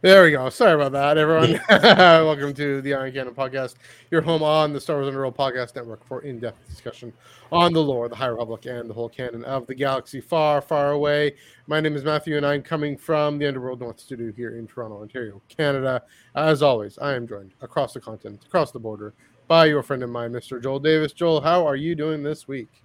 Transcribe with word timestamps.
There 0.00 0.22
we 0.22 0.30
go. 0.30 0.48
Sorry 0.48 0.74
about 0.74 0.92
that, 0.92 1.18
everyone. 1.18 1.60
Welcome 1.68 2.54
to 2.54 2.80
the 2.82 2.94
Eye 2.94 3.06
on 3.06 3.12
Canon 3.12 3.34
podcast, 3.34 3.74
your 4.12 4.22
home 4.22 4.44
on 4.44 4.72
the 4.72 4.80
Star 4.80 4.94
Wars 4.94 5.08
Underworld 5.08 5.36
podcast 5.36 5.74
network 5.74 6.06
for 6.06 6.22
in-depth 6.22 6.68
discussion 6.68 7.12
on 7.50 7.72
the 7.72 7.82
lore, 7.82 8.08
the 8.08 8.14
High 8.14 8.28
Republic, 8.28 8.66
and 8.66 8.88
the 8.88 8.94
whole 8.94 9.08
canon 9.08 9.42
of 9.42 9.66
the 9.66 9.74
galaxy 9.74 10.20
far, 10.20 10.60
far 10.60 10.92
away. 10.92 11.34
My 11.66 11.80
name 11.80 11.96
is 11.96 12.04
Matthew, 12.04 12.36
and 12.36 12.46
I'm 12.46 12.62
coming 12.62 12.96
from 12.96 13.38
the 13.38 13.48
Underworld 13.48 13.80
North 13.80 13.98
Studio 13.98 14.30
here 14.30 14.56
in 14.56 14.68
Toronto, 14.68 15.02
Ontario, 15.02 15.42
Canada. 15.48 16.04
As 16.36 16.62
always, 16.62 16.96
I 16.98 17.14
am 17.14 17.26
joined 17.26 17.54
across 17.60 17.92
the 17.92 18.00
continent, 18.00 18.44
across 18.46 18.70
the 18.70 18.78
border, 18.78 19.14
by 19.48 19.64
your 19.64 19.82
friend 19.82 20.04
of 20.04 20.10
mine, 20.10 20.30
Mr. 20.30 20.62
Joel 20.62 20.78
Davis. 20.78 21.12
Joel, 21.12 21.40
how 21.40 21.66
are 21.66 21.74
you 21.74 21.96
doing 21.96 22.22
this 22.22 22.46
week? 22.46 22.84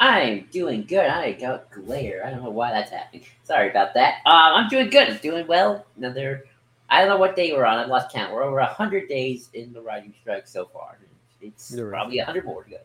I'm 0.00 0.48
doing 0.52 0.84
good. 0.84 1.06
I 1.06 1.32
got 1.32 1.70
glare. 1.70 2.24
I 2.24 2.30
don't 2.30 2.42
know 2.42 2.50
why 2.50 2.70
that's 2.70 2.90
happening. 2.90 3.24
Sorry 3.42 3.70
about 3.70 3.94
that. 3.94 4.16
Um, 4.26 4.54
I'm 4.54 4.68
doing 4.68 4.90
good. 4.90 5.08
I'm 5.08 5.16
doing 5.18 5.46
well. 5.46 5.86
Another, 5.96 6.44
I 6.88 7.00
don't 7.00 7.08
know 7.08 7.16
what 7.16 7.34
day 7.34 7.52
we're 7.52 7.64
on. 7.64 7.78
I've 7.78 7.88
lost 7.88 8.12
count. 8.12 8.32
We're 8.32 8.44
over 8.44 8.56
100 8.56 9.08
days 9.08 9.50
in 9.54 9.72
the 9.72 9.80
writing 9.80 10.14
strike 10.20 10.46
so 10.46 10.66
far. 10.66 10.98
It's 11.40 11.72
You're 11.74 11.88
right. 11.88 11.98
probably 11.98 12.18
100 12.18 12.44
more 12.44 12.64
to 12.64 12.70
go. 12.70 12.76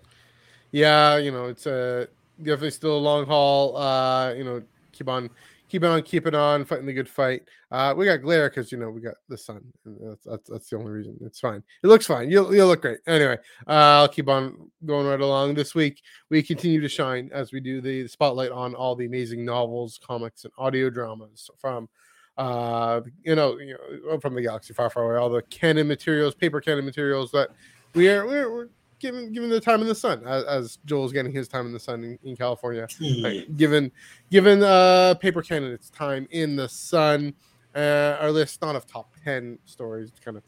Yeah, 0.71 1.17
you 1.17 1.31
know, 1.31 1.45
it's 1.45 1.67
a 1.67 2.07
definitely 2.41 2.71
still 2.71 2.97
a 2.97 2.99
long 2.99 3.25
haul. 3.25 3.77
Uh, 3.77 4.33
you 4.33 4.43
know, 4.43 4.63
keep 4.91 5.07
on 5.07 5.29
keep 5.73 5.83
on 5.83 6.03
keeping 6.03 6.35
on, 6.35 6.63
fighting 6.65 6.85
the 6.85 6.93
good 6.93 7.09
fight. 7.09 7.41
Uh, 7.71 7.95
we 7.97 8.05
got 8.05 8.21
glare 8.21 8.47
because 8.47 8.71
you 8.71 8.77
know 8.77 8.91
we 8.91 9.01
got 9.01 9.15
the 9.27 9.35
sun. 9.35 9.63
That's, 9.83 10.23
that's 10.23 10.49
that's 10.49 10.69
the 10.69 10.77
only 10.77 10.91
reason. 10.91 11.17
It's 11.21 11.39
fine. 11.39 11.63
It 11.83 11.87
looks 11.87 12.05
fine. 12.05 12.29
You'll 12.29 12.53
you'll 12.53 12.67
look 12.67 12.83
great. 12.83 12.99
Anyway, 13.07 13.37
uh, 13.67 13.71
I'll 14.01 14.07
keep 14.07 14.29
on 14.29 14.69
going 14.85 15.07
right 15.07 15.19
along. 15.19 15.55
This 15.55 15.73
week 15.73 16.03
we 16.29 16.43
continue 16.43 16.79
to 16.79 16.87
shine 16.87 17.31
as 17.33 17.51
we 17.51 17.59
do 17.59 17.81
the 17.81 18.07
spotlight 18.07 18.51
on 18.51 18.75
all 18.75 18.95
the 18.95 19.07
amazing 19.07 19.43
novels, 19.43 19.99
comics, 20.05 20.43
and 20.43 20.53
audio 20.59 20.91
dramas 20.91 21.49
from 21.57 21.89
uh 22.35 22.99
you 23.21 23.35
know 23.35 23.59
you 23.59 23.77
know 24.07 24.19
from 24.19 24.33
the 24.33 24.41
galaxy 24.41 24.73
far 24.73 24.89
far 24.89 25.03
away 25.03 25.21
all 25.21 25.29
the 25.29 25.43
canon 25.51 25.87
materials 25.87 26.33
paper 26.33 26.59
canon 26.59 26.83
materials 26.83 27.29
that 27.29 27.49
we 27.93 28.09
are 28.09 28.25
we're, 28.25 28.51
we're 28.51 28.69
given 29.03 29.31
given 29.31 29.49
the 29.49 29.59
time 29.59 29.81
in 29.81 29.87
the 29.87 29.95
sun 29.95 30.23
as, 30.25 30.43
as 30.45 30.79
joel's 30.85 31.13
getting 31.13 31.31
his 31.31 31.47
time 31.47 31.67
in 31.67 31.73
the 31.73 31.79
sun 31.79 32.03
in, 32.03 32.19
in 32.23 32.35
california. 32.35 32.87
Like, 32.99 33.55
given 33.55 33.91
given 34.31 34.63
uh 34.63 35.13
paper 35.15 35.41
candidates 35.41 35.89
time 35.91 36.27
in 36.31 36.55
the 36.55 36.67
sun 36.67 37.33
uh 37.75 38.17
our 38.19 38.31
list 38.31 38.61
not 38.61 38.75
of 38.75 38.87
top 38.87 39.13
10 39.23 39.59
stories 39.65 40.11
kind 40.23 40.37
of 40.37 40.43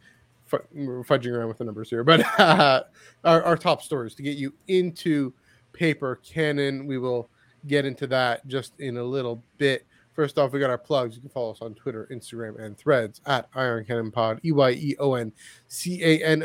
fu- 0.46 1.04
fudging 1.04 1.34
around 1.34 1.50
with 1.50 1.60
the 1.60 1.66
numbers 1.66 1.90
here 1.90 2.04
but 2.04 2.22
uh, 2.40 2.84
our, 3.24 3.44
our 3.44 3.58
top 3.58 3.82
stories 3.84 4.16
to 4.16 4.24
get 4.24 4.38
you 4.38 4.54
into 4.68 5.34
paper 5.76 6.20
canon. 6.24 6.88
We 6.88 6.98
will 6.98 7.30
get 7.68 7.86
into 7.86 8.08
that 8.08 8.48
just 8.48 8.74
in 8.80 8.98
a 8.98 9.04
little 9.04 9.44
bit. 9.58 9.86
First 10.14 10.40
off 10.40 10.54
we 10.54 10.60
got 10.60 10.70
our 10.70 10.78
plugs. 10.78 11.16
You 11.16 11.22
can 11.22 11.30
follow 11.30 11.52
us 11.52 11.62
on 11.62 11.76
twitter 11.76 12.08
instagram 12.12 12.58
and 12.60 12.78
threads 12.78 13.22
at 13.26 13.50
Eye 13.54 13.66
on 13.66 13.84
Canon 13.84 14.12
pod 14.12 14.40
E 14.44 14.50
e-y-e-o-n 14.50 15.34
c-a-n-o-n-p-o-d 15.68 16.44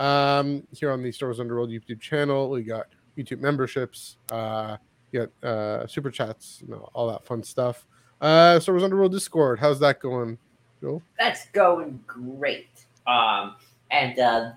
um, 0.00 0.66
here 0.72 0.90
on 0.90 1.02
the 1.02 1.12
Star 1.12 1.28
Wars 1.28 1.38
Underworld 1.38 1.70
YouTube 1.70 2.00
channel. 2.00 2.50
We 2.50 2.62
got 2.62 2.86
YouTube 3.16 3.40
memberships, 3.40 4.16
uh, 4.32 4.78
you 5.12 5.26
got 5.26 5.48
uh, 5.48 5.86
super 5.86 6.10
chats, 6.10 6.62
you 6.62 6.72
know, 6.72 6.88
all 6.94 7.08
that 7.08 7.24
fun 7.26 7.42
stuff. 7.42 7.86
Uh, 8.20 8.58
Star 8.58 8.74
Wars 8.74 8.82
Underworld 8.82 9.12
Discord, 9.12 9.58
how's 9.58 9.78
that 9.80 10.00
going, 10.00 10.38
Joel? 10.80 11.02
That's 11.18 11.46
going 11.48 12.00
great. 12.06 12.68
Um, 13.06 13.56
and 13.90 14.18
uh, 14.18 14.52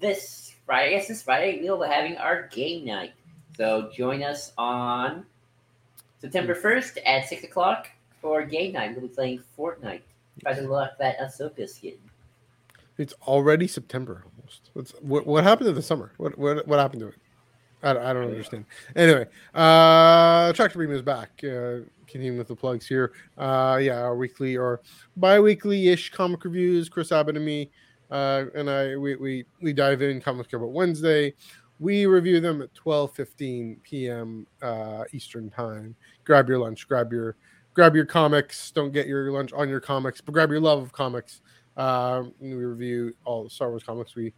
this 0.00 0.54
Friday, 0.66 0.94
I 0.94 0.98
guess 0.98 1.08
this 1.08 1.22
Friday, 1.22 1.60
we'll 1.62 1.80
be 1.80 1.86
having 1.86 2.16
our 2.16 2.48
game 2.48 2.84
night. 2.84 3.12
So 3.56 3.90
join 3.94 4.22
us 4.22 4.52
on 4.58 5.24
September 6.20 6.54
1st 6.54 6.98
at 7.06 7.28
6 7.28 7.44
o'clock 7.44 7.88
for 8.20 8.42
game 8.44 8.72
night. 8.72 8.92
We'll 8.92 9.02
be 9.02 9.14
playing 9.14 9.42
Fortnite. 9.56 10.02
Try 10.42 10.54
to 10.54 10.68
lock 10.68 10.98
that 10.98 11.18
Ahsoka 11.20 11.68
skin. 11.68 11.94
It's 12.98 13.14
already 13.26 13.66
September 13.68 14.24
almost. 14.44 14.70
What's 14.74 14.92
what, 15.00 15.26
what 15.26 15.44
happened 15.44 15.68
to 15.68 15.72
the 15.72 15.82
summer? 15.82 16.12
What 16.16 16.38
what 16.38 16.66
what 16.66 16.78
happened 16.78 17.00
to 17.00 17.08
it? 17.08 17.14
I, 17.82 17.90
I 17.90 18.12
don't 18.12 18.24
understand. 18.24 18.64
Anyway, 18.96 19.26
uh 19.54 20.52
Tractor 20.52 20.78
Beam 20.78 20.92
is 20.92 21.02
back. 21.02 21.30
Uh 21.42 21.80
continuing 22.06 22.38
with 22.38 22.48
the 22.48 22.56
plugs 22.56 22.86
here. 22.86 23.12
Uh 23.36 23.78
yeah, 23.80 24.00
our 24.00 24.16
weekly 24.16 24.56
or 24.56 24.80
bi-weekly 25.16 25.88
ish 25.88 26.10
comic 26.10 26.44
reviews, 26.44 26.88
Chris 26.88 27.12
Abbott 27.12 27.36
and 27.36 27.44
me. 27.44 27.70
Uh 28.10 28.44
and 28.54 28.70
I 28.70 28.96
we 28.96 29.16
we, 29.16 29.44
we 29.60 29.72
dive 29.72 30.02
in 30.02 30.20
comic 30.20 30.52
about 30.52 30.72
Wednesday. 30.72 31.34
We 31.80 32.06
review 32.06 32.40
them 32.40 32.62
at 32.62 32.72
12 32.74 33.12
15 33.14 33.80
p.m. 33.82 34.46
Uh, 34.62 35.02
Eastern 35.12 35.50
time. 35.50 35.96
Grab 36.22 36.48
your 36.48 36.58
lunch, 36.58 36.86
grab 36.86 37.12
your 37.12 37.36
grab 37.74 37.96
your 37.96 38.06
comics. 38.06 38.70
Don't 38.70 38.92
get 38.92 39.08
your 39.08 39.32
lunch 39.32 39.52
on 39.52 39.68
your 39.68 39.80
comics, 39.80 40.20
but 40.20 40.32
grab 40.32 40.50
your 40.50 40.60
love 40.60 40.80
of 40.80 40.92
comics. 40.92 41.40
Um, 41.76 42.32
we 42.40 42.54
review 42.54 43.14
all 43.24 43.44
the 43.44 43.50
Star 43.50 43.70
Wars 43.70 43.82
comics. 43.82 44.14
We 44.14 44.32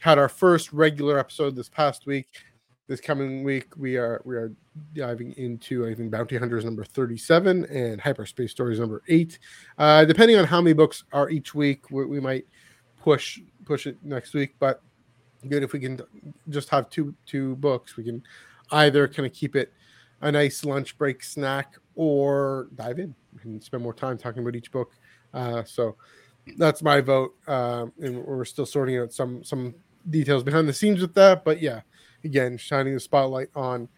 had 0.00 0.18
our 0.18 0.28
first 0.28 0.72
regular 0.72 1.18
episode 1.18 1.56
this 1.56 1.68
past 1.68 2.06
week. 2.06 2.28
This 2.88 3.00
coming 3.00 3.44
week, 3.44 3.76
we 3.76 3.96
are 3.96 4.20
we 4.24 4.36
are 4.36 4.52
diving 4.94 5.32
into 5.38 5.86
I 5.86 5.94
think 5.94 6.10
Bounty 6.10 6.36
Hunters 6.36 6.64
number 6.64 6.84
thirty-seven 6.84 7.64
and 7.66 8.00
Hyperspace 8.00 8.50
Stories 8.50 8.80
number 8.80 9.02
eight. 9.08 9.38
Uh, 9.78 10.04
depending 10.04 10.36
on 10.36 10.44
how 10.44 10.60
many 10.60 10.74
books 10.74 11.04
are 11.12 11.30
each 11.30 11.54
week, 11.54 11.90
we, 11.90 12.04
we 12.04 12.20
might 12.20 12.44
push 13.00 13.40
push 13.64 13.86
it 13.86 13.96
next 14.02 14.34
week. 14.34 14.56
But 14.58 14.82
good 15.48 15.62
if 15.62 15.72
we 15.72 15.78
can 15.78 16.00
just 16.50 16.68
have 16.70 16.90
two 16.90 17.14
two 17.24 17.56
books. 17.56 17.96
We 17.96 18.04
can 18.04 18.22
either 18.72 19.08
kind 19.08 19.26
of 19.26 19.32
keep 19.32 19.56
it 19.56 19.72
a 20.20 20.30
nice 20.32 20.64
lunch 20.64 20.98
break 20.98 21.22
snack 21.22 21.74
or 21.94 22.68
dive 22.74 22.98
in 22.98 23.14
and 23.42 23.62
spend 23.62 23.82
more 23.82 23.94
time 23.94 24.18
talking 24.18 24.42
about 24.42 24.56
each 24.56 24.70
book. 24.72 24.92
Uh, 25.32 25.62
so 25.64 25.96
that's 26.56 26.82
my 26.82 27.00
vote. 27.00 27.34
Um, 27.46 27.92
and 28.00 28.24
we're 28.24 28.44
still 28.44 28.66
sorting 28.66 28.98
out 28.98 29.12
some 29.12 29.44
some 29.44 29.74
details 30.10 30.42
behind 30.42 30.68
the 30.68 30.72
scenes 30.72 31.00
with 31.00 31.14
that. 31.14 31.44
But 31.44 31.60
yeah, 31.60 31.80
again, 32.24 32.56
shining 32.56 32.94
the 32.94 33.00
spotlight 33.00 33.48
on 33.54 33.88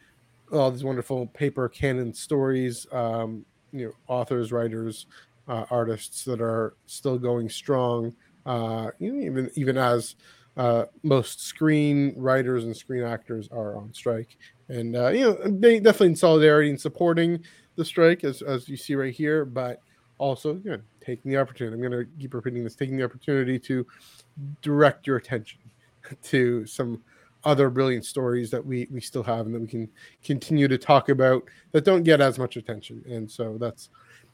all 0.53 0.71
these 0.71 0.85
wonderful 0.85 1.27
paper 1.29 1.69
canon 1.69 2.13
stories. 2.13 2.87
Um, 2.93 3.45
you 3.73 3.87
know, 3.87 3.93
authors, 4.07 4.53
writers, 4.53 5.07
uh, 5.49 5.65
artists 5.71 6.25
that 6.25 6.41
are 6.41 6.75
still 6.87 7.19
going 7.19 7.49
strong. 7.49 8.15
Uh, 8.47 8.91
you 8.99 9.13
know, 9.13 9.25
even 9.25 9.51
even 9.55 9.77
as 9.77 10.17
uh, 10.57 10.85
most 11.03 11.41
screen 11.43 12.15
writers 12.17 12.65
and 12.65 12.77
screen 12.77 13.03
actors 13.03 13.49
are 13.51 13.77
on 13.77 13.93
strike, 13.93 14.37
and 14.69 14.95
uh, 14.97 15.09
you 15.09 15.25
know, 15.25 15.33
they 15.45 15.81
definitely 15.81 16.09
in 16.09 16.17
solidarity 16.17 16.71
and 16.71 16.81
supporting 16.81 17.43
the 17.77 17.85
strike, 17.85 18.23
as 18.23 18.43
as 18.43 18.69
you 18.69 18.77
see 18.77 18.95
right 18.95 19.15
here, 19.15 19.45
but 19.45 19.81
also 20.19 20.55
know, 20.65 20.81
taking 21.05 21.31
the 21.31 21.39
opportunity. 21.39 21.75
I'm 21.75 21.81
going 21.81 22.05
to 22.05 22.11
keep 22.21 22.35
repeating 22.35 22.65
this: 22.65 22.75
taking 22.75 22.97
the 22.97 23.05
opportunity 23.05 23.59
to 23.61 23.87
direct 24.63 25.07
your 25.07 25.17
attention 25.17 25.61
to 26.23 26.67
some 26.67 27.03
other 27.45 27.69
brilliant 27.69 28.05
stories 28.05 28.51
that 28.51 28.65
we 28.65 28.89
we 28.91 29.01
still 29.01 29.23
have 29.23 29.47
and 29.47 29.55
that 29.55 29.61
we 29.61 29.69
can 29.69 29.89
continue 30.23 30.67
to 30.67 30.79
talk 30.79 31.11
about 31.11 31.43
that 31.73 31.85
don't 31.85 32.03
get 32.03 32.21
as 32.21 32.39
much 32.39 32.57
attention. 32.57 33.03
And 33.07 33.31
so 33.31 33.59
that's 33.59 33.91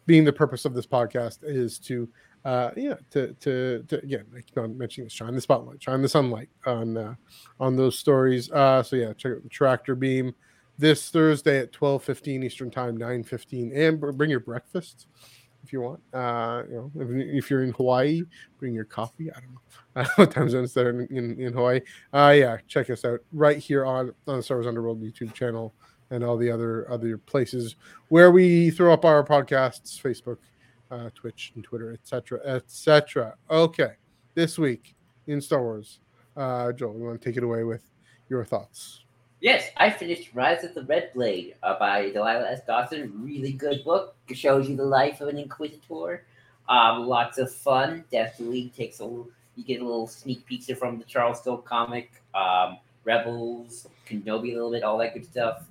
being 0.06 0.25
the 0.25 0.32
purpose 0.32 0.64
of 0.64 0.75
this 0.75 0.86
podcast 0.86 1.38
is 1.42 1.78
to 1.78 2.09
uh 2.44 2.70
yeah 2.75 2.94
to 3.10 3.34
to, 3.34 3.84
to 3.86 3.98
again 3.98 4.25
i 4.34 4.41
keep 4.41 4.56
on 4.56 4.76
mentioning 4.76 5.04
this 5.04 5.12
shine 5.12 5.34
the 5.34 5.41
spotlight 5.41 5.82
shine 5.82 6.00
the 6.00 6.09
sunlight 6.09 6.48
on 6.64 6.97
uh 6.97 7.14
on 7.59 7.76
those 7.76 7.98
stories 7.98 8.50
uh 8.53 8.82
so 8.82 8.97
yeah 8.97 9.12
check 9.12 9.32
out 9.32 9.42
the 9.42 9.48
tractor 9.48 9.94
beam 9.94 10.34
this 10.78 11.10
thursday 11.10 11.59
at 11.59 11.70
12 11.72 12.03
15 12.03 12.42
eastern 12.42 12.70
time 12.70 12.97
9 12.97 13.25
15 13.25 13.72
and 13.76 14.00
br- 14.00 14.12
bring 14.12 14.30
your 14.30 14.41
breakfast 14.41 15.06
if 15.62 15.72
you 15.72 15.80
want 15.80 16.01
uh 16.15 16.62
you 16.68 16.74
know 16.74 16.91
if, 16.97 17.45
if 17.45 17.51
you're 17.51 17.62
in 17.62 17.72
hawaii 17.72 18.22
bring 18.59 18.74
your 18.74 18.84
coffee 18.84 19.30
i 19.30 19.41
don't 19.41 19.53
know 19.53 19.60
I 19.97 20.03
don't 20.03 20.18
know 20.18 20.24
what 20.24 20.30
time 20.33 20.48
zones 20.48 20.72
that 20.74 20.86
are 20.86 20.91
in, 20.91 21.07
in, 21.16 21.41
in 21.41 21.53
hawaii 21.53 21.80
uh 22.12 22.34
yeah 22.36 22.59
check 22.68 22.91
us 22.91 23.04
out 23.04 23.21
right 23.33 23.59
here 23.59 23.84
on 23.84 24.12
on 24.27 24.36
the 24.36 24.42
star 24.42 24.57
wars 24.59 24.66
underworld 24.66 25.03
youtube 25.03 25.34
channel 25.34 25.74
and 26.10 26.24
all 26.24 26.36
the 26.36 26.51
other 26.51 26.91
other 26.91 27.18
places 27.18 27.77
where 28.09 28.30
we 28.30 28.71
throw 28.71 28.92
up 28.92 29.04
our 29.04 29.24
podcasts 29.24 30.01
facebook 30.01 30.39
uh, 30.91 31.10
Twitch 31.15 31.53
and 31.54 31.65
Twitter, 31.65 31.92
etc., 31.92 32.41
etc. 32.45 33.34
Okay, 33.51 33.92
this 34.34 34.59
week 34.59 34.95
in 35.27 35.41
Star 35.41 35.62
Wars, 35.62 36.01
uh, 36.36 36.72
Joel, 36.72 36.98
you 36.98 37.04
want 37.04 37.21
to 37.21 37.28
take 37.28 37.36
it 37.36 37.45
away 37.45 37.65
with 37.65 37.83
your 38.28 38.45
thoughts? 38.45 39.04
Yes, 39.41 39.71
I 39.78 39.89
finished 39.89 40.34
Rise 40.34 40.65
of 40.65 40.75
the 40.75 40.83
Red 40.83 41.15
Blade 41.15 41.54
uh, 41.63 41.78
by 41.78 42.10
Delilah 42.10 42.51
S. 42.51 42.60
Dawson. 42.66 43.10
Really 43.25 43.53
good 43.53 43.83
book. 43.84 44.15
It 44.28 44.37
shows 44.37 44.69
you 44.69 44.77
the 44.77 44.84
life 44.84 45.22
of 45.22 45.28
an 45.28 45.39
Inquisitor. 45.39 46.25
Um, 46.69 47.07
lots 47.07 47.39
of 47.39 47.51
fun. 47.51 48.04
Definitely 48.13 48.71
takes 48.77 48.98
a 48.98 49.04
little, 49.04 49.31
you 49.57 49.65
get 49.65 49.81
a 49.81 49.84
little 49.84 50.07
sneak 50.07 50.45
peeks 50.45 50.71
from 50.78 50.98
the 50.98 51.04
Charles 51.04 51.41
comic. 51.65 52.13
Um, 52.34 52.78
Rebels, 53.04 53.89
Kenobi 54.07 54.51
a 54.51 54.54
little 54.57 54.71
bit, 54.72 54.83
all 54.83 54.98
that 54.98 55.15
good 55.15 55.25
stuff. 55.25 55.65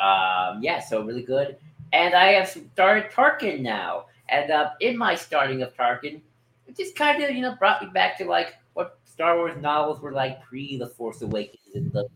Um, 0.00 0.62
yeah, 0.62 0.78
so 0.78 1.02
really 1.02 1.24
good. 1.24 1.56
And 1.92 2.14
I 2.14 2.34
have 2.34 2.48
started 2.48 3.10
Tarkin 3.10 3.60
now. 3.60 4.06
And 4.28 4.52
uh, 4.52 4.70
in 4.80 4.96
my 4.96 5.16
starting 5.16 5.62
of 5.62 5.74
Tarkin, 5.74 6.20
it 6.68 6.76
just 6.76 6.94
kind 6.94 7.20
of, 7.20 7.30
you 7.30 7.42
know, 7.42 7.56
brought 7.56 7.82
me 7.82 7.88
back 7.92 8.16
to 8.18 8.26
like 8.26 8.54
what 8.74 9.00
Star 9.04 9.36
Wars 9.36 9.60
novels 9.60 10.00
were 10.00 10.12
like 10.12 10.40
pre 10.40 10.76
The 10.78 10.86
Force 10.86 11.20
Awakens 11.22 11.74
and 11.74 11.90
the 11.92 12.08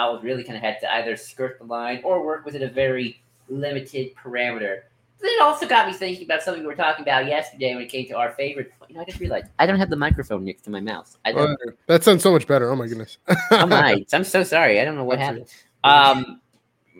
novels 0.00 0.22
really 0.24 0.44
kind 0.44 0.56
of 0.56 0.62
had 0.62 0.80
to 0.80 0.94
either 0.96 1.16
skirt 1.16 1.58
the 1.58 1.64
line 1.64 2.00
or 2.04 2.24
work 2.24 2.44
within 2.44 2.62
a 2.62 2.68
very 2.68 3.22
limited 3.48 4.14
parameter 4.16 4.82
But 5.20 5.28
It 5.30 5.40
also 5.42 5.66
got 5.66 5.86
me 5.88 5.92
thinking 5.92 6.24
about 6.24 6.42
something 6.42 6.62
we 6.62 6.66
were 6.66 6.74
talking 6.74 7.02
about 7.02 7.26
yesterday 7.26 7.74
when 7.74 7.82
it 7.84 7.88
came 7.90 8.06
to 8.08 8.16
our 8.16 8.30
favorite. 8.32 8.72
You 8.88 8.94
know, 8.94 9.02
I 9.02 9.04
just 9.04 9.20
realized 9.20 9.46
I 9.58 9.66
don't 9.66 9.78
have 9.78 9.90
the 9.90 9.96
microphone 9.96 10.44
next 10.44 10.62
to 10.62 10.70
my 10.70 10.80
mouth. 10.80 11.14
I 11.24 11.32
don't. 11.32 11.58
Oh, 11.66 11.72
that 11.86 12.04
sounds 12.04 12.22
so 12.22 12.32
much 12.32 12.46
better. 12.46 12.70
Oh 12.70 12.76
my 12.76 12.86
goodness. 12.86 13.18
oh 13.50 13.66
my! 13.66 14.04
I'm 14.12 14.24
so 14.24 14.42
sorry. 14.44 14.80
I 14.80 14.84
don't 14.84 14.96
know 14.96 15.04
what 15.04 15.18
That's 15.18 15.52
happened. 15.84 16.24
Um, 16.24 16.40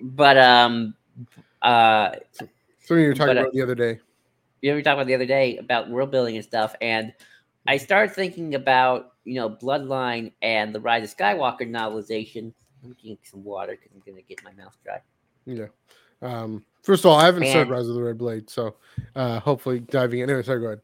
but 0.03 0.37
um, 0.39 0.95
uh, 1.63 2.17
Something 2.33 3.05
you 3.05 3.09
were 3.09 3.15
talking 3.15 3.35
But, 3.35 3.37
uh, 3.39 3.41
about 3.43 3.53
the 3.53 3.63
other 3.63 3.75
day. 3.75 4.01
you 4.63 4.71
know, 4.71 4.77
we 4.77 4.83
talked 4.83 4.95
about 4.95 5.07
the 5.07 5.15
other 5.15 5.27
day 5.27 5.57
about 5.59 5.89
world 5.89 6.11
building 6.11 6.37
and 6.37 6.45
stuff, 6.45 6.75
and 6.81 7.13
I 7.67 7.77
started 7.77 8.15
thinking 8.15 8.55
about 8.55 9.13
you 9.25 9.37
know 9.37 9.49
Bloodline 9.49 10.33
and 10.43 10.75
the 10.75 10.81
Rise 10.81 11.05
of 11.11 11.17
Skywalker 11.17 11.69
novelization. 11.69 12.53
I'm 12.85 12.93
getting 12.95 13.19
some 13.23 13.45
water 13.45 13.73
because 13.73 13.91
I'm 13.95 14.03
gonna 14.07 14.23
get 14.23 14.43
my 14.45 14.53
mouth 14.53 14.77
dry. 14.85 15.01
Yeah. 15.47 15.67
Um, 16.23 16.65
first 16.83 17.05
of 17.05 17.11
all, 17.11 17.19
I 17.19 17.25
haven't 17.27 17.45
And- 17.45 17.71
Rise 17.71 17.89
of 17.89 17.95
the 17.95 18.03
Red 18.03 18.19
Blade, 18.19 18.49
so 18.51 18.77
uh, 19.17 19.41
hopefully 19.41 19.81
diving 19.81 20.21
in. 20.21 20.29
Anyway, 20.31 20.43
sorry, 20.43 20.61
go 20.61 20.67
ahead. 20.67 20.81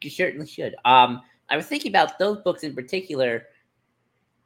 You 0.00 0.10
certainly 0.10 0.46
should. 0.46 0.76
Um, 0.84 1.22
I 1.50 1.56
was 1.56 1.66
thinking 1.66 1.90
about 1.90 2.18
those 2.20 2.38
books 2.42 2.62
in 2.62 2.72
particular, 2.72 3.46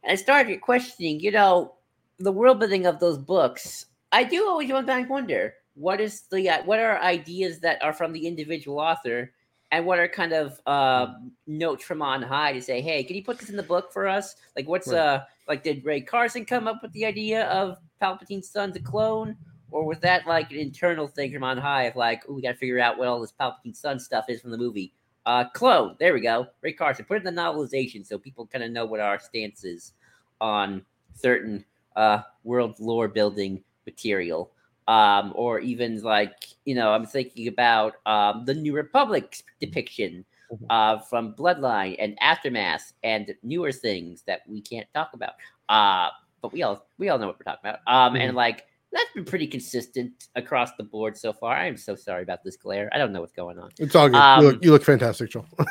and 0.02 0.12
I 0.12 0.14
started 0.14 0.60
questioning, 0.62 1.20
you 1.20 1.30
know, 1.30 1.74
the 2.18 2.32
world 2.32 2.58
building 2.58 2.86
of 2.86 3.00
those 3.00 3.18
books. 3.18 3.86
I 4.12 4.24
do 4.24 4.46
always 4.48 4.70
sometimes 4.70 5.10
wonder 5.10 5.54
what 5.74 6.00
is 6.00 6.22
the 6.30 6.48
uh, 6.48 6.62
what 6.64 6.78
are 6.78 6.98
ideas 7.02 7.60
that 7.60 7.82
are 7.82 7.92
from 7.92 8.12
the 8.14 8.26
individual 8.26 8.78
author, 8.78 9.30
and 9.72 9.84
what 9.84 9.98
are 9.98 10.08
kind 10.08 10.32
of 10.32 10.58
uh, 10.66 11.14
notes 11.46 11.84
from 11.84 12.00
on 12.00 12.22
high 12.22 12.52
to 12.54 12.62
say, 12.62 12.80
hey, 12.80 13.04
can 13.04 13.14
you 13.16 13.24
put 13.24 13.38
this 13.38 13.50
in 13.50 13.56
the 13.56 13.62
book 13.62 13.92
for 13.92 14.08
us? 14.08 14.36
Like, 14.56 14.66
what's 14.66 14.88
Right. 14.88 14.98
uh 14.98 15.24
like 15.48 15.62
did 15.62 15.84
Rae 15.84 16.00
Carson 16.00 16.44
come 16.44 16.68
up 16.68 16.80
with 16.82 16.92
the 16.92 17.04
idea 17.04 17.46
of 17.46 17.78
Palpatine's 18.00 18.48
son's 18.48 18.76
a 18.76 18.80
clone? 18.80 19.36
Or 19.70 19.84
was 19.84 20.00
that 20.00 20.26
like 20.26 20.50
an 20.50 20.58
internal 20.58 21.08
thing 21.08 21.32
from 21.32 21.44
on 21.44 21.56
high 21.56 21.84
of 21.84 21.96
like, 21.96 22.24
oh, 22.28 22.34
we 22.34 22.42
got 22.42 22.52
to 22.52 22.58
figure 22.58 22.78
out 22.78 22.98
what 22.98 23.08
all 23.08 23.20
this 23.20 23.32
Palpatine 23.32 23.74
son 23.74 23.98
stuff 23.98 24.26
is 24.28 24.40
from 24.40 24.50
the 24.50 24.58
movie? 24.58 24.92
Uh, 25.24 25.44
clone. 25.54 25.96
There 25.98 26.12
we 26.12 26.20
go. 26.20 26.46
Rae 26.60 26.72
Carson. 26.72 27.06
Put 27.06 27.16
it 27.16 27.26
in 27.26 27.34
the 27.34 27.40
novelization 27.40 28.06
so 28.06 28.18
people 28.18 28.46
kind 28.46 28.64
of 28.64 28.70
know 28.70 28.84
what 28.84 29.00
our 29.00 29.18
stance 29.18 29.64
is 29.64 29.92
on 30.40 30.84
certain 31.14 31.64
uh, 31.96 32.22
world 32.44 32.78
lore 32.80 33.08
building 33.08 33.62
material. 33.86 34.52
Um, 34.88 35.32
or 35.36 35.60
even 35.60 36.02
like, 36.02 36.48
you 36.64 36.74
know, 36.74 36.92
I'm 36.92 37.06
thinking 37.06 37.48
about 37.48 37.94
um, 38.04 38.44
the 38.44 38.54
New 38.54 38.74
Republic 38.74 39.42
depiction 39.60 40.24
Mhm. 40.52 40.66
uh, 40.70 40.98
from 41.00 41.34
Bloodline 41.34 41.96
and 41.98 42.16
Aftermath 42.20 42.92
and 43.02 43.34
newer 43.42 43.72
things 43.72 44.22
that 44.26 44.42
we 44.46 44.60
can't 44.60 44.86
talk 44.94 45.10
about. 45.14 45.34
Uh, 45.68 46.10
but 46.40 46.52
we 46.52 46.62
all 46.62 46.86
we 46.98 47.08
all 47.08 47.18
know 47.18 47.26
what 47.28 47.38
we're 47.38 47.44
talking 47.52 47.70
about. 47.70 47.80
Um, 47.86 48.16
and 48.16 48.36
like 48.36 48.66
that's 48.92 49.10
been 49.14 49.24
pretty 49.24 49.46
consistent 49.46 50.28
across 50.34 50.72
the 50.76 50.82
board 50.82 51.16
so 51.16 51.32
far. 51.32 51.56
I'm 51.56 51.78
so 51.78 51.94
sorry 51.96 52.22
about 52.22 52.44
this 52.44 52.56
glare. 52.56 52.90
I 52.92 52.98
don't 52.98 53.10
know 53.12 53.20
what's 53.22 53.32
going 53.32 53.58
on. 53.58 53.70
It's 53.78 53.94
all 53.96 54.08
good. 54.08 54.16
Um, 54.16 54.42
you, 54.44 54.50
look, 54.50 54.64
you 54.64 54.70
look 54.70 54.84
fantastic, 54.84 55.30
Joel. 55.30 55.46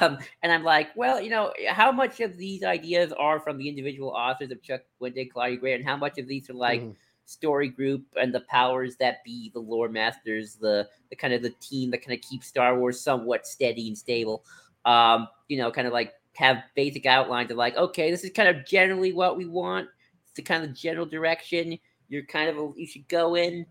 um, 0.00 0.16
and 0.42 0.50
I'm 0.50 0.64
like, 0.64 0.88
well, 0.96 1.20
you 1.20 1.28
know, 1.28 1.52
how 1.68 1.92
much 1.92 2.20
of 2.20 2.38
these 2.38 2.62
ideas 2.62 3.12
are 3.12 3.38
from 3.38 3.58
the 3.58 3.68
individual 3.68 4.08
authors 4.10 4.50
of 4.50 4.62
Chuck 4.62 4.80
Wendig, 5.02 5.30
Claudia 5.30 5.58
Gray, 5.58 5.74
and 5.74 5.84
how 5.84 5.96
much 5.96 6.16
of 6.16 6.26
these 6.26 6.48
are 6.48 6.54
like 6.54 6.80
Mhm. 6.80 6.96
Story 7.32 7.68
group 7.68 8.04
and 8.20 8.34
the 8.34 8.40
powers 8.42 8.96
that 8.96 9.24
be, 9.24 9.50
the 9.54 9.60
lore 9.60 9.88
masters, 9.88 10.54
the 10.54 10.88
the 11.10 11.16
kind 11.16 11.32
of 11.32 11.42
the 11.42 11.50
team 11.60 11.90
that 11.90 12.04
kind 12.04 12.16
of 12.16 12.22
keeps 12.28 12.46
Star 12.46 12.78
Wars 12.78 13.00
somewhat 13.00 13.46
steady 13.46 13.88
and 13.88 13.98
stable. 13.98 14.44
Um, 14.84 15.28
you 15.48 15.58
know, 15.58 15.70
kind 15.70 15.86
of 15.86 15.92
like 15.92 16.12
have 16.34 16.64
basic 16.74 17.06
outlines 17.06 17.50
of 17.50 17.56
like, 17.56 17.76
okay, 17.76 18.10
this 18.10 18.24
is 18.24 18.30
kind 18.30 18.48
of 18.48 18.64
generally 18.66 19.12
what 19.12 19.36
we 19.36 19.46
want. 19.46 19.88
It's 20.24 20.32
the 20.34 20.42
kind 20.42 20.64
of 20.64 20.74
general 20.74 21.06
direction 21.06 21.78
you're 22.08 22.24
kind 22.24 22.50
of 22.50 22.74
you 22.76 22.86
should 22.86 23.08
go 23.08 23.36
in, 23.36 23.64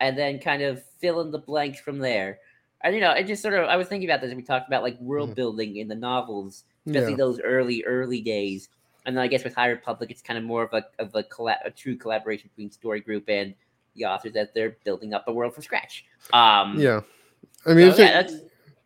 and 0.00 0.16
then 0.18 0.38
kind 0.38 0.62
of 0.62 0.82
fill 1.00 1.22
in 1.22 1.30
the 1.30 1.38
blanks 1.38 1.80
from 1.80 1.98
there. 1.98 2.38
And 2.82 2.94
you 2.94 3.00
know, 3.00 3.12
it 3.12 3.26
just 3.26 3.42
sort 3.42 3.54
of 3.54 3.68
I 3.68 3.76
was 3.76 3.88
thinking 3.88 4.08
about 4.08 4.20
this. 4.20 4.30
And 4.30 4.36
we 4.36 4.44
talked 4.44 4.68
about 4.68 4.82
like 4.82 5.00
world 5.00 5.30
Mhm. 5.30 5.34
building 5.34 5.76
in 5.78 5.88
the 5.88 5.94
novels, 5.94 6.64
especially 6.86 7.12
yeah. 7.12 7.16
those 7.16 7.40
early 7.40 7.82
early 7.84 8.20
days. 8.20 8.68
And 9.06 9.16
then 9.16 9.22
I 9.22 9.28
guess 9.28 9.44
with 9.44 9.54
High 9.54 9.68
Republic, 9.68 10.10
it's 10.10 10.20
kind 10.20 10.36
of 10.36 10.44
more 10.44 10.64
of 10.64 10.72
a 10.74 10.84
of 10.98 11.14
a, 11.14 11.22
colla- 11.22 11.58
a 11.64 11.70
true 11.70 11.96
collaboration 11.96 12.50
between 12.54 12.70
story 12.70 13.00
group 13.00 13.24
and 13.28 13.54
the 13.94 14.04
authors 14.04 14.34
that 14.34 14.52
they're 14.52 14.76
building 14.84 15.14
up 15.14 15.24
the 15.24 15.32
world 15.32 15.54
from 15.54 15.62
scratch. 15.62 16.04
Um, 16.32 16.78
yeah. 16.78 17.00
I 17.64 17.72
mean, 17.72 17.92
so, 17.92 18.02
yeah, 18.02 18.08
a- 18.08 18.12
that's 18.14 18.32
so 18.32 18.40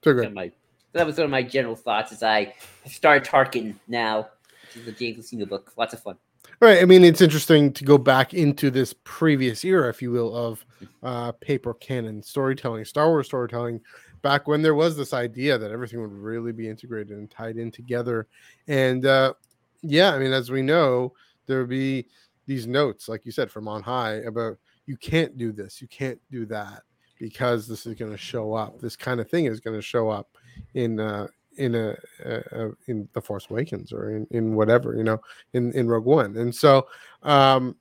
sort 0.04 0.16
good. 0.16 0.26
of 0.26 0.32
my 0.34 0.52
that 0.92 1.06
was 1.06 1.16
sort 1.16 1.24
of 1.24 1.30
my 1.30 1.42
general 1.42 1.74
thoughts 1.74 2.12
as 2.12 2.22
I 2.22 2.54
start 2.86 3.24
Tarkin 3.24 3.74
now. 3.88 4.28
This 4.66 4.76
is 4.76 4.84
the 4.84 4.92
James 4.92 5.32
Luceno 5.32 5.48
book. 5.48 5.72
Lots 5.76 5.94
of 5.94 6.00
fun. 6.00 6.16
Right. 6.60 6.82
I 6.82 6.84
mean, 6.84 7.04
it's 7.04 7.22
interesting 7.22 7.72
to 7.72 7.84
go 7.84 7.96
back 7.96 8.34
into 8.34 8.70
this 8.70 8.94
previous 9.04 9.64
era, 9.64 9.88
if 9.88 10.02
you 10.02 10.10
will, 10.10 10.36
of 10.36 10.64
uh, 11.02 11.32
paper 11.32 11.74
canon 11.74 12.22
storytelling, 12.22 12.84
Star 12.84 13.08
Wars 13.08 13.26
storytelling, 13.26 13.80
back 14.20 14.46
when 14.46 14.60
there 14.60 14.74
was 14.74 14.96
this 14.96 15.14
idea 15.14 15.56
that 15.56 15.70
everything 15.70 16.00
would 16.02 16.12
really 16.12 16.52
be 16.52 16.68
integrated 16.68 17.16
and 17.16 17.30
tied 17.30 17.56
in 17.56 17.70
together. 17.70 18.26
And 18.68 19.06
uh, 19.06 19.34
yeah, 19.82 20.12
I 20.12 20.18
mean, 20.18 20.32
as 20.32 20.50
we 20.50 20.62
know, 20.62 21.12
there 21.46 21.64
be 21.64 22.06
these 22.46 22.66
notes, 22.66 23.08
like 23.08 23.24
you 23.24 23.32
said, 23.32 23.50
from 23.50 23.68
on 23.68 23.82
high 23.82 24.14
about 24.26 24.58
you 24.86 24.96
can't 24.96 25.36
do 25.38 25.52
this, 25.52 25.80
you 25.80 25.88
can't 25.88 26.20
do 26.30 26.46
that 26.46 26.82
because 27.18 27.68
this 27.68 27.86
is 27.86 27.94
going 27.94 28.10
to 28.10 28.18
show 28.18 28.54
up. 28.54 28.80
This 28.80 28.96
kind 28.96 29.20
of 29.20 29.30
thing 29.30 29.44
is 29.44 29.60
going 29.60 29.76
to 29.76 29.82
show 29.82 30.08
up 30.08 30.36
in 30.74 30.98
uh, 30.98 31.28
in 31.56 31.74
a, 31.74 31.96
a, 32.24 32.34
a 32.52 32.70
in 32.86 33.08
the 33.12 33.20
Force 33.20 33.46
Awakens 33.50 33.92
or 33.92 34.10
in, 34.16 34.26
in 34.30 34.54
whatever 34.54 34.96
you 34.96 35.04
know 35.04 35.20
in 35.52 35.72
in 35.72 35.88
Rogue 35.88 36.06
One. 36.06 36.36
And 36.36 36.54
so 36.54 36.86
um 37.22 37.76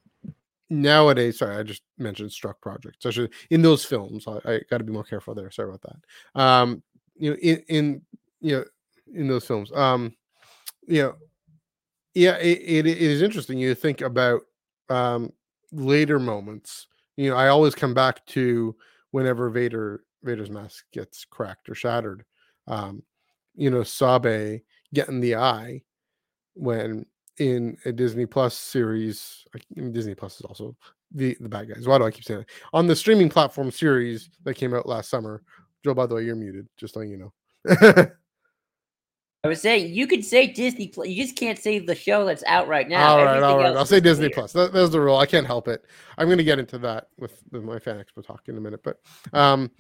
nowadays, 0.70 1.40
sorry, 1.40 1.58
I 1.58 1.64
just 1.64 1.82
mentioned 1.98 2.32
struck 2.32 2.62
projects. 2.62 3.06
Should 3.10 3.32
in 3.50 3.62
those 3.62 3.84
films. 3.84 4.28
I, 4.28 4.38
I 4.46 4.60
got 4.70 4.78
to 4.78 4.84
be 4.84 4.94
more 4.94 5.04
careful 5.04 5.34
there. 5.34 5.50
Sorry 5.52 5.70
about 5.70 5.82
that. 5.82 6.42
Um, 6.42 6.84
you 7.16 7.32
know, 7.32 7.38
in 7.38 7.64
in 7.68 8.02
you 8.42 8.58
know 8.58 8.66
in 9.14 9.28
those 9.28 9.46
films, 9.46 9.72
um, 9.74 10.16
you 10.88 11.02
know, 11.04 11.16
yeah, 12.20 12.36
it, 12.38 12.86
it, 12.86 12.86
is 12.86 13.22
interesting. 13.22 13.58
You 13.58 13.74
think 13.74 14.02
about 14.02 14.42
um 14.90 15.32
later 15.72 16.20
moments. 16.20 16.88
You 17.16 17.30
know, 17.30 17.38
I 17.38 17.48
always 17.48 17.76
come 17.76 17.94
back 17.94 18.26
to 18.28 18.76
whenever 19.12 19.50
Vader 19.50 20.04
Vader's 20.24 20.50
mask 20.50 20.84
gets 20.92 21.24
cracked 21.24 21.70
or 21.70 21.76
shattered. 21.76 22.26
Um, 22.68 23.04
you 23.56 23.70
know, 23.70 23.84
Sabe 23.84 24.62
getting 24.94 25.22
the 25.22 25.36
eye 25.36 25.82
when 26.56 27.06
in 27.38 27.78
a 27.86 27.92
Disney 27.94 28.26
Plus 28.26 28.56
series, 28.56 29.46
I 29.56 29.60
mean, 29.76 29.94
Disney 29.94 30.14
Plus 30.14 30.42
is 30.42 30.46
also 30.46 30.76
the 31.14 31.38
the 31.40 31.48
bad 31.48 31.70
guys. 31.70 31.88
Why 31.88 31.98
do 32.00 32.04
I 32.04 32.12
keep 32.12 32.26
saying 32.26 32.42
that? 32.42 32.50
On 32.74 32.86
the 32.86 32.96
streaming 32.98 33.30
platform 33.30 33.72
series 33.72 34.30
that 34.44 34.56
came 34.56 34.74
out 34.74 34.88
last 34.88 35.10
summer. 35.10 35.42
Joe, 35.86 35.94
by 35.94 36.06
the 36.06 36.16
way, 36.16 36.26
you're 36.26 36.36
muted. 36.36 36.68
Just 36.76 36.98
letting 36.98 37.12
you 37.12 37.32
know. 37.66 38.12
I 39.44 39.48
was 39.48 39.62
saying 39.62 39.94
you 39.94 40.06
could 40.06 40.26
say 40.26 40.48
Disney 40.48 40.90
Plus. 40.90 41.08
You 41.08 41.24
just 41.24 41.38
can't 41.38 41.58
say 41.58 41.80
the 41.80 41.96
show 41.96 42.26
that's 42.26 42.44
out 42.46 42.68
right 42.68 42.90
now. 42.90 43.12
all 43.12 43.18
right, 43.24 43.38
Everything 43.38 43.50
all 43.50 43.60
right. 43.60 43.76
I'll 43.78 43.86
say 43.86 44.02
Disney 44.02 44.28
clear. 44.28 44.34
Plus. 44.34 44.54
That, 44.54 44.74
that's 44.74 44.92
the 44.92 45.00
rule. 45.00 45.18
I 45.18 45.26
can't 45.26 45.48
help 45.48 45.68
it. 45.70 45.86
I'm 46.18 46.28
going 46.28 46.40
to 46.40 46.44
get 46.44 46.60
into 46.60 46.78
that 46.80 47.08
with, 47.18 47.42
with 47.52 47.64
my 47.64 47.80
fan 47.80 48.04
expo 48.04 48.26
talk 48.26 48.50
in 48.50 48.58
a 48.58 48.62
minute. 48.62 48.82
But 48.84 49.00
um, 49.32 49.72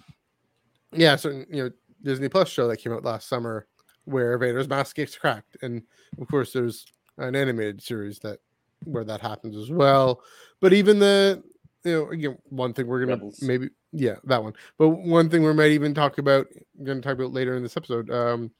yeah, 0.94 1.18
so 1.18 1.30
you 1.30 1.63
know, 1.63 1.72
Disney 2.04 2.30
Plus 2.30 2.48
show 2.48 2.68
that 2.70 2.78
came 2.78 2.94
out 2.94 3.04
last 3.04 3.28
summer 3.28 3.68
where 4.06 4.38
Vader's 4.38 4.70
mask 4.70 4.96
gets 4.96 5.18
cracked, 5.18 5.58
and 5.62 5.84
of 6.20 6.28
course, 6.30 6.54
there's 6.54 6.86
an 7.18 7.36
animated 7.36 7.82
series 7.82 8.20
that 8.20 8.39
where 8.86 9.04
that 9.04 9.20
happens 9.20 9.58
as 9.58 9.70
well. 9.70 10.22
But 10.62 10.72
even 10.72 11.00
the 11.00 11.44
you 11.84 11.92
know, 11.92 12.10
again, 12.10 12.38
one 12.46 12.74
thing 12.74 12.88
we're 12.88 13.01
gonna 13.01 13.13
Rebels. 13.13 13.42
maybe 13.42 13.70
yeah 13.92 14.16
that 14.25 14.42
one. 14.42 14.54
But 14.78 14.89
one 14.89 15.30
thing 15.30 15.44
we 15.44 15.54
might 15.54 15.72
even 15.72 15.94
talk 15.94 16.18
about, 16.18 16.48
going 16.84 17.01
to 17.01 17.08
talk 17.08 17.18
about 17.18 17.34
later 17.34 17.56
in 17.56 17.63
this 17.63 17.78
episode, 17.78 18.10
um, 18.10 18.51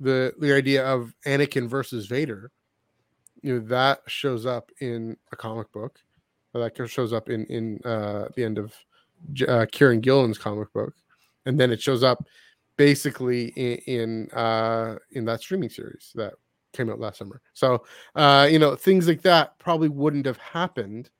the 0.00 0.34
the 0.38 0.52
idea 0.52 0.84
of 0.84 1.14
Anakin 1.26 1.68
versus 1.68 2.06
Vader. 2.06 2.50
You 3.42 3.54
know 3.54 3.66
that 3.66 4.00
shows 4.06 4.46
up 4.46 4.70
in 4.80 5.16
a 5.32 5.36
comic 5.36 5.70
book, 5.72 5.98
that 6.52 6.88
shows 6.88 7.12
up 7.12 7.28
in 7.28 7.44
in 7.46 7.80
uh, 7.84 8.28
the 8.34 8.44
end 8.44 8.58
of 8.58 8.72
uh, 9.42 9.66
Kieron 9.72 10.00
Gillen's 10.00 10.38
comic 10.38 10.72
book, 10.72 10.94
and 11.46 11.58
then 11.58 11.70
it 11.70 11.80
shows 11.80 12.02
up 12.02 12.24
basically 12.76 13.48
in 13.56 13.76
in, 13.86 14.30
uh, 14.30 14.96
in 15.12 15.24
that 15.26 15.40
streaming 15.40 15.70
series 15.70 16.12
that 16.14 16.34
came 16.72 16.90
out 16.90 16.98
last 17.00 17.18
summer. 17.18 17.40
So 17.52 17.84
uh, 18.14 18.48
you 18.50 18.58
know 18.58 18.76
things 18.76 19.06
like 19.06 19.22
that 19.22 19.58
probably 19.58 19.88
wouldn't 19.88 20.26
have 20.26 20.38
happened 20.38 21.10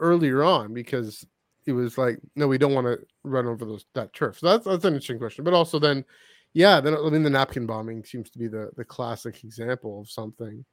earlier 0.00 0.42
on 0.42 0.74
because 0.74 1.24
it 1.66 1.72
was 1.72 1.96
like 1.96 2.18
no 2.34 2.48
we 2.48 2.58
don't 2.58 2.74
want 2.74 2.86
to 2.86 2.98
run 3.22 3.46
over 3.46 3.64
those 3.64 3.86
that 3.94 4.12
turf 4.12 4.38
so 4.38 4.48
that's 4.48 4.64
that's 4.64 4.84
an 4.84 4.94
interesting 4.94 5.18
question 5.18 5.44
but 5.44 5.54
also 5.54 5.78
then 5.78 6.04
yeah 6.54 6.80
then 6.80 6.94
i 6.94 7.10
mean 7.10 7.22
the 7.22 7.30
napkin 7.30 7.66
bombing 7.66 8.04
seems 8.04 8.30
to 8.30 8.38
be 8.38 8.48
the 8.48 8.70
the 8.76 8.84
classic 8.84 9.44
example 9.44 10.00
of 10.00 10.10
something 10.10 10.64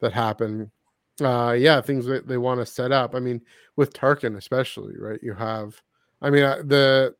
that 0.00 0.12
happened 0.12 0.70
uh 1.20 1.54
yeah 1.56 1.80
things 1.80 2.06
that 2.06 2.26
they 2.26 2.38
want 2.38 2.60
to 2.60 2.66
set 2.66 2.92
up 2.92 3.14
i 3.14 3.20
mean 3.20 3.40
with 3.76 3.92
tarkin 3.92 4.36
especially 4.36 4.96
right 4.98 5.20
you 5.22 5.34
have 5.34 5.80
i 6.20 6.30
mean 6.30 6.42
uh, 6.42 6.62
the 6.64 7.14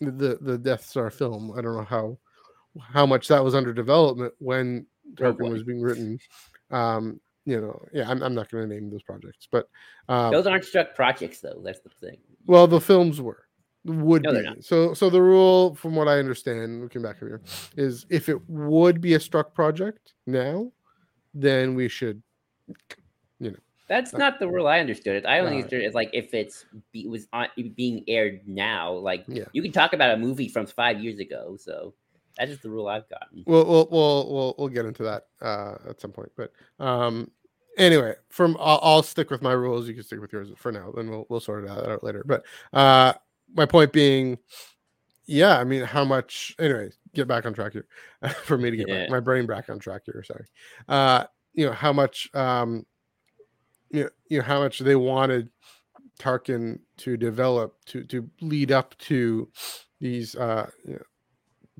the 0.00 0.38
the 0.40 0.58
death 0.58 0.84
star 0.84 1.10
film 1.10 1.52
i 1.56 1.60
don't 1.60 1.76
know 1.76 1.84
how 1.84 2.18
how 2.80 3.06
much 3.06 3.28
that 3.28 3.42
was 3.42 3.54
under 3.54 3.72
development 3.72 4.32
when 4.38 4.86
Rogue 5.18 5.38
tarkin 5.38 5.50
was 5.52 5.62
being 5.62 5.80
written 5.80 6.18
um 6.70 7.20
you 7.46 7.60
know 7.60 7.80
yeah 7.92 8.08
i'm, 8.10 8.22
I'm 8.22 8.34
not 8.34 8.50
going 8.50 8.68
to 8.68 8.74
name 8.74 8.90
those 8.90 9.02
projects 9.02 9.48
but 9.50 9.68
um 10.08 10.32
Those 10.32 10.46
aren't 10.46 10.64
struck 10.64 10.94
projects, 10.94 11.40
though. 11.40 11.60
That's 11.64 11.80
the 11.80 11.90
thing. 11.90 12.18
well, 12.46 12.66
the 12.66 12.80
films 12.80 13.20
were. 13.20 13.45
Would 13.86 14.22
No, 14.22 14.32
be 14.32 14.60
so 14.60 14.92
so 14.94 15.08
the 15.08 15.22
rule 15.22 15.74
from 15.74 15.94
what 15.94 16.08
i 16.08 16.18
understand 16.18 16.82
looking 16.82 17.02
back 17.02 17.18
here 17.18 17.40
is 17.76 18.04
if 18.10 18.28
it 18.28 18.38
would 18.48 19.00
be 19.00 19.14
a 19.14 19.20
struck 19.20 19.54
project 19.54 20.12
now 20.26 20.70
then 21.34 21.74
we 21.74 21.88
should 21.88 22.22
you 23.38 23.50
know 23.50 23.56
That's 23.88 24.12
not 24.12 24.40
the 24.40 24.48
rule 24.48 24.66
I 24.66 24.80
understood 24.80 25.14
it. 25.16 25.26
I 25.26 25.38
only 25.38 25.50
Alright. 25.50 25.56
understood 25.64 25.82
it 25.82 25.86
as 25.86 25.94
like 25.94 26.10
if 26.12 26.34
it's 26.34 26.64
be, 26.92 27.06
was 27.06 27.28
on, 27.32 27.46
being 27.76 28.02
aired 28.08 28.40
now, 28.46 28.92
like 28.92 29.24
Yeah. 29.28 29.44
you 29.52 29.62
can 29.62 29.70
talk 29.70 29.92
about 29.92 30.14
a 30.14 30.16
movie 30.16 30.48
from 30.48 30.66
five 30.66 30.98
years 30.98 31.20
ago. 31.20 31.56
So 31.56 31.94
that's 32.36 32.50
just 32.50 32.62
the 32.62 32.70
rule 32.70 32.88
I've 32.88 33.08
gotten. 33.08 33.44
we'll 33.46 33.64
we'll 33.64 33.88
we'll 33.90 34.32
we'll, 34.32 34.54
we'll 34.58 34.68
get 34.68 34.86
into 34.86 35.02
that 35.04 35.26
uh 35.40 35.76
at 35.88 36.00
some 36.00 36.10
point 36.10 36.30
but 36.36 36.50
um 36.80 37.30
anyway 37.78 38.14
from 38.28 38.56
I'll, 38.58 38.80
I'll 38.82 39.02
stick 39.02 39.30
with 39.30 39.42
my 39.42 39.52
rules 39.52 39.86
you 39.88 39.94
can 39.94 40.02
stick 40.02 40.20
with 40.20 40.32
yours 40.32 40.48
for 40.56 40.72
now 40.72 40.92
then 40.96 41.08
we'll 41.08 41.26
we'll 41.28 41.40
sort 41.40 41.64
it 41.64 41.70
out, 41.70 41.88
out 41.88 42.02
later 42.04 42.24
but 42.26 42.44
uh 42.72 43.12
my 43.56 43.66
point 43.66 43.92
being 43.92 44.38
yeah 45.26 45.58
i 45.58 45.64
mean 45.64 45.82
how 45.82 46.04
much 46.04 46.54
anyway 46.58 46.88
get 47.14 47.26
back 47.26 47.46
on 47.46 47.54
track 47.54 47.72
here 47.72 47.86
for 48.44 48.58
me 48.58 48.70
to 48.70 48.76
get 48.76 48.88
Yeah. 48.88 49.00
back, 49.02 49.10
my 49.10 49.20
brain 49.20 49.46
back 49.46 49.68
on 49.68 49.78
track 49.78 50.02
here 50.04 50.22
sorry 50.24 50.46
uh 50.88 51.24
you 51.54 51.66
know 51.66 51.72
how 51.72 51.92
much 51.92 52.28
um 52.34 52.84
you 53.90 54.04
know, 54.04 54.10
you 54.28 54.38
know 54.38 54.44
how 54.44 54.60
much 54.60 54.78
they 54.80 54.96
wanted 54.96 55.48
tarkin 56.18 56.78
to 56.98 57.16
develop 57.16 57.76
to 57.86 58.04
to 58.04 58.28
lead 58.40 58.72
up 58.72 58.96
to 58.98 59.50
these 60.00 60.34
uh 60.36 60.68
you 60.84 60.94
know, 60.94 61.02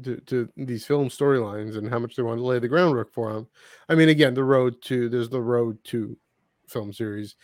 to, 0.02 0.16
to 0.21 0.49
these 0.56 0.87
film 0.87 1.09
storylines 1.09 1.76
and 1.76 1.88
how 1.88 1.99
much 1.99 2.16
they 2.16 2.23
wanted 2.23 2.40
to 2.40 2.47
lay 2.47 2.59
the 2.59 2.68
groundwork 2.68 3.12
for 3.12 3.33
them. 3.33 3.47
I 3.88 3.95
mean, 3.95 4.09
again, 4.11 4.35
the 4.35 4.45
road 4.45 4.83
to 4.83 5.09
there's 5.09 5.30
the 5.30 5.40
road 5.40 5.83
to 5.85 6.16
film 6.68 6.92
series. 6.92 7.37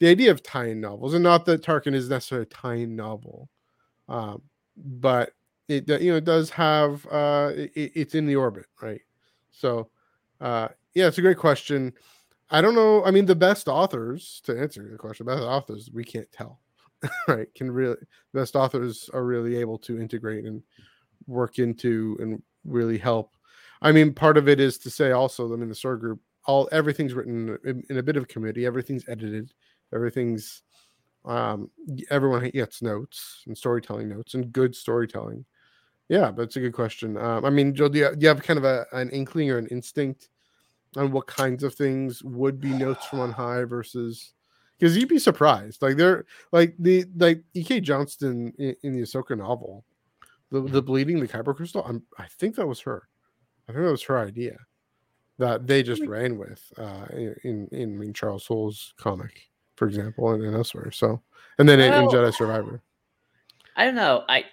The 0.00 0.08
idea 0.08 0.30
of 0.30 0.42
tie-in 0.42 0.80
novels, 0.80 1.12
and 1.14 1.22
not 1.22 1.44
that 1.44 1.62
Tarkin 1.62 1.94
is 1.94 2.08
necessarily 2.08 2.44
a 2.44 2.54
tie-in 2.54 2.96
novel, 2.96 3.48
um, 4.10 4.42
but 4.76 5.32
it 5.68 5.86
do- 5.86 5.98
you 5.98 6.10
know 6.10 6.18
it 6.18 6.24
does 6.24 6.50
have 6.50 7.06
uh, 7.06 7.52
it, 7.54 7.92
it's 7.94 8.14
in 8.14 8.26
the 8.26 8.36
orbit, 8.36 8.66
right? 8.82 9.00
So, 9.50 9.88
uh, 10.40 10.68
yeah, 10.94 11.06
it's 11.06 11.18
a 11.18 11.22
great 11.22 11.38
question. 11.38 11.92
I 12.50 12.60
don't 12.60 12.74
know. 12.74 13.04
I 13.04 13.12
mean, 13.12 13.26
the 13.26 13.36
best 13.36 13.68
authors 13.68 14.40
to 14.44 14.58
answer 14.58 14.86
the 14.90 14.98
question, 14.98 15.26
best 15.26 15.42
authors 15.42 15.90
we 15.94 16.04
can't 16.04 16.30
tell, 16.32 16.60
right? 17.28 17.46
Can 17.54 17.70
really 17.70 17.96
best 18.34 18.56
authors 18.56 19.08
are 19.14 19.24
really 19.24 19.56
able 19.56 19.78
to 19.78 20.00
integrate 20.00 20.44
and 20.44 20.62
work 21.26 21.58
into 21.58 22.16
and 22.20 22.42
really 22.64 22.98
help. 22.98 23.36
I 23.82 23.92
mean, 23.92 24.12
part 24.12 24.36
of 24.36 24.48
it 24.48 24.60
is 24.60 24.76
to 24.78 24.90
say 24.90 25.12
also, 25.12 25.52
I 25.52 25.56
mean, 25.56 25.68
the 25.68 25.74
story 25.74 25.98
group, 25.98 26.20
all 26.46 26.68
everything's 26.72 27.14
written 27.14 27.56
in, 27.64 27.84
in 27.88 27.98
a 27.98 28.02
bit 28.02 28.16
of 28.16 28.28
committee, 28.28 28.66
everything's 28.66 29.08
edited, 29.08 29.52
everything's 29.94 30.62
um 31.24 31.70
everyone 32.10 32.48
gets 32.50 32.80
notes 32.80 33.42
and 33.46 33.56
storytelling 33.56 34.08
notes 34.08 34.34
and 34.34 34.52
good 34.52 34.74
storytelling. 34.74 35.44
Yeah, 36.08 36.30
but 36.32 36.42
it's 36.42 36.56
a 36.56 36.60
good 36.60 36.72
question. 36.72 37.16
Um, 37.16 37.44
I 37.44 37.50
mean, 37.50 37.72
Joe, 37.72 37.88
do 37.88 38.00
you, 38.00 38.16
do 38.16 38.22
you 38.22 38.28
have 38.28 38.42
kind 38.42 38.58
of 38.58 38.64
a, 38.64 38.84
an 38.92 39.10
inkling 39.10 39.48
or 39.48 39.58
an 39.58 39.68
instinct 39.68 40.28
on 40.96 41.12
what 41.12 41.26
kinds 41.26 41.62
of 41.62 41.74
things 41.74 42.22
would 42.24 42.60
be 42.60 42.70
notes 42.70 43.06
from 43.06 43.20
on 43.20 43.30
high 43.30 43.64
versus 43.64 44.32
because 44.78 44.96
you'd 44.96 45.08
be 45.08 45.18
surprised. 45.18 45.82
Like 45.82 45.96
they're 45.96 46.24
like 46.52 46.74
the 46.78 47.04
like 47.16 47.42
E.K. 47.54 47.80
Johnston 47.80 48.52
in, 48.58 48.74
in 48.82 48.92
the 48.94 49.02
Ahsoka 49.02 49.36
novel, 49.36 49.84
the 50.50 50.62
the 50.62 50.82
bleeding 50.82 51.20
the 51.20 51.28
kyber 51.28 51.54
crystal. 51.54 51.84
I'm, 51.86 52.02
I 52.18 52.26
think 52.26 52.56
that 52.56 52.66
was 52.66 52.80
her. 52.80 53.08
I 53.68 53.72
think 53.72 53.84
that 53.84 53.90
was 53.90 54.02
her 54.04 54.18
idea 54.18 54.58
that 55.38 55.66
they 55.66 55.82
just 55.82 56.04
ran 56.06 56.38
with 56.38 56.62
uh, 56.78 57.06
in 57.12 57.68
in 57.72 57.94
I 57.94 57.98
mean 57.98 58.14
Charles 58.14 58.46
Soule's 58.46 58.94
comic, 58.96 59.49
for 59.80 59.88
example, 59.88 60.32
and, 60.32 60.44
and 60.44 60.54
elsewhere. 60.54 60.90
So 60.90 61.22
and 61.58 61.66
then 61.66 61.80
in, 61.80 61.94
in 61.94 62.08
Jedi 62.08 62.34
Survivor. 62.34 62.82
I 63.76 63.86
don't 63.86 63.94
know. 63.94 64.24
I 64.28 64.44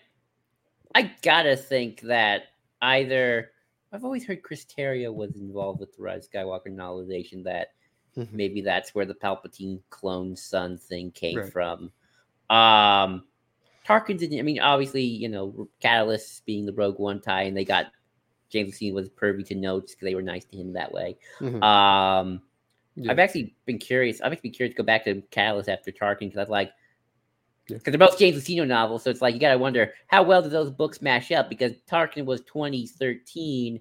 I 0.95 1.11
gotta 1.21 1.57
think 1.57 1.99
that 2.01 2.43
either 2.81 3.51
I've 3.91 4.05
always 4.05 4.25
heard 4.25 4.41
Chris 4.41 4.65
Terrio 4.65 5.13
was 5.13 5.35
involved 5.35 5.81
with 5.81 5.93
the 5.97 6.01
Rise 6.01 6.29
Skywalker 6.33 6.67
novelization. 6.69 7.43
That 7.43 7.73
Mhm. 8.17 8.31
maybe 8.31 8.61
that's 8.61 8.95
where 8.95 9.05
the 9.05 9.13
Palpatine 9.13 9.81
clone 9.89 10.35
son 10.35 10.77
thing 10.77 11.11
came 11.11 11.37
Right. 11.39 11.51
from. 11.51 11.91
Um, 12.49 13.27
Tarkin 13.85 14.17
didn't. 14.17 14.39
I 14.39 14.43
mean, 14.43 14.59
obviously, 14.59 15.03
you 15.03 15.27
know, 15.27 15.67
Catalyst 15.81 16.45
being 16.45 16.65
the 16.65 16.73
Rogue 16.73 16.99
One 16.99 17.19
tie, 17.19 17.43
and 17.43 17.55
they 17.55 17.65
got 17.65 17.87
James 18.49 18.79
Luceno 18.79 18.93
was 18.93 19.09
privy 19.09 19.43
to 19.43 19.55
notes 19.55 19.93
because 19.93 20.05
they 20.05 20.15
were 20.15 20.21
nice 20.21 20.45
to 20.45 20.55
him 20.57 20.71
that 20.73 20.91
way. 20.91 21.17
Mhm. 21.41 21.61
Um, 21.61 22.41
Yeah. 22.97 23.11
I've 23.11 23.19
actually 23.19 23.55
been 23.65 23.77
curious. 23.77 24.21
I've 24.21 24.31
actually 24.33 24.49
been 24.49 24.55
curious 24.55 24.73
to 24.75 24.81
go 24.81 24.85
back 24.85 25.05
to 25.05 25.21
Catalyst 25.29 25.69
after 25.69 25.91
Tarkin 25.91 26.21
because 26.21 26.37
I 26.37 26.41
was 26.41 26.49
like, 26.49 26.71
Yeah. 27.67 27.77
because 27.77 27.91
they're 27.91 27.99
both 28.07 28.17
James 28.17 28.37
Luceno 28.43 28.67
novels, 28.67 29.03
so 29.03 29.11
it's 29.11 29.21
like 29.21 29.35
you 29.35 29.39
got 29.39 29.51
to 29.51 29.57
wonder 29.59 29.93
how 30.07 30.23
well 30.23 30.41
do 30.41 30.49
those 30.49 30.71
books 30.71 31.01
mash 31.01 31.31
up? 31.31 31.47
Because 31.47 31.73
Tarkin 31.89 32.25
was 32.25 32.41
2013, 32.41 33.79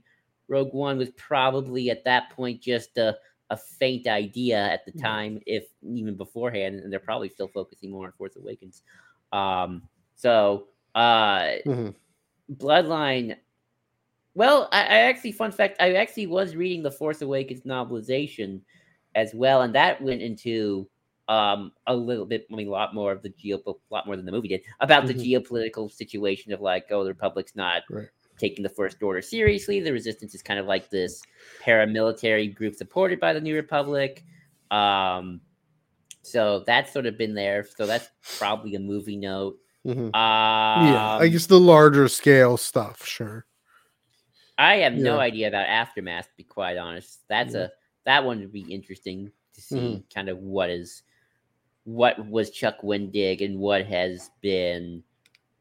Rogue 0.48 0.74
One 0.74 0.98
was 0.98 1.10
probably 1.16 1.90
at 1.90 2.04
that 2.04 2.30
point 2.30 2.60
just 2.60 2.98
a 2.98 3.16
a 3.50 3.56
faint 3.56 4.08
idea 4.08 4.58
at 4.58 4.84
the 4.84 4.90
time, 5.00 5.40
if 5.46 5.68
even 5.84 6.16
beforehand, 6.16 6.80
and 6.80 6.92
they're 6.92 6.98
probably 6.98 7.28
still 7.28 7.46
focusing 7.46 7.92
more 7.92 8.06
on 8.06 8.12
Force 8.12 8.34
Awakens. 8.36 8.82
Um, 9.32 9.82
so 10.16 10.66
uh, 10.96 11.54
Mhm. 11.64 11.94
Bloodline. 12.56 13.36
Well, 14.34 14.68
I, 14.72 14.80
I 14.80 14.96
actually, 15.08 15.32
fun 15.32 15.52
fact, 15.52 15.76
I 15.80 15.94
actually 15.94 16.26
was 16.26 16.56
reading 16.56 16.82
the 16.82 16.90
Force 16.90 17.22
Awakens 17.22 17.60
novelization 17.62 18.60
as 19.16 19.34
well, 19.34 19.62
and 19.62 19.74
that 19.74 20.00
went 20.00 20.22
into 20.22 20.88
um 21.28 21.72
a 21.88 21.96
little 21.96 22.24
bit, 22.24 22.46
I 22.52 22.54
mean, 22.54 22.68
a 22.68 22.70
lot 22.70 22.94
more 22.94 23.10
of 23.10 23.20
the 23.22 23.30
geo, 23.30 23.58
a 23.66 23.72
lot 23.90 24.06
more 24.06 24.14
than 24.14 24.24
the 24.26 24.30
movie 24.30 24.46
did 24.46 24.62
about 24.78 25.04
Mhm. 25.04 25.08
the 25.08 25.14
geopolitical 25.14 25.90
situation 25.90 26.52
of 26.52 26.60
like, 26.60 26.86
oh, 26.92 27.02
the 27.02 27.10
Republic's 27.10 27.56
not 27.56 27.82
Right. 27.90 28.06
taking 28.38 28.62
the 28.62 28.68
First 28.68 29.02
Order 29.02 29.20
seriously. 29.22 29.80
The 29.80 29.92
Resistance 29.92 30.36
is 30.36 30.42
kind 30.42 30.60
of 30.60 30.66
like 30.66 30.88
this 30.90 31.22
paramilitary 31.60 32.54
group 32.54 32.76
supported 32.76 33.18
by 33.18 33.32
the 33.32 33.40
New 33.40 33.56
Republic. 33.56 34.24
Um, 34.70 35.40
so 36.22 36.60
that's 36.60 36.92
sort 36.92 37.06
of 37.06 37.18
been 37.18 37.34
there. 37.34 37.64
So 37.64 37.86
that's 37.86 38.08
probably 38.38 38.76
a 38.76 38.80
movie 38.80 39.16
note. 39.16 39.58
Mhm. 39.84 40.14
Um, 40.14 40.86
yeah, 40.94 41.16
I 41.18 41.26
guess 41.28 41.46
the 41.46 41.58
larger 41.58 42.06
scale 42.08 42.56
stuff, 42.56 43.04
sure. 43.04 43.46
I 44.58 44.76
have 44.76 44.94
no 44.94 45.18
idea 45.18 45.48
about 45.48 45.66
Aftermath. 45.66 46.26
To 46.26 46.36
be 46.36 46.44
quite 46.44 46.76
honest, 46.76 47.20
that's 47.28 47.54
Yeah. 47.54 47.62
a 47.62 47.70
that 48.06 48.24
one 48.24 48.40
would 48.40 48.52
be 48.52 48.72
interesting 48.72 49.30
to 49.54 49.60
see 49.60 49.78
Mm-hmm. 49.78 50.14
kind 50.14 50.30
of 50.30 50.38
what 50.38 50.70
is 50.70 51.02
what 51.84 52.18
was 52.28 52.50
Chuck 52.50 52.80
Wendig 52.82 53.44
and 53.44 53.58
what 53.58 53.86
has 53.86 54.30
been 54.42 55.02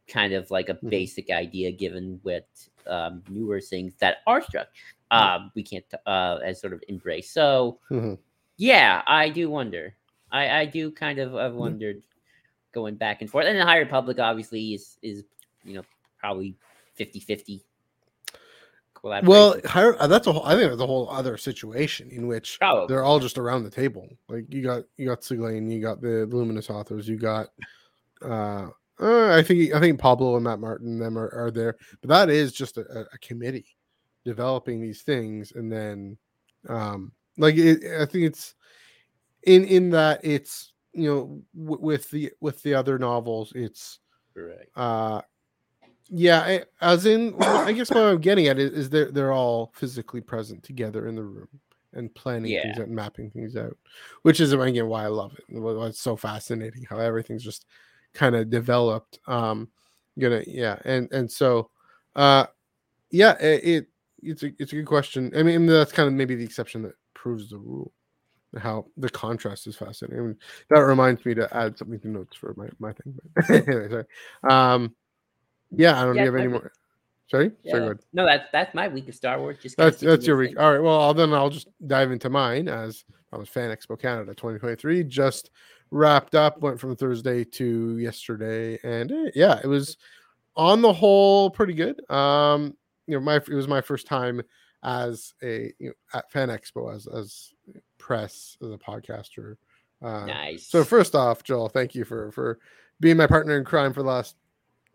kind 0.08 0.34
of 0.34 0.50
like 0.52 0.70
a 0.70 0.75
Mhm. 0.75 0.90
basic 0.90 1.30
idea 1.32 1.72
given 1.72 2.20
with 2.24 2.46
um, 2.88 3.24
newer 3.30 3.60
things 3.62 3.94
that 4.00 4.18
are 4.28 4.42
struck 4.42 4.68
um, 5.12 5.52
we 5.56 5.64
can't 5.64 5.86
uh, 6.08 6.40
as 6.44 6.62
sort 6.62 6.74
of 6.74 6.84
embrace. 6.88 7.32
So 7.32 7.80
Mhm. 7.92 8.18
yeah, 8.58 9.02
I 9.08 9.30
do 9.30 9.50
wonder. 9.50 9.96
I 10.32 10.62
I 10.62 10.66
do 10.66 10.92
kind 10.92 11.20
of 11.20 11.34
have 11.34 11.54
wondered 11.56 12.02
going 12.74 12.96
back 12.96 13.22
and 13.22 13.30
forth. 13.30 13.46
And 13.48 13.58
the 13.60 13.66
High 13.66 13.80
Republic 13.80 14.20
obviously 14.20 14.74
is 14.74 14.98
is 15.02 15.24
you 15.64 15.75
know 15.75 15.86
probably 16.20 16.56
50-50 16.98 17.62
Well, 19.05 19.51
collaboration. 19.53 19.69
higher, 19.69 20.01
uh, 20.01 20.07
that's 20.07 20.25
a 20.27 20.33
whole, 20.33 20.43
I 20.45 20.55
think 20.55 20.69
that's 20.71 20.81
a 20.81 20.88
whole 20.88 21.09
other 21.09 21.38
situation 21.38 22.09
in 22.09 22.27
which 22.27 22.57
Probably. 22.59 22.88
they're 22.88 23.03
all 23.03 23.19
just 23.19 23.38
around 23.38 23.63
the 23.63 23.69
table. 23.69 24.09
Like 24.27 24.45
you 24.50 24.63
got 24.63 24.83
you 24.97 25.05
got 25.07 25.21
Siglain, 25.21 25.71
you 25.71 25.81
got 25.81 26.01
the 26.01 26.25
Luminous 26.25 26.69
authors, 26.69 27.07
you 27.07 27.17
got 27.17 27.47
uh, 28.24 28.69
uh 29.00 29.35
I 29.35 29.43
think 29.43 29.74
I 29.74 29.79
think 29.79 30.00
Pablo 30.00 30.35
and 30.35 30.43
Matt 30.43 30.59
Martin 30.59 30.97
them 30.97 31.17
are, 31.17 31.29
are 31.35 31.51
there, 31.51 31.75
but 32.01 32.09
that 32.09 32.29
is 32.29 32.51
just 32.51 32.77
a, 32.77 32.85
a- 33.00 33.07
a 33.13 33.17
committee 33.19 33.75
developing 34.25 34.81
these 34.81 35.03
things, 35.03 35.51
and 35.51 35.71
then 35.71 36.17
um 36.67 37.12
like 37.38 37.55
it, 37.57 37.83
I 38.01 38.05
think 38.05 38.25
it's 38.25 38.55
in 39.43 39.65
in 39.65 39.91
that 39.91 40.21
it's 40.24 40.74
you 40.93 41.07
know 41.13 41.41
w- 41.55 41.81
with 41.81 42.09
the 42.09 42.31
with 42.41 42.63
the 42.63 42.74
other 42.74 42.97
novels 42.97 43.51
it's 43.53 44.00
Correct. 44.33 44.69
uh 44.75 45.21
yeah 46.09 46.41
I, 46.41 46.63
as 46.81 47.05
in 47.05 47.35
well, 47.38 47.57
i 47.67 47.71
guess 47.71 47.89
what 47.89 48.03
i'm 48.03 48.21
getting 48.21 48.47
at 48.47 48.59
is, 48.59 48.71
is 48.71 48.89
they're 48.89 49.12
they're 49.12 49.33
all 49.33 49.71
physically 49.75 50.21
present 50.21 50.63
together 50.63 51.07
in 51.07 51.15
the 51.15 51.24
room 51.24 51.47
and 51.93 52.13
planning 52.13 52.51
things 52.62 52.77
out 52.77 52.88
and 52.88 52.95
mapping 52.95 53.31
things 53.31 53.55
out 53.55 53.75
which 54.21 54.39
is 54.39 54.53
again 54.53 54.88
why 54.88 55.03
i 55.03 55.07
love 55.07 55.33
it 55.38 55.43
it's 55.50 56.00
so 56.00 56.15
fascinating 56.15 56.85
how 56.89 57.00
everything's 57.00 57.43
just 57.43 57.65
kind 58.13 58.35
of 58.35 58.50
developed 58.50 59.19
um 59.27 59.67
gonna 60.19 60.43
yeah 60.47 60.77
and 60.85 61.12
and 61.12 61.31
so 61.31 61.69
uh 62.15 62.45
yeah 63.12 63.33
it, 63.39 63.63
it 63.63 63.88
it's 64.21 64.43
a 64.43 64.51
it's 64.59 64.74
a 64.74 64.75
good 64.75 64.85
question 64.85 65.31
i 65.35 65.43
mean 65.43 65.65
that's 65.65 65.91
kind 65.91 66.07
of 66.07 66.13
maybe 66.13 66.35
the 66.35 66.43
exception 66.43 66.81
that 66.81 66.95
proves 67.13 67.50
the 67.50 67.57
rule 67.57 67.91
how 68.57 68.85
the 68.97 69.09
contrast 69.09 69.67
is 69.67 69.75
fascinating. 69.75 70.17
I 70.19 70.21
mean, 70.27 70.38
that 70.69 70.79
reminds 70.79 71.25
me 71.25 71.33
to 71.35 71.55
add 71.55 71.77
something 71.77 72.00
to 72.00 72.07
notes 72.07 72.35
for 72.35 72.53
my, 72.55 72.67
my 72.79 72.93
thing. 72.93 73.17
But 73.35 73.50
anyway, 73.67 73.89
sorry. 73.89 74.05
Um, 74.50 74.95
yeah, 75.77 76.01
I 76.01 76.05
don't. 76.05 76.15
Yeah, 76.15 76.25
have 76.25 76.36
any 76.36 76.48
more? 76.48 76.72
Sorry, 77.27 77.51
Yeah. 77.63 77.72
sorry. 77.74 77.98
No, 78.13 78.25
that's 78.25 78.48
that's 78.51 78.75
my 78.75 78.88
week 78.88 79.08
of 79.10 79.15
Star 79.15 79.39
Wars. 79.39 79.58
Just 79.62 79.77
That's 79.77 80.00
that's 80.00 80.27
your 80.27 80.38
week. 80.38 80.50
things. 80.50 80.60
All 80.60 80.72
right. 80.72 80.82
Well, 80.82 81.00
I'll, 81.01 81.13
then 81.13 81.34
I'll 81.34 81.50
just 81.50 81.67
dive 81.88 82.12
into 82.12 82.29
mine 82.29 82.67
as 82.67 83.03
I 83.34 83.38
was 83.38 83.50
Fan 83.50 83.75
Expo 83.75 84.00
Canada 84.00 84.36
2023. 84.36 85.03
Just 85.05 85.50
wrapped 85.89 86.36
up. 86.36 86.62
Went 86.62 86.79
from 86.79 86.96
Thursday 86.96 87.44
to 87.44 87.98
yesterday, 87.98 88.77
and 88.84 89.12
eh, 89.12 89.32
yeah, 89.34 89.60
it 89.63 89.67
was 89.67 89.98
on 90.55 90.82
the 90.82 90.94
whole 90.94 91.50
pretty 91.50 91.74
good. 91.74 92.00
Um, 92.12 92.75
you 93.08 93.15
know, 93.15 93.22
my 93.22 93.38
it 93.38 93.50
was 93.50 93.67
my 93.67 93.82
first 93.82 94.05
time 94.05 94.41
as 94.84 95.34
a 95.41 95.74
you 95.79 95.88
know, 95.88 95.94
at 96.13 96.32
Fan 96.32 96.50
Expo 96.50 96.94
as 96.96 97.08
as 97.08 97.53
press 97.98 98.55
as 98.62 98.70
a 98.70 98.77
podcaster. 98.77 99.55
Uh, 100.00 100.25
nice. 100.27 100.67
So 100.67 100.84
first 100.84 101.15
off, 101.15 101.44
Joel, 101.44 101.70
thank 101.70 101.96
you 101.96 102.05
for 102.05 102.32
for 102.32 102.60
being 103.00 103.17
my 103.17 103.25
partner 103.25 103.58
in 103.58 103.65
crime 103.65 103.94
for 103.94 104.03
the 104.03 104.10
last 104.10 104.36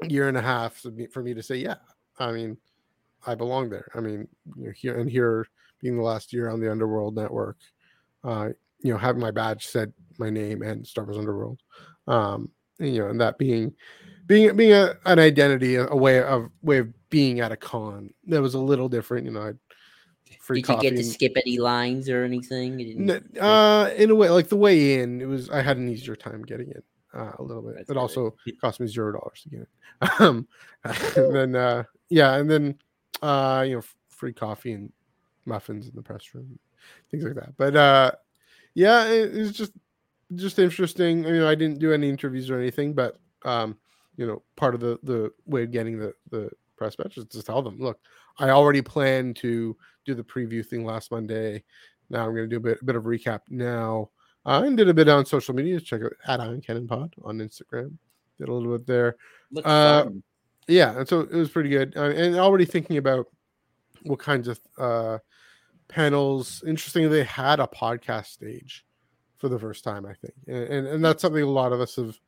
year 0.09 0.28
and 0.28 0.37
a 0.37 0.42
half. 0.42 0.85
For 1.12 1.23
me 1.23 1.35
to 1.35 1.42
say, 1.42 1.57
yeah, 1.57 1.76
I 2.19 2.33
mean, 2.33 2.57
I 3.26 3.35
belong 3.35 3.71
there. 3.71 3.90
I 3.95 4.00
mean, 4.00 4.28
you 4.57 4.66
know, 4.66 4.73
here 4.75 4.99
and 4.99 5.11
here 5.11 5.47
being 5.80 5.97
the 5.97 6.02
last 6.02 6.33
year 6.33 6.49
on 6.49 6.61
the 6.61 6.71
Underworld 6.71 7.16
Network, 7.16 7.57
uh, 8.25 8.50
you 8.80 8.92
know, 8.92 8.99
having 8.99 9.21
my 9.21 9.30
badge 9.30 9.66
said 9.66 9.92
my 10.19 10.30
name 10.30 10.62
and 10.62 10.87
Star 10.87 11.04
Wars 11.04 11.19
Underworld, 11.19 11.61
um, 12.07 12.50
and, 12.78 12.95
you 12.95 13.00
know, 13.00 13.09
and 13.09 13.21
that 13.21 13.38
being 13.38 13.75
being 14.26 14.54
being 14.57 14.73
a, 14.73 14.95
an 15.07 15.19
identity, 15.19 15.76
a, 15.76 15.87
way 15.87 16.23
of 16.23 16.50
way 16.62 16.78
of 16.78 16.88
being 17.11 17.40
at 17.40 17.52
a 17.52 17.57
con 17.57 18.11
that 18.26 18.40
was 18.40 18.54
a 18.54 18.59
little 18.59 18.88
different. 18.88 19.26
You 19.26 19.33
know, 19.33 19.40
I 19.42 19.52
free 20.40 20.62
Did 20.62 20.69
you 20.69 20.80
get 20.80 20.90
to 20.90 21.02
and, 21.02 21.07
skip 21.07 21.33
any 21.37 21.59
lines 21.59 22.09
or 22.09 22.25
anything? 22.25 23.11
uh, 23.40 23.90
in 23.97 24.11
a 24.11 24.14
way, 24.14 24.30
like 24.30 24.49
the 24.49 24.57
way 24.57 25.00
in, 25.00 25.21
it 25.21 25.26
was 25.26 25.50
I 25.50 25.62
had 25.62 25.76
an 25.76 25.88
easier 25.88 26.16
time 26.16 26.42
getting 26.42 26.69
in 26.69 26.83
uh, 27.14 27.32
a 27.38 27.42
little 27.42 27.62
bit. 27.62 27.76
That's 27.76 27.90
it 27.90 27.94
great. 27.94 28.00
also 28.00 28.34
cost 28.60 28.80
me 28.80 28.86
zero 28.86 29.12
dollars 29.12 29.42
to 29.42 29.48
get 29.50 29.60
it. 29.60 29.68
Um, 30.20 30.48
and 30.84 31.34
then 31.34 31.56
uh, 31.56 31.84
yeah, 32.08 32.36
and 32.36 32.50
then 32.50 32.78
uh, 33.22 33.64
you 33.66 33.76
know, 33.76 33.82
free 34.08 34.32
coffee 34.32 34.72
and 34.72 34.92
muffins 35.44 35.88
in 35.88 35.94
the 35.94 36.02
press 36.02 36.34
room, 36.34 36.58
things 37.10 37.24
like 37.24 37.34
that. 37.34 37.56
But 37.56 37.76
uh, 37.76 38.12
yeah, 38.74 39.06
it, 39.06 39.36
it's 39.36 39.56
just 39.56 39.72
just 40.34 40.58
interesting. 40.58 41.26
I 41.26 41.30
mean, 41.30 41.42
I 41.42 41.54
didn't 41.54 41.78
do 41.80 41.92
any 41.92 42.08
interviews 42.08 42.50
or 42.50 42.58
anything, 42.58 42.94
but 42.94 43.18
um, 43.44 43.76
you 44.16 44.26
know, 44.26 44.42
part 44.56 44.74
of 44.74 44.80
the 44.80 44.98
the 45.02 45.32
way 45.46 45.64
of 45.64 45.70
getting 45.70 45.98
the 45.98 46.14
the 46.30 46.50
press 46.76 46.96
badge 46.96 47.18
is 47.18 47.26
to 47.26 47.42
tell 47.42 47.62
them, 47.62 47.78
look, 47.78 47.98
I 48.38 48.50
already 48.50 48.80
planned 48.80 49.36
to 49.36 49.76
do 50.06 50.14
the 50.14 50.24
preview 50.24 50.64
thing 50.64 50.84
last 50.84 51.10
Monday. 51.10 51.62
Now 52.08 52.26
I'm 52.26 52.34
going 52.34 52.48
to 52.48 52.54
do 52.54 52.56
a 52.56 52.60
bit, 52.60 52.78
a 52.80 52.84
bit 52.84 52.96
of 52.96 53.04
recap 53.04 53.40
now. 53.48 54.10
Uh, 54.47 54.62
and 54.64 54.76
did 54.76 54.88
a 54.88 54.94
bit 54.94 55.09
on 55.09 55.26
social 55.26 55.54
media. 55.54 55.80
Check 55.80 56.02
out 56.02 56.12
at 56.26 56.40
Eye 56.40 56.47
on 56.47 56.61
Canon 56.61 56.88
Pod 56.88 57.14
on 57.25 57.38
Instagram. 57.38 57.92
Did 58.38 58.49
a 58.49 58.54
little 58.54 58.76
bit 58.76 58.87
there. 58.87 59.16
Uh, 59.64 60.06
yeah, 60.66 60.99
and 60.99 61.09
so 61.09 61.20
it 61.20 61.32
was 61.32 61.50
pretty 61.50 61.68
good. 61.68 61.94
Uh, 61.97 62.11
and 62.11 62.37
already 62.37 62.64
thinking 62.64 62.97
about 62.97 63.26
what 64.02 64.18
kinds 64.18 64.49
of 64.49 64.61
uh, 64.78 65.18
panels. 65.88 66.62
Interesting, 66.66 67.11
they 67.11 67.25
had 67.25 67.61
a 67.61 67.66
podcast 67.66 68.26
stage 68.26 68.87
for 69.37 69.49
the 69.49 69.59
first 69.59 69.85
time, 69.85 70.06
I 70.06 70.14
think, 70.14 70.35
and, 70.47 70.64
and, 70.64 70.87
and 70.87 71.04
that's 71.04 71.23
something 71.23 71.42
a 71.42 71.47
lot 71.47 71.73
of 71.73 71.80
us 71.80 71.97
have 71.97 72.18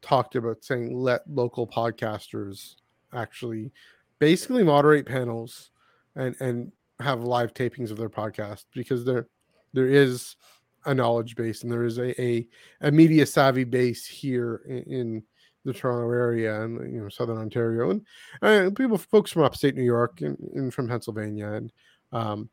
talked 0.00 0.34
about, 0.36 0.64
saying 0.64 0.94
let 0.94 1.22
local 1.30 1.66
podcasters 1.66 2.76
actually 3.14 3.70
basically 4.18 4.62
moderate 4.62 5.06
panels 5.06 5.70
and 6.16 6.34
and 6.40 6.72
have 7.00 7.24
live 7.24 7.52
tapings 7.52 7.90
of 7.90 7.96
their 7.96 8.08
podcast 8.08 8.64
because 8.74 9.04
there 9.04 9.26
there 9.72 9.88
is 9.88 10.36
a 10.84 10.94
knowledge 10.94 11.36
base 11.36 11.62
and 11.62 11.70
there 11.70 11.84
is 11.84 11.98
a 11.98 12.20
a, 12.20 12.46
a 12.80 12.90
media 12.90 13.26
savvy 13.26 13.64
base 13.64 14.06
here 14.06 14.62
in, 14.66 14.82
in, 14.82 15.22
the 15.64 15.72
Toronto 15.72 16.10
area 16.10 16.62
and 16.62 16.92
you 16.92 17.00
know 17.00 17.08
Southern 17.08 17.38
Ontario 17.38 17.90
and 17.90 18.02
uh, 18.42 18.68
people 18.70 18.98
folks 18.98 19.30
from 19.30 19.44
upstate 19.44 19.76
New 19.76 19.84
York 19.84 20.20
and, 20.20 20.36
and 20.54 20.74
from 20.74 20.88
Pennsylvania 20.88 21.52
and 21.52 21.72
um, 22.10 22.50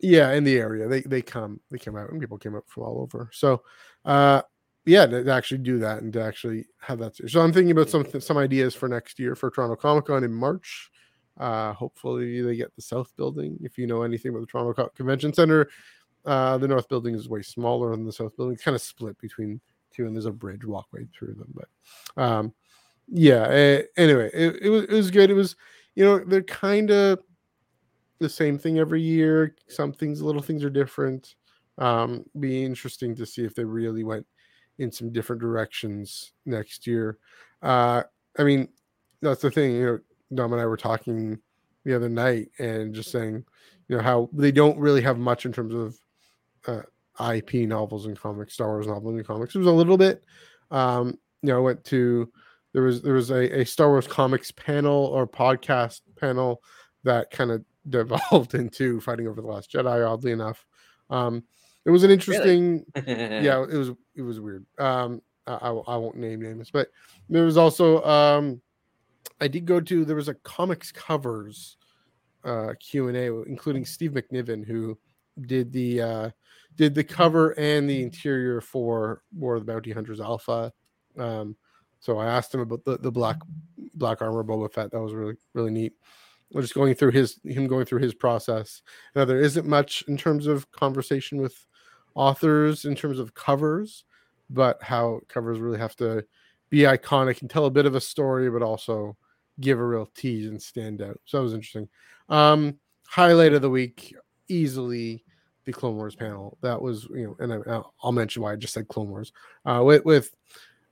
yeah 0.00 0.32
in 0.32 0.42
the 0.42 0.58
area 0.58 0.88
they 0.88 1.02
they 1.02 1.22
come 1.22 1.60
they 1.70 1.78
come 1.78 1.96
out 1.96 2.10
and 2.10 2.20
people 2.20 2.36
came 2.36 2.56
up 2.56 2.64
from 2.66 2.82
all 2.82 3.00
over. 3.00 3.30
So 3.32 3.62
uh 4.04 4.42
yeah 4.84 5.06
to, 5.06 5.24
to 5.24 5.32
actually 5.32 5.58
do 5.58 5.78
that 5.78 6.02
and 6.02 6.12
to 6.12 6.22
actually 6.22 6.66
have 6.80 6.98
that 6.98 7.16
so 7.30 7.40
i'm 7.40 7.52
thinking 7.52 7.70
about 7.70 7.88
some 7.88 8.06
some 8.20 8.36
ideas 8.36 8.74
for 8.74 8.88
next 8.88 9.18
year 9.18 9.34
for 9.34 9.50
toronto 9.50 9.76
comic 9.76 10.06
con 10.06 10.24
in 10.24 10.32
march. 10.32 10.90
Uh 11.38 11.72
hopefully 11.72 12.42
they 12.42 12.56
get 12.56 12.74
the 12.76 12.82
south 12.82 13.14
building 13.16 13.58
if 13.62 13.78
you 13.78 13.86
know 13.86 14.02
anything 14.02 14.30
about 14.30 14.40
the 14.40 14.46
toronto 14.46 14.88
convention 14.94 15.32
center 15.32 15.68
uh 16.26 16.56
the 16.58 16.68
north 16.68 16.88
building 16.88 17.14
is 17.14 17.28
way 17.28 17.42
smaller 17.42 17.90
than 17.90 18.04
the 18.04 18.12
south 18.12 18.36
building 18.36 18.56
kind 18.56 18.74
of 18.74 18.82
split 18.82 19.18
between 19.20 19.60
two 19.90 20.06
and 20.06 20.14
there's 20.14 20.26
a 20.26 20.30
bridge 20.30 20.64
walkway 20.64 21.06
through 21.16 21.34
them 21.34 21.52
but 21.54 22.22
um 22.22 22.52
yeah 23.08 23.42
uh, 23.42 23.82
anyway 23.96 24.30
it, 24.32 24.56
it 24.62 24.68
was 24.68 24.84
it 24.84 24.92
was 24.92 25.10
good 25.10 25.30
it 25.30 25.34
was 25.34 25.56
you 25.94 26.04
know 26.04 26.18
they're 26.18 26.42
kind 26.42 26.90
of 26.90 27.20
the 28.18 28.28
same 28.28 28.58
thing 28.58 28.78
every 28.78 29.02
year 29.02 29.54
some 29.68 29.92
things 29.92 30.22
little 30.22 30.42
things 30.42 30.64
are 30.64 30.70
different 30.70 31.34
um 31.78 32.24
be 32.40 32.64
interesting 32.64 33.14
to 33.14 33.26
see 33.26 33.44
if 33.44 33.54
they 33.54 33.64
really 33.64 34.04
went 34.04 34.26
in 34.78 34.90
some 34.90 35.12
different 35.12 35.40
directions 35.40 36.32
next 36.46 36.86
year. 36.86 37.18
Uh, 37.62 38.02
I 38.38 38.42
mean, 38.42 38.68
that's 39.20 39.42
the 39.42 39.50
thing. 39.50 39.72
You 39.72 39.86
know, 39.86 39.98
Dom 40.34 40.52
and 40.52 40.62
I 40.62 40.66
were 40.66 40.76
talking 40.76 41.38
the 41.84 41.94
other 41.94 42.08
night 42.08 42.48
and 42.58 42.94
just 42.94 43.10
saying, 43.10 43.44
you 43.88 43.96
know, 43.96 44.02
how 44.02 44.28
they 44.32 44.50
don't 44.50 44.78
really 44.78 45.02
have 45.02 45.18
much 45.18 45.46
in 45.46 45.52
terms 45.52 45.74
of 45.74 45.98
uh, 46.66 46.82
IP 47.32 47.68
novels 47.68 48.06
and 48.06 48.18
comics, 48.18 48.54
Star 48.54 48.68
Wars 48.68 48.86
novels 48.86 49.14
and 49.14 49.26
comics. 49.26 49.54
It 49.54 49.58
was 49.58 49.68
a 49.68 49.72
little 49.72 49.96
bit. 49.96 50.24
Um, 50.70 51.18
you 51.42 51.48
know, 51.48 51.56
I 51.56 51.60
went 51.60 51.84
to 51.84 52.30
there 52.72 52.82
was 52.82 53.02
there 53.02 53.14
was 53.14 53.30
a, 53.30 53.60
a 53.60 53.64
Star 53.64 53.88
Wars 53.88 54.06
comics 54.06 54.50
panel 54.50 55.06
or 55.06 55.26
podcast 55.26 56.00
panel 56.16 56.62
that 57.04 57.30
kind 57.30 57.50
of 57.50 57.64
devolved 57.88 58.54
into 58.54 59.00
fighting 59.00 59.28
over 59.28 59.40
the 59.40 59.46
last 59.46 59.70
Jedi. 59.70 60.10
Oddly 60.10 60.32
enough, 60.32 60.66
um, 61.10 61.44
it 61.84 61.90
was 61.90 62.02
an 62.02 62.10
interesting. 62.10 62.84
Really? 62.96 63.08
yeah, 63.44 63.62
it 63.62 63.76
was 63.76 63.90
it 64.14 64.22
was 64.22 64.40
weird. 64.40 64.66
Um, 64.78 65.22
I, 65.46 65.68
I 65.68 65.96
won't 65.96 66.16
name 66.16 66.40
names, 66.40 66.70
but 66.70 66.88
there 67.28 67.44
was 67.44 67.56
also 67.58 68.02
um, 68.04 68.60
I 69.40 69.48
did 69.48 69.66
go 69.66 69.80
to 69.80 70.04
there 70.04 70.16
was 70.16 70.28
a 70.28 70.34
comics 70.34 70.90
covers 70.90 71.76
uh 72.44 72.74
Q 72.80 73.08
and 73.08 73.16
A, 73.16 73.42
including 73.42 73.84
Steve 73.84 74.12
McNiven, 74.12 74.66
who 74.66 74.98
did 75.42 75.72
the 75.72 76.00
uh 76.00 76.30
did 76.76 76.94
the 76.94 77.04
cover 77.04 77.50
and 77.52 77.88
the 77.88 78.02
interior 78.02 78.60
for 78.60 79.22
War 79.32 79.54
of 79.54 79.64
the 79.64 79.72
Bounty 79.72 79.92
Hunters 79.92 80.20
Alpha. 80.20 80.72
Um, 81.18 81.56
so 82.00 82.18
I 82.18 82.26
asked 82.26 82.52
him 82.52 82.60
about 82.60 82.84
the, 82.84 82.98
the 82.98 83.12
black 83.12 83.38
black 83.94 84.22
armor 84.22 84.44
Boba 84.44 84.72
Fett. 84.72 84.90
That 84.90 85.00
was 85.00 85.14
really 85.14 85.36
really 85.54 85.70
neat. 85.70 85.92
We're 86.52 86.62
just 86.62 86.74
going 86.74 86.94
through 86.94 87.12
his 87.12 87.40
him 87.44 87.66
going 87.66 87.86
through 87.86 88.00
his 88.00 88.14
process. 88.14 88.82
Now 89.14 89.24
there 89.24 89.40
isn't 89.40 89.66
much 89.66 90.04
in 90.08 90.16
terms 90.16 90.46
of 90.46 90.70
conversation 90.72 91.40
with 91.40 91.66
authors 92.14 92.84
in 92.84 92.94
terms 92.94 93.18
of 93.18 93.34
covers, 93.34 94.04
but 94.50 94.82
how 94.82 95.20
covers 95.28 95.58
really 95.58 95.78
have 95.78 95.96
to 95.96 96.24
be 96.70 96.80
iconic 96.80 97.40
and 97.40 97.50
tell 97.50 97.66
a 97.66 97.70
bit 97.70 97.86
of 97.86 97.94
a 97.94 98.00
story, 98.00 98.50
but 98.50 98.62
also 98.62 99.16
give 99.60 99.78
a 99.78 99.84
real 99.84 100.06
tease 100.14 100.48
and 100.48 100.60
stand 100.60 101.02
out. 101.02 101.20
So 101.24 101.38
that 101.38 101.44
was 101.44 101.54
interesting. 101.54 101.88
Um, 102.28 102.78
highlight 103.06 103.52
of 103.52 103.62
the 103.62 103.70
week, 103.70 104.14
easily 104.48 105.24
the 105.64 105.72
Clone 105.72 105.96
Wars 105.96 106.14
panel. 106.14 106.58
That 106.62 106.80
was, 106.80 107.04
you 107.10 107.26
know, 107.26 107.36
and 107.38 107.52
I, 107.52 107.82
will 108.02 108.12
mention 108.12 108.42
why 108.42 108.52
I 108.52 108.56
just 108.56 108.74
said 108.74 108.88
Clone 108.88 109.08
Wars 109.08 109.32
uh, 109.64 109.82
with, 109.84 110.04
with 110.04 110.34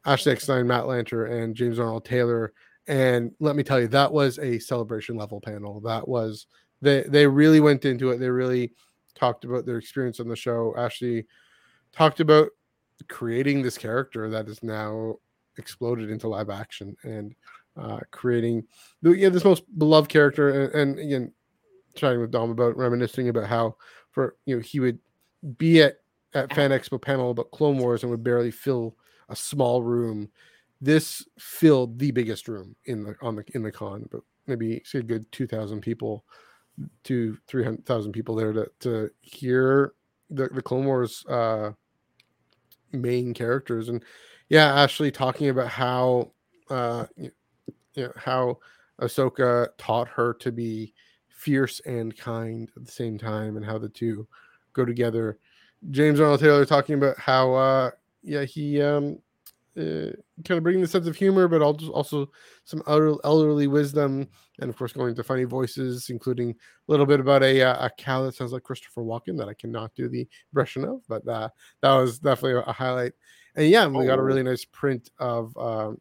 Ashley 0.05 0.33
Eckstein, 0.33 0.67
Matt 0.67 0.85
Lanter, 0.85 1.31
and 1.31 1.55
James 1.55 1.79
Arnold 1.79 2.05
Taylor. 2.05 2.53
And 2.87 3.33
let 3.39 3.55
me 3.55 3.63
tell 3.63 3.81
you, 3.81 3.89
that 3.89 4.13
was 4.13 4.39
a 4.39 4.59
celebration 4.59 5.17
level 5.17 5.41
panel. 5.41 5.81
That 5.81 6.09
was 6.09 6.47
they 6.81 7.05
they 7.07 7.27
really 7.27 7.61
went 7.61 7.85
into 7.85 8.11
it. 8.11 8.19
They 8.19 8.29
really 8.29 8.73
talked 9.15 9.45
about 9.45 9.67
their 9.67 9.79
experience 9.79 10.19
on 10.19 10.29
the 10.29 10.35
show. 10.35 10.75
Ashley 10.77 11.27
talked 11.93 12.21
about 12.21 12.49
creating 13.09 13.63
this 13.63 13.79
character 13.79 14.29
that 14.31 14.49
is 14.49 14.63
now 14.63 15.17
exploded 15.59 16.11
into 16.11 16.29
live 16.29 16.51
action 16.51 16.97
and 17.05 17.35
uh, 17.77 18.01
creating 18.11 18.65
the, 19.03 19.13
yeah, 19.13 19.29
this 19.29 19.45
most 19.45 19.63
beloved 19.79 20.11
character. 20.11 20.65
And, 20.65 20.75
and 20.75 20.99
again, 20.99 21.33
chatting 21.95 22.21
with 22.21 22.31
Dom 22.31 22.51
about 22.51 22.77
reminiscing 22.77 23.29
about 23.29 23.49
how 23.49 23.77
for 24.11 24.37
you 24.47 24.57
know 24.57 24.63
he 24.63 24.81
would 24.81 24.99
be 25.59 25.83
at 25.83 25.99
at 26.35 26.55
Fan 26.55 26.71
Expo 26.71 27.01
panel 27.01 27.31
about 27.31 27.51
Clone 27.51 27.79
Wars 27.79 28.03
and 28.03 28.11
would 28.11 28.25
barely 28.25 28.51
fill 28.51 28.97
a 29.29 29.37
small 29.37 29.83
room. 29.83 30.31
This 30.81 31.27
filled 31.39 31.99
the 31.99 32.11
biggest 32.11 32.49
room 32.49 32.75
in 32.87 33.05
the 33.05 33.15
on 33.23 33.37
the 33.37 33.45
in 33.55 33.63
the 33.63 33.73
con, 33.73 34.09
but 34.11 34.23
maybe 34.47 34.83
say 34.85 35.01
a 35.01 35.03
good 35.03 35.31
two 35.31 35.47
thousand 35.47 35.81
people 35.81 36.25
to 37.05 37.37
300,000 37.49 38.13
people 38.13 38.35
there 38.35 38.53
to, 38.53 38.71
to 38.81 39.11
hear 39.21 39.93
the, 40.31 40.49
the 40.49 40.63
Clone 40.63 40.87
Wars 40.87 41.25
uh, 41.27 41.73
main 42.93 43.35
characters. 43.35 43.89
And 43.89 44.03
yeah, 44.49 44.75
Ashley 44.75 45.11
talking 45.11 45.49
about 45.49 45.69
how, 45.69 46.33
uh, 46.71 47.07
you 47.17 47.31
know, 47.97 48.13
how 48.17 48.59
Ahsoka 49.01 49.69
taught 49.79 50.09
her 50.09 50.35
to 50.35 50.53
be 50.53 50.95
fierce 51.43 51.81
and 51.87 52.17
kind 52.17 52.71
at 52.77 52.85
the 52.85 52.93
same 52.93 53.19
time 53.19 53.57
and 53.57 53.67
how 53.67 53.79
the 53.79 53.89
two 53.89 54.27
go 54.73 54.85
together. 54.85 55.39
James 55.91 56.21
Arnold 56.21 56.41
Taylor 56.41 56.65
talking 56.65 56.95
about 56.95 57.19
how, 57.19 57.53
uh, 57.55 57.91
yeah, 58.23 58.45
he, 58.45 58.81
um, 58.81 59.19
uh, 59.77 60.13
kind 60.45 60.59
of 60.59 60.63
bringing 60.63 60.83
the 60.83 60.87
sense 60.87 61.07
of 61.07 61.17
humor, 61.17 61.49
but 61.49 61.63
also 61.63 62.31
some 62.65 62.83
elderly 62.87 63.67
wisdom, 63.67 64.29
and 64.61 64.69
of 64.69 64.77
course 64.77 64.93
going 64.93 65.15
to 65.15 65.25
funny 65.25 65.45
voices, 65.45 66.11
including 66.11 66.51
a 66.51 66.55
little 66.89 67.07
bit 67.07 67.21
about 67.21 67.43
a 67.43 67.63
uh, 67.63 67.87
a 67.87 67.91
cow 67.97 68.23
that 68.23 68.35
sounds 68.35 68.53
like 68.53 68.63
Christopher 68.65 69.01
Walken 69.03 69.37
that 69.39 69.49
I 69.49 69.55
cannot 69.55 69.95
do 69.95 70.09
the 70.11 70.29
impression 70.53 70.85
of, 70.85 71.01
but 71.09 71.27
uh, 71.27 71.49
that 71.81 71.95
was 71.95 72.19
definitely 72.19 72.63
a 72.67 72.73
highlight. 72.73 73.13
and 73.57 73.67
yeah, 73.67 73.87
we 73.87 74.05
got 74.05 74.19
a 74.19 74.23
Oh. 74.23 74.25
really 74.27 74.43
nice 74.43 74.65
print 74.67 75.11
of 75.19 75.57
um, 75.57 75.99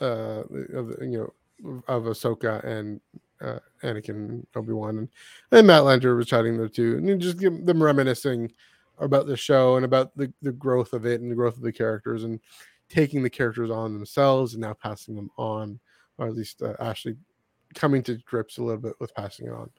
uh, 0.00 0.42
of 0.74 0.90
you 1.00 1.32
know 1.62 1.82
of 1.86 2.04
Ahsoka 2.04 2.64
and 2.64 3.00
uh, 3.40 3.58
Anakin, 3.82 4.44
Obi 4.54 4.72
Wan, 4.72 4.98
and, 4.98 5.08
and 5.52 5.66
Matt 5.66 5.82
Lanter 5.82 6.16
was 6.16 6.26
chatting 6.26 6.56
there 6.56 6.68
too, 6.68 6.96
and 6.96 7.20
just 7.20 7.38
them 7.38 7.82
reminiscing 7.82 8.52
about 8.98 9.26
the 9.26 9.36
show 9.36 9.76
and 9.76 9.84
about 9.84 10.16
the 10.16 10.32
the 10.42 10.52
growth 10.52 10.92
of 10.92 11.06
it 11.06 11.20
and 11.20 11.30
the 11.30 11.36
growth 11.36 11.56
of 11.56 11.62
the 11.62 11.72
characters 11.72 12.24
and 12.24 12.40
taking 12.88 13.22
the 13.22 13.30
characters 13.30 13.70
on 13.70 13.94
themselves 13.94 14.54
and 14.54 14.60
now 14.60 14.74
passing 14.74 15.14
them 15.14 15.30
on, 15.38 15.78
or 16.18 16.26
at 16.26 16.34
least 16.34 16.62
uh, 16.62 16.74
Ashley 16.80 17.16
coming 17.74 18.02
to 18.02 18.16
grips 18.26 18.58
a 18.58 18.62
little 18.62 18.80
bit 18.80 18.94
with 18.98 19.14
passing 19.14 19.46
it 19.46 19.52
on 19.52 19.70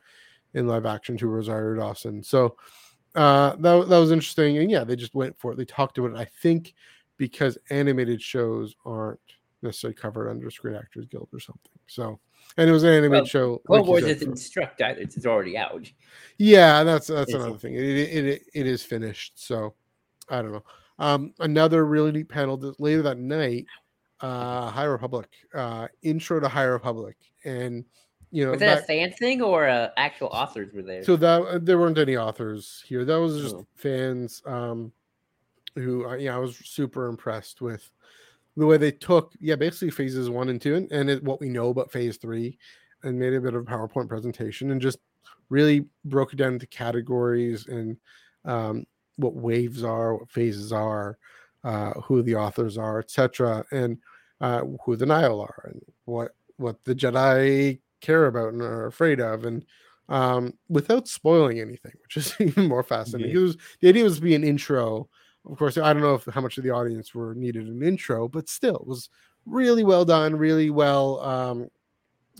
in 0.53 0.67
live 0.67 0.85
action 0.85 1.17
to 1.17 1.27
Rosario 1.27 1.79
Dawson. 1.79 2.23
So 2.23 2.55
uh, 3.15 3.55
that 3.57 3.89
that 3.89 3.97
was 3.97 4.11
interesting, 4.11 4.57
and 4.57 4.71
yeah, 4.71 4.83
they 4.83 4.95
just 4.95 5.15
went 5.15 5.37
for 5.37 5.51
it. 5.51 5.57
They 5.57 5.65
talked 5.65 5.97
about 5.97 6.11
it. 6.11 6.17
I 6.17 6.25
think 6.25 6.73
because 7.17 7.57
animated 7.69 8.21
shows 8.21 8.75
aren't 8.85 9.19
necessarily 9.61 9.95
covered 9.95 10.29
under 10.29 10.49
Screen 10.49 10.75
Actors 10.75 11.05
Guild 11.05 11.29
or 11.33 11.39
something. 11.39 11.71
So, 11.87 12.19
and 12.57 12.69
it 12.69 12.73
was 12.73 12.83
an 12.83 12.89
animated 12.89 13.11
Well, 13.11 13.25
show. 13.25 13.57
Clone 13.65 13.79
like 13.79 13.87
Wars 13.87 14.19
so- 14.19 14.35
struck 14.35 14.79
either. 14.81 15.01
It's 15.01 15.25
already 15.25 15.57
out. 15.57 15.89
yeah, 16.37 16.83
that's 16.83 17.07
that's 17.07 17.29
Is 17.29 17.35
another 17.35 17.57
thing. 17.57 17.75
It, 17.75 17.83
it 17.83 18.25
it 18.25 18.41
it 18.53 18.67
is 18.67 18.83
finished. 18.83 19.33
So 19.45 19.73
I 20.29 20.41
don't 20.41 20.51
know. 20.51 20.63
Um, 20.99 21.33
another 21.39 21.85
really 21.85 22.11
neat 22.11 22.29
panel 22.29 22.57
that 22.57 22.79
later 22.79 23.01
that 23.03 23.17
night, 23.17 23.65
uh, 24.21 24.69
High 24.69 24.83
Republic, 24.85 25.29
uh, 25.53 25.87
intro 26.03 26.39
to 26.39 26.47
High 26.47 26.63
Republic, 26.65 27.15
and 27.43 27.83
you 28.31 28.45
know 28.45 28.51
Was 28.51 28.59
that 28.59 28.79
a 28.79 28.83
fan 28.83 29.11
thing 29.13 29.41
or 29.41 29.67
uh, 29.67 29.89
actual 29.97 30.27
authors 30.27 30.71
were 30.73 30.83
there? 30.83 31.03
so 31.03 31.15
that 31.15 31.41
uh, 31.41 31.59
there 31.61 31.79
weren't 31.79 31.97
any 31.97 32.17
authors 32.17 32.83
here. 32.87 33.03
That 33.03 33.19
was 33.19 33.41
just 33.41 33.55
Oh. 33.55 33.65
fans 33.75 34.41
um, 34.45 34.91
who, 35.75 36.05
uh, 36.07 36.15
yeah, 36.15 36.35
I 36.35 36.37
was 36.39 36.55
super 36.57 37.07
impressed 37.07 37.61
with 37.61 37.89
the 38.57 38.65
way 38.65 38.77
they 38.77 38.91
took, 38.91 39.33
yeah, 39.39 39.55
basically 39.55 39.91
phases 39.91 40.29
one 40.29 40.49
and 40.49 40.61
two, 40.61 40.75
and, 40.75 40.91
and 40.91 41.09
it, 41.09 41.23
what 41.23 41.39
we 41.39 41.49
know 41.49 41.69
about 41.69 41.91
phase 41.91 42.17
three, 42.17 42.57
and 43.03 43.17
made 43.17 43.33
a 43.33 43.41
bit 43.41 43.53
of 43.53 43.61
a 43.61 43.65
PowerPoint 43.65 44.09
presentation, 44.09 44.71
and 44.71 44.81
just 44.81 44.99
really 45.49 45.85
broke 46.05 46.33
it 46.33 46.37
down 46.37 46.53
into 46.53 46.67
categories 46.67 47.67
and 47.67 47.97
um, 48.45 48.85
what 49.17 49.35
waves 49.35 49.83
are, 49.83 50.15
what 50.15 50.29
phases 50.29 50.71
are, 50.71 51.17
uh, 51.63 51.91
who 52.01 52.21
the 52.21 52.35
authors 52.35 52.77
are, 52.77 52.99
etc., 52.99 53.63
and 53.71 53.97
uh, 54.39 54.61
who 54.83 54.95
the 54.95 55.05
Nihil 55.05 55.41
are, 55.41 55.69
and 55.69 55.81
what 56.05 56.31
what 56.57 56.83
the 56.83 56.95
Jedi 56.95 57.79
care 58.01 58.25
about 58.25 58.53
and 58.53 58.61
are 58.61 58.87
afraid 58.87 59.19
of, 59.19 59.45
and 59.45 59.65
um, 60.09 60.53
without 60.69 61.07
spoiling 61.07 61.59
anything, 61.59 61.93
which 62.03 62.17
is 62.17 62.35
even 62.39 62.67
more 62.67 62.83
fascinating. 62.83 63.31
Yeah. 63.31 63.39
It 63.39 63.43
was 63.43 63.57
the 63.81 63.89
idea 63.89 64.03
was 64.03 64.15
to 64.15 64.21
be 64.21 64.35
an 64.35 64.43
intro. 64.43 65.07
Of 65.49 65.57
course, 65.57 65.77
I 65.77 65.91
don't 65.93 66.03
know 66.03 66.15
if 66.15 66.25
how 66.25 66.41
much 66.41 66.57
of 66.57 66.63
the 66.63 66.69
audience 66.69 67.15
were 67.15 67.33
needed 67.33 67.67
an 67.67 67.81
intro, 67.81 68.27
but 68.27 68.47
still, 68.47 68.75
it 68.75 68.87
was 68.87 69.09
really 69.45 69.83
well 69.83 70.05
done, 70.05 70.35
really 70.35 70.69
well 70.69 71.19
um, 71.21 71.67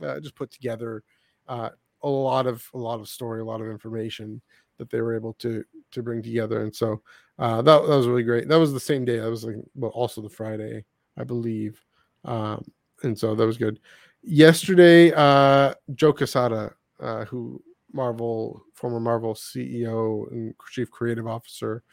uh, 0.03 0.19
just 0.19 0.35
put 0.35 0.51
together. 0.51 1.03
Uh, 1.47 1.69
a 2.03 2.09
lot 2.09 2.47
of 2.47 2.67
a 2.73 2.77
lot 2.77 2.99
of 2.99 3.07
story, 3.07 3.41
a 3.41 3.45
lot 3.45 3.61
of 3.61 3.67
information 3.67 4.41
that 4.77 4.89
they 4.89 5.01
were 5.01 5.15
able 5.15 5.33
to 5.33 5.63
to 5.91 6.03
bring 6.03 6.21
together, 6.21 6.61
and 6.61 6.75
so 6.75 7.01
uh, 7.39 7.61
that 7.61 7.81
that 7.81 7.97
was 7.97 8.07
really 8.07 8.23
great. 8.23 8.47
That 8.47 8.59
was 8.59 8.73
the 8.73 8.79
same 8.79 9.05
day. 9.05 9.19
That 9.19 9.29
was 9.29 9.43
like 9.43 9.55
well, 9.75 9.91
also 9.91 10.21
the 10.21 10.29
Friday, 10.29 10.85
I 11.17 11.23
believe, 11.23 11.83
um, 12.25 12.63
and 13.03 13.17
so 13.17 13.35
that 13.35 13.45
was 13.45 13.57
good. 13.57 13.79
Yesterday, 14.23 15.11
uh, 15.13 15.73
Joe 15.95 16.13
Quesada, 16.13 16.73
uh, 16.99 17.25
who 17.25 17.61
Marvel 17.93 18.63
former 18.73 18.99
Marvel 18.99 19.33
CEO 19.33 20.31
and 20.31 20.53
chief 20.71 20.89
creative 20.91 21.27
officer, 21.27 21.83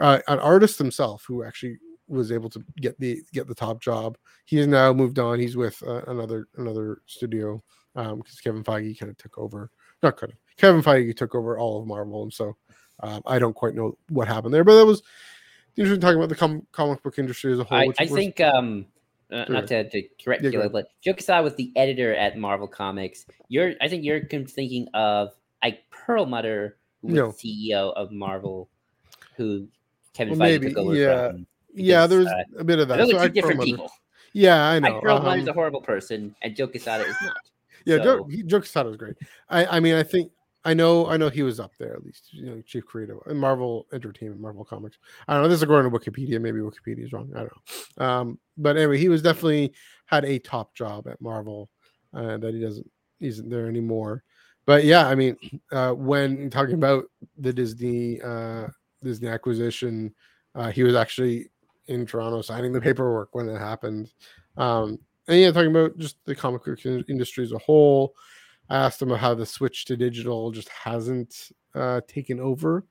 uh, 0.00 0.20
an 0.28 0.38
artist 0.38 0.78
himself 0.78 1.24
who 1.26 1.44
actually 1.44 1.78
was 2.08 2.32
able 2.32 2.48
to 2.50 2.64
get 2.76 2.98
the 2.98 3.22
get 3.32 3.46
the 3.46 3.54
top 3.54 3.80
job. 3.82 4.16
He 4.44 4.56
has 4.56 4.66
now 4.66 4.92
moved 4.92 5.18
on. 5.18 5.38
He's 5.38 5.56
with 5.56 5.82
uh, 5.86 6.02
another 6.06 6.48
another 6.56 7.02
studio 7.06 7.62
because 7.94 8.40
Kevin 8.42 8.64
Feige 8.64 8.98
kind 8.98 9.10
of 9.10 9.18
took 9.18 9.38
over. 9.38 9.70
Not 10.02 10.16
kind 10.16 10.32
of 10.32 10.38
Kevin 10.56 10.82
Feige 10.82 11.16
took 11.16 11.34
over 11.34 11.58
all 11.58 11.80
of 11.80 11.86
Marvel, 11.86 12.22
and 12.22 12.32
so 12.32 12.56
um, 13.00 13.22
I 13.26 13.38
don't 13.38 13.54
quite 13.54 13.74
know 13.74 13.96
what 14.08 14.28
happened 14.28 14.54
there. 14.54 14.64
But 14.64 14.76
that 14.76 14.86
was 14.86 15.02
interesting 15.76 16.00
talking 16.00 16.18
about 16.18 16.28
the 16.28 16.34
com- 16.34 16.66
comic 16.72 17.02
book 17.02 17.18
industry 17.18 17.52
as 17.52 17.58
a 17.58 17.64
whole. 17.64 17.78
I, 17.78 17.86
which 17.86 18.00
I 18.00 18.06
think 18.06 18.40
um 18.40 18.86
uh, 19.30 19.44
not 19.48 19.66
to, 19.66 19.88
to 19.88 20.02
correct 20.24 20.42
Yeah, 20.42 20.50
you, 20.50 20.68
but 20.70 20.88
Joe 21.02 21.12
Quesada 21.12 21.42
was 21.42 21.54
the 21.56 21.72
editor 21.76 22.14
at 22.14 22.38
Marvel 22.38 22.66
Comics. 22.66 23.26
You're 23.48 23.74
I 23.80 23.88
think 23.88 24.04
you're 24.04 24.22
thinking 24.24 24.88
of 24.94 25.34
Ike 25.62 25.84
Perlmutter, 25.90 26.78
who 27.02 27.08
was 27.08 27.16
No. 27.16 27.28
CEO 27.28 27.92
of 27.94 28.10
Marvel, 28.10 28.70
who 29.36 29.68
Kevin 30.18 30.36
Well, 30.36 30.48
maybe, 30.48 30.74
yeah, 30.98 31.32
yeah, 31.72 32.06
there's 32.08 32.26
uh, 32.26 32.42
a 32.58 32.64
bit 32.64 32.80
of 32.80 32.88
that. 32.88 32.98
Those 32.98 33.10
So 33.10 33.16
are 33.18 33.20
two 33.20 33.24
Ike 33.26 33.34
different 33.34 33.62
people. 33.62 33.88
Yeah, 34.32 34.68
I 34.68 34.80
know. 34.80 34.96
Ike 34.96 35.02
Perlmutter 35.02 35.38
is 35.38 35.42
um, 35.44 35.48
a 35.48 35.52
horrible 35.52 35.80
person, 35.80 36.34
and 36.42 36.56
Joe 36.56 36.66
Quesada 36.66 37.04
is 37.04 37.14
not. 37.22 37.36
Yeah, 37.84 37.98
Joe, 37.98 38.18
So- 38.18 38.24
he, 38.24 38.42
Joe 38.42 38.58
Quesada 38.58 38.88
was 38.88 38.96
great. 38.96 39.14
I, 39.48 39.76
I 39.76 39.80
mean, 39.80 39.94
I 39.94 40.02
think 40.02 40.32
I 40.64 40.74
know, 40.74 41.06
I 41.06 41.16
know 41.16 41.28
he 41.28 41.44
was 41.44 41.60
up 41.60 41.70
there 41.78 41.94
at 41.94 42.04
least. 42.04 42.34
You 42.34 42.46
know, 42.46 42.62
chief 42.62 42.84
creative 42.84 43.18
in 43.26 43.36
Marvel 43.36 43.86
Entertainment, 43.92 44.40
Marvel 44.40 44.64
Comics. 44.64 44.98
I 45.28 45.34
don't 45.34 45.44
know. 45.44 45.48
This 45.48 45.58
is 45.58 45.62
according 45.62 45.90
to 45.92 45.96
Wikipedia. 45.96 46.40
Maybe 46.40 46.58
Wikipedia 46.58 47.04
is 47.04 47.12
wrong. 47.12 47.30
I 47.36 47.38
don't 47.38 47.52
know. 47.98 48.04
Um, 48.04 48.38
but 48.56 48.76
anyway, 48.76 48.98
he 48.98 49.08
was 49.08 49.22
definitely 49.22 49.72
had 50.06 50.24
a 50.24 50.40
top 50.40 50.74
job 50.74 51.06
at 51.06 51.20
Marvel 51.20 51.70
uh, 52.12 52.38
that 52.38 52.54
he 52.54 52.60
doesn't 52.60 52.90
isn't 53.20 53.48
there 53.48 53.68
anymore. 53.68 54.24
But 54.66 54.82
yeah, 54.84 55.06
I 55.06 55.14
mean, 55.14 55.36
uh, 55.72 55.92
when 55.92 56.50
talking 56.50 56.74
about 56.74 57.04
the 57.38 57.52
Disney 57.52 58.20
uh, 58.20 58.66
Disney 59.02 59.28
acquisition, 59.28 60.14
uh, 60.54 60.70
he 60.70 60.82
was 60.82 60.94
actually 60.94 61.50
in 61.86 62.06
Toronto 62.06 62.42
signing 62.42 62.72
the 62.72 62.80
paperwork 62.80 63.34
when 63.34 63.48
it 63.48 63.58
happened. 63.58 64.12
Um, 64.56 64.98
and 65.26 65.40
yeah, 65.40 65.50
talking 65.50 65.70
about 65.70 65.98
just 65.98 66.16
the 66.24 66.34
comic 66.34 66.64
book 66.64 66.84
industry 66.84 67.44
as 67.44 67.52
a 67.52 67.58
whole. 67.58 68.14
I 68.70 68.76
asked 68.76 69.00
him 69.00 69.10
how 69.10 69.34
the 69.34 69.46
switch 69.46 69.84
to 69.86 69.96
digital 69.96 70.50
just 70.50 70.68
hasn't 70.68 71.52
uh, 71.74 72.00
taken 72.06 72.40
over, 72.40 72.84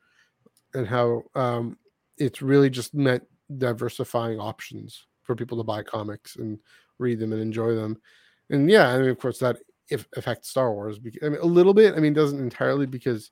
and 0.74 0.88
how 0.88 1.24
um, 1.36 1.78
it's 2.17 2.41
really 2.41 2.70
just 2.70 2.93
meant 2.93 3.24
diversifying 3.58 4.39
options 4.39 5.06
for 5.24 5.36
people 5.36 5.58
to 5.58 5.63
buy 5.63 5.84
comics 5.84 6.36
and 6.38 6.60
read 7.00 7.20
them 7.20 7.32
and 7.32 7.41
enjoy 7.41 7.76
them. 7.76 8.00
And 8.50 8.70
yeah, 8.70 8.89
I 8.89 8.98
mean, 9.00 9.10
of 9.10 9.20
course, 9.20 9.39
that 9.39 9.58
if 9.89 10.08
affects 10.15 10.50
Star 10.50 10.74
Wars. 10.74 11.00
I 11.24 11.30
mean, 11.30 11.39
a 11.41 11.46
little 11.46 11.74
bit. 11.74 11.96
I 11.96 12.00
mean, 12.00 12.13
doesn't 12.13 12.39
entirely 12.39 12.86
because 12.86 13.32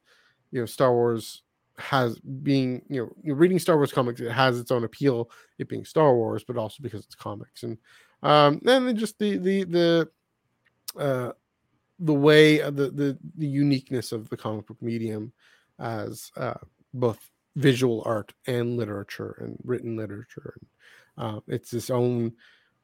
you 0.51 0.59
know 0.59 0.65
Star 0.65 0.93
Wars 0.93 1.43
has 1.77 2.19
being 2.19 2.81
you 2.89 3.13
know 3.25 3.33
reading 3.33 3.59
Star 3.59 3.75
Wars 3.77 3.91
comics. 3.91 4.21
It 4.21 4.31
has 4.31 4.59
its 4.59 4.71
own 4.71 4.83
appeal, 4.83 5.29
it 5.59 5.67
being 5.67 5.85
Star 5.85 6.15
Wars, 6.15 6.43
but 6.45 6.57
also 6.57 6.77
because 6.81 7.05
it's 7.05 7.15
comics. 7.15 7.63
And 7.63 7.77
um 8.23 8.61
and 8.65 8.88
then 8.88 8.95
just 8.97 9.19
the 9.19 9.38
the 9.38 9.63
the 9.65 10.09
uh 10.99 11.31
the 11.99 12.13
way 12.13 12.61
uh, 12.61 12.71
the 12.71 12.89
the 12.91 13.17
the 13.38 13.47
uniqueness 13.47 14.11
of 14.11 14.29
the 14.29 14.38
comic 14.38 14.67
book 14.67 14.81
medium 14.81 15.31
as 15.79 16.31
uh 16.38 16.53
both 16.93 17.19
visual 17.55 18.03
art 18.05 18.33
and 18.47 18.77
literature 18.77 19.38
and 19.39 19.57
written 19.63 19.95
literature. 19.95 20.55
Uh, 21.17 21.39
it's 21.47 21.73
its 21.73 21.89
own 21.89 22.33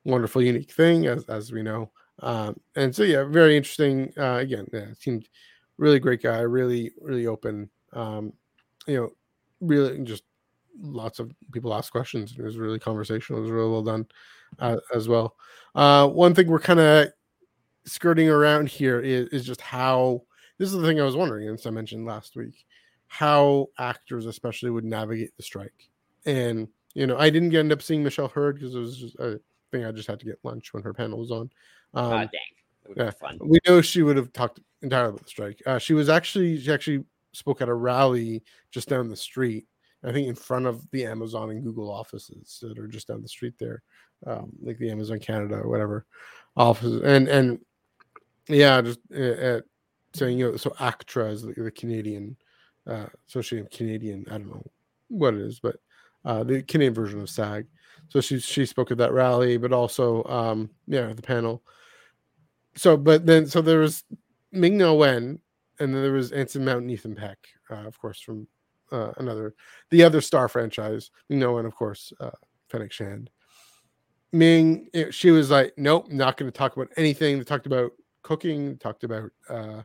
wonderful 0.06 0.42
unique 0.42 0.72
thing 0.72 1.08
as 1.08 1.24
as 1.26 1.52
we 1.52 1.64
know. 1.64 1.92
Um 2.20 2.60
and 2.76 2.94
so 2.96 3.04
yeah 3.04 3.24
very 3.24 3.56
interesting. 3.56 4.12
Uh 4.18 4.38
again 4.42 4.68
yeah 4.74 4.94
seemed 5.00 5.30
really 5.78 6.00
great 6.00 6.22
guy 6.22 6.40
really 6.40 6.92
really 7.02 7.28
open. 7.28 7.70
Um 7.94 8.34
you 8.88 8.96
know 8.98 9.10
really 9.60 10.00
just 10.00 10.24
lots 10.82 11.20
of 11.20 11.32
people 11.52 11.74
ask 11.74 11.92
questions 11.92 12.34
it 12.38 12.44
was 12.44 12.58
really 12.58 12.80
conversational 12.80 13.40
it 13.40 13.44
was 13.44 13.52
really 13.52 13.70
well 13.70 13.84
done 13.84 14.06
uh, 14.60 14.78
as 14.96 15.08
well 15.08 15.36
uh 15.76 16.08
one 16.08 16.34
thing 16.34 16.48
we're 16.48 16.60
kind 16.60 16.80
of 16.80 17.08
skirting 17.86 18.30
around 18.30 18.68
here 18.70 19.00
is, 19.00 19.28
is 19.30 19.46
just 19.46 19.62
how 19.62 20.22
this 20.58 20.72
is 20.72 20.80
the 20.80 20.86
thing 20.88 21.02
I 21.02 21.06
was 21.06 21.16
wondering, 21.16 21.48
and 21.48 21.58
as 21.58 21.66
I 21.66 21.72
mentioned 21.72 22.06
last 22.06 22.36
week, 22.36 22.66
how 23.08 23.68
actors 23.80 24.28
especially 24.28 24.70
would 24.70 24.86
navigate 24.86 25.36
the 25.36 25.42
strike. 25.42 25.90
And 26.28 26.68
you 26.94 27.08
know, 27.08 27.18
I 27.18 27.32
didn't 27.32 27.56
end 27.56 27.72
up 27.72 27.82
seeing 27.82 28.04
Michelle 28.04 28.28
Hurd 28.28 28.56
because 28.60 28.76
it 28.76 28.80
was 28.80 28.98
just 28.98 29.16
a 29.16 29.40
thing 29.72 29.86
I 29.86 29.92
just 29.92 30.08
had 30.08 30.20
to 30.20 30.26
get 30.26 30.38
lunch 30.44 30.72
when 30.74 30.84
her 30.84 30.94
panel 30.94 31.18
was 31.18 31.32
on. 31.32 31.50
Um, 31.96 32.14
Ah, 32.14 32.18
dang, 32.20 32.96
yeah. 32.96 33.10
fun. 33.10 33.40
we 33.42 33.58
know 33.68 33.82
she 33.82 34.04
would 34.04 34.18
have 34.18 34.32
talked 34.34 34.60
entirely 34.84 35.10
about 35.10 35.24
the 35.24 35.30
strike. 35.30 35.62
Uh, 35.66 35.80
she 35.80 35.94
was 35.94 36.10
actually 36.10 36.60
she 36.60 36.72
actually 36.72 37.04
spoke 37.34 37.62
at 37.62 37.70
a 37.70 37.74
rally 37.74 38.44
just 38.72 38.90
down 38.90 39.10
the 39.10 39.16
street. 39.16 39.68
I 40.04 40.12
think 40.12 40.28
in 40.28 40.36
front 40.36 40.66
of 40.66 40.90
the 40.92 41.06
Amazon 41.06 41.52
and 41.52 41.64
Google 41.64 41.92
offices 41.92 42.60
that 42.62 42.80
are 42.80 42.88
just 42.88 43.08
down 43.08 43.22
the 43.22 43.28
street 43.28 43.54
there, 43.60 43.84
um, 44.26 44.52
like 44.62 44.80
the 44.80 44.90
Amazon 44.90 45.20
Canada 45.20 45.56
or 45.56 45.70
whatever 45.70 46.06
offices. 46.58 47.02
And 47.04 47.28
and 47.28 47.60
yeah, 48.48 48.82
just 48.82 49.00
uh, 49.16 49.62
saying 50.14 50.40
you 50.40 50.52
know, 50.52 50.58
so 50.58 50.74
ACTRA 50.80 51.30
is 51.32 51.44
the, 51.44 51.54
the 51.54 51.72
Canadian 51.72 52.36
uh, 52.88 53.06
Association 53.28 53.68
of 53.68 53.72
Canadian. 53.72 54.26
I 54.30 54.40
don't 54.40 54.48
know 54.48 54.66
what 55.10 55.36
it 55.36 55.42
is, 55.42 55.60
but 55.60 55.78
uh, 56.26 56.44
the 56.44 56.64
Canadian 56.64 56.96
version 56.96 57.22
of 57.22 57.30
SAG. 57.30 57.68
So 58.10 58.22
she 58.22 58.40
she 58.40 58.66
spoke 58.66 58.90
at 58.90 58.98
that 58.98 59.14
rally, 59.14 59.58
but 59.58 59.72
also 59.72 60.24
um, 60.24 60.72
yeah, 60.88 61.14
the 61.14 61.22
panel 61.22 61.62
so 62.76 62.98
but 62.98 63.26
then 63.26 63.48
so 63.48 63.62
there 63.62 63.80
was 63.80 64.04
Ming 64.52 64.78
Na 64.78 64.94
Wen, 64.94 65.40
and 65.82 65.94
then 65.94 66.02
there 66.02 66.14
was 66.14 66.32
Anson 66.32 66.64
Mount 66.64 66.82
and 66.82 66.92
Ethan 66.92 67.16
Peck, 67.16 67.38
uh, 67.70 67.88
of 67.88 68.00
course, 68.00 68.22
from 68.22 68.48
uh, 68.92 69.12
another 69.18 69.56
the 69.90 70.04
other 70.04 70.22
Star 70.22 70.48
franchise. 70.48 71.12
Ming 71.30 71.40
Na 71.40 71.52
Wen, 71.52 71.66
of 71.66 71.76
course, 71.76 72.14
uh, 72.20 72.32
Fennec 72.70 72.92
Shand. 72.92 73.30
Ming, 74.32 74.88
eh, 74.94 75.12
she 75.12 75.32
was 75.32 75.50
like, 75.52 75.74
nope, 75.78 76.10
not 76.10 76.38
going 76.38 76.50
to 76.50 76.58
talk 76.58 76.76
about 76.76 76.88
anything. 76.96 77.38
They 77.38 77.44
talked 77.44 77.66
about 77.66 77.92
cooking, 78.24 78.78
talked 78.78 79.04
about 79.04 79.32
uh, 79.50 79.82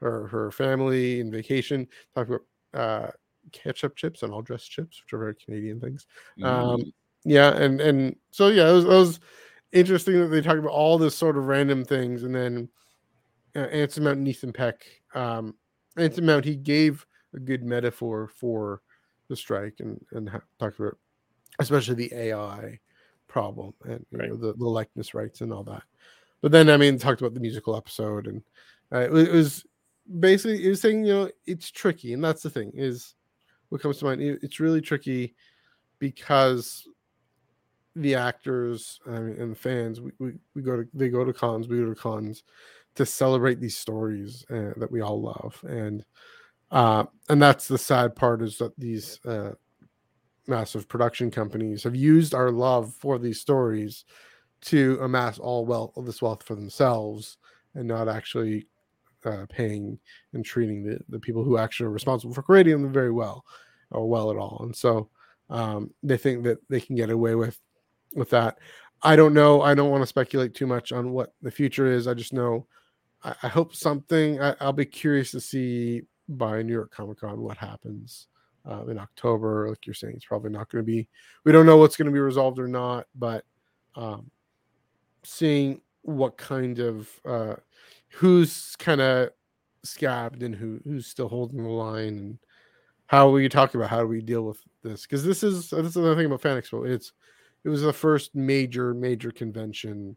her 0.00 0.26
her 0.28 0.50
family 0.50 1.20
and 1.20 1.32
vacation, 1.32 1.86
talked 2.14 2.30
about 2.30 2.42
uh, 2.72 3.10
ketchup 3.52 3.96
chips 3.96 4.22
and 4.22 4.32
all 4.32 4.42
dressed 4.42 4.70
chips, 4.70 5.02
which 5.02 5.12
are 5.12 5.18
very 5.18 5.34
Canadian 5.34 5.80
things. 5.80 6.06
Um, 6.42 6.76
Mm. 6.78 6.92
yeah, 7.24 7.56
and 7.56 7.80
and 7.80 8.16
so 8.30 8.48
yeah, 8.48 8.70
it 8.70 8.72
was, 8.72 8.84
it 8.84 8.88
was 8.88 9.20
interesting 9.72 10.20
that 10.20 10.28
they 10.28 10.40
talked 10.40 10.58
about 10.58 10.72
all 10.72 10.96
this 10.96 11.16
sort 11.16 11.36
of 11.36 11.46
random 11.46 11.84
things, 11.84 12.22
and 12.22 12.34
then 12.34 12.68
uh, 13.56 13.68
Anson 13.68 14.26
Ethan 14.26 14.52
Peck. 14.52 14.86
Um, 15.14 15.54
Anson 15.96 16.26
Mount 16.26 16.44
he 16.44 16.56
gave 16.56 17.06
a 17.34 17.40
good 17.40 17.64
metaphor 17.64 18.28
for 18.28 18.82
the 19.28 19.36
strike 19.36 19.76
and 19.80 20.00
and 20.12 20.28
ha- 20.28 20.40
talked 20.58 20.78
about 20.78 20.96
especially 21.58 21.94
the 21.94 22.14
AI 22.14 22.78
problem 23.28 23.72
and 23.84 24.04
you 24.10 24.18
know, 24.18 24.36
the, 24.36 24.52
the 24.54 24.64
likeness 24.68 25.14
rights 25.14 25.40
and 25.40 25.52
all 25.52 25.64
that. 25.64 25.82
But 26.42 26.52
then 26.52 26.68
I 26.70 26.76
mean 26.76 26.98
talked 26.98 27.20
about 27.20 27.34
the 27.34 27.40
musical 27.40 27.76
episode 27.76 28.26
and 28.26 28.42
uh, 28.92 29.00
it, 29.00 29.12
wa- 29.12 29.18
it 29.18 29.32
was 29.32 29.64
basically 30.20 30.64
it 30.64 30.68
was 30.68 30.80
saying 30.80 31.04
you 31.04 31.12
know 31.12 31.30
it's 31.46 31.70
tricky 31.70 32.12
and 32.12 32.22
that's 32.22 32.42
the 32.42 32.50
thing 32.50 32.70
is 32.74 33.14
what 33.70 33.80
comes 33.80 33.98
to 33.98 34.04
mind 34.04 34.22
it- 34.22 34.38
it's 34.42 34.60
really 34.60 34.80
tricky 34.80 35.34
because 35.98 36.86
the 37.96 38.14
actors 38.14 39.00
I 39.06 39.18
mean, 39.18 39.36
and 39.40 39.52
the 39.52 39.56
fans 39.56 40.00
we, 40.00 40.12
we, 40.18 40.32
we 40.54 40.62
go 40.62 40.76
to 40.76 40.88
they 40.92 41.08
go 41.08 41.24
to 41.24 41.32
cons 41.32 41.66
we 41.66 41.78
go 41.78 41.86
to 41.86 41.94
cons 41.94 42.44
to 42.96 43.06
celebrate 43.06 43.60
these 43.60 43.76
stories 43.78 44.44
uh, 44.50 44.72
that 44.76 44.90
we 44.90 45.00
all 45.00 45.20
love 45.20 45.62
and 45.68 46.04
uh, 46.72 47.04
and 47.28 47.40
that's 47.40 47.68
the 47.68 47.78
sad 47.78 48.16
part 48.16 48.42
is 48.42 48.58
that 48.58 48.78
these 48.78 49.20
uh, 49.24 49.52
massive 50.48 50.88
production 50.88 51.30
companies 51.30 51.84
have 51.84 51.94
used 51.94 52.34
our 52.34 52.50
love 52.50 52.92
for 52.94 53.18
these 53.18 53.40
stories 53.40 54.04
to 54.60 54.98
amass 55.02 55.38
all 55.38 55.64
wealth 55.64 55.92
all 55.94 56.02
this 56.02 56.22
wealth 56.22 56.42
for 56.42 56.54
themselves 56.54 57.38
and 57.74 57.86
not 57.86 58.08
actually 58.08 58.66
uh, 59.24 59.44
paying 59.48 59.98
and 60.32 60.44
treating 60.44 60.82
the, 60.82 60.98
the 61.08 61.18
people 61.18 61.42
who 61.42 61.58
actually 61.58 61.86
are 61.86 61.90
responsible 61.90 62.34
for 62.34 62.42
creating 62.42 62.80
them 62.82 62.92
very 62.92 63.12
well 63.12 63.44
or 63.90 64.08
well 64.08 64.30
at 64.30 64.36
all 64.36 64.60
and 64.64 64.74
so 64.74 65.08
um, 65.50 65.90
they 66.02 66.16
think 66.16 66.42
that 66.44 66.58
they 66.68 66.80
can 66.80 66.96
get 66.96 67.10
away 67.10 67.34
with 67.34 67.60
with 68.14 68.30
that. 68.30 68.58
I 69.02 69.14
don't 69.14 69.34
know. 69.34 69.62
I 69.62 69.74
don't 69.74 69.90
want 69.90 70.02
to 70.02 70.06
speculate 70.06 70.54
too 70.54 70.66
much 70.66 70.90
on 70.92 71.12
what 71.12 71.34
the 71.42 71.50
future 71.50 71.86
is. 71.86 72.06
I 72.08 72.14
just 72.14 72.32
know 72.32 72.66
i, 73.42 73.48
hope 73.48 73.74
something 73.74 74.40
I, 74.40 74.54
i'll 74.60 74.72
be 74.72 74.84
curious 74.84 75.30
to 75.32 75.40
see 75.40 76.02
by 76.28 76.62
new 76.62 76.72
york 76.72 76.92
comic 76.92 77.20
con 77.20 77.40
what 77.40 77.56
happens 77.56 78.28
uh, 78.68 78.86
in 78.86 78.98
october 78.98 79.68
like 79.68 79.86
you're 79.86 79.94
saying 79.94 80.14
it's 80.16 80.24
probably 80.24 80.50
not 80.50 80.70
going 80.70 80.84
to 80.84 80.86
be 80.86 81.08
we 81.44 81.52
don't 81.52 81.66
know 81.66 81.76
what's 81.76 81.96
going 81.96 82.06
to 82.06 82.12
be 82.12 82.18
resolved 82.18 82.58
or 82.58 82.68
not 82.68 83.06
but 83.14 83.44
um, 83.94 84.30
seeing 85.24 85.80
what 86.02 86.36
kind 86.36 86.78
of 86.78 87.08
uh, 87.24 87.54
who's 88.10 88.76
kind 88.76 89.00
of 89.00 89.30
scabbed 89.82 90.42
and 90.42 90.54
who 90.54 90.80
who's 90.84 91.06
still 91.06 91.28
holding 91.28 91.62
the 91.62 91.68
line 91.68 92.08
and 92.08 92.38
how 93.06 93.28
we 93.28 93.48
talk 93.48 93.74
about 93.74 93.90
how 93.90 94.00
do 94.00 94.06
we 94.06 94.20
deal 94.20 94.42
with 94.42 94.60
this 94.82 95.02
because 95.02 95.24
this 95.24 95.42
is 95.42 95.70
this 95.70 95.86
is 95.86 95.96
another 95.96 96.16
thing 96.16 96.26
about 96.26 96.40
Fan 96.40 96.60
Expo. 96.60 96.88
It's 96.88 97.12
it 97.64 97.68
was 97.68 97.82
the 97.82 97.92
first 97.92 98.34
major 98.34 98.94
major 98.94 99.30
convention 99.30 100.16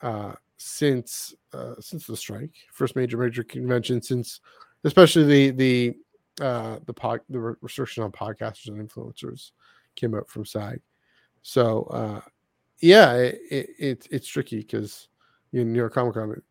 uh, 0.00 0.32
since 0.58 1.34
uh, 1.52 1.74
since 1.80 2.06
the 2.06 2.16
strike, 2.16 2.52
first 2.72 2.96
major 2.96 3.16
major 3.16 3.42
convention 3.42 4.00
since 4.00 4.40
especially 4.84 5.24
the 5.24 5.50
the 5.50 6.44
uh, 6.44 6.78
the 6.86 6.92
pod, 6.92 7.20
the 7.28 7.38
re- 7.38 7.54
restriction 7.60 8.02
on 8.02 8.12
podcasters 8.12 8.68
and 8.68 8.88
influencers 8.88 9.52
came 9.94 10.14
out 10.14 10.28
from 10.28 10.44
SAG. 10.44 10.80
So 11.42 11.84
uh, 11.84 12.20
yeah, 12.80 13.14
it, 13.14 13.40
it, 13.50 13.70
it's 13.78 14.06
it's 14.10 14.28
tricky 14.28 14.58
because 14.58 15.08
in 15.52 15.72
New 15.72 15.78
York 15.78 15.94
Comic 15.94 16.14
Con, 16.14 16.42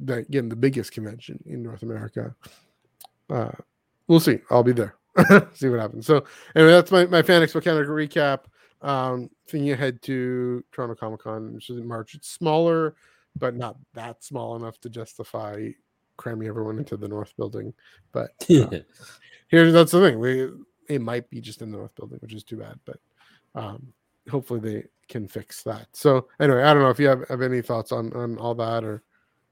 that 0.00 0.18
again 0.18 0.48
the 0.48 0.56
biggest 0.56 0.92
convention 0.92 1.42
in 1.46 1.62
North 1.62 1.82
America. 1.82 2.34
Uh, 3.30 3.52
we'll 4.06 4.20
see. 4.20 4.38
I'll 4.50 4.62
be 4.62 4.72
there. 4.72 4.96
see 5.54 5.68
what 5.68 5.80
happens. 5.80 6.06
So 6.06 6.24
anyway, 6.54 6.72
that's 6.72 6.90
my 6.90 7.06
my 7.06 7.22
fan 7.22 7.42
expo 7.42 7.62
calendar 7.62 7.90
recap. 7.90 8.44
Um, 8.80 9.30
thinking 9.48 9.70
ahead 9.70 10.02
to 10.02 10.64
Toronto 10.72 10.96
Comic 10.96 11.20
Con, 11.20 11.54
which 11.54 11.70
is 11.70 11.78
in 11.78 11.86
March. 11.86 12.14
It's 12.14 12.28
smaller, 12.28 12.96
but 13.38 13.56
not 13.56 13.76
that 13.94 14.22
small 14.22 14.56
enough 14.56 14.80
to 14.80 14.90
justify 14.90 15.70
cramming 16.16 16.48
everyone 16.48 16.78
into 16.78 16.96
the 16.96 17.08
North 17.08 17.34
Building. 17.36 17.72
But 18.12 18.30
uh, 18.50 18.70
here, 19.48 19.72
that's 19.72 19.92
the 19.92 20.00
thing. 20.00 20.18
We 20.18 20.48
it 20.88 21.00
might 21.00 21.28
be 21.30 21.40
just 21.40 21.62
in 21.62 21.70
the 21.70 21.78
North 21.78 21.94
Building, 21.94 22.18
which 22.20 22.34
is 22.34 22.44
too 22.44 22.56
bad. 22.56 22.78
But 22.84 22.98
um, 23.54 23.92
hopefully 24.30 24.60
they 24.60 24.84
can 25.08 25.26
fix 25.26 25.62
that. 25.62 25.88
So 25.92 26.28
anyway, 26.40 26.62
I 26.62 26.72
don't 26.74 26.82
know 26.82 26.90
if 26.90 26.98
you 26.98 27.08
have, 27.08 27.28
have 27.28 27.42
any 27.42 27.62
thoughts 27.62 27.92
on 27.92 28.12
on 28.12 28.38
all 28.38 28.54
that 28.56 28.84
or. 28.84 29.02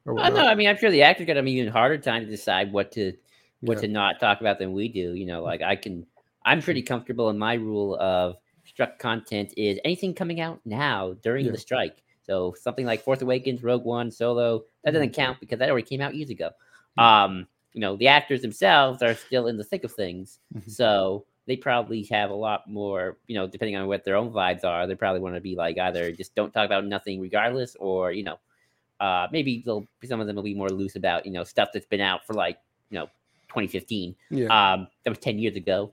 or 0.07 0.19
I 0.21 0.29
know. 0.29 0.47
I 0.47 0.55
mean, 0.55 0.69
I'm 0.69 0.77
sure 0.79 0.91
the 0.91 1.03
actors 1.03 1.27
got 1.27 1.37
an 1.37 1.49
even 1.49 1.73
harder 1.73 1.99
time 1.99 2.25
to 2.25 2.31
decide 2.31 2.73
what 2.73 2.93
to 2.93 3.13
what 3.61 3.77
Yeah. 3.79 3.83
to 3.83 3.89
not 3.89 4.21
talk 4.21 4.41
about 4.41 4.59
than 4.59 4.73
we 4.73 4.89
do. 4.89 5.15
You 5.15 5.27
know, 5.27 5.43
like 5.43 5.63
I 5.63 5.77
can, 5.77 6.07
I'm 6.45 6.63
pretty 6.63 6.83
comfortable 6.83 7.29
in 7.31 7.39
my 7.39 7.55
rule 7.55 7.97
of 7.99 8.37
struck 8.65 8.99
content 8.99 9.53
is 9.57 9.79
anything 9.85 10.15
coming 10.15 10.41
out 10.41 10.61
now 10.65 11.15
during 11.23 11.47
Yeah. 11.47 11.53
the 11.53 11.59
strike. 11.59 12.03
So 12.31 12.55
something 12.57 12.87
like 12.87 13.03
Force 13.03 13.23
Awakens, 13.23 13.61
Rogue 13.65 13.85
One, 13.85 14.09
Solo, 14.09 14.63
that 14.85 14.93
doesn't 14.93 15.15
count 15.15 15.41
because 15.41 15.59
that 15.59 15.69
already 15.69 15.85
came 15.87 16.01
out 16.01 16.15
years 16.15 16.31
ago. 16.31 16.51
Um, 16.97 17.49
you 17.73 17.81
know, 17.81 17.97
the 17.97 18.07
actors 18.07 18.41
themselves 18.41 19.03
are 19.03 19.15
still 19.17 19.49
in 19.49 19.57
the 19.57 19.65
thick 19.65 19.83
of 19.83 19.91
things, 19.93 20.39
Mhm. 20.57 20.71
so 20.71 21.25
they 21.47 21.57
probably 21.57 22.05
have 22.05 22.31
a 22.31 22.35
lot 22.35 22.69
more. 22.69 23.17
You 23.27 23.35
know, 23.35 23.49
depending 23.49 23.75
on 23.75 23.89
what 23.89 24.05
their 24.05 24.15
own 24.15 24.31
vibes 24.31 24.65
are, 24.65 24.87
they 24.87 24.95
probably 24.95 25.21
want 25.21 25.35
to 25.35 25.41
be 25.41 25.57
like 25.57 25.77
either 25.79 26.13
just 26.13 26.37
don't 26.37 26.53
talk 26.55 26.67
about 26.67 26.87
nothing 26.87 27.21
regardless, 27.21 27.75
or 27.81 28.13
you 28.13 28.23
know, 28.23 28.39
uh, 29.01 29.27
maybe 29.33 29.63
they'll 29.67 29.85
some 30.05 30.21
of 30.21 30.29
them 30.29 30.37
will 30.37 30.45
be 30.45 30.55
more 30.55 30.69
loose 30.71 30.95
about 30.95 31.27
you 31.27 31.33
know 31.33 31.43
stuff 31.43 31.71
that's 31.75 31.87
been 31.87 32.01
out 32.01 32.25
for 32.25 32.35
like 32.35 32.59
you 32.91 32.99
know 33.01 33.07
2015. 33.49 34.15
Yeah. 34.31 34.47
Um, 34.47 34.87
that 35.03 35.11
was 35.11 35.19
10 35.19 35.41
years 35.41 35.57
ago. 35.57 35.93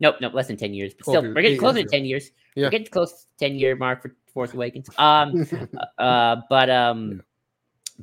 Nope, 0.00 0.16
nope, 0.20 0.34
less 0.34 0.48
than 0.48 0.56
10 0.56 0.74
years. 0.74 0.94
But 0.94 1.06
still, 1.06 1.22
we're 1.22 1.42
getting 1.42 1.58
closer 1.58 1.82
to 1.82 1.88
10 1.88 2.04
years. 2.04 2.30
Yeah. 2.54 2.66
We're 2.66 2.70
getting 2.70 2.88
close 2.88 3.12
to 3.12 3.26
10 3.38 3.56
year 3.56 3.76
mark 3.76 4.02
for 4.02 4.16
Force 4.32 4.52
Awakens. 4.54 4.88
Um, 4.98 5.46
uh, 5.98 6.36
but 6.48 6.70
um, 6.70 7.22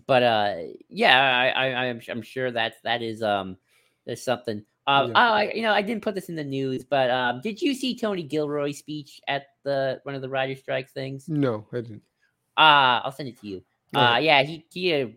but 0.06 0.24
uh, 0.24 0.56
yeah, 0.88 1.20
I, 1.20 1.48
I, 1.48 1.86
I'm, 1.86 2.02
I'm 2.10 2.22
sure 2.22 2.52
that 2.52 2.76
that 2.84 3.02
is 3.02 3.22
um, 3.22 3.58
there's 4.06 4.24
something. 4.24 4.64
Um, 4.88 5.08
Yeah. 5.08 5.14
oh, 5.16 5.34
I, 5.34 5.52
you 5.54 5.62
know, 5.62 5.74
I 5.74 5.82
didn't 5.82 6.04
put 6.04 6.16
this 6.16 6.30
in 6.30 6.36
the 6.36 6.44
news, 6.44 6.84
but 6.84 7.12
um, 7.12 7.42
did 7.42 7.62
you 7.62 7.74
see 7.74 7.98
Tony 7.98 8.24
Gilroy's 8.24 8.80
speech 8.80 9.22
at 9.28 9.48
the 9.64 10.00
one 10.04 10.16
of 10.16 10.22
the 10.22 10.30
writer 10.30 10.56
strike 10.56 10.90
things? 10.90 11.28
no, 11.28 11.68
I 11.72 11.82
didn't. 11.82 12.02
Uh, 12.58 13.02
I'll 13.04 13.12
send 13.12 13.30
it 13.30 13.40
to 13.42 13.48
you. 13.48 13.64
Uh, 13.94 14.20
yeah, 14.22 14.44
he, 14.44 14.66
he 14.72 14.88
had 14.90 15.08
a 15.08 15.14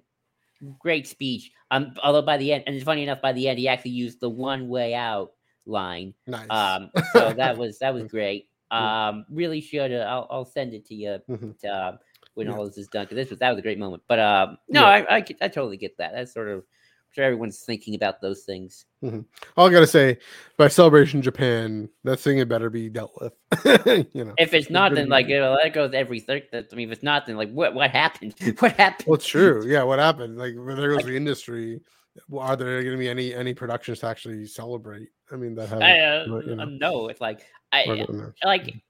great 0.79 1.07
speech. 1.07 1.51
Um, 1.71 1.95
although 2.03 2.23
by 2.23 2.37
the 2.37 2.53
end, 2.53 2.65
and 2.67 2.77
it's 2.77 2.85
funny 2.85 3.03
enough, 3.03 3.21
by 3.21 3.33
the 3.33 3.49
end, 3.49 3.59
he 3.59 3.69
actually 3.69 3.91
used 3.93 4.21
the 4.21 4.29
one 4.29 4.69
way 4.69 4.95
out 4.95 5.33
line. 5.67 6.15
Nice. 6.27 6.51
Um, 6.51 6.91
so 7.13 7.33
that 7.33 7.57
was 7.57 7.79
that 7.79 7.95
was 7.95 8.05
great. 8.11 8.49
Um, 8.71 9.27
really 9.31 9.61
should. 9.61 9.93
I'll 9.93 10.27
I'll 10.31 10.45
send 10.45 10.73
it 10.75 10.87
to 10.87 10.95
you 10.95 11.19
Mhm. 11.29 11.59
to, 11.61 11.69
um, 11.69 11.99
when 12.35 12.47
Yeah. 12.47 12.55
all 12.55 12.65
this 12.65 12.79
is 12.79 12.89
done 12.89 13.05
because 13.05 13.17
this 13.17 13.31
was 13.31 13.39
that 13.41 13.51
was 13.51 13.59
a 13.59 13.63
great 13.63 13.79
moment. 13.79 14.03
But 14.09 14.19
um, 14.19 14.57
no, 14.69 14.81
Yeah. 14.81 14.87
I, 14.89 15.17
I 15.17 15.25
I 15.43 15.49
totally 15.49 15.77
get 15.77 15.97
that. 15.99 16.13
That's 16.15 16.33
sort 16.33 16.49
of 16.49 16.61
I'm 16.61 17.15
sure 17.15 17.25
everyone's 17.25 17.61
thinking 17.61 17.95
about 17.95 18.23
those 18.23 18.45
things. 18.45 18.87
All 19.03 19.69
I 19.69 19.71
gotta 19.71 19.87
say, 19.87 20.17
by 20.57 20.69
celebration 20.69 21.21
Japan, 21.21 21.91
that 22.05 22.17
thing 22.19 22.39
had 22.39 22.49
better 22.49 22.71
be 22.71 22.89
dealt 22.89 23.13
with. 23.21 23.35
you 24.15 24.25
know. 24.25 24.33
If 24.39 24.55
it's 24.55 24.71
not, 24.71 24.95
then 24.95 25.11
like 25.11 25.29
you 25.29 25.39
know, 25.39 25.59
that 25.63 25.75
goes 25.75 25.93
every 25.93 26.21
third. 26.21 26.45
I 26.55 26.75
mean, 26.75 26.89
if 26.89 26.93
it's 26.95 27.03
not, 27.03 27.27
then 27.27 27.37
like 27.37 27.53
what 27.53 27.75
what 27.75 27.91
happened? 27.91 28.35
What 28.61 28.73
happened? 28.73 29.09
Well, 29.09 29.19
true. 29.19 29.67
Yeah, 29.67 29.83
what 29.83 29.99
happened? 29.99 30.39
Like, 30.39 30.55
when 30.57 30.77
there 30.77 30.97
goes 30.97 31.05
the 31.05 31.15
industry. 31.15 31.83
Well, 32.29 32.47
are 32.47 32.57
there 32.57 32.83
going 32.83 32.93
to 32.93 32.99
be 32.99 33.09
any 33.09 33.35
any 33.35 33.55
productions 33.55 34.01
to 34.01 34.07
actually 34.07 34.47
celebrate? 34.47 35.09
I 35.31 35.37
mean, 35.37 35.55
that 35.55 35.69
have 35.69 35.81
uh, 35.81 36.41
you 36.41 36.57
know. 36.57 36.65
no, 36.65 37.09
it's 37.09 37.21
like 37.21 37.47
I 37.73 38.07
like. 38.45 38.83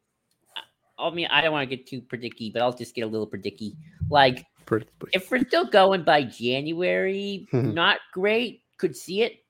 I 0.99 1.11
mean, 1.11 1.27
I 1.31 1.41
don't 1.41 1.53
want 1.53 1.69
to 1.69 1.77
get 1.77 1.87
too 1.87 2.01
predicky, 2.01 2.53
but 2.53 2.63
I'll 2.63 2.73
just 2.73 2.95
get 2.95 3.03
a 3.03 3.07
little 3.07 3.27
predicky. 3.27 3.75
Like, 4.09 4.45
pretty- 4.67 4.87
if 5.13 5.31
we're 5.31 5.45
still 5.45 5.65
going 5.65 6.05
by 6.05 6.23
January, 6.23 7.49
Mhm. 7.53 7.75
not 7.75 7.99
great. 8.13 8.63
Could 8.77 8.97
see 8.97 9.23
it. 9.23 9.45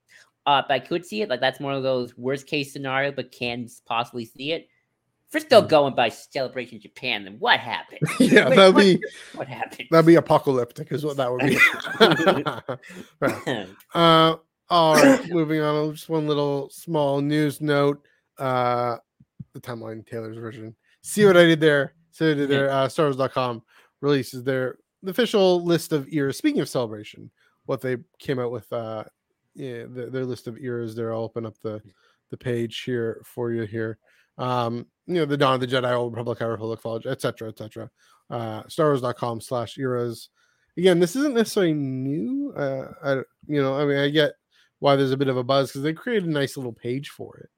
Uh, 0.46 0.62
but 0.62 0.72
I 0.74 0.78
could 0.80 1.04
see 1.04 1.22
it. 1.22 1.28
Like 1.28 1.40
that's 1.40 1.60
one 1.60 1.74
of 1.74 1.82
those 1.82 2.16
worst 2.16 2.46
case 2.46 2.72
scenario, 2.72 3.12
but 3.12 3.32
can 3.32 3.68
possibly 3.86 4.24
see 4.24 4.52
it. 4.52 4.68
If 5.32 5.40
we're 5.40 5.46
still 5.46 5.62
Mhm. 5.62 5.68
going 5.70 5.94
by 5.94 6.10
Celebration 6.10 6.78
Japan, 6.78 7.24
then 7.24 7.36
what 7.38 7.58
happened? 7.58 8.00
yeah, 8.20 8.50
Wait, 8.50 8.56
that'll 8.56 8.72
what- 8.74 8.80
be 8.80 9.02
What 9.34 9.48
happened? 9.48 9.88
That'll 9.90 10.06
be 10.06 10.16
apocalyptic, 10.16 10.92
is 10.92 11.06
what 11.06 11.16
that 11.16 11.32
would 11.32 11.40
be. 11.40 11.58
Right. 13.20 13.68
Uh, 13.94 14.36
all 14.68 14.94
right, 14.94 15.28
moving 15.30 15.60
on. 15.62 15.94
Just 15.94 16.08
one 16.10 16.26
little 16.26 16.68
small 16.70 17.20
news 17.22 17.60
note. 17.62 18.04
Uh, 18.38 18.96
the 19.54 19.60
timeline 19.60 20.06
Taylor's 20.06 20.36
version. 20.36 20.74
See 21.02 21.24
what 21.24 21.36
I 21.38 21.44
did 21.44 21.60
there? 21.60 21.94
See 22.10 22.24
what 22.26 22.32
I 22.32 22.34
did 22.34 22.48
there? 22.50 22.70
Uh, 22.70 22.86
StarWars.com 22.86 23.62
releases 24.02 24.44
their 24.44 24.78
the 25.02 25.10
official 25.10 25.64
list 25.64 25.92
of 25.92 26.12
eras. 26.12 26.36
Speaking 26.36 26.60
of 26.60 26.68
celebration, 26.68 27.30
what 27.66 27.80
they 27.80 27.96
came 28.18 28.38
out 28.38 28.50
with, 28.52 28.70
uh, 28.72 29.04
yeah, 29.54 29.84
the, 29.88 30.08
their 30.10 30.24
list 30.24 30.46
of 30.46 30.58
eras. 30.58 30.94
There, 30.94 31.12
I'll 31.14 31.22
open 31.22 31.46
up 31.46 31.58
the 31.62 31.80
the 32.30 32.36
page 32.36 32.82
here 32.82 33.22
for 33.24 33.50
you 33.52 33.62
here. 33.62 33.98
Um, 34.38 34.86
you 35.06 35.14
know, 35.14 35.24
the 35.24 35.36
Dawn 35.36 35.54
of 35.54 35.60
the 35.60 35.66
Jedi, 35.66 35.92
Old 35.92 36.12
Republic, 36.12 36.38
High 36.38 36.46
Republic, 36.46 36.80
Fall, 36.80 37.00
etc., 37.06 37.48
etc. 37.48 37.90
Uh, 38.30 38.62
StarWars.com 38.64 39.40
slash 39.40 39.78
eras. 39.78 40.28
Again, 40.76 40.98
this 40.98 41.16
isn't 41.16 41.34
necessarily 41.34 41.74
new. 41.74 42.52
Uh, 42.56 42.92
I, 43.04 43.12
you 43.46 43.62
know, 43.62 43.78
I 43.78 43.84
mean, 43.84 43.98
I 43.98 44.08
get 44.08 44.32
why 44.78 44.96
there's 44.96 45.12
a 45.12 45.16
bit 45.16 45.28
of 45.28 45.36
a 45.36 45.44
buzz 45.44 45.70
because 45.70 45.82
they 45.82 45.92
created 45.92 46.28
a 46.28 46.32
nice 46.32 46.56
little 46.56 46.72
page 46.72 47.10
for 47.10 47.36
it. 47.38 47.50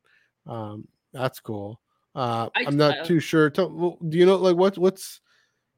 Um, 0.50 0.88
that's 1.12 1.40
cool. 1.40 1.80
Uh, 2.14 2.48
I, 2.54 2.62
am 2.62 2.76
not 2.76 3.06
too 3.06 3.20
sure. 3.20 3.50
Tell, 3.50 3.98
do 4.08 4.18
you 4.18 4.26
know 4.26 4.36
like 4.36 4.56
what 4.56 4.78
what's 4.78 5.20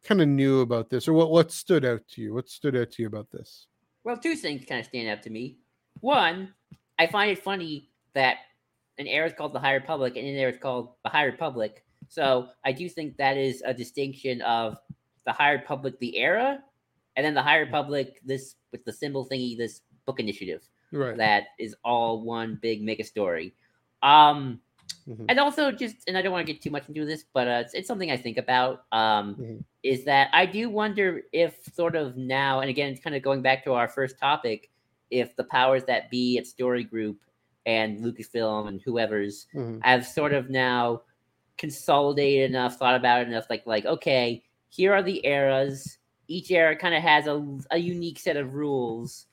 kind 0.04 0.20
of 0.20 0.28
new 0.28 0.60
about 0.60 0.90
this, 0.90 1.08
or 1.08 1.12
what 1.12 1.30
what 1.30 1.52
stood 1.52 1.84
out 1.84 2.02
to 2.10 2.22
you? 2.22 2.34
What 2.34 2.48
stood 2.48 2.76
out 2.76 2.90
to 2.92 3.02
you 3.02 3.08
about 3.08 3.30
this? 3.30 3.66
Well, 4.04 4.16
two 4.16 4.36
things 4.36 4.64
kind 4.66 4.80
of 4.80 4.86
stand 4.86 5.08
out 5.08 5.22
to 5.24 5.30
me. 5.30 5.58
One, 6.00 6.54
I 6.98 7.06
find 7.06 7.30
it 7.30 7.42
funny 7.42 7.90
that 8.14 8.36
an 8.98 9.06
era 9.06 9.26
is 9.26 9.34
called 9.36 9.52
the 9.52 9.60
High 9.60 9.74
Republic 9.74 10.16
and 10.16 10.26
an 10.26 10.34
era 10.36 10.52
is 10.52 10.58
called 10.58 10.90
the 11.04 11.10
High 11.10 11.24
Republic. 11.24 11.84
So 12.08 12.48
I 12.64 12.72
do 12.72 12.88
think 12.88 13.16
that 13.16 13.36
is 13.36 13.62
a 13.64 13.74
distinction 13.74 14.40
of 14.42 14.78
the 15.26 15.32
High 15.32 15.52
Republic, 15.52 15.98
the 15.98 16.16
era, 16.16 16.62
and 17.16 17.24
then 17.24 17.34
the 17.34 17.42
High 17.42 17.58
Republic, 17.58 18.20
this 18.24 18.56
with 18.72 18.84
the 18.84 18.92
symbol 18.92 19.28
thingy, 19.28 19.56
this 19.56 19.82
book 20.06 20.20
initiative. 20.20 20.62
Right. 20.92 21.16
That 21.16 21.44
is 21.58 21.74
all 21.84 22.22
one 22.22 22.58
big 22.62 22.82
mega 22.82 23.04
story. 23.04 23.54
Um, 24.02 24.60
mm-hmm. 25.08 25.24
and 25.28 25.40
also 25.40 25.72
just, 25.72 25.96
and 26.06 26.16
I 26.16 26.22
don't 26.22 26.32
want 26.32 26.46
to 26.46 26.52
get 26.52 26.62
too 26.62 26.70
much 26.70 26.88
into 26.88 27.04
this, 27.04 27.24
but 27.32 27.48
uh, 27.48 27.62
it's, 27.64 27.74
it's 27.74 27.88
something 27.88 28.10
I 28.10 28.16
think 28.16 28.38
about. 28.38 28.84
Um, 28.92 29.34
mm-hmm. 29.34 29.56
is 29.82 30.04
that 30.04 30.30
I 30.32 30.46
do 30.46 30.70
wonder 30.70 31.22
if 31.32 31.56
sort 31.74 31.96
of 31.96 32.16
now, 32.16 32.60
and 32.60 32.70
again, 32.70 32.92
it's 32.92 33.00
kind 33.02 33.16
of 33.16 33.22
going 33.22 33.42
back 33.42 33.64
to 33.64 33.72
our 33.72 33.88
first 33.88 34.18
topic, 34.18 34.70
if 35.10 35.34
the 35.36 35.44
powers 35.44 35.84
that 35.84 36.10
be 36.10 36.38
at 36.38 36.46
Story 36.46 36.84
Group 36.84 37.18
and 37.66 37.98
Lucasfilm 37.98 38.68
and 38.68 38.80
whoever's 38.80 39.46
mm-hmm. 39.54 39.80
have 39.82 40.06
sort 40.06 40.32
of 40.32 40.48
now 40.48 41.02
consolidated 41.58 42.50
enough, 42.50 42.76
thought 42.76 42.94
about 42.94 43.22
it 43.22 43.28
enough, 43.28 43.46
like 43.50 43.66
like 43.66 43.84
okay, 43.84 44.42
here 44.68 44.94
are 44.94 45.02
the 45.02 45.20
eras. 45.26 45.98
Each 46.28 46.50
era 46.50 46.76
kind 46.76 46.94
of 46.94 47.02
has 47.02 47.26
a, 47.26 47.58
a 47.70 47.78
unique 47.78 48.18
set 48.18 48.36
of 48.36 48.54
rules. 48.54 49.26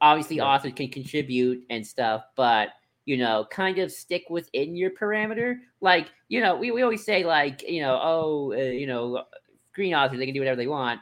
Obviously, 0.00 0.36
yeah. 0.36 0.44
authors 0.44 0.72
can 0.74 0.88
contribute 0.88 1.64
and 1.68 1.86
stuff, 1.86 2.24
but 2.36 2.70
you 3.04 3.16
know, 3.16 3.46
kind 3.50 3.78
of 3.78 3.90
stick 3.90 4.24
within 4.30 4.76
your 4.76 4.90
parameter. 4.90 5.56
Like, 5.80 6.10
you 6.28 6.40
know, 6.40 6.56
we, 6.56 6.70
we 6.70 6.82
always 6.82 7.04
say 7.04 7.24
like, 7.24 7.62
you 7.68 7.80
know, 7.82 7.98
oh, 8.00 8.52
uh, 8.52 8.56
you 8.56 8.86
know, 8.86 9.24
green 9.74 9.94
authors 9.94 10.18
they 10.18 10.26
can 10.26 10.34
do 10.34 10.40
whatever 10.40 10.56
they 10.56 10.66
want. 10.66 11.00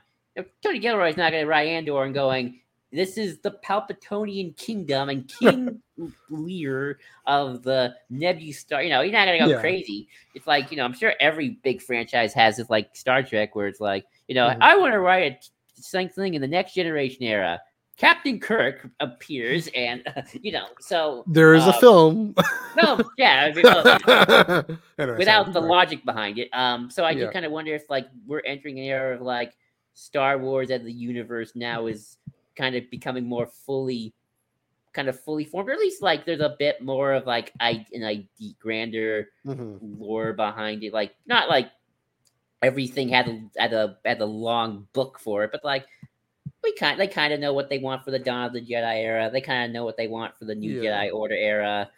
Tony 0.62 0.78
Gilroy's 0.78 1.16
not 1.16 1.32
going 1.32 1.42
to 1.42 1.48
write 1.48 1.68
Andor 1.68 2.04
and 2.04 2.14
going, 2.14 2.60
this 2.90 3.18
is 3.18 3.38
the 3.40 3.52
Palpatonian 3.64 4.56
kingdom 4.56 5.08
and 5.08 5.28
King 5.28 5.82
Lear 6.30 6.98
of 7.26 7.62
the 7.62 7.94
Nebula 8.08 8.52
Star. 8.52 8.82
You 8.82 8.90
know, 8.90 9.02
you're 9.02 9.12
not 9.12 9.26
gonna 9.26 9.38
go 9.38 9.46
yeah. 9.46 9.60
crazy. 9.60 10.08
It's 10.34 10.46
like 10.46 10.70
you 10.70 10.76
know, 10.76 10.84
I'm 10.84 10.94
sure 10.94 11.14
every 11.20 11.50
big 11.62 11.82
franchise 11.82 12.32
has 12.34 12.56
this, 12.56 12.70
like 12.70 12.96
Star 12.96 13.22
Trek, 13.22 13.54
where 13.54 13.66
it's 13.66 13.80
like, 13.80 14.06
you 14.26 14.34
know, 14.34 14.48
mm-hmm. 14.48 14.62
I 14.62 14.76
want 14.76 14.92
to 14.92 15.00
write 15.00 15.32
a 15.78 15.82
same 15.82 16.08
thing 16.08 16.34
in 16.34 16.40
the 16.40 16.48
next 16.48 16.74
generation 16.74 17.22
era. 17.22 17.60
Captain 17.98 18.38
Kirk 18.38 18.88
appears, 19.00 19.68
and 19.74 20.02
uh, 20.16 20.22
you 20.42 20.52
know, 20.52 20.66
so 20.80 21.24
there 21.26 21.54
is 21.54 21.64
uh, 21.64 21.72
a 21.76 21.80
film. 21.80 22.34
no, 22.80 23.00
yeah, 23.18 23.52
uh, 23.64 24.62
without 25.18 25.52
the 25.52 25.60
logic 25.60 26.04
behind 26.04 26.38
it. 26.38 26.48
Um, 26.52 26.90
so 26.90 27.04
I 27.04 27.10
yeah. 27.10 27.26
do 27.26 27.32
kind 27.32 27.44
of 27.44 27.52
wonder 27.52 27.74
if 27.74 27.90
like 27.90 28.08
we're 28.26 28.42
entering 28.46 28.78
an 28.78 28.84
era 28.84 29.14
of 29.14 29.20
like 29.20 29.52
Star 29.94 30.38
Wars 30.38 30.70
as 30.70 30.82
the 30.82 30.92
universe 30.92 31.52
now 31.56 31.86
is 31.86 32.18
kind 32.58 32.76
of 32.76 32.90
becoming 32.90 33.24
more 33.24 33.46
fully 33.46 34.12
kind 34.92 35.08
of 35.08 35.20
fully 35.20 35.44
formed, 35.44 35.68
or 35.68 35.72
at 35.72 35.78
least 35.78 36.02
like 36.02 36.26
there's 36.26 36.40
a 36.40 36.56
bit 36.58 36.82
more 36.82 37.12
of 37.12 37.24
like 37.26 37.52
I 37.60 37.86
an 37.92 38.04
ID 38.04 38.56
grander 38.58 39.28
mm-hmm. 39.46 40.00
lore 40.00 40.32
behind 40.32 40.82
it. 40.82 40.92
Like 40.92 41.14
not 41.26 41.48
like 41.48 41.70
everything 42.62 43.08
had 43.08 43.28
a 43.28 43.40
had 43.56 43.72
a 43.72 43.96
had 44.04 44.20
a 44.20 44.26
long 44.26 44.88
book 44.92 45.20
for 45.20 45.44
it, 45.44 45.52
but 45.52 45.64
like 45.64 45.86
we 46.64 46.74
kind 46.74 46.98
they 46.98 47.06
kind 47.06 47.32
of 47.32 47.40
know 47.40 47.52
what 47.52 47.70
they 47.70 47.78
want 47.78 48.04
for 48.04 48.10
the 48.10 48.18
Dawn 48.18 48.46
of 48.46 48.52
the 48.52 48.60
Jedi 48.60 49.04
era. 49.04 49.30
They 49.32 49.40
kind 49.40 49.64
of 49.64 49.72
know 49.72 49.84
what 49.84 49.96
they 49.96 50.08
want 50.08 50.36
for 50.36 50.44
the 50.44 50.54
New 50.54 50.82
yeah. 50.82 50.90
Jedi 50.90 51.14
Order 51.14 51.36
era. 51.36 51.90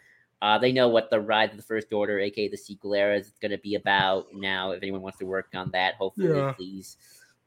Uh, 0.42 0.59
they 0.59 0.73
know 0.73 0.88
what 0.88 1.11
the 1.11 1.20
Rise 1.20 1.51
of 1.51 1.59
the 1.59 1.62
First 1.62 1.92
Order, 1.92 2.18
aka 2.18 2.49
the 2.49 2.57
sequel 2.57 2.94
era, 2.94 3.16
is 3.16 3.33
going 3.42 3.51
to 3.51 3.59
be 3.59 3.75
about 3.75 4.29
now. 4.33 4.70
If 4.70 4.83
anyone 4.83 5.03
wants 5.03 5.18
to 5.18 5.27
work 5.27 5.49
on 5.55 5.70
that, 5.73 5.94
hopefully, 5.96 6.38
yeah. 6.38 6.53
please. 6.53 6.96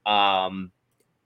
Um, 0.06 0.72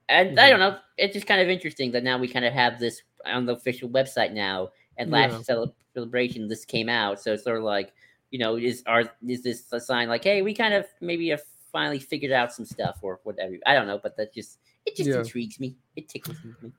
and 0.08 0.30
mm-hmm. 0.30 0.38
I 0.38 0.50
don't 0.50 0.60
know. 0.60 0.78
It's 0.96 1.14
just 1.14 1.26
kind 1.26 1.40
of 1.40 1.48
interesting 1.48 1.92
that 1.92 2.04
now 2.04 2.18
we 2.18 2.28
kind 2.28 2.44
of 2.44 2.52
have 2.52 2.78
this 2.78 3.02
on 3.26 3.46
the 3.46 3.54
official 3.54 3.88
website 3.88 4.32
now. 4.32 4.70
And 4.96 5.10
last 5.12 5.48
yeah. 5.48 5.64
celebration, 5.94 6.48
this 6.48 6.64
came 6.64 6.88
out, 6.88 7.20
so 7.20 7.32
it's 7.32 7.44
sort 7.44 7.58
of 7.58 7.62
like, 7.62 7.92
you 8.30 8.38
know, 8.40 8.56
is 8.56 8.82
our 8.86 9.04
is 9.26 9.42
this 9.42 9.72
a 9.72 9.80
sign 9.80 10.08
like, 10.08 10.24
hey, 10.24 10.42
we 10.42 10.52
kind 10.52 10.74
of 10.74 10.86
maybe 11.00 11.28
have 11.28 11.42
finally 11.70 12.00
figured 12.00 12.32
out 12.32 12.52
some 12.52 12.64
stuff 12.64 12.98
or 13.02 13.20
whatever? 13.22 13.54
I 13.64 13.74
don't 13.74 13.86
know, 13.86 14.00
but 14.02 14.16
that 14.16 14.34
just 14.34 14.58
it 14.86 14.96
just 14.96 15.08
yeah. 15.08 15.18
intrigues 15.18 15.60
me. 15.60 15.76
It 15.94 16.08
tickles 16.08 16.36
me. 16.42 16.72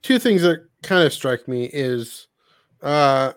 Two 0.00 0.18
things 0.18 0.40
that 0.40 0.66
kind 0.82 1.04
of 1.04 1.12
strike 1.12 1.46
me 1.46 1.68
is 1.72 2.28
uh 2.82 3.34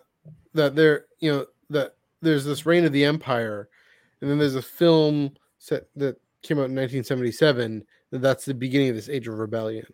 that 0.53 0.75
there, 0.75 1.07
you 1.19 1.31
know, 1.31 1.45
that 1.69 1.95
there's 2.21 2.45
this 2.45 2.65
reign 2.65 2.85
of 2.85 2.93
the 2.93 3.03
empire, 3.03 3.67
and 4.21 4.29
then 4.29 4.37
there's 4.37 4.55
a 4.55 4.61
film 4.61 5.31
set 5.57 5.87
that 5.97 6.15
came 6.43 6.59
out 6.59 6.71
in 6.71 6.75
1977 6.75 7.83
that's 8.11 8.45
the 8.45 8.53
beginning 8.53 8.89
of 8.89 8.95
this 8.95 9.09
age 9.09 9.27
of 9.27 9.37
rebellion. 9.37 9.85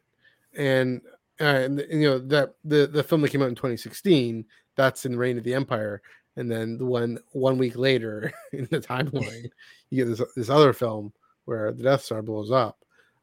And 0.56 1.02
uh, 1.42 1.46
and, 1.46 1.84
you 1.90 2.10
know 2.10 2.20
that 2.20 2.56
the 2.64 2.88
the 2.88 3.04
film 3.04 3.22
that 3.22 3.30
came 3.30 3.42
out 3.42 3.50
in 3.50 3.56
2016 3.56 4.46
that's 4.76 5.06
in 5.06 5.18
reign 5.18 5.38
of 5.38 5.44
the 5.44 5.54
empire. 5.54 6.02
And 6.36 6.50
then 6.50 6.78
the 6.78 6.86
one 6.86 7.20
one 7.32 7.58
week 7.58 7.76
later 7.76 8.32
in 8.54 8.68
the 8.72 8.80
timeline 8.80 9.50
you 9.90 10.06
get 10.06 10.16
this 10.16 10.22
this 10.36 10.50
other 10.50 10.74
film 10.74 11.14
where 11.46 11.72
the 11.72 11.84
death 11.84 12.04
star 12.04 12.22
blows 12.22 12.52
up. 12.52 12.78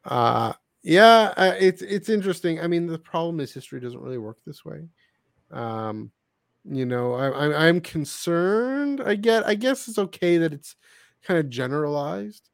Uh 0.04 0.52
yeah 0.82 1.34
uh, 1.36 1.54
it's 1.58 1.82
it's 1.82 2.08
interesting. 2.08 2.60
I 2.60 2.66
mean 2.66 2.86
the 2.86 2.98
problem 2.98 3.40
is 3.40 3.52
history 3.52 3.80
doesn't 3.80 4.00
really 4.00 4.18
work 4.18 4.38
this 4.46 4.64
way. 4.64 4.88
Um 5.50 6.10
you 6.68 6.84
know 6.84 7.14
I, 7.14 7.28
I 7.28 7.68
i'm 7.68 7.80
concerned. 7.80 9.00
I 9.04 9.14
get 9.14 9.46
i 9.46 9.54
guess 9.54 9.88
it's 9.88 9.98
okay 9.98 10.36
that 10.36 10.52
it's 10.52 10.76
kind 11.22 11.40
of 11.40 11.48
generalized 11.48 12.50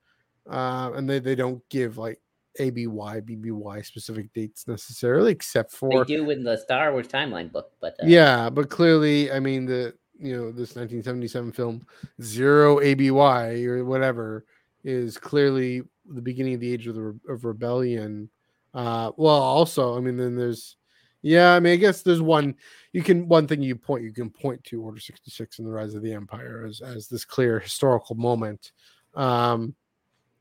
uh, 0.50 0.92
and 0.94 1.08
they, 1.08 1.18
they 1.18 1.34
don't 1.34 1.66
give 1.68 1.98
like 1.98 2.20
ABY, 2.60 2.86
BBY 2.86 3.84
specific 3.84 4.32
dates 4.32 4.66
necessarily, 4.66 5.32
except 5.32 5.72
for 5.72 6.04
they 6.04 6.16
do 6.16 6.30
in 6.30 6.42
the 6.42 6.56
Star 6.56 6.92
Wars 6.92 7.08
timeline 7.08 7.50
book. 7.50 7.72
But 7.80 7.96
uh, 8.02 8.06
yeah, 8.06 8.50
but 8.50 8.70
clearly, 8.70 9.30
I 9.30 9.40
mean 9.40 9.66
the 9.66 9.94
you 10.18 10.34
know 10.34 10.46
this 10.50 10.74
1977 10.76 11.52
film 11.52 11.86
zero 12.22 12.80
ABY 12.80 13.66
or 13.66 13.84
whatever 13.84 14.44
is 14.84 15.18
clearly 15.18 15.82
the 16.06 16.22
beginning 16.22 16.54
of 16.54 16.60
the 16.60 16.72
age 16.72 16.86
of 16.86 16.94
the 16.94 17.18
of 17.28 17.44
rebellion. 17.44 18.30
Uh, 18.72 19.10
well, 19.16 19.40
also, 19.40 19.96
I 19.96 20.00
mean, 20.00 20.16
then 20.16 20.36
there's 20.36 20.76
yeah, 21.22 21.54
I 21.54 21.60
mean, 21.60 21.72
I 21.72 21.76
guess 21.76 22.02
there's 22.02 22.22
one 22.22 22.54
you 22.92 23.02
can 23.02 23.26
one 23.28 23.46
thing 23.46 23.62
you 23.62 23.74
point 23.74 24.04
you 24.04 24.12
can 24.12 24.30
point 24.30 24.62
to 24.64 24.82
Order 24.82 25.00
66 25.00 25.58
and 25.58 25.66
the 25.66 25.72
Rise 25.72 25.94
of 25.94 26.02
the 26.02 26.12
Empire 26.12 26.64
as 26.68 26.80
as 26.80 27.08
this 27.08 27.24
clear 27.24 27.58
historical 27.58 28.14
moment. 28.16 28.72
Um, 29.14 29.74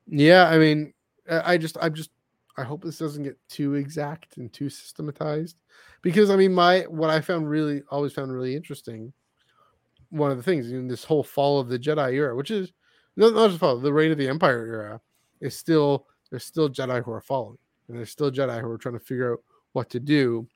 yeah, 0.08 0.48
I 0.48 0.58
mean, 0.58 0.94
I 1.30 1.58
just, 1.58 1.78
I'm 1.82 1.94
just, 1.94 2.12
I 2.58 2.64
hope 2.64 2.84
this 2.84 3.00
doesn't 3.00 3.24
get 3.24 3.38
too 3.50 3.76
exact 3.76 4.38
and 4.38 4.52
too 4.52 4.70
systematized, 4.70 5.58
because 6.02 6.30
I 6.30 6.36
mean, 6.36 6.54
my 6.54 6.82
what 6.82 7.10
I 7.10 7.22
found 7.22 7.50
really, 7.50 7.84
always 7.90 8.14
found 8.14 8.32
really 8.32 8.56
interesting. 8.56 9.12
One 10.10 10.32
of 10.32 10.38
the 10.38 10.44
things 10.44 10.72
in 10.72 10.88
this 10.88 11.04
whole 11.04 11.24
fall 11.24 11.60
of 11.60 11.68
the 11.68 11.80
Jedi 11.80 12.14
era, 12.14 12.36
which 12.36 12.52
is 12.52 12.72
not, 13.18 13.34
not 13.34 13.48
just 13.48 13.60
fall, 13.60 13.78
the 13.78 13.92
reign 13.92 14.12
of 14.12 14.18
the 14.18 14.30
Empire 14.30 14.66
era, 14.66 15.02
is 15.42 15.58
still 15.58 16.08
there's 16.30 16.46
still 16.46 16.70
Jedi 16.70 17.04
who 17.04 17.12
are 17.12 17.22
following, 17.22 17.58
and 17.88 17.98
there's 17.98 18.12
still 18.12 18.32
Jedi 18.32 18.62
who 18.62 18.70
are 18.70 18.78
trying 18.78 18.98
to 18.98 19.06
figure 19.06 19.34
out 19.34 19.40
what 19.74 19.90
to 19.90 20.00
do. 20.00 20.48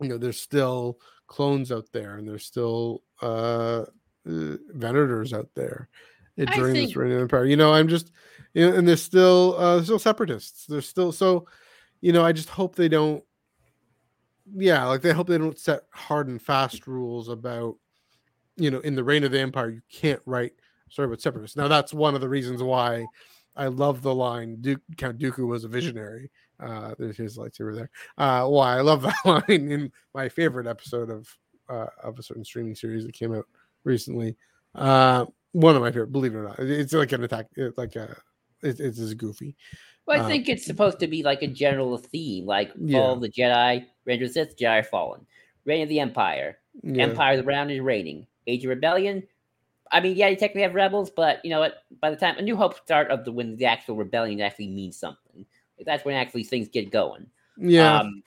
You 0.00 0.08
know, 0.08 0.18
there's 0.18 0.40
still 0.40 0.98
clones 1.26 1.70
out 1.70 1.86
there, 1.92 2.16
and 2.16 2.26
there's 2.28 2.44
still 2.44 3.02
uh, 3.22 3.84
uh 4.26 4.56
Venators 4.74 5.32
out 5.32 5.48
there 5.54 5.88
during 6.36 6.74
think... 6.74 6.88
this 6.88 6.96
reign 6.96 7.12
of 7.12 7.16
the 7.16 7.22
Empire. 7.22 7.44
You 7.44 7.56
know, 7.56 7.72
I'm 7.72 7.88
just 7.88 8.12
you 8.54 8.68
know, 8.68 8.76
and 8.76 8.86
there's 8.86 9.02
still 9.02 9.56
uh 9.58 9.82
still 9.82 9.98
separatists. 9.98 10.66
There's 10.66 10.88
still 10.88 11.12
so 11.12 11.46
you 12.00 12.12
know, 12.12 12.24
I 12.24 12.32
just 12.32 12.48
hope 12.50 12.76
they 12.76 12.88
don't 12.88 13.24
yeah, 14.54 14.84
like 14.84 15.02
they 15.02 15.12
hope 15.12 15.26
they 15.26 15.38
don't 15.38 15.58
set 15.58 15.82
hard 15.92 16.28
and 16.28 16.40
fast 16.40 16.86
rules 16.86 17.28
about 17.28 17.76
you 18.56 18.70
know, 18.70 18.80
in 18.80 18.94
the 18.94 19.04
reign 19.04 19.24
of 19.24 19.32
the 19.32 19.40
empire, 19.40 19.68
you 19.68 19.82
can't 19.90 20.20
write 20.24 20.52
story 20.88 21.06
about 21.06 21.20
separatists. 21.20 21.56
Now 21.56 21.68
that's 21.68 21.92
one 21.92 22.14
of 22.14 22.20
the 22.20 22.28
reasons 22.28 22.62
why 22.62 23.06
I 23.56 23.66
love 23.66 24.02
the 24.02 24.14
line 24.14 24.56
Duke, 24.60 24.80
Count 24.96 25.18
Dooku 25.18 25.46
was 25.46 25.64
a 25.64 25.68
visionary. 25.68 26.30
Uh, 26.60 26.94
there's 26.98 27.16
his 27.16 27.36
lightsaber 27.36 27.74
there. 27.74 27.90
Uh, 28.16 28.46
why 28.46 28.78
I 28.78 28.80
love 28.80 29.02
that 29.02 29.14
line 29.24 29.70
in 29.70 29.92
my 30.14 30.28
favorite 30.28 30.66
episode 30.66 31.10
of 31.10 31.28
uh, 31.68 31.86
of 32.02 32.18
a 32.18 32.22
certain 32.22 32.44
streaming 32.44 32.74
series 32.74 33.04
that 33.04 33.12
came 33.12 33.34
out 33.34 33.46
recently. 33.84 34.36
Uh, 34.74 35.26
one 35.60 35.76
of 35.76 35.82
my 35.82 35.90
favorite, 35.90 36.12
believe 36.12 36.34
it 36.34 36.38
or 36.38 36.44
not. 36.44 36.58
It's 36.58 36.92
like 36.92 37.12
an 37.12 37.24
attack, 37.24 37.46
it's 37.56 37.78
like 37.78 37.96
a 37.96 38.16
it, 38.62 38.80
it's 38.80 38.98
just 38.98 39.16
goofy. 39.16 39.56
Well, 40.06 40.20
I 40.20 40.24
um, 40.24 40.30
think 40.30 40.48
it's 40.48 40.64
supposed 40.64 41.00
to 41.00 41.06
be 41.06 41.22
like 41.22 41.42
a 41.42 41.48
general 41.48 41.98
theme, 41.98 42.46
like 42.46 42.72
yeah. 42.78 42.98
Fall 42.98 43.14
of 43.14 43.20
the 43.20 43.28
Jedi, 43.28 43.84
of 44.06 44.20
the 44.20 44.28
Sith, 44.28 44.56
Jedi 44.56 44.84
Fallen, 44.86 45.26
Reign 45.64 45.82
of 45.82 45.88
the 45.88 46.00
Empire, 46.00 46.58
yeah. 46.82 47.04
Empire 47.04 47.36
the 47.36 47.42
Round 47.42 47.70
is 47.70 47.80
reigning, 47.80 48.26
Age 48.46 48.64
of 48.64 48.70
Rebellion, 48.70 49.22
I 49.92 50.00
mean, 50.00 50.16
yeah, 50.16 50.28
you 50.28 50.36
technically 50.36 50.62
have 50.62 50.74
rebels, 50.74 51.10
but 51.10 51.44
you 51.44 51.50
know 51.50 51.60
what? 51.60 51.84
By 52.00 52.10
the 52.10 52.16
time 52.16 52.36
a 52.38 52.42
New 52.42 52.56
Hope 52.56 52.76
start 52.78 53.10
of 53.10 53.24
the 53.24 53.32
when 53.32 53.56
the 53.56 53.66
actual 53.66 53.96
rebellion 53.96 54.40
actually 54.40 54.68
means 54.68 54.96
something, 54.96 55.46
like, 55.78 55.86
that's 55.86 56.04
when 56.04 56.16
actually 56.16 56.44
things 56.44 56.68
get 56.68 56.90
going. 56.90 57.26
Yeah. 57.56 58.00
Um, 58.00 58.22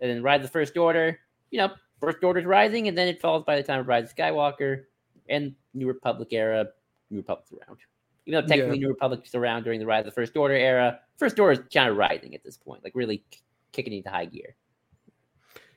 and 0.00 0.10
then 0.10 0.22
Rise 0.22 0.38
of 0.38 0.42
the 0.42 0.48
First 0.48 0.76
Order, 0.76 1.18
you 1.50 1.58
know, 1.58 1.70
First 2.00 2.22
Order's 2.22 2.44
rising, 2.44 2.88
and 2.88 2.98
then 2.98 3.08
it 3.08 3.20
falls 3.20 3.44
by 3.44 3.56
the 3.56 3.62
time 3.62 3.80
of 3.80 3.88
Rise 3.88 4.04
of 4.04 4.16
Skywalker 4.16 4.84
and 5.28 5.54
New 5.74 5.86
Republic 5.86 6.28
era. 6.32 6.66
New 7.10 7.18
Republic's 7.18 7.52
around. 7.52 7.78
Even 8.26 8.42
though 8.42 8.46
technically 8.46 8.78
New 8.78 8.88
Republic's 8.88 9.34
around 9.34 9.64
during 9.64 9.80
the 9.80 9.86
Rise 9.86 10.00
of 10.00 10.06
the 10.06 10.12
First 10.12 10.36
Order 10.36 10.54
era, 10.54 11.00
First 11.16 11.38
Order 11.38 11.60
is 11.60 11.68
kind 11.72 11.88
of 11.90 11.96
rising 11.96 12.34
at 12.34 12.44
this 12.44 12.56
point, 12.56 12.84
like 12.84 12.92
really 12.94 13.24
kicking 13.72 13.92
into 13.92 14.10
high 14.10 14.26
gear. 14.26 14.54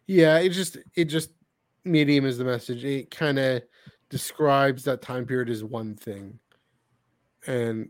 Yeah, 0.08 0.38
it 0.40 0.50
just 0.50 0.78
it 0.96 1.06
just 1.06 1.32
medium 1.86 2.26
is 2.26 2.38
the 2.38 2.44
message. 2.44 2.84
It 2.84 3.10
kind 3.12 3.40
of 3.40 3.64
describes 4.10 4.84
that 4.84 5.02
time 5.02 5.26
period 5.26 5.50
as 5.50 5.64
one 5.64 5.96
thing, 5.96 6.40
and 7.48 7.90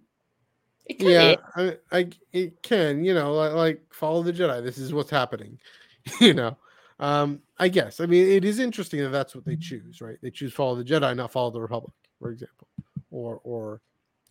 It 0.86 1.02
yeah. 1.02 1.36
I, 1.56 1.78
I 1.92 2.10
it 2.32 2.62
can 2.62 3.04
you 3.04 3.14
know 3.14 3.34
like, 3.34 3.54
like 3.54 3.82
follow 3.92 4.22
the 4.22 4.34
Jedi. 4.34 4.64
This 4.64 4.78
is 4.78 4.94
what's 4.94 5.10
happening, 5.10 5.60
you 6.22 6.34
know. 6.34 6.58
Um, 7.02 7.42
I 7.58 7.68
guess. 7.68 8.00
I 8.00 8.06
mean, 8.06 8.28
it 8.28 8.46
is 8.46 8.60
interesting 8.60 9.02
that 9.02 9.10
that's 9.10 9.34
what 9.36 9.44
they 9.44 9.56
choose, 9.58 10.02
right? 10.02 10.18
They 10.22 10.30
choose 10.30 10.54
follow 10.54 10.76
the 10.76 10.84
Jedi, 10.84 11.16
not 11.16 11.32
follow 11.32 11.50
the 11.50 11.60
Republic, 11.60 11.94
for 12.20 12.30
example, 12.32 12.68
or 13.10 13.42
or 13.44 13.82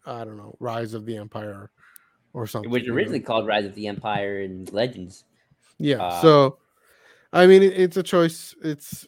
I 0.06 0.24
don't 0.24 0.36
know, 0.36 0.56
Rise 0.60 0.94
of 0.94 1.04
the 1.04 1.16
Empire, 1.16 1.70
or 2.32 2.44
It 2.44 2.48
something. 2.48 2.70
was 2.70 2.82
you 2.82 2.88
know? 2.88 2.94
originally 2.94 3.20
called 3.20 3.46
Rise 3.46 3.64
of 3.64 3.74
the 3.74 3.88
Empire 3.88 4.40
and 4.42 4.72
Legends. 4.72 5.24
Yeah. 5.78 6.00
Uh, 6.00 6.20
so, 6.22 6.58
I 7.32 7.46
mean, 7.46 7.62
it, 7.62 7.72
it's 7.78 7.96
a 7.96 8.02
choice. 8.02 8.54
It's. 8.62 9.06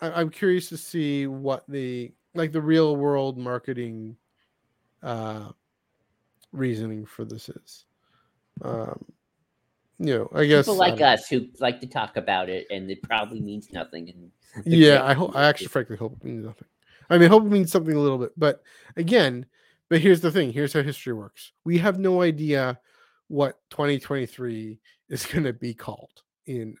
I, 0.00 0.10
I'm 0.10 0.28
curious 0.28 0.68
to 0.70 0.76
see 0.76 1.26
what 1.28 1.64
the 1.68 2.12
like 2.34 2.50
the 2.50 2.60
real 2.60 2.96
world 2.96 3.38
marketing, 3.38 4.16
uh, 5.04 5.50
reasoning 6.50 7.06
for 7.06 7.24
this 7.24 7.48
is. 7.48 7.84
Um, 8.62 9.04
you 10.06 10.18
know, 10.18 10.30
I 10.32 10.44
guess. 10.46 10.66
People 10.66 10.76
like 10.76 10.98
don't- 10.98 11.08
us 11.08 11.28
who 11.28 11.48
like 11.60 11.80
to 11.80 11.86
talk 11.86 12.16
about 12.16 12.48
it, 12.48 12.66
and 12.70 12.90
it 12.90 13.02
probably 13.02 13.40
means 13.40 13.72
nothing. 13.72 14.10
And 14.10 14.30
Yeah, 14.66 15.04
I 15.04 15.14
hope. 15.14 15.34
I 15.34 15.44
actually, 15.44 15.68
frankly, 15.68 15.96
hope 15.96 16.16
it 16.20 16.24
means 16.24 16.44
nothing. 16.44 16.68
I 17.10 17.18
mean, 17.18 17.28
hope 17.28 17.44
it 17.44 17.50
means 17.50 17.70
something 17.70 17.94
a 17.94 18.00
little 18.00 18.18
bit, 18.18 18.32
but 18.36 18.62
again, 18.96 19.46
but 19.90 20.00
here's 20.00 20.20
the 20.20 20.30
thing. 20.30 20.52
Here's 20.52 20.72
how 20.72 20.82
history 20.82 21.12
works. 21.12 21.52
We 21.64 21.78
have 21.78 21.98
no 21.98 22.22
idea 22.22 22.78
what 23.28 23.58
2023 23.70 24.80
is 25.08 25.26
going 25.26 25.44
to 25.44 25.52
be 25.52 25.74
called 25.74 26.22
in 26.46 26.76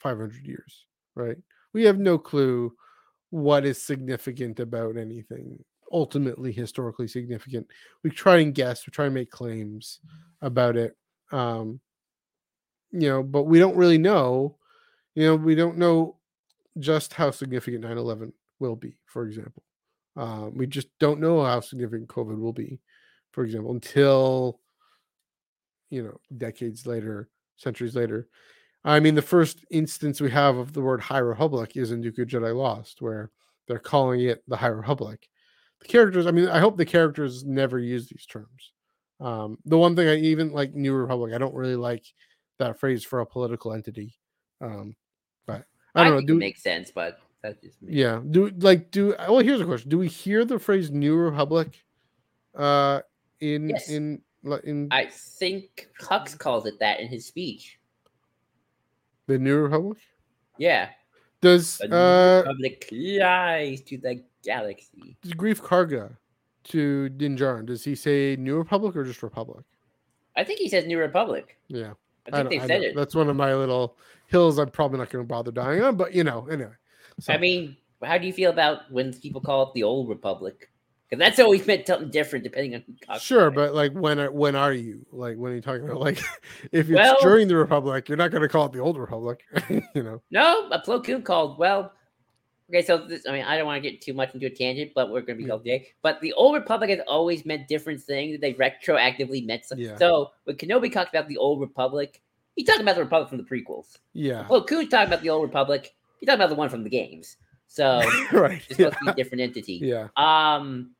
500 0.00 0.46
years, 0.46 0.86
right? 1.14 1.36
We 1.72 1.84
have 1.84 1.98
no 1.98 2.18
clue 2.18 2.74
what 3.30 3.66
is 3.66 3.82
significant 3.82 4.58
about 4.58 4.96
anything 4.96 5.62
ultimately 5.92 6.52
historically 6.52 7.08
significant. 7.08 7.66
We 8.02 8.10
try 8.10 8.38
and 8.38 8.54
guess, 8.54 8.86
we 8.86 8.90
try 8.90 9.06
and 9.06 9.14
make 9.14 9.30
claims 9.30 10.00
about 10.42 10.76
it. 10.76 10.96
Um, 11.32 11.80
you 12.92 13.08
know, 13.08 13.22
but 13.22 13.44
we 13.44 13.58
don't 13.58 13.76
really 13.76 13.98
know, 13.98 14.56
you 15.14 15.24
know, 15.24 15.36
we 15.36 15.54
don't 15.54 15.78
know 15.78 16.16
just 16.78 17.14
how 17.14 17.30
significant 17.30 17.84
9-11 17.84 18.32
will 18.60 18.76
be, 18.76 18.96
for 19.06 19.26
example. 19.26 19.62
Um, 20.16 20.56
we 20.56 20.66
just 20.66 20.88
don't 20.98 21.20
know 21.20 21.44
how 21.44 21.60
significant 21.60 22.08
COVID 22.08 22.38
will 22.38 22.52
be, 22.52 22.80
for 23.32 23.44
example, 23.44 23.72
until 23.72 24.60
you 25.90 26.02
know, 26.02 26.20
decades 26.36 26.86
later, 26.86 27.28
centuries 27.56 27.96
later. 27.96 28.28
I 28.84 29.00
mean, 29.00 29.14
the 29.14 29.22
first 29.22 29.64
instance 29.70 30.20
we 30.20 30.30
have 30.30 30.56
of 30.56 30.72
the 30.72 30.80
word 30.80 31.00
High 31.00 31.18
Republic 31.18 31.76
is 31.76 31.90
in 31.90 32.02
Dooku 32.02 32.26
Jedi 32.26 32.54
Lost, 32.54 33.02
where 33.02 33.30
they're 33.66 33.78
calling 33.78 34.20
it 34.20 34.42
the 34.48 34.56
High 34.56 34.68
Republic. 34.68 35.28
The 35.80 35.88
characters, 35.88 36.26
I 36.26 36.30
mean, 36.30 36.48
I 36.48 36.58
hope 36.58 36.76
the 36.76 36.84
characters 36.84 37.44
never 37.44 37.78
use 37.78 38.08
these 38.08 38.26
terms. 38.26 38.72
Um, 39.20 39.58
the 39.64 39.78
one 39.78 39.96
thing 39.96 40.08
I 40.08 40.16
even 40.16 40.52
like 40.52 40.74
New 40.74 40.94
Republic, 40.94 41.34
I 41.34 41.38
don't 41.38 41.54
really 41.54 41.76
like 41.76 42.04
that 42.58 42.78
phrase 42.78 43.04
for 43.04 43.20
a 43.20 43.26
political 43.26 43.72
entity. 43.72 44.14
Um, 44.60 44.94
but 45.46 45.64
I 45.94 46.04
don't 46.04 46.14
know. 46.14 46.20
Do 46.26 46.34
it 46.36 46.38
makes 46.40 46.62
sense, 46.62 46.90
but 46.90 47.18
that's 47.42 47.60
just 47.62 47.80
me. 47.82 47.94
yeah, 47.94 48.20
do 48.30 48.50
like 48.58 48.90
do 48.90 49.14
well? 49.18 49.38
Here's 49.38 49.60
a 49.60 49.64
question: 49.64 49.88
Do 49.90 49.98
we 49.98 50.08
hear 50.08 50.44
the 50.44 50.58
phrase 50.58 50.90
"New 50.90 51.16
Republic" 51.16 51.84
uh, 52.56 53.00
in 53.40 53.70
Yes. 53.70 53.88
in 53.88 54.20
in 54.64 54.88
I 54.90 55.06
think 55.06 55.88
Hux 56.00 56.36
calls 56.38 56.66
it 56.66 56.78
that 56.80 57.00
in 57.00 57.08
his 57.08 57.26
speech. 57.26 57.78
the 59.26 59.38
New 59.38 59.58
Republic? 59.58 59.98
Yeah. 60.58 60.88
Does 61.40 61.78
The 61.78 61.94
uh 61.96 62.38
Republic 62.48 62.88
lies 62.92 63.80
to 63.82 63.98
the 63.98 64.24
galaxy. 64.42 65.16
does 65.22 65.32
Greef 65.34 65.60
Karga 65.60 66.16
to 66.64 67.08
Din 67.10 67.36
Djarin? 67.36 67.66
Does 67.66 67.84
he 67.84 67.94
say 67.94 68.36
New 68.36 68.56
Republic 68.56 68.96
or 68.96 69.04
just 69.04 69.22
Republic? 69.22 69.64
I 70.36 70.42
think 70.44 70.58
he 70.60 70.68
says 70.68 70.86
New 70.86 70.98
Republic. 70.98 71.58
Yeah, 71.68 71.92
I 72.32 72.36
think 72.36 72.50
don't- 72.50 72.58
they 72.58 72.64
I 72.64 72.66
said 72.66 72.80
know. 72.82 72.86
it. 72.88 72.96
That's 72.96 73.14
one 73.14 73.28
of 73.28 73.36
my 73.36 73.54
little 73.54 73.96
hills. 74.26 74.58
I'm 74.58 74.70
probably 74.70 74.98
not 74.98 75.10
going 75.10 75.24
to 75.24 75.28
bother 75.28 75.50
dying 75.50 75.82
on, 75.82 75.96
but 75.96 76.14
you 76.14 76.24
know, 76.24 76.46
anyway. 76.50 76.72
So, 77.20 77.32
I 77.32 77.38
mean, 77.38 77.76
how 78.02 78.18
do 78.18 78.26
you 78.26 78.32
feel 78.32 78.50
about 78.50 78.90
when 78.92 79.12
people 79.12 79.40
call 79.40 79.64
it 79.68 79.74
the 79.74 79.82
Old 79.82 80.08
Republic? 80.08 80.70
Because 81.08 81.20
that's 81.20 81.38
always 81.40 81.66
meant 81.66 81.86
something 81.86 82.10
different 82.10 82.44
depending 82.44 82.82
on 83.08 83.18
sure, 83.18 83.50
but 83.50 83.74
like 83.74 83.92
when 83.92 84.18
are 84.20 84.30
when 84.30 84.54
are 84.54 84.74
you 84.74 85.06
like 85.10 85.38
when 85.38 85.52
are 85.52 85.54
you 85.54 85.62
talking 85.62 85.84
about 85.84 86.00
like 86.00 86.18
if 86.70 86.88
it's 86.88 86.90
Well- 86.90 87.16
during 87.22 87.48
the 87.48 87.56
Republic, 87.56 88.08
you're 88.08 88.18
not 88.18 88.30
going 88.30 88.42
to 88.42 88.48
call 88.48 88.66
it 88.66 88.72
the 88.72 88.80
Old 88.80 88.98
Republic, 88.98 89.40
you 89.70 90.02
know? 90.02 90.20
no, 90.30 90.68
a 90.70 90.78
Plo 90.80 91.02
Koon 91.02 91.22
called. 91.22 91.58
Well, 91.58 91.92
okay, 92.68 92.82
so 92.82 92.98
this, 92.98 93.26
I 93.26 93.32
mean, 93.32 93.44
I 93.44 93.56
don't 93.56 93.66
want 93.66 93.82
to 93.82 93.90
get 93.90 94.00
too 94.00 94.12
much 94.12 94.34
into 94.34 94.46
a 94.46 94.50
tangent, 94.50 94.92
but 94.94 95.10
we're 95.10 95.20
going 95.22 95.38
to 95.38 95.42
be 95.44 95.48
called 95.48 95.64
today. 95.64 95.88
But 96.02 96.20
the 96.20 96.32
Old 96.34 96.54
Republic 96.54 96.90
has 96.90 97.00
always 97.06 97.44
meant 97.44 97.68
different 97.68 98.00
things. 98.02 98.40
They 98.40 98.54
retroactively 98.54 99.46
meant 99.46 99.64
something. 99.64 99.86
Yeah. 99.86 99.96
So 99.96 100.30
when 100.44 100.56
Kenobi 100.56 100.92
talks 100.92 101.10
about 101.10 101.28
the 101.28 101.36
Old 101.38 101.60
Republic, 101.60 102.20
he's 102.56 102.66
talking 102.66 102.82
about 102.82 102.96
the 102.96 103.02
Republic 103.04 103.28
from 103.28 103.38
the 103.38 103.44
prequels. 103.44 103.96
Yeah, 104.12 104.46
Well, 104.48 104.64
Koon's 104.64 104.88
talking 104.90 105.08
about 105.08 105.22
the 105.22 105.30
Old 105.30 105.42
Republic. 105.42 105.94
He's 106.20 106.26
talking 106.26 106.40
about 106.40 106.50
the 106.50 106.56
one 106.56 106.68
from 106.68 106.84
the 106.84 106.90
games. 106.90 107.36
So 107.68 108.02
right. 108.32 108.62
it's 108.68 108.78
Yeah. 108.78 108.90
to 108.90 108.96
be 109.04 109.10
a 109.10 109.14
different 109.14 109.42
entity. 109.42 109.74
yeah, 109.82 110.08
Um, 110.16 110.92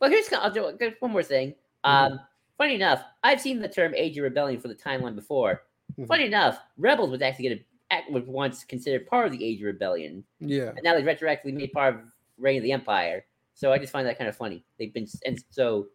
well, 0.00 0.10
here's 0.10 0.32
I'll 0.32 0.50
do 0.50 0.76
one 1.00 1.12
more 1.12 1.22
thing. 1.22 1.54
Mhm. 1.84 1.90
Um, 2.12 2.20
funny 2.58 2.74
enough, 2.74 3.02
I've 3.22 3.40
seen 3.40 3.60
the 3.60 3.68
term 3.68 3.94
Age 3.94 4.16
of 4.18 4.24
Rebellion 4.24 4.60
for 4.60 4.68
the 4.68 4.74
timeline 4.74 5.14
before. 5.14 5.62
Mhm. 5.98 6.06
Funny 6.06 6.24
enough, 6.26 6.58
Rebels 6.76 7.10
was 7.10 7.22
actually 7.22 7.48
going 7.48 7.58
to 7.58 7.64
was 8.10 8.24
once 8.26 8.64
considered 8.64 9.06
part 9.06 9.26
of 9.26 9.32
the 9.32 9.44
Age 9.44 9.60
of 9.60 9.66
Rebellion, 9.66 10.24
yeah, 10.40 10.70
and 10.70 10.80
now 10.82 10.94
they've 10.94 11.04
retroactively 11.04 11.54
made 11.54 11.72
part 11.72 11.94
of 11.94 12.00
Reign 12.38 12.58
of 12.58 12.62
the 12.62 12.72
Empire. 12.72 13.24
So 13.54 13.72
I 13.72 13.78
just 13.78 13.92
find 13.92 14.06
that 14.06 14.18
kind 14.18 14.28
of 14.28 14.36
funny. 14.36 14.64
They've 14.78 14.92
been 14.92 15.06
and 15.26 15.42
so 15.50 15.88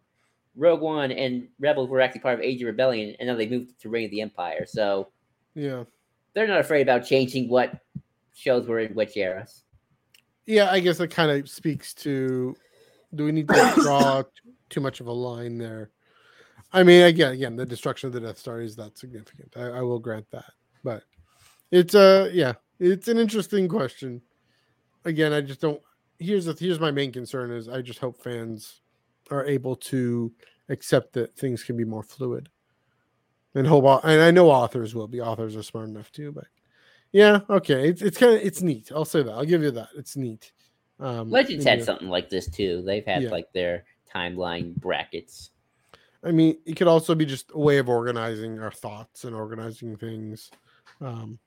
Rogue 0.56 0.80
One 0.80 1.10
and 1.10 1.48
Rebels 1.58 1.88
were 1.88 2.00
actually 2.00 2.20
part 2.20 2.34
of 2.34 2.40
Age 2.40 2.60
of 2.62 2.66
Rebellion, 2.66 3.16
and 3.18 3.28
now 3.28 3.36
they 3.36 3.48
moved 3.48 3.80
to 3.80 3.88
Reign 3.88 4.06
of 4.06 4.10
the 4.10 4.20
Empire. 4.20 4.66
So 4.66 5.08
yeah. 5.54 5.84
they're 6.34 6.46
not 6.46 6.60
afraid 6.60 6.82
about 6.82 7.06
changing 7.06 7.48
what 7.48 7.78
shows 8.34 8.66
were 8.66 8.80
in 8.80 8.94
which 8.94 9.16
eras. 9.16 9.62
Yeah, 10.46 10.70
I 10.70 10.80
guess 10.80 10.98
that 10.98 11.10
kind 11.10 11.30
of 11.30 11.48
speaks 11.48 11.94
to 11.94 12.54
do 13.14 13.24
we 13.24 13.32
need 13.32 13.48
to 13.48 13.72
draw 13.82 14.22
too 14.68 14.80
much 14.80 15.00
of 15.00 15.06
a 15.06 15.12
line 15.12 15.58
there? 15.58 15.90
I 16.72 16.82
mean, 16.82 17.02
again, 17.02 17.32
again, 17.32 17.56
the 17.56 17.66
destruction 17.66 18.08
of 18.08 18.12
the 18.12 18.20
Death 18.20 18.38
Star 18.38 18.60
is 18.60 18.74
that 18.76 18.98
significant. 18.98 19.52
I, 19.56 19.78
I 19.78 19.82
will 19.82 20.00
grant 20.00 20.26
that, 20.32 20.50
but 20.82 21.04
it's 21.74 21.94
uh 21.94 22.30
yeah, 22.32 22.52
it's 22.78 23.08
an 23.08 23.18
interesting 23.18 23.68
question. 23.68 24.22
Again, 25.04 25.32
I 25.32 25.40
just 25.40 25.60
don't. 25.60 25.80
Here's 26.18 26.44
the 26.44 26.54
here's 26.58 26.78
my 26.78 26.92
main 26.92 27.12
concern 27.12 27.50
is 27.50 27.68
I 27.68 27.82
just 27.82 27.98
hope 27.98 28.22
fans 28.22 28.80
are 29.30 29.44
able 29.44 29.74
to 29.76 30.32
accept 30.68 31.12
that 31.14 31.36
things 31.36 31.64
can 31.64 31.76
be 31.76 31.84
more 31.84 32.04
fluid, 32.04 32.48
and 33.54 33.66
hope 33.66 33.84
and 34.04 34.22
I 34.22 34.30
know 34.30 34.50
authors 34.50 34.94
will 34.94 35.08
be. 35.08 35.20
Authors 35.20 35.56
are 35.56 35.62
smart 35.64 35.88
enough 35.88 36.12
too, 36.12 36.30
but 36.30 36.46
yeah, 37.10 37.40
okay, 37.50 37.88
it's 37.88 38.02
it's 38.02 38.18
kind 38.18 38.34
of 38.34 38.40
it's 38.42 38.62
neat. 38.62 38.92
I'll 38.94 39.04
say 39.04 39.22
that. 39.22 39.32
I'll 39.32 39.44
give 39.44 39.62
you 39.62 39.72
that. 39.72 39.88
It's 39.96 40.16
neat. 40.16 40.52
Um, 41.00 41.28
Legends 41.28 41.64
had 41.64 41.82
something 41.82 42.08
like 42.08 42.30
this 42.30 42.48
too. 42.48 42.82
They've 42.82 43.04
had 43.04 43.24
Yeah. 43.24 43.30
like 43.30 43.52
their 43.52 43.84
timeline 44.14 44.76
brackets. 44.76 45.50
I 46.22 46.30
mean, 46.30 46.56
it 46.64 46.76
could 46.76 46.86
also 46.86 47.14
be 47.16 47.26
just 47.26 47.50
a 47.52 47.58
way 47.58 47.78
of 47.78 47.88
organizing 47.88 48.60
our 48.60 48.70
thoughts 48.70 49.24
and 49.24 49.34
organizing 49.34 49.96
things. 49.96 50.50
Um, 51.00 51.38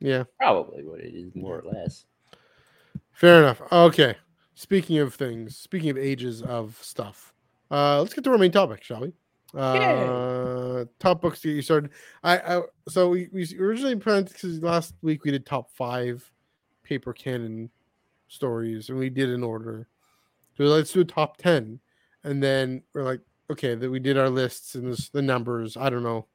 yeah, 0.00 0.24
Probably 0.38 0.84
what 0.84 1.00
it 1.00 1.14
is, 1.14 1.34
more 1.34 1.58
or 1.58 1.64
less. 1.70 2.04
fair 3.12 3.38
enough. 3.38 3.62
Okay. 3.72 4.16
Speaking 4.54 4.98
of 4.98 5.14
things, 5.14 5.56
speaking 5.56 5.90
of 5.90 5.98
ages 5.98 6.40
of 6.42 6.78
stuff, 6.80 7.34
uh, 7.70 8.00
let's 8.00 8.14
get 8.14 8.24
to 8.24 8.30
our 8.30 8.38
main 8.38 8.52
topic, 8.52 8.82
shall 8.82 9.00
we? 9.02 9.12
Uh, 9.54 10.84
top 10.98 11.20
books 11.20 11.40
to 11.40 11.48
get 11.48 11.54
you 11.54 11.62
started. 11.62 11.90
I, 12.22 12.38
I 12.38 12.62
so 12.88 13.08
we, 13.10 13.28
we 13.32 13.46
originally 13.58 13.96
planned 13.96 14.28
because 14.28 14.62
last 14.62 14.94
week 15.02 15.24
we 15.24 15.30
did 15.30 15.46
top 15.46 15.70
five 15.70 16.30
paper 16.82 17.12
canon 17.12 17.70
stories, 18.28 18.88
and 18.88 18.98
we 18.98 19.10
did 19.10 19.30
in 19.30 19.42
order. 19.42 19.88
So 20.56 20.64
let's 20.64 20.92
do 20.92 21.00
a 21.00 21.04
top 21.04 21.36
ten, 21.36 21.80
and 22.24 22.42
then 22.42 22.82
we're 22.94 23.04
like, 23.04 23.20
okay, 23.50 23.74
that 23.74 23.90
we 23.90 23.98
did 23.98 24.18
our 24.18 24.30
lists 24.30 24.74
and 24.74 24.92
this, 24.92 25.08
the 25.08 25.22
numbers. 25.22 25.76
I 25.76 25.90
don't 25.90 26.02
know 26.02 26.26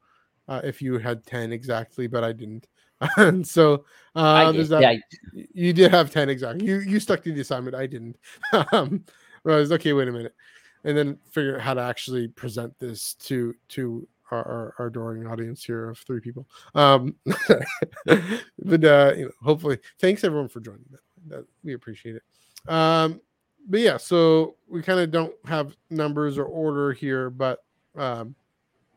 uh, 0.47 0.62
if 0.64 0.82
you 0.82 0.97
had 0.97 1.26
ten 1.26 1.51
exactly, 1.51 2.07
but 2.07 2.24
I 2.24 2.34
didn't. 2.34 2.68
and 3.18 3.47
so 3.47 3.86
uh, 4.16 4.52
did. 4.52 4.68
that. 4.68 4.82
Yeah, 4.82 5.43
You 5.54 5.74
did 5.74 5.91
have 5.91 6.12
10 6.12 6.30
exactly. 6.30 6.66
You 6.68 6.80
you 6.80 6.99
stuck 6.99 7.24
to 7.24 7.32
the 7.32 7.41
assignment. 7.41 7.76
I 7.76 7.88
didn't. 7.88 8.18
um, 8.72 9.04
realize, 9.43 9.72
okay, 9.72 9.93
wait 9.93 10.08
a 10.08 10.12
minute, 10.12 10.36
and 10.84 10.97
then 10.97 11.18
figure 11.32 11.56
out 11.56 11.62
how 11.62 11.74
to 11.74 11.82
actually 11.82 12.28
present 12.28 12.78
this 12.80 13.14
to 13.16 13.56
to 13.70 14.08
our, 14.32 14.47
our, 14.47 14.76
our 14.80 14.86
adoring 14.88 15.28
audience 15.28 15.64
here 15.64 15.89
of 15.89 15.99
three 15.99 16.20
people. 16.20 16.47
Um, 16.76 17.16
but 18.06 18.84
uh, 18.84 19.14
you 19.16 19.26
know, 19.26 19.32
hopefully, 19.41 19.80
thanks 19.99 20.24
everyone 20.24 20.49
for 20.49 20.60
joining. 20.60 20.86
That, 20.91 21.02
that 21.28 21.45
we 21.64 21.74
appreciate 21.74 22.16
it. 22.16 22.24
Um, 22.72 23.22
but 23.68 23.80
yeah, 23.80 23.97
so 23.97 24.56
we 24.68 24.82
kind 24.82 24.99
of 24.99 25.12
don't 25.12 25.34
have 25.45 25.76
numbers 25.89 26.38
or 26.38 26.45
order 26.45 26.93
here, 26.93 27.30
but 27.30 27.60
um, 27.95 28.36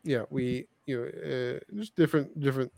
yeah, 0.03 0.23
we 0.29 0.67
you 0.85 0.97
know 0.97 1.55
uh, 1.55 1.59
just 1.75 1.95
different 1.95 2.39
different 2.39 2.71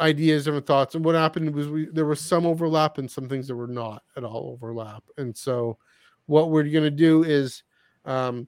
ideas, 0.00 0.44
different 0.44 0.66
thoughts. 0.66 0.94
And 0.94 1.04
what 1.04 1.14
happened 1.14 1.54
was 1.54 1.68
we 1.68 1.86
there 1.86 2.06
was 2.06 2.20
some 2.20 2.46
overlap 2.46 2.98
and 2.98 3.10
some 3.10 3.28
things 3.28 3.48
that 3.48 3.56
were 3.56 3.66
not 3.66 4.02
at 4.16 4.24
all 4.24 4.58
overlap. 4.60 5.02
And 5.16 5.36
so 5.36 5.78
what 6.26 6.50
we're 6.50 6.64
going 6.64 6.84
to 6.84 6.90
do 6.90 7.24
is 7.24 7.62
um, 8.04 8.46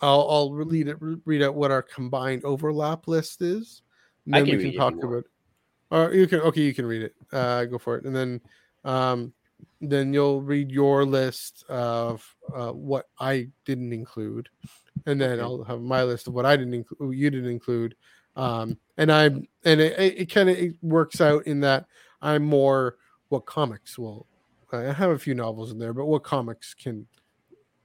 I'll 0.00 0.26
I'll 0.28 0.52
read 0.52 0.88
it 0.88 0.96
read 1.00 1.42
out 1.42 1.54
what 1.54 1.70
our 1.70 1.82
combined 1.82 2.44
overlap 2.44 3.08
list 3.08 3.42
is. 3.42 3.82
And 4.26 4.34
then 4.34 4.46
can 4.46 4.56
we 4.58 4.64
can 4.64 4.72
it 4.74 4.76
talk 4.76 4.94
about. 4.94 5.10
want. 5.10 5.26
Or 5.90 6.14
you 6.14 6.26
can 6.26 6.40
okay, 6.40 6.62
you 6.62 6.74
can 6.74 6.86
read 6.86 7.02
it. 7.02 7.14
Uh, 7.32 7.64
go 7.66 7.78
for 7.78 7.96
it, 7.96 8.04
and 8.04 8.14
then 8.16 8.40
um, 8.84 9.32
then 9.80 10.12
you'll 10.12 10.42
read 10.42 10.70
your 10.70 11.04
list 11.04 11.64
of 11.68 12.26
uh, 12.54 12.70
what 12.70 13.08
I 13.18 13.48
didn't 13.64 13.92
include, 13.92 14.48
and 15.06 15.20
then. 15.20 15.40
I'll 15.40 15.64
have 15.64 15.80
my 15.80 16.02
list 16.02 16.28
of 16.28 16.34
what 16.34 16.46
I 16.46 16.56
didn't 16.56 16.74
include, 16.74 17.16
you 17.16 17.30
didn't 17.30 17.50
include, 17.50 17.94
um, 18.36 18.78
and 18.96 19.10
I'm 19.10 19.46
and 19.64 19.80
it, 19.80 19.98
it, 19.98 20.26
kind 20.26 20.48
of 20.48 20.56
it 20.56 20.74
works 20.82 21.20
out 21.20 21.46
in 21.46 21.60
that 21.60 21.86
I'm 22.20 22.44
more 22.44 22.96
what 23.28 23.46
comics 23.46 23.98
will. 23.98 24.26
I 24.72 24.92
have 24.92 25.10
a 25.10 25.18
few 25.18 25.34
novels 25.34 25.70
in 25.70 25.78
there, 25.78 25.92
but 25.92 26.06
what 26.06 26.22
comics 26.22 26.72
can 26.72 27.06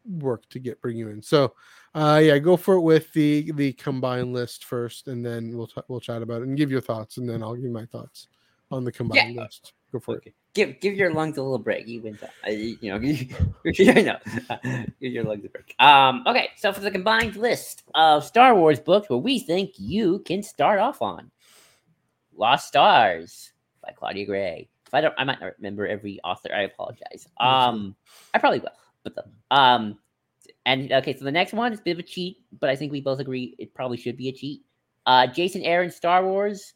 work 0.05 0.47
to 0.49 0.59
get 0.59 0.81
bring 0.81 0.97
you 0.97 1.09
in. 1.09 1.21
So, 1.21 1.53
uh, 1.93 2.21
yeah, 2.23 2.37
go 2.37 2.55
for 2.55 2.75
it 2.75 2.81
with 2.81 3.11
the 3.13 3.51
the 3.53 3.73
combined 3.73 4.33
list 4.33 4.63
first, 4.65 5.07
and 5.07 5.25
then 5.25 5.57
we'll 5.57 5.67
t- 5.67 5.81
we'll 5.89 5.99
chat 5.99 6.21
about 6.21 6.41
it 6.41 6.47
and 6.47 6.57
give 6.57 6.71
your 6.71 6.81
thoughts, 6.81 7.17
and 7.17 7.29
then 7.29 7.43
I'll 7.43 7.55
give 7.55 7.71
my 7.71 7.85
thoughts 7.85 8.27
on 8.71 8.83
the 8.83 8.91
combined 8.91 9.35
list. 9.35 9.73
Go 9.91 9.99
for 9.99 10.17
it. 10.17 10.33
Give 10.53 10.79
give 10.81 10.95
your 10.95 11.13
lungs 11.13 11.38
a 11.38 11.41
little 11.41 11.59
break. 11.59 11.88
You 11.88 12.01
went, 12.01 12.21
uh, 12.21 12.27
you 12.49 12.77
you 12.81 12.91
know, 12.91 12.97
you, 13.63 14.03
know, 14.03 14.17
give 14.99 15.13
your 15.13 15.23
lungs 15.23 15.45
a 15.45 15.49
break. 15.49 15.75
Um, 15.79 16.23
okay, 16.27 16.49
so 16.57 16.73
for 16.73 16.81
the 16.81 16.91
combined 16.91 17.38
list 17.38 17.83
of 17.95 18.25
Star 18.25 18.53
Wars 18.53 18.79
books, 18.79 19.09
where 19.09 19.19
we 19.19 19.39
think 19.39 19.71
you 19.77 20.19
can 20.19 20.43
start 20.43 20.79
off 20.79 21.01
on, 21.01 21.31
Lost 22.35 22.67
Stars 22.67 23.53
by 23.81 23.93
Claudia 23.93 24.25
Gray. 24.25 24.67
If 24.85 24.93
I 24.93 25.01
don't, 25.01 25.13
I 25.17 25.23
might 25.23 25.39
not 25.39 25.53
remember 25.57 25.88
every 25.88 26.19
author. 26.23 26.53
I 26.53 26.63
apologize. 26.63 27.27
Um, 27.39 27.95
I 28.33 28.39
probably 28.39 28.59
will, 28.59 28.69
but 29.03 29.15
the, 29.15 29.23
um, 29.51 29.97
and 30.65 30.91
okay, 30.91 31.15
so 31.17 31.23
the 31.23 31.31
next 31.31 31.53
one 31.53 31.71
is 31.71 31.79
a 31.79 31.83
bit 31.83 31.91
of 31.93 31.99
a 31.99 32.03
cheat, 32.03 32.39
but 32.59 32.69
I 32.69 32.75
think 32.75 32.91
we 32.91 32.99
both 32.99 33.19
agree 33.19 33.55
it 33.57 33.73
probably 33.73 33.97
should 33.97 34.17
be 34.17 34.27
a 34.27 34.33
cheat. 34.33 34.63
Uh, 35.05 35.25
Jason 35.25 35.61
Aaron 35.63 35.89
Star 35.89 36.25
Wars, 36.25 36.73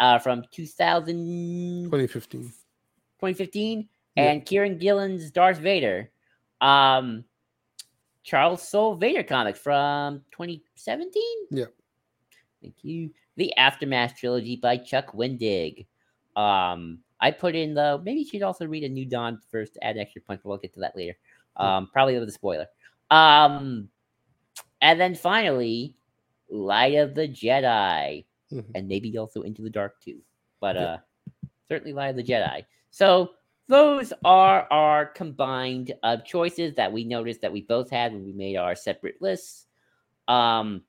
uh, 0.00 0.18
from 0.18 0.44
2000. 0.50 1.84
2015. 1.84 2.42
2015, 2.42 3.88
Yeah. 4.16 4.22
and 4.24 4.44
Kieron 4.44 4.78
Gillen's 4.78 5.30
Darth 5.30 5.58
Vader. 5.58 6.10
Um, 6.60 7.24
Charles 8.22 8.66
Soule 8.66 8.96
Vader 8.96 9.22
comic 9.22 9.56
from 9.56 10.22
2017. 10.32 11.22
Yeah. 11.50 11.64
Thank 12.62 12.76
you. 12.82 13.10
The 13.36 13.54
Aftermath 13.56 14.16
trilogy 14.16 14.56
by 14.56 14.76
Chuck 14.78 15.12
Wendig. 15.12 15.86
Um, 16.36 17.00
I 17.20 17.30
put 17.30 17.54
in 17.54 17.74
the 17.74 18.00
maybe 18.04 18.20
you 18.20 18.26
should 18.26 18.42
also 18.42 18.66
read 18.66 18.84
a 18.84 18.88
New 18.88 19.04
Dawn 19.06 19.38
first 19.50 19.74
to 19.74 19.84
add 19.84 19.98
extra 19.98 20.22
punch, 20.22 20.40
but 20.42 20.48
we'll 20.48 20.58
get 20.58 20.72
to 20.74 20.80
that 20.80 20.96
later. 20.96 21.16
Um, 21.56 21.88
probably 21.92 22.18
with 22.18 22.28
a 22.28 22.32
spoiler. 22.32 22.66
Um, 23.10 23.88
and 24.80 25.00
then 25.00 25.14
finally, 25.14 25.94
Light 26.50 26.94
of 26.94 27.14
the 27.14 27.28
Jedi, 27.28 28.24
Mhm. 28.52 28.70
and 28.74 28.88
maybe 28.88 29.16
also 29.18 29.42
Into 29.42 29.62
the 29.62 29.70
Dark 29.70 30.00
too. 30.00 30.20
But 30.60 30.76
Yeah. 30.76 30.82
uh, 30.82 30.98
certainly 31.68 31.92
Light 31.92 32.08
of 32.08 32.16
the 32.16 32.22
Jedi. 32.24 32.64
So 32.90 33.34
those 33.68 34.12
are 34.24 34.66
our 34.70 35.06
combined 35.06 35.94
uh, 36.02 36.18
choices 36.18 36.74
that 36.74 36.92
we 36.92 37.04
noticed 37.04 37.40
that 37.40 37.52
we 37.52 37.62
both 37.62 37.90
had 37.90 38.12
when 38.12 38.24
we 38.24 38.32
made 38.32 38.56
our 38.56 38.74
separate 38.74 39.20
lists. 39.22 39.66
Um, 40.28 40.84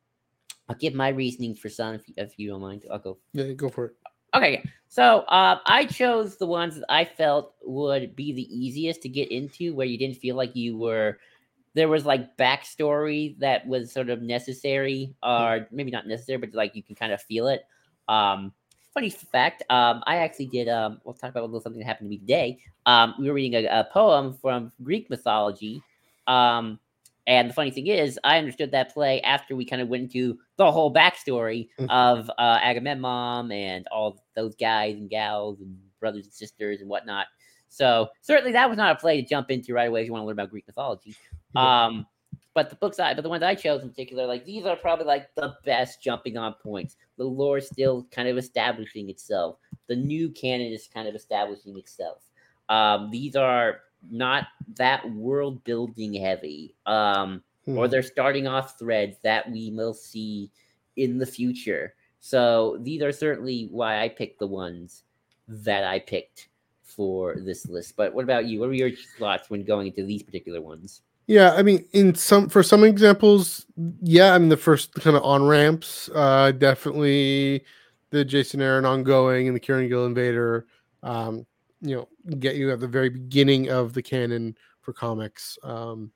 I'll 0.68 0.76
give 0.76 0.94
my 0.94 1.10
reasoning 1.10 1.56
for 1.56 1.70
some 1.70 1.96
if 1.96 2.08
you, 2.08 2.14
if 2.18 2.38
you 2.38 2.50
don't 2.50 2.62
mind. 2.62 2.86
I'll 2.92 3.00
go 3.00 3.18
Yeah, 3.34 3.54
go 3.54 3.70
for 3.70 3.86
it. 3.86 3.96
Okay, 4.34 4.64
so 4.90 5.20
uh, 5.30 5.60
I 5.66 5.86
chose 5.86 6.36
the 6.36 6.46
ones 6.48 6.76
that 6.76 6.86
I 6.90 7.06
felt 7.06 7.56
would 7.64 8.16
be 8.18 8.34
the 8.34 8.54
easiest 8.54 9.02
to 9.04 9.10
get 9.10 9.32
into, 9.32 9.74
where 9.74 9.88
you 9.88 9.98
didn't 9.98 10.18
feel 10.18 10.36
like 10.36 10.56
you 10.56 10.78
were 10.78 11.20
there 11.76 11.88
was 11.90 12.06
like 12.06 12.36
backstory 12.38 13.38
that 13.40 13.68
was 13.68 13.92
sort 13.92 14.10
of 14.10 14.22
necessary, 14.22 15.14
or 15.22 15.68
maybe 15.72 15.92
not 15.92 16.08
necessary, 16.08 16.38
but 16.38 16.54
like 16.54 16.76
you 16.76 16.82
can 16.82 16.96
kind 16.96 17.12
of 17.12 17.22
feel 17.22 17.48
it. 17.50 17.66
Um, 18.08 18.54
funny 18.94 19.10
fact, 19.10 19.62
um, 19.70 20.02
I 20.08 20.18
actually 20.18 20.48
did. 20.48 20.70
Um, 20.70 21.00
we'll 21.04 21.14
talk 21.14 21.30
about 21.30 21.42
a 21.42 21.46
little 21.46 21.60
something 21.62 21.80
that 21.80 21.86
happened 21.86 22.08
to 22.08 22.10
me 22.10 22.18
today. 22.18 22.60
Um, 22.86 23.14
we 23.20 23.28
were 23.28 23.34
reading 23.34 23.66
a, 23.66 23.80
a 23.82 23.84
poem 23.92 24.34
from 24.34 24.72
Greek 24.82 25.10
mythology. 25.10 25.82
Um, 26.28 26.80
and 27.28 27.50
the 27.50 27.54
funny 27.54 27.72
thing 27.72 27.88
is, 27.88 28.18
I 28.24 28.38
understood 28.38 28.72
that 28.72 28.94
play 28.94 29.20
after 29.22 29.56
we 29.56 29.66
kind 29.66 29.82
of 29.82 29.88
went 29.90 30.04
into 30.04 30.38
the 30.58 30.72
whole 30.72 30.94
backstory 30.94 31.68
Mhm. 31.80 31.90
of 31.90 32.30
uh, 32.38 32.60
Agamemnon 32.62 33.52
and 33.52 33.88
all 33.88 34.24
those 34.36 34.56
guys 34.56 34.96
and 34.96 35.10
gals 35.10 35.60
and 35.60 35.78
brothers 36.00 36.26
and 36.26 36.34
sisters 36.34 36.82
and 36.82 36.90
whatnot. 36.90 37.26
So 37.68 38.10
certainly 38.22 38.54
that 38.54 38.70
was 38.70 38.78
not 38.78 38.96
a 38.96 39.00
play 39.00 39.22
to 39.22 39.28
jump 39.28 39.52
into 39.52 39.74
right 39.74 39.90
away 39.90 40.02
if 40.02 40.08
you 40.08 40.14
want 40.14 40.22
to 40.22 40.28
learn 40.28 40.36
about 40.36 40.52
Greek 40.52 40.68
mythology. 40.68 41.16
Yeah. 41.56 41.86
Um, 41.86 42.08
but 42.54 42.70
the 42.70 42.76
books 42.78 43.00
I, 43.00 43.14
but 43.14 43.22
the 43.22 43.30
ones 43.30 43.44
I 43.44 43.54
chose 43.56 43.82
in 43.84 43.90
particular, 43.90 44.26
like 44.26 44.46
these 44.46 44.66
are 44.66 44.78
probably 44.78 45.06
like 45.06 45.34
the 45.36 45.56
best 45.66 46.02
jumping 46.02 46.38
on 46.38 46.54
points. 46.54 46.96
The 47.18 47.26
lore 47.26 47.58
is 47.58 47.68
still 47.68 48.08
kind 48.12 48.30
of 48.30 48.38
establishing 48.38 49.10
itself. 49.10 49.58
The 49.88 49.96
new 49.96 50.30
canon 50.30 50.72
is 50.72 50.88
kind 50.88 51.08
of 51.08 51.16
establishing 51.16 51.78
itself. 51.78 52.22
Um, 52.70 53.12
these 53.12 53.36
are 53.36 53.82
not 54.10 54.48
that 54.76 55.10
world 55.12 55.64
building 55.64 56.14
heavy. 56.14 56.76
Um, 56.86 57.44
or 57.68 57.88
Mhm. 57.88 57.92
they're 57.92 58.04
starting 58.04 58.48
off 58.48 58.78
threads 58.78 59.18
that 59.24 59.50
we 59.52 59.72
will 59.72 59.94
see 59.94 60.52
in 60.96 61.18
the 61.18 61.26
future. 61.26 61.96
So 62.20 62.78
these 62.82 63.02
are 63.02 63.12
certainly 63.12 63.68
why 63.72 64.02
I 64.02 64.10
picked 64.10 64.40
the 64.40 64.48
ones 64.48 65.04
that 65.48 65.84
I 65.84 66.00
picked 66.00 66.50
for 66.84 67.36
this 67.40 67.68
list. 67.68 67.96
But 67.98 68.14
what 68.14 68.24
about 68.24 68.46
you? 68.46 68.60
What 68.60 68.68
were 68.70 68.74
your 68.76 68.92
thoughts 69.20 69.50
when 69.50 69.64
going 69.64 69.88
into 69.88 70.04
these 70.06 70.24
particular 70.24 70.62
ones? 70.62 71.02
Yeah, 71.28 71.54
I 71.54 71.64
mean, 71.64 71.86
in 71.94 72.14
some 72.14 72.50
for 72.50 72.62
some 72.62 72.84
examples, 72.84 73.66
yeah, 74.02 74.34
I 74.34 74.38
mean 74.38 74.50
the 74.50 74.58
first 74.58 74.94
kind 74.94 75.16
of 75.16 75.24
on 75.24 75.44
ramps, 75.48 76.10
uh, 76.14 76.52
definitely 76.52 77.64
the 78.12 78.24
Jason 78.24 78.62
Aaron 78.62 78.86
ongoing 78.86 79.48
and 79.48 79.56
the 79.56 79.60
Kieron 79.60 79.88
Gillen 79.88 80.14
Vader, 80.14 80.68
um, 81.02 81.46
you 81.82 81.96
know, 81.96 82.08
get 82.38 82.56
you 82.56 82.72
at 82.72 82.80
the 82.80 82.88
very 82.88 83.10
beginning 83.10 83.70
of 83.70 83.94
the 83.94 84.04
canon 84.04 84.56
for 84.82 84.94
comics, 84.94 85.58
um, 85.64 86.12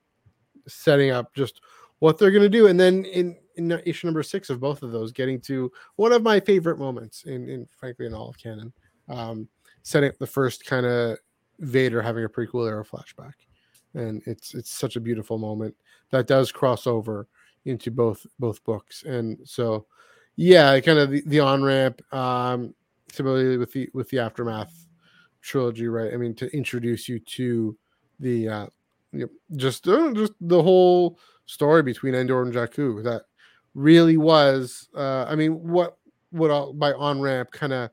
setting 0.68 1.10
up 1.10 1.34
just 1.34 1.60
what 1.98 2.16
they're 2.16 2.30
going 2.30 2.42
to 2.42 2.48
do, 2.48 2.68
and 2.68 2.78
then 2.78 3.04
in 3.06 3.36
in 3.56 3.72
issue 3.84 4.06
number 4.06 4.22
six 4.22 4.48
of 4.48 4.60
both 4.60 4.82
of 4.84 4.92
those, 4.92 5.10
getting 5.10 5.40
to 5.40 5.72
one 5.96 6.12
of 6.12 6.22
my 6.22 6.38
favorite 6.38 6.78
moments 6.78 7.24
in, 7.24 7.48
in 7.48 7.66
frankly 7.76 8.06
in 8.06 8.14
all 8.14 8.28
of 8.28 8.38
canon, 8.38 8.72
um, 9.08 9.48
setting 9.82 10.08
up 10.08 10.18
the 10.18 10.26
first 10.26 10.64
kind 10.64 10.86
of 10.86 11.18
Vader 11.58 12.00
having 12.00 12.24
a 12.24 12.28
prequel 12.28 12.68
era 12.68 12.84
flashback 12.84 13.32
and 13.94 14.22
it's 14.26 14.54
it's 14.54 14.70
such 14.70 14.96
a 14.96 15.00
beautiful 15.00 15.38
moment 15.38 15.74
that 16.10 16.26
does 16.26 16.52
cross 16.52 16.86
over 16.86 17.28
into 17.64 17.90
both 17.90 18.26
both 18.38 18.62
books. 18.64 19.02
And 19.04 19.38
so 19.44 19.86
yeah 20.36 20.78
kind 20.80 20.98
of 20.98 21.10
the, 21.10 21.22
the 21.26 21.40
on 21.40 21.62
ramp 21.62 22.00
um 22.14 22.74
similarly 23.12 23.56
with 23.56 23.72
the 23.72 23.88
with 23.92 24.08
the 24.10 24.18
aftermath 24.18 24.86
trilogy 25.42 25.88
right? 25.88 26.12
I 26.12 26.16
mean 26.16 26.34
to 26.36 26.54
introduce 26.56 27.08
you 27.08 27.18
to 27.18 27.76
the 28.20 28.48
uh 28.48 28.66
you 29.12 29.20
know, 29.20 29.56
just 29.56 29.88
uh, 29.88 30.12
just 30.12 30.32
the 30.40 30.62
whole 30.62 31.18
story 31.46 31.82
between 31.82 32.14
endor 32.14 32.42
and 32.42 32.54
jakku 32.54 33.02
that 33.02 33.22
really 33.74 34.16
was 34.16 34.88
uh 34.96 35.24
i 35.28 35.34
mean 35.34 35.52
what 35.68 35.98
what 36.30 36.50
I'll, 36.50 36.72
by 36.72 36.92
on 36.92 37.20
ramp 37.20 37.50
kind 37.50 37.72
of 37.72 37.90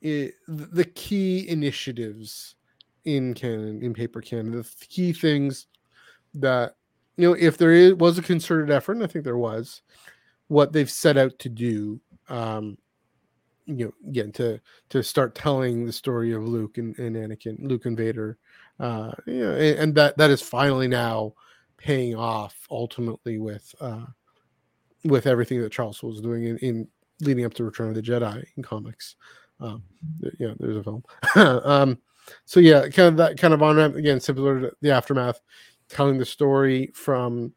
the 0.00 0.90
key 0.94 1.48
initiatives 1.48 2.56
in 3.04 3.34
canon 3.34 3.82
in 3.82 3.92
paper 3.92 4.20
canon 4.20 4.52
the 4.52 4.86
key 4.88 5.12
things 5.12 5.66
that 6.34 6.76
you 7.16 7.28
know 7.28 7.36
if 7.38 7.58
there 7.58 7.72
is 7.72 7.94
was 7.94 8.18
a 8.18 8.22
concerted 8.22 8.70
effort 8.70 8.92
and 8.92 9.02
i 9.02 9.06
think 9.06 9.24
there 9.24 9.36
was 9.36 9.82
what 10.48 10.72
they've 10.72 10.90
set 10.90 11.16
out 11.16 11.36
to 11.38 11.48
do 11.48 12.00
um 12.28 12.76
you 13.66 13.86
know 13.86 13.92
again 14.08 14.32
to 14.32 14.60
to 14.88 15.02
start 15.02 15.34
telling 15.34 15.84
the 15.84 15.92
story 15.92 16.32
of 16.32 16.46
luke 16.46 16.78
and, 16.78 16.98
and 16.98 17.16
anakin 17.16 17.56
luke 17.60 17.86
and 17.86 17.96
vader 17.96 18.38
uh 18.80 19.12
you 19.26 19.44
know 19.44 19.52
and, 19.52 19.78
and 19.78 19.94
that 19.94 20.16
that 20.16 20.30
is 20.30 20.42
finally 20.42 20.88
now 20.88 21.32
paying 21.76 22.14
off 22.14 22.66
ultimately 22.70 23.38
with 23.38 23.74
uh 23.80 24.04
with 25.04 25.26
everything 25.26 25.60
that 25.60 25.72
charles 25.72 26.02
was 26.02 26.20
doing 26.20 26.44
in, 26.44 26.58
in 26.58 26.88
leading 27.22 27.44
up 27.44 27.54
to 27.54 27.64
return 27.64 27.88
of 27.88 27.94
the 27.94 28.02
jedi 28.02 28.44
in 28.56 28.62
comics. 28.62 29.16
Um 29.60 29.82
th- 30.20 30.34
yeah 30.38 30.54
there's 30.58 30.76
a 30.76 30.82
film. 30.82 31.02
Um 31.36 31.98
so 32.44 32.60
yeah, 32.60 32.88
kind 32.88 33.08
of 33.08 33.16
that 33.16 33.38
kind 33.38 33.54
of 33.54 33.62
on 33.62 33.76
ramp 33.76 33.96
again, 33.96 34.20
similar 34.20 34.60
to 34.60 34.72
the 34.80 34.90
aftermath, 34.90 35.40
telling 35.88 36.18
the 36.18 36.24
story 36.24 36.90
from 36.94 37.52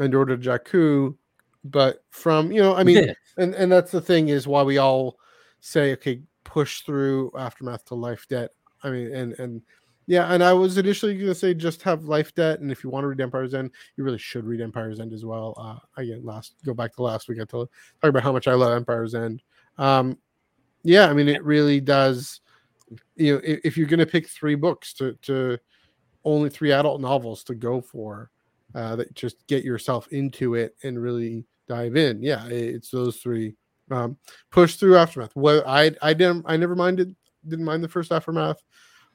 Endor 0.00 0.26
to 0.26 0.36
Jakku, 0.36 1.16
but 1.64 2.04
from 2.10 2.52
you 2.52 2.60
know, 2.60 2.74
I 2.74 2.84
mean, 2.84 3.14
and 3.36 3.54
and 3.54 3.70
that's 3.70 3.92
the 3.92 4.00
thing 4.00 4.28
is 4.28 4.46
why 4.46 4.62
we 4.62 4.78
all 4.78 5.18
say, 5.60 5.92
okay, 5.92 6.22
push 6.44 6.82
through 6.82 7.30
aftermath 7.36 7.84
to 7.86 7.94
life 7.94 8.26
debt. 8.28 8.50
I 8.82 8.90
mean, 8.90 9.14
and 9.14 9.38
and 9.38 9.62
yeah, 10.06 10.32
and 10.32 10.42
I 10.42 10.52
was 10.52 10.78
initially 10.78 11.14
going 11.14 11.28
to 11.28 11.34
say 11.34 11.54
just 11.54 11.82
have 11.82 12.04
life 12.04 12.34
debt, 12.34 12.60
and 12.60 12.72
if 12.72 12.82
you 12.82 12.90
want 12.90 13.04
to 13.04 13.08
read 13.08 13.20
Empire's 13.20 13.54
End, 13.54 13.70
you 13.96 14.04
really 14.04 14.18
should 14.18 14.44
read 14.44 14.60
Empire's 14.60 15.00
End 15.00 15.12
as 15.12 15.24
well. 15.24 15.54
Uh, 15.56 16.00
again, 16.00 16.24
last 16.24 16.56
go 16.64 16.74
back 16.74 16.94
to 16.96 17.02
last 17.02 17.28
week, 17.28 17.40
I 17.40 17.44
told 17.44 17.68
talk 18.00 18.10
about 18.10 18.22
how 18.22 18.32
much 18.32 18.48
I 18.48 18.54
love 18.54 18.72
Empire's 18.72 19.14
End. 19.14 19.42
Um, 19.78 20.18
yeah, 20.82 21.08
I 21.08 21.14
mean, 21.14 21.28
it 21.28 21.44
really 21.44 21.80
does. 21.80 22.41
You 23.16 23.34
know, 23.34 23.40
if, 23.44 23.76
you're 23.76 23.86
going 23.86 24.00
to 24.00 24.06
pick 24.06 24.28
three 24.28 24.54
books 24.54 24.92
to 24.94 25.14
to 25.22 25.58
only 26.24 26.50
three 26.50 26.72
adult 26.72 27.00
novels 27.00 27.42
to 27.44 27.54
go 27.54 27.80
for, 27.80 28.30
uh, 28.74 28.96
that 28.96 29.14
just 29.14 29.46
get 29.46 29.64
yourself 29.64 30.08
into 30.08 30.54
it 30.54 30.76
and 30.82 31.00
really 31.00 31.44
dive 31.68 31.96
in. 31.96 32.22
Yeah, 32.22 32.46
it's 32.46 32.90
those 32.90 33.18
three. 33.18 33.54
Um, 33.90 34.16
push 34.50 34.76
through 34.76 34.96
aftermath. 34.96 35.32
Well, 35.34 35.62
I 35.66 35.92
I 36.00 36.14
didn't 36.14 36.44
I 36.46 36.56
never 36.56 36.74
minded 36.74 37.14
didn't 37.46 37.64
mind 37.64 37.82
the 37.82 37.88
first 37.88 38.12
aftermath. 38.12 38.62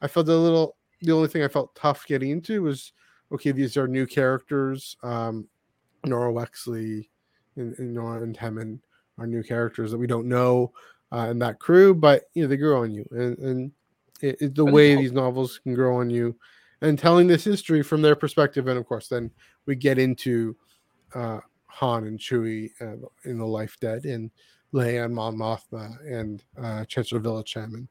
I 0.01 0.07
felt 0.07 0.27
a 0.27 0.35
little. 0.35 0.75
The 1.01 1.11
only 1.11 1.27
thing 1.27 1.43
I 1.43 1.47
felt 1.47 1.75
tough 1.75 2.05
getting 2.07 2.31
into 2.31 2.63
was 2.63 2.91
okay. 3.31 3.51
These 3.51 3.77
are 3.77 3.87
new 3.87 4.05
characters. 4.05 4.97
Um, 5.03 5.47
Norra 6.05 6.33
Wexley 6.33 7.09
and, 7.55 7.77
and 7.79 7.95
Norra 7.95 8.23
and 8.23 8.37
Temmin 8.37 8.79
are 9.17 9.27
new 9.27 9.43
characters 9.43 9.91
that 9.91 9.97
we 9.97 10.07
don't 10.07 10.27
know 10.27 10.71
uh, 11.11 11.27
in 11.29 11.39
that 11.39 11.59
crew, 11.59 11.93
but 11.93 12.23
you 12.33 12.43
know 12.43 12.47
they 12.47 12.57
grow 12.57 12.83
on 12.83 12.91
you, 12.91 13.05
and, 13.11 13.37
and 13.39 13.71
it, 14.21 14.41
it, 14.41 14.55
the 14.55 14.65
way 14.65 14.95
these 14.95 15.11
novels 15.11 15.59
can 15.59 15.73
grow 15.73 15.97
on 15.97 16.09
you, 16.09 16.35
and 16.81 16.99
telling 16.99 17.27
this 17.27 17.43
history 17.43 17.81
from 17.81 18.01
their 18.01 18.15
perspective, 18.15 18.67
and 18.67 18.77
of 18.77 18.85
course, 18.85 19.07
then 19.07 19.31
we 19.65 19.75
get 19.75 19.97
into 19.97 20.55
uh, 21.13 21.39
Han 21.67 22.05
and 22.05 22.19
Chewie 22.19 22.71
uh, 22.81 23.07
in 23.23 23.37
the 23.37 23.45
Life 23.45 23.77
Debt, 23.79 24.05
and 24.05 24.31
Leia 24.73 25.05
and 25.05 25.15
Mon 25.15 25.35
Mothma, 25.35 25.95
and 26.05 26.43
uh, 26.61 26.85
Chancellor 26.85 27.21
Villecham, 27.21 27.73
and 27.73 27.87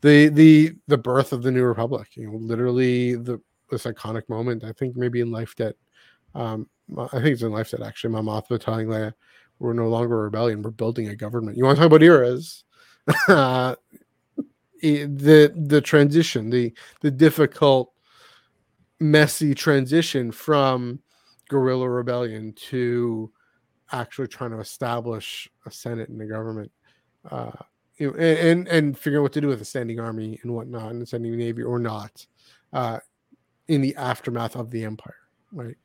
the 0.00 0.28
the 0.28 0.74
the 0.88 0.98
birth 0.98 1.32
of 1.32 1.42
the 1.42 1.50
New 1.50 1.64
Republic. 1.64 2.08
You 2.14 2.30
know, 2.30 2.38
literally 2.38 3.14
the 3.14 3.40
this 3.70 3.84
iconic 3.84 4.28
moment. 4.28 4.64
I 4.64 4.72
think 4.72 4.96
maybe 4.96 5.20
in 5.20 5.30
Life 5.30 5.54
Debt. 5.56 5.76
Um, 6.34 6.68
I 6.96 7.08
think 7.08 7.26
it's 7.26 7.42
in 7.42 7.52
Life 7.52 7.70
Debt 7.70 7.82
actually. 7.82 8.10
Mon 8.10 8.24
Mothma 8.24 8.60
telling 8.60 8.88
Leia, 8.88 9.12
"We're 9.58 9.72
no 9.72 9.88
longer 9.88 10.20
a 10.20 10.24
rebellion. 10.24 10.62
We're 10.62 10.70
building 10.70 11.08
a 11.08 11.16
government." 11.16 11.56
You 11.56 11.64
want 11.64 11.76
to 11.76 11.80
talk 11.80 11.86
about 11.86 12.02
eras? 12.02 12.64
the 13.06 13.76
the 14.82 15.80
transition, 15.80 16.50
the 16.50 16.72
the 17.00 17.10
difficult, 17.10 17.92
messy 19.00 19.54
transition 19.54 20.32
from 20.32 21.00
guerrilla 21.48 21.88
rebellion 21.88 22.52
to 22.54 23.30
actually 23.92 24.28
trying 24.28 24.50
to 24.50 24.58
establish 24.58 25.48
a 25.64 25.70
senate 25.70 26.08
and 26.08 26.20
a 26.20 26.26
government. 26.26 26.70
Uh, 27.30 27.52
you 27.96 28.10
know, 28.10 28.16
and, 28.16 28.38
and, 28.38 28.68
and 28.68 28.98
figuring 28.98 29.22
what 29.22 29.32
to 29.32 29.40
do 29.40 29.48
with 29.48 29.60
a 29.60 29.64
standing 29.64 29.98
army 30.00 30.38
and 30.42 30.52
whatnot, 30.52 30.90
and 30.90 31.02
a 31.02 31.06
standing 31.06 31.36
navy 31.36 31.62
or 31.62 31.78
not, 31.78 32.26
uh, 32.72 32.98
in 33.68 33.80
the 33.80 33.94
aftermath 33.96 34.56
of 34.56 34.70
the 34.70 34.84
empire, 34.84 35.14
right? 35.52 35.76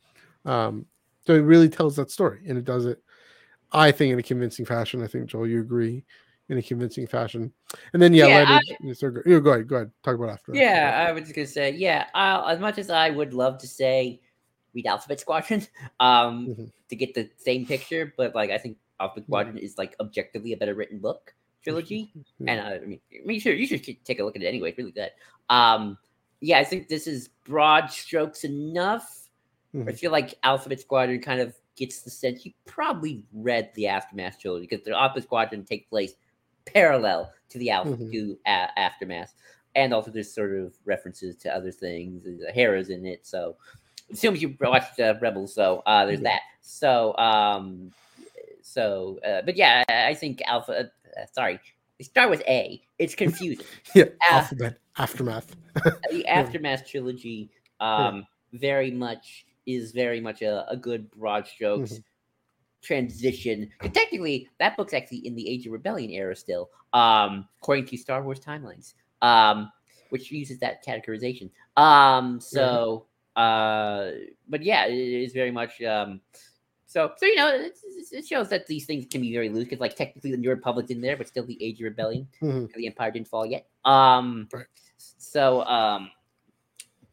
Um, 0.45 0.85
so 1.25 1.33
it 1.35 1.39
really 1.39 1.69
tells 1.69 1.95
that 1.95 2.11
story, 2.11 2.41
and 2.47 2.57
it 2.57 2.65
does 2.65 2.85
it, 2.85 3.01
I 3.71 3.91
think, 3.91 4.13
in 4.13 4.19
a 4.19 4.23
convincing 4.23 4.65
fashion. 4.65 5.03
I 5.03 5.07
think 5.07 5.27
Joel, 5.27 5.47
you 5.47 5.61
agree, 5.61 6.03
in 6.49 6.57
a 6.57 6.61
convincing 6.61 7.07
fashion. 7.07 7.51
And 7.93 8.01
then 8.01 8.13
yeah, 8.13 8.27
yeah 8.27 8.59
I, 8.59 8.93
so 8.93 9.09
go, 9.09 9.21
ahead, 9.51 9.67
go 9.67 9.75
ahead, 9.77 9.91
talk 10.03 10.15
about 10.15 10.29
after. 10.29 10.53
Yeah, 10.53 11.05
I 11.07 11.11
was 11.11 11.23
just 11.23 11.35
gonna 11.35 11.47
say, 11.47 11.71
yeah, 11.71 12.07
I'll, 12.13 12.47
as 12.47 12.59
much 12.59 12.77
as 12.77 12.89
I 12.89 13.09
would 13.09 13.33
love 13.33 13.57
to 13.59 13.67
say 13.67 14.21
read 14.73 14.85
Alphabet 14.85 15.19
Squadron, 15.19 15.65
um, 15.99 16.47
mm-hmm. 16.47 16.65
to 16.89 16.95
get 16.95 17.13
the 17.13 17.29
same 17.37 17.65
picture, 17.65 18.13
but 18.17 18.35
like 18.35 18.49
I 18.51 18.57
think 18.57 18.77
Alphabet 18.99 19.25
Squadron 19.25 19.55
mm-hmm. 19.55 19.65
is 19.65 19.77
like 19.77 19.95
objectively 19.99 20.53
a 20.53 20.57
better 20.57 20.75
written 20.75 20.99
book 20.99 21.33
trilogy, 21.63 22.11
mm-hmm. 22.17 22.49
and 22.49 22.59
uh, 22.59 22.83
I 22.83 22.85
mean, 22.85 22.99
I 23.13 23.25
mean, 23.25 23.39
sure, 23.39 23.53
you 23.53 23.65
should 23.65 23.83
take 24.03 24.19
a 24.19 24.23
look 24.23 24.35
at 24.35 24.41
it 24.41 24.47
anyway. 24.47 24.69
It's 24.69 24.77
really 24.77 24.91
good. 24.91 25.11
Um, 25.49 25.97
yeah, 26.41 26.59
I 26.59 26.63
think 26.65 26.89
this 26.89 27.07
is 27.07 27.29
broad 27.45 27.91
strokes 27.91 28.43
enough. 28.43 29.29
Mm-hmm. 29.73 29.87
I 29.87 29.91
feel 29.93 30.11
like 30.11 30.35
Alphabet 30.43 30.81
Squadron 30.81 31.21
kind 31.21 31.39
of 31.39 31.55
gets 31.81 32.01
the 32.01 32.09
sense 32.09 32.45
you 32.45 32.53
probably 32.65 33.23
read 33.33 33.71
the 33.75 33.87
Aftermath 33.87 34.39
trilogy 34.39 34.67
because 34.69 34.85
the 34.85 34.97
Alphabet 34.97 35.23
Squadron 35.23 35.65
take 35.65 35.89
place 35.89 36.13
parallel 36.65 37.31
to 37.49 37.57
the 37.57 37.71
Alpha 37.71 37.91
mm-hmm. 37.91 38.11
to 38.11 38.37
a- 38.45 38.79
Aftermath, 38.79 39.33
and 39.75 39.93
also 39.93 40.11
there's 40.11 40.33
sort 40.33 40.53
of 40.53 40.73
references 40.85 41.35
to 41.37 41.53
other 41.53 41.71
things. 41.71 42.25
Hera's 42.53 42.89
in 42.89 43.05
it, 43.05 43.25
so 43.25 43.57
assumes 44.11 44.41
you 44.41 44.55
watched 44.59 44.99
uh, 44.99 45.15
Rebels, 45.21 45.53
so 45.53 45.81
uh, 45.85 46.05
there's 46.05 46.19
mm-hmm. 46.19 46.25
that. 46.25 46.41
So, 46.61 47.17
um, 47.17 47.91
so, 48.61 49.19
uh, 49.27 49.41
but 49.43 49.57
yeah, 49.57 49.83
I 49.89 50.13
think 50.13 50.41
Alpha 50.45 50.91
uh, 51.17 51.25
sorry, 51.31 51.59
start 52.01 52.29
with 52.29 52.41
A. 52.47 52.81
It's 52.99 53.15
confusing. 53.15 53.65
yeah, 53.95 54.05
uh, 54.29 54.35
alphabet 54.35 54.77
aftermath. 54.97 55.55
the 56.11 56.25
aftermath 56.27 56.87
trilogy, 56.87 57.49
um, 57.79 58.25
yeah. 58.51 58.59
very 58.59 58.91
much 58.91 59.45
is 59.65 59.91
very 59.91 60.19
much 60.19 60.41
a, 60.41 60.69
a 60.69 60.77
good 60.77 61.09
broad 61.11 61.47
strokes. 61.47 61.93
Mm-hmm. 61.93 62.01
Transition. 62.83 63.69
Technically, 63.93 64.49
that 64.59 64.75
book's 64.75 64.93
actually 64.93 65.19
in 65.19 65.35
the 65.35 65.47
Age 65.47 65.67
of 65.67 65.71
Rebellion 65.71 66.09
era 66.09 66.35
still, 66.35 66.71
um, 66.93 67.47
according 67.61 67.85
to 67.85 67.97
Star 67.97 68.23
Wars 68.23 68.39
timelines, 68.39 68.95
um, 69.21 69.71
which 70.09 70.31
uses 70.31 70.57
that 70.61 70.83
categorization. 70.83 71.51
Um, 71.77 72.39
so, 72.41 73.05
uh, 73.35 74.09
but 74.49 74.63
yeah, 74.63 74.87
it 74.87 74.97
is 74.97 75.31
very 75.31 75.51
much 75.51 75.79
um, 75.83 76.21
so, 76.91 77.09
so 77.15 77.25
you 77.25 77.35
know, 77.37 77.47
it, 77.47 77.77
it 78.11 78.27
shows 78.27 78.49
that 78.49 78.67
these 78.67 78.85
things 78.85 79.05
can 79.09 79.21
be 79.21 79.31
very 79.31 79.47
loose 79.47 79.63
because, 79.63 79.79
like, 79.79 79.95
technically 79.95 80.31
the 80.31 80.37
New 80.37 80.49
Republic's 80.49 80.91
in 80.91 80.99
there, 80.99 81.15
but 81.15 81.25
still 81.25 81.45
the 81.45 81.57
Age 81.63 81.79
of 81.79 81.85
Rebellion. 81.85 82.27
Mm-hmm. 82.41 82.65
The 82.75 82.85
Empire 82.85 83.11
didn't 83.11 83.29
fall 83.29 83.45
yet. 83.45 83.65
Um, 83.85 84.49
right. 84.51 84.65
so, 84.97 85.61
um, 85.61 86.11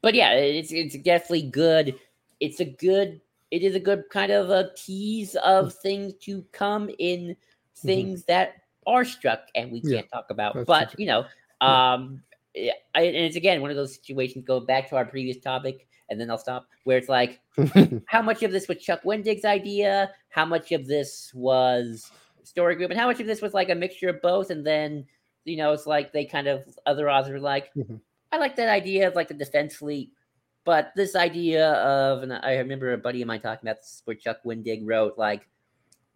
but 0.03 0.15
yeah, 0.15 0.33
it's 0.33 0.73
it's 0.73 0.99
definitely 0.99 1.43
good. 1.43 1.95
It's 2.41 2.61
a 2.61 2.65
good. 2.65 3.21
It 3.51 3.63
is 3.63 3.75
a 3.75 3.81
good 3.81 4.05
kind 4.11 4.31
of 4.31 4.51
a 4.51 4.71
tease 4.77 5.35
of 5.37 5.67
mm-hmm. 5.67 5.79
things 5.81 6.15
to 6.23 6.45
come 6.53 6.91
in 6.99 7.21
mm-hmm. 7.21 7.87
things 7.87 8.21
mm-hmm. 8.21 8.33
that 8.33 8.57
are 8.87 9.05
struck 9.05 9.41
and 9.55 9.71
we 9.71 9.81
can't 9.81 10.09
talk 10.11 10.27
about. 10.31 10.67
But 10.67 10.99
you 10.99 11.07
know, 11.07 11.25
um, 11.61 12.23
yeah, 12.55 12.73
I, 12.95 13.03
and 13.03 13.17
it's 13.17 13.37
again 13.37 13.61
one 13.61 13.71
of 13.71 13.77
those 13.77 13.95
situations. 13.95 14.45
Go 14.47 14.61
back 14.61 14.89
to 14.91 14.97
our 14.97 15.05
previous 15.05 15.39
topic 15.39 15.87
and 16.09 16.21
then 16.21 16.31
I'll 16.31 16.39
stop. 16.39 16.67
Where 16.85 16.99
it's 16.99 17.09
like, 17.09 17.41
how 18.07 18.23
much 18.23 18.43
of 18.43 18.53
this 18.53 18.69
was 18.69 18.79
Chuck 18.79 19.03
Wendig's 19.05 19.45
idea? 19.45 20.11
How 20.31 20.45
much 20.45 20.73
of 20.73 20.87
this 20.87 21.33
was 21.35 22.11
story 22.45 22.77
group, 22.77 22.91
and 22.91 22.99
how 22.99 23.07
much 23.07 23.21
of 23.21 23.27
this 23.27 23.43
was 23.43 23.55
like 23.55 23.69
a 23.71 23.75
mixture 23.75 24.09
of 24.09 24.23
both? 24.23 24.51
And 24.51 24.67
then 24.67 25.05
you 25.45 25.57
know, 25.57 25.73
it's 25.73 25.87
like 25.87 26.13
they 26.13 26.25
kind 26.25 26.47
of 26.47 26.65
other 26.87 27.11
authors 27.11 27.33
are 27.33 27.41
like, 27.41 27.73
mm-hmm. 27.75 27.97
I 28.33 28.39
like 28.39 28.57
that 28.57 28.69
idea 28.69 29.09
of 29.09 29.15
like 29.15 29.29
the 29.29 29.35
defense 29.35 29.77
fleet, 29.77 30.13
but 30.69 30.93
this 30.95 31.17
idea 31.17 31.73
of, 31.77 32.23
and 32.23 32.31
I 32.31 32.57
remember 32.57 32.93
a 32.93 32.99
buddy 32.99 33.23
of 33.23 33.27
mine 33.27 33.41
talking 33.41 33.67
about 33.67 33.79
this 33.79 34.03
where 34.05 34.15
Chuck 34.15 34.37
Wendig 34.45 34.83
wrote 34.85 35.17
like 35.17 35.49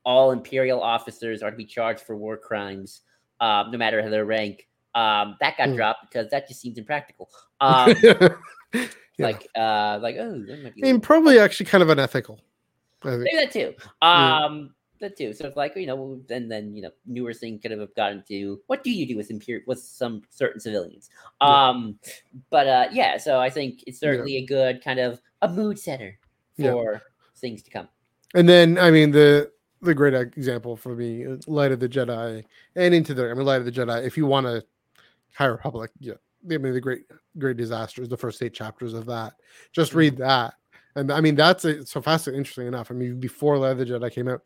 all 0.05 0.31
imperial 0.31 0.83
officers 0.83 1.43
are 1.43 1.51
to 1.51 1.57
be 1.57 1.65
charged 1.65 2.03
for 2.03 2.19
war 2.19 2.37
crimes, 2.37 3.01
um, 3.41 3.71
no 3.71 3.79
matter 3.79 4.07
their 4.11 4.27
rank. 4.27 4.69
Um, 4.95 5.39
that 5.41 5.57
got 5.57 5.71
mm. 5.71 5.77
dropped 5.77 6.03
because 6.03 6.29
that 6.33 6.49
just 6.49 6.61
seems 6.61 6.77
impractical. 6.77 7.31
Um, 7.63 7.95
yeah. 8.03 8.89
Like, 9.19 9.49
uh, 9.57 9.99
like 10.03 10.17
oh, 10.19 10.45
that 10.47 10.63
might 10.65 10.75
be. 10.75 10.83
I 10.83 10.93
mean, 10.93 11.01
probably 11.01 11.39
actually 11.39 11.67
kind 11.67 11.81
of 11.81 11.89
unethical. 11.89 12.41
Maybe 13.05 13.25
that 13.37 13.53
too. 13.53 13.73
Um, 14.03 14.03
yeah. 14.03 14.69
That 15.03 15.17
too. 15.17 15.33
So 15.35 15.47
it's 15.47 15.57
like 15.57 15.77
you 15.77 15.87
know, 15.87 16.21
and 16.31 16.51
then 16.51 16.75
you 16.75 16.83
know, 16.83 16.91
newer 17.07 17.35
thing 17.35 17.59
could 17.59 17.71
have 17.71 17.95
gotten 17.95 18.25
to 18.29 18.61
what 18.67 18.83
do 18.83 18.91
you 18.91 19.07
do 19.07 19.17
with 19.17 19.31
imperial 19.31 19.65
with 19.67 19.81
some 19.81 20.23
certain 20.31 20.61
civilians. 20.61 21.11
Um, 21.41 21.99
but 22.51 22.67
uh, 22.67 22.89
yeah. 22.93 23.19
So 23.19 23.39
I 23.39 23.51
think 23.51 23.85
it's 23.87 24.01
certainly 24.01 24.39
a 24.39 24.47
good 24.47 24.83
kind 24.83 24.99
of 24.99 25.21
a 25.43 25.49
mood 25.49 25.79
setter 25.79 26.19
for 26.59 27.03
things 27.37 27.63
to 27.63 27.71
come. 27.71 27.89
And 28.35 28.49
then, 28.49 28.79
I 28.79 28.91
mean, 28.91 29.11
the 29.11 29.51
the 29.83 29.95
great 29.95 30.15
example 30.15 30.77
for 30.77 30.95
me, 30.95 31.27
uh, 31.27 31.37
Light 31.47 31.73
of 31.73 31.81
the 31.81 31.89
Jedi, 31.89 32.45
and 32.77 32.95
into 32.95 33.15
the 33.15 33.31
I 33.31 33.35
mean, 33.35 33.45
Light 33.45 33.61
of 33.61 33.65
the 33.67 33.73
Jedi. 33.73 34.07
If 34.07 34.17
you 34.17 34.27
want 34.27 34.47
to 34.47 34.65
High 35.35 35.47
Republic, 35.47 35.91
yeah, 35.99 36.15
I 36.45 36.59
mean, 36.59 36.73
the 36.73 36.81
great 36.81 37.03
great 37.39 37.57
disasters, 37.57 38.09
the 38.09 38.17
first 38.17 38.43
eight 38.43 38.55
chapters 38.55 38.95
of 38.95 39.07
that. 39.07 39.35
Just 39.73 39.91
mm-hmm. 39.91 39.99
read 39.99 40.17
that, 40.19 40.55
and 40.95 41.13
I 41.13 41.21
mean 41.21 41.35
that's 41.35 41.65
a, 41.65 41.85
so 41.85 42.01
fascinating. 42.01 42.41
Interesting 42.41 42.69
enough. 42.69 42.91
I 42.91 42.95
mean, 42.95 43.21
before 43.21 43.59
Light 43.59 43.73
of 43.73 43.79
the 43.79 43.87
Jedi 43.87 44.13
came 44.13 44.29
out, 44.29 44.43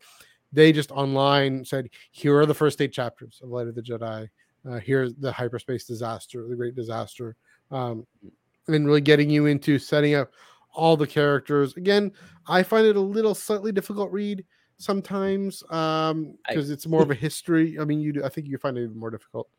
they 0.51 0.71
just 0.71 0.91
online 0.91 1.65
said, 1.65 1.89
"Here 2.11 2.37
are 2.37 2.45
the 2.45 2.53
first 2.53 2.81
eight 2.81 2.93
chapters 2.93 3.39
of 3.43 3.49
Light 3.49 3.67
of 3.67 3.75
the 3.75 3.81
Jedi. 3.81 4.29
Uh, 4.67 4.79
here's 4.79 5.15
the 5.15 5.31
hyperspace 5.31 5.85
disaster, 5.85 6.47
the 6.47 6.55
great 6.55 6.75
disaster," 6.75 7.35
um, 7.71 8.05
and 8.67 8.85
really 8.85 9.01
getting 9.01 9.29
you 9.29 9.45
into 9.45 9.79
setting 9.79 10.15
up 10.15 10.31
all 10.73 10.95
the 10.95 11.07
characters. 11.07 11.75
Again, 11.75 12.11
I 12.47 12.63
find 12.63 12.85
it 12.85 12.95
a 12.95 13.01
little 13.01 13.35
slightly 13.35 13.71
difficult 13.71 14.11
read 14.11 14.45
sometimes 14.77 15.63
because 15.63 16.11
um, 16.11 16.37
it's 16.53 16.87
more 16.87 17.01
of 17.01 17.11
a 17.11 17.15
history. 17.27 17.79
I 17.79 17.85
mean, 17.85 17.99
you 17.99 18.13
do, 18.13 18.23
I 18.23 18.29
think 18.29 18.47
you 18.47 18.57
find 18.57 18.77
it 18.77 18.83
even 18.83 18.97
more 18.97 19.11
difficult. 19.11 19.49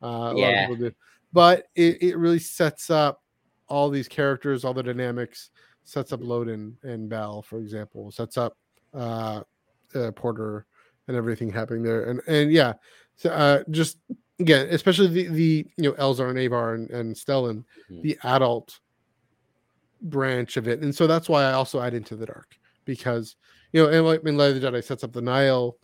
Uh, 0.00 0.32
yeah. 0.36 0.68
do 0.68 0.92
but 1.32 1.66
it, 1.74 2.02
it 2.02 2.16
really 2.16 2.38
sets 2.38 2.88
up 2.88 3.22
all 3.68 3.90
these 3.90 4.08
characters, 4.08 4.64
all 4.64 4.72
the 4.72 4.82
dynamics, 4.82 5.50
sets 5.84 6.12
up 6.12 6.20
Loden 6.20 6.74
and 6.84 7.08
Bell, 7.08 7.42
for 7.42 7.58
example, 7.58 8.10
sets 8.10 8.38
up 8.38 8.56
uh, 8.94 9.42
uh, 9.94 10.10
Porter 10.12 10.66
and 11.06 11.16
everything 11.16 11.50
happening 11.50 11.82
there, 11.82 12.04
and 12.10 12.20
and 12.26 12.52
yeah, 12.52 12.74
so, 13.16 13.30
uh, 13.30 13.62
just 13.70 13.98
again, 14.40 14.68
especially 14.70 15.08
the 15.08 15.28
the 15.28 15.66
you 15.76 15.84
know 15.90 15.92
Elzar 15.92 16.30
and 16.30 16.38
Avar 16.38 16.74
and, 16.74 16.90
and 16.90 17.14
Stellan, 17.14 17.64
Mhm. 17.90 18.02
the 18.02 18.18
adult 18.24 18.78
branch 20.02 20.56
of 20.56 20.68
it, 20.68 20.80
and 20.80 20.94
so 20.94 21.06
that's 21.06 21.28
why 21.28 21.44
I 21.44 21.52
also 21.52 21.80
add 21.80 21.94
Into 21.94 22.16
the 22.16 22.26
Dark 22.26 22.56
because 22.84 23.36
you 23.72 23.82
know, 23.82 23.88
and 23.90 24.06
like 24.06 24.24
in 24.24 24.36
Light 24.36 24.54
of 24.56 24.60
the 24.60 24.66
Jedi 24.66 24.82
sets 24.82 25.04
up 25.04 25.12
the 25.12 25.20
Nihil, 25.22 25.76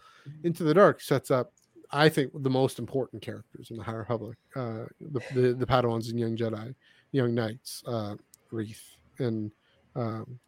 Into 0.45 0.65
the 0.65 0.75
Dark 0.75 1.01
sets 1.01 1.31
up. 1.31 1.53
I 1.91 2.09
think 2.09 2.33
the 2.43 2.51
most 2.51 2.79
important 2.79 3.23
characters 3.23 3.71
in 3.71 3.77
the 3.77 3.83
High 3.85 3.93
Republic, 3.93 4.37
uh, 4.57 4.85
the, 5.01 5.21
the 5.35 5.55
the 5.55 5.67
Padawans 5.67 6.11
and 6.11 6.19
young 6.19 6.37
Jedi, 6.37 6.75
young 7.13 7.35
knights, 7.35 7.83
uh, 7.87 8.15
Reath, 8.51 8.97
and 9.19 9.53
um, 9.95 10.39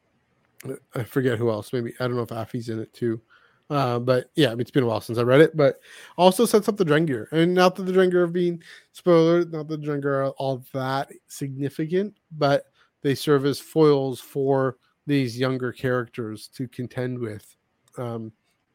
I 0.95 1.05
forget 1.05 1.39
who 1.39 1.51
else. 1.51 1.73
Maybe 1.73 1.93
I 2.01 2.07
don't 2.07 2.17
know 2.17 2.23
if 2.23 2.31
Affie's 2.33 2.69
in 2.69 2.81
it 2.81 2.93
too. 2.93 3.21
Uh, 3.69 3.99
but 3.99 4.31
yeah, 4.37 4.55
it's 4.59 4.71
been 4.71 4.85
a 4.85 4.87
while 4.87 5.01
since 5.01 5.19
I 5.19 5.23
read 5.23 5.41
it. 5.41 5.57
But 5.57 5.81
also 6.17 6.47
sets 6.47 6.69
up 6.69 6.77
the 6.77 6.85
Drengir, 6.85 7.27
and 7.33 7.55
not 7.55 7.75
that 7.77 7.83
the 7.83 7.93
Drengir 7.93 8.31
been 8.33 8.63
spoiler, 8.93 9.45
not 9.45 9.69
that 9.69 9.81
the 9.81 9.87
Drengir 9.87 10.05
are 10.05 10.31
all 10.31 10.65
that 10.73 11.11
significant, 11.27 12.17
but 12.37 12.67
they 13.03 13.15
serve 13.15 13.45
as 13.45 13.59
foils 13.59 14.21
for 14.21 14.77
these 15.07 15.39
younger 15.39 15.73
characters 15.73 16.49
to 16.49 16.69
contend 16.69 17.19
with 17.19 17.57
um, 17.99 18.33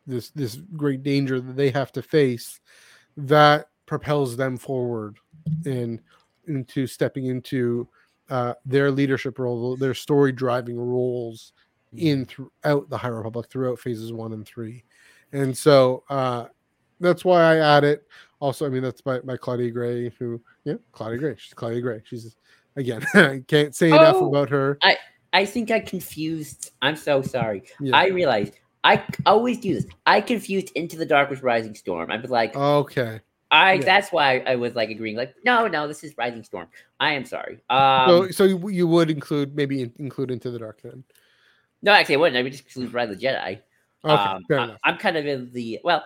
this 0.07 0.29
this 0.31 0.55
great 0.75 1.03
danger 1.03 1.39
that 1.39 1.55
they 1.55 1.69
have 1.69 1.91
to 1.93 2.01
face 2.01 2.59
that 3.17 3.67
propels 3.85 4.35
them 4.37 4.57
forward 4.57 5.17
in 5.65 6.01
into 6.47 6.87
stepping 6.87 7.27
into 7.27 7.87
uh, 8.29 8.53
their 8.65 8.89
leadership 8.91 9.37
role, 9.37 9.75
their 9.75 9.93
story 9.93 10.31
driving 10.31 10.79
roles 10.79 11.53
in 11.95 12.25
throughout 12.25 12.89
the 12.89 12.97
High 12.97 13.09
Republic, 13.09 13.49
throughout 13.49 13.79
phases 13.79 14.13
one 14.13 14.33
and 14.33 14.45
three. 14.45 14.83
And 15.33 15.57
so 15.57 16.03
uh, 16.09 16.45
that's 16.99 17.23
why 17.25 17.41
I 17.41 17.77
add 17.77 17.83
it. 17.83 18.07
Also, 18.39 18.65
I 18.65 18.69
mean, 18.69 18.83
that's 18.83 19.01
by, 19.01 19.19
by 19.19 19.37
Claudia 19.37 19.71
Gray, 19.71 20.09
who, 20.17 20.41
yeah, 20.63 20.75
Claudia 20.91 21.19
Gray. 21.19 21.35
She's 21.37 21.53
Claudia 21.53 21.81
Gray. 21.81 22.01
She's, 22.05 22.35
again, 22.75 23.05
I 23.13 23.43
can't 23.47 23.75
say 23.75 23.89
enough 23.89 24.15
Oh, 24.17 24.29
about 24.29 24.49
her. 24.49 24.77
I 24.81 24.97
I 25.33 25.45
think 25.45 25.71
I 25.71 25.79
confused. 25.79 26.71
I'm 26.81 26.95
so 26.95 27.21
sorry. 27.21 27.63
Yeah. 27.79 27.95
I 27.95 28.07
realized 28.07 28.53
I 28.83 29.03
always 29.25 29.59
do 29.59 29.73
this. 29.75 29.85
I 30.05 30.21
confused 30.21 30.71
Into 30.75 30.97
the 30.97 31.05
Dark 31.05 31.29
with 31.29 31.43
Rising 31.43 31.75
Storm. 31.75 32.11
I 32.11 32.17
was 32.17 32.29
like, 32.29 32.55
okay. 32.55 33.21
I. 33.49 33.73
yeah. 33.73 33.81
That's 33.81 34.11
why 34.11 34.39
I 34.39 34.55
was 34.55 34.75
like 34.75 34.89
agreeing. 34.89 35.15
Like, 35.15 35.35
no, 35.45 35.67
no, 35.67 35.87
this 35.87 36.03
is 36.03 36.17
Rising 36.17 36.43
Storm. 36.43 36.67
I 36.99 37.13
am 37.13 37.25
sorry. 37.25 37.59
Um, 37.69 38.07
so, 38.07 38.31
so 38.31 38.43
you, 38.45 38.69
you 38.69 38.87
would 38.87 39.09
include, 39.09 39.55
maybe 39.55 39.91
include 39.99 40.31
Into 40.31 40.51
the 40.51 40.59
Dark 40.59 40.81
then. 40.81 41.03
No, 41.81 41.91
actually, 41.91 42.15
I 42.15 42.17
wouldn't. 42.19 42.37
I 42.37 42.43
would 42.43 42.51
just 42.51 42.65
exclude 42.65 42.93
Rise 42.93 43.09
of 43.09 43.19
the 43.19 43.25
Jedi. 43.25 43.59
Okay, 44.03 44.55
um, 44.55 44.77
I, 44.83 44.89
am 44.89 44.97
kind 44.97 45.17
of 45.17 45.25
in 45.25 45.51
the 45.53 45.79
well. 45.83 46.03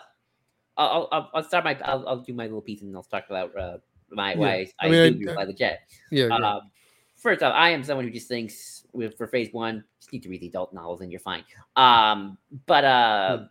I'll, 0.78 1.07
I'll, 1.11 1.32
I'll 1.34 1.43
start 1.43 1.63
my. 1.63 1.78
I'll, 1.86 2.07
I'll 2.07 2.19
do 2.19 2.34
my 2.34 2.43
little 2.43 2.61
piece 2.61 2.82
and 2.82 2.95
I'll 2.95 3.03
talk 3.03 3.26
about 3.30 3.57
uh, 3.57 3.78
my 4.09 4.34
Yeah. 4.34 4.39
why 4.39 4.67
I, 4.80 4.88
I 4.88 4.89
mean, 4.89 4.93
do 4.93 5.03
agree 5.03 5.26
with 5.28 5.36
Rise 5.36 5.49
of 5.49 5.57
the 5.57 5.63
Jedi. 5.63 5.78
Yeah. 6.11 6.26
Um, 6.26 6.71
first 7.15 7.41
off, 7.43 7.53
I 7.55 7.69
am 7.69 7.84
someone 7.84 8.05
who 8.05 8.11
just 8.11 8.28
thinks 8.28 8.86
with 8.91 9.17
for 9.17 9.28
phase 9.28 9.49
one, 9.53 9.84
just 9.99 10.11
need 10.11 10.23
to 10.23 10.30
read 10.30 10.41
the 10.41 10.47
adult 10.47 10.73
novels 10.73 11.01
and 11.01 11.11
you're 11.11 11.21
fine. 11.21 11.43
Um, 11.76 12.38
but 12.65 12.84
uh, 12.84 13.45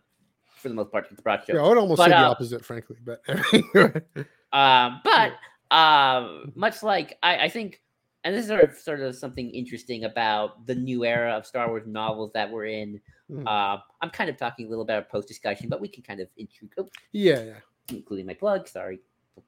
for 0.55 0.69
the 0.69 0.75
most 0.75 0.91
part, 0.91 1.07
it's 1.09 1.19
a 1.19 1.21
broad 1.23 1.41
yeah. 1.47 1.55
I 1.55 1.67
would 1.67 1.77
almost 1.77 1.97
but, 1.97 2.05
say 2.05 2.11
the 2.11 2.17
uh, 2.17 2.29
opposite, 2.29 2.63
frankly. 2.65 2.97
But 3.03 3.21
Um, 4.55 5.01
but 5.03 5.33
um, 5.75 6.53
much 6.55 6.81
like 6.81 7.17
I, 7.21 7.37
I 7.45 7.49
think, 7.49 7.81
and 8.25 8.35
this 8.35 8.41
is 8.41 8.47
sort 8.47 8.63
of 8.63 8.75
sort 8.75 8.99
of 9.01 9.15
something 9.15 9.51
interesting 9.51 10.03
about 10.03 10.65
the 10.65 10.73
new 10.75 11.05
era 11.05 11.31
of 11.31 11.45
Star 11.45 11.69
Wars 11.69 11.85
novels 11.85 12.31
that 12.33 12.49
we're 12.51 12.65
in. 12.65 12.99
Mhm. 13.31 13.47
Uh, 13.47 13.79
I'm 14.01 14.09
kind 14.09 14.29
of 14.29 14.35
talking 14.35 14.65
a 14.65 14.69
little 14.69 14.83
bit 14.83 14.97
about 14.97 15.09
post 15.09 15.27
discussion, 15.27 15.69
but 15.69 15.79
we 15.79 15.87
can 15.87 16.03
kind 16.03 16.19
of 16.19 16.27
intro- 16.35 16.67
oh, 16.79 16.89
yeah, 17.11 17.43
yeah. 17.43 17.53
including 17.89 18.25
my 18.25 18.33
plug. 18.33 18.67
Sorry, 18.67 18.99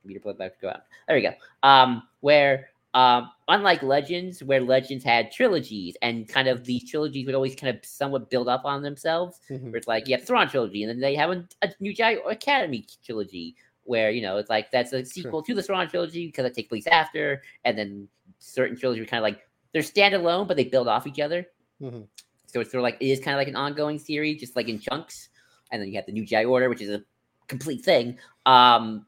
computer 0.01 0.21
plug 0.21 0.36
about 0.36 0.53
to 0.53 0.59
go 0.61 0.69
out. 0.69 0.84
There 1.07 1.17
we 1.17 1.23
go. 1.23 1.34
Um, 1.63 2.03
where 2.21 2.69
um, 2.93 3.32
unlike 3.47 3.84
Legends, 3.84 4.41
where 4.43 4.61
Legends 4.61 5.03
had 5.03 5.32
trilogies, 5.32 5.97
and 6.01 6.28
kind 6.28 6.47
of 6.47 6.63
these 6.63 6.89
trilogies 6.89 7.25
would 7.25 7.36
always 7.36 7.55
kind 7.55 7.75
of 7.75 7.84
somewhat 7.84 8.30
build 8.30 8.47
up 8.47 8.63
on 8.63 8.84
themselves. 8.84 9.39
Mhm. 9.49 9.65
Where 9.71 9.75
it's 9.75 9.88
like 9.88 10.07
you 10.07 10.15
have 10.15 10.25
Thrawn 10.25 10.49
trilogy, 10.49 10.84
and 10.84 10.89
then 10.89 10.99
they 10.99 11.15
have 11.15 11.32
a, 11.32 11.47
a 11.63 11.69
New 11.80 11.95
Jedi 11.95 12.19
Academy 12.30 12.86
trilogy, 13.03 13.55
where 13.84 14.11
you 14.11 14.21
know 14.21 14.38
it's 14.38 14.51
like 14.51 14.69
that's 14.69 14.93
a 14.93 15.03
sequel 15.03 15.41
to 15.41 15.55
the 15.55 15.63
Thrawn 15.63 15.89
trilogy 15.89 16.28
because 16.28 16.45
it 16.45 16.53
takes 16.53 16.69
place 16.69 16.88
after, 16.88 17.41
and 17.65 17.75
then 17.75 18.07
certain 18.39 18.77
trilogies 18.77 19.03
are 19.03 19.07
kind 19.07 19.19
of 19.19 19.23
like 19.23 19.47
they're 19.73 19.81
standalone, 19.81 20.47
but 20.47 20.57
they 20.57 20.63
build 20.65 20.88
off 20.88 21.07
each 21.07 21.19
other. 21.19 21.45
Mhm. 21.81 22.07
So 22.47 22.61
it's 22.61 22.71
sort 22.71 22.79
of 22.79 22.83
like 22.83 22.97
it 22.99 23.07
is 23.07 23.19
kind 23.19 23.35
of 23.35 23.39
like 23.39 23.47
an 23.47 23.55
ongoing 23.55 23.99
series, 23.99 24.39
just 24.39 24.55
like 24.55 24.69
in 24.69 24.79
chunks. 24.79 25.29
And 25.71 25.81
then 25.81 25.89
you 25.89 25.95
have 25.95 26.05
the 26.05 26.13
New 26.13 26.25
Jedi 26.25 26.49
Order, 26.49 26.69
which 26.69 26.81
is 26.81 26.89
a 26.89 27.03
complete 27.47 27.83
thing. 27.83 28.17
Um, 28.45 29.05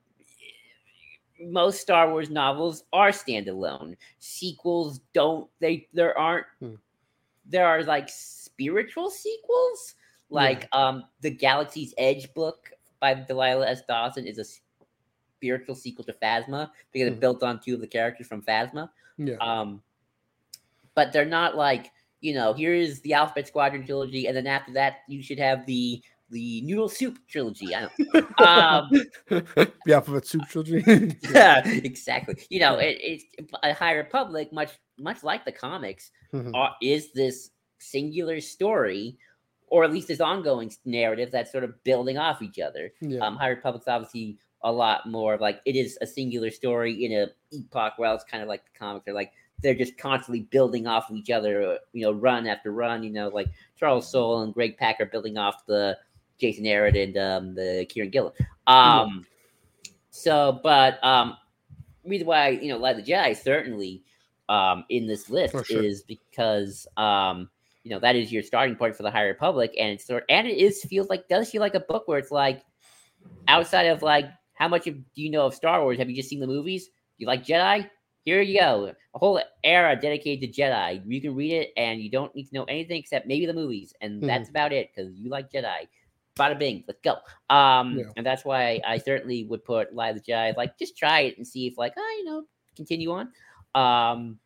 most 1.42 1.80
Star 1.80 2.10
Wars 2.12 2.30
novels 2.30 2.84
are 2.92 3.10
standalone. 3.12 3.96
Sequels 4.20 5.00
don't. 5.14 5.50
They 5.60 5.88
there 5.94 6.18
aren't. 6.18 6.46
Hmm. 6.60 6.76
There 7.46 7.66
are 7.66 7.84
like 7.84 8.10
spiritual 8.10 9.10
sequels, 9.10 9.96
like 10.30 10.68
um 10.74 11.06
the 11.22 11.32
Galaxy's 11.32 11.94
Edge 11.98 12.32
book 12.34 12.70
by 13.00 13.14
Delilah 13.14 13.70
S. 13.70 13.84
Dawson 13.88 14.28
is 14.28 14.38
a 14.38 14.46
spiritual 15.40 15.74
sequel 15.76 16.04
to 16.06 16.14
Phasma 16.14 16.70
because 16.92 17.10
Mhm. 17.10 17.14
it 17.14 17.20
built 17.22 17.44
on 17.44 17.60
two 17.62 17.74
of 17.76 17.82
the 17.82 17.88
characters 17.88 18.28
from 18.28 18.42
Phasma. 18.42 18.90
Yeah. 19.18 19.36
Um, 19.40 19.82
but 20.96 21.14
they're 21.14 21.26
not 21.26 21.56
like 21.56 21.92
you 22.22 22.34
know 22.34 22.52
here 22.54 22.74
is 22.74 23.00
the 23.02 23.14
Alphabet 23.14 23.48
Squadron 23.48 23.86
trilogy, 23.86 24.28
and 24.28 24.36
then 24.36 24.48
after 24.48 24.74
that 24.74 24.98
you 25.08 25.24
should 25.24 25.40
have 25.40 25.66
the 25.66 26.02
the 26.32 26.62
Noodle 26.62 26.90
Soup 26.90 27.18
trilogy. 27.28 27.74
I 27.74 27.88
don't. 27.88 28.26
Um, 28.40 28.90
the 29.86 29.94
alphabet 29.94 30.26
soup 30.26 30.44
trilogy. 30.48 30.84
yeah, 31.34 31.68
exactly. 31.68 32.36
You 32.50 32.60
know, 32.62 32.78
it, 32.78 32.98
it's 33.02 33.26
a 33.64 33.74
High 33.74 33.94
Republic, 33.94 34.54
much 34.54 34.72
much 34.98 35.24
like 35.24 35.44
the 35.46 35.52
comics, 35.52 36.12
Mhm. 36.34 36.52
are, 36.54 36.76
is 36.82 37.12
this 37.14 37.52
singular 37.80 38.40
story, 38.42 39.18
or 39.68 39.84
at 39.84 39.92
least 39.92 40.08
this 40.10 40.22
ongoing 40.22 40.72
narrative 40.86 41.32
that's 41.32 41.52
sort 41.52 41.64
of 41.64 41.82
building 41.84 42.18
off 42.18 42.42
each 42.42 42.60
other. 42.60 42.92
yeah. 43.02 43.20
Um, 43.26 43.36
High 43.36 43.50
Republic's 43.50 43.88
obviously 43.88 44.38
a 44.64 44.72
lot 44.72 45.10
more 45.10 45.34
of 45.34 45.42
like 45.42 45.62
it 45.66 45.76
is 45.76 45.98
a 46.02 46.08
singular 46.08 46.52
story 46.52 47.06
in 47.06 47.14
a 47.14 47.28
epoch 47.52 47.94
where 47.98 48.14
it's 48.14 48.24
kind 48.24 48.44
of 48.44 48.50
like 48.50 48.64
the 48.66 48.78
comics 48.78 49.08
are 49.08 49.14
like 49.14 49.32
they're 49.62 49.76
just 49.76 49.98
constantly 49.98 50.42
building 50.42 50.88
off 50.88 51.10
of 51.10 51.18
each 51.18 51.30
other, 51.30 51.64
uh, 51.64 51.78
you 51.92 52.02
know, 52.02 52.14
run 52.14 52.48
after 52.48 52.72
run. 52.72 53.04
You 53.04 53.12
know, 53.12 53.28
like 53.28 53.48
Charles 53.78 54.10
Soule 54.10 54.42
and 54.44 54.54
Greg 54.54 54.78
Pak 54.78 55.00
building 55.12 55.38
off 55.38 55.66
the 55.66 55.98
Jason 56.40 56.66
Aaron 56.66 56.96
and 56.96 57.18
um, 57.18 57.56
the 57.56 57.86
Kieron 57.90 58.12
Gillen. 58.12 58.34
Um, 58.68 59.26
So, 60.12 60.60
but 60.64 61.04
um, 61.04 61.38
reason 62.04 62.28
why 62.28 62.50
you 62.50 62.70
know 62.70 62.78
Light 62.78 62.98
of 62.98 63.06
the 63.06 63.12
Jedi 63.12 63.36
certainly 63.38 64.04
um, 64.50 64.84
in 64.90 65.08
this 65.08 65.30
list 65.30 65.54
sure. 65.66 65.84
is 65.84 66.04
because 66.04 66.88
um, 66.98 67.50
you 67.84 67.92
know 67.92 68.00
that 68.00 68.16
is 68.16 68.32
your 68.32 68.44
starting 68.44 68.76
point 68.76 68.96
for 68.96 69.04
the 69.04 69.12
High 69.12 69.24
Republic, 69.24 69.74
and 69.80 69.92
it's 69.92 70.06
sort 70.06 70.26
and 70.30 70.48
it 70.48 70.58
is 70.58 70.84
feels 70.84 71.10
like 71.10 71.28
does 71.28 71.50
feel 71.50 71.62
like 71.62 71.76
a 71.76 71.80
book 71.80 72.08
where 72.08 72.20
it's 72.20 72.32
like 72.32 72.64
outside 73.48 73.86
of 73.86 74.02
like 74.02 74.30
how 74.60 74.68
much 74.68 74.88
of, 74.88 74.96
do 75.14 75.22
you 75.22 75.32
know 75.32 75.46
of 75.46 75.56
Star 75.56 75.82
Wars? 75.82 75.98
Have 75.98 76.10
you 76.10 76.16
just 76.16 76.30
seen 76.30 76.40
the 76.40 76.48
movies? 76.48 76.90
You 77.18 77.28
like 77.28 77.46
Jedi? 77.46 77.90
Here 78.26 78.42
you 78.42 78.60
go, 78.60 78.94
a 79.16 79.18
whole 79.18 79.42
era 79.64 79.98
dedicated 80.00 80.54
to 80.54 80.62
Jedi. 80.62 81.02
You 81.06 81.22
can 81.22 81.34
read 81.36 81.54
it, 81.54 81.72
and 81.78 82.02
you 82.02 82.12
don't 82.12 82.36
need 82.36 82.46
to 82.46 82.54
know 82.54 82.66
anything 82.66 82.98
except 82.98 83.26
maybe 83.26 83.46
the 83.46 83.54
movies, 83.54 83.94
and 84.02 84.22
Mhm. 84.22 84.28
that's 84.28 84.50
about 84.50 84.74
it 84.74 84.92
because 84.94 85.14
you 85.16 85.30
like 85.30 85.50
Jedi. 85.50 85.88
Bada 86.36 86.60
bing, 86.60 86.84
let's 86.88 87.00
go. 87.02 87.18
Um, 87.50 87.98
Yeah. 87.98 88.06
and 88.18 88.26
that's 88.26 88.46
why 88.46 88.82
I 88.86 88.98
certainly 88.98 89.46
would 89.46 89.64
put 89.66 89.94
Live 89.96 90.16
the 90.16 90.22
Jedi. 90.22 90.56
Like, 90.56 90.78
just 90.78 90.98
try 90.98 91.22
it 91.22 91.38
and 91.38 91.48
see 91.48 91.68
if, 91.68 91.78
like, 91.78 91.94
oh, 91.98 92.16
you 92.18 92.26
know, 92.26 92.44
continue 92.76 93.12
on. 93.12 93.32
Um, 93.76 94.40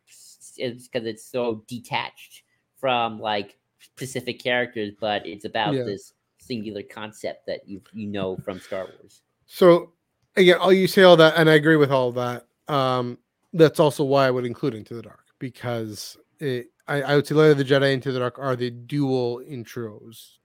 it's 0.56 0.88
because 0.88 1.06
it's 1.06 1.24
so 1.24 1.64
detached 1.66 2.44
from 2.76 3.20
like 3.20 3.58
specific 3.80 4.38
characters, 4.40 4.92
but 4.98 5.26
it's 5.26 5.44
about 5.44 5.74
Yeah. 5.74 5.82
this 5.82 6.14
singular 6.38 6.82
concept 6.82 7.46
that 7.46 7.66
you 7.68 7.80
you 7.92 8.06
know 8.06 8.36
from 8.36 8.60
Star 8.60 8.86
Wars. 8.98 9.22
So 9.46 9.92
again, 10.36 10.58
all 10.58 10.72
you 10.72 10.86
say 10.86 11.02
all 11.02 11.16
that, 11.16 11.34
and 11.36 11.48
I 11.48 11.54
agree 11.54 11.76
with 11.76 11.90
all 11.90 12.12
that. 12.12 12.46
Um, 12.68 13.18
that's 13.52 13.78
also 13.80 14.04
why 14.04 14.26
I 14.26 14.30
would 14.30 14.46
include 14.46 14.74
Into 14.74 14.94
the 14.94 15.02
Dark 15.02 15.24
because 15.38 16.16
it, 16.40 16.68
I, 16.88 17.02
I 17.02 17.16
would 17.16 17.26
say 17.26 17.34
Light 17.34 17.50
of 17.50 17.58
the 17.58 17.64
Jedi, 17.64 17.92
Into 17.92 18.12
the 18.12 18.18
Dark 18.18 18.38
are 18.38 18.56
the 18.56 18.70
dual 18.70 19.40
intros, 19.48 20.38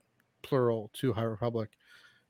plural 0.43 0.91
to 0.93 1.13
High 1.13 1.23
Republic, 1.23 1.69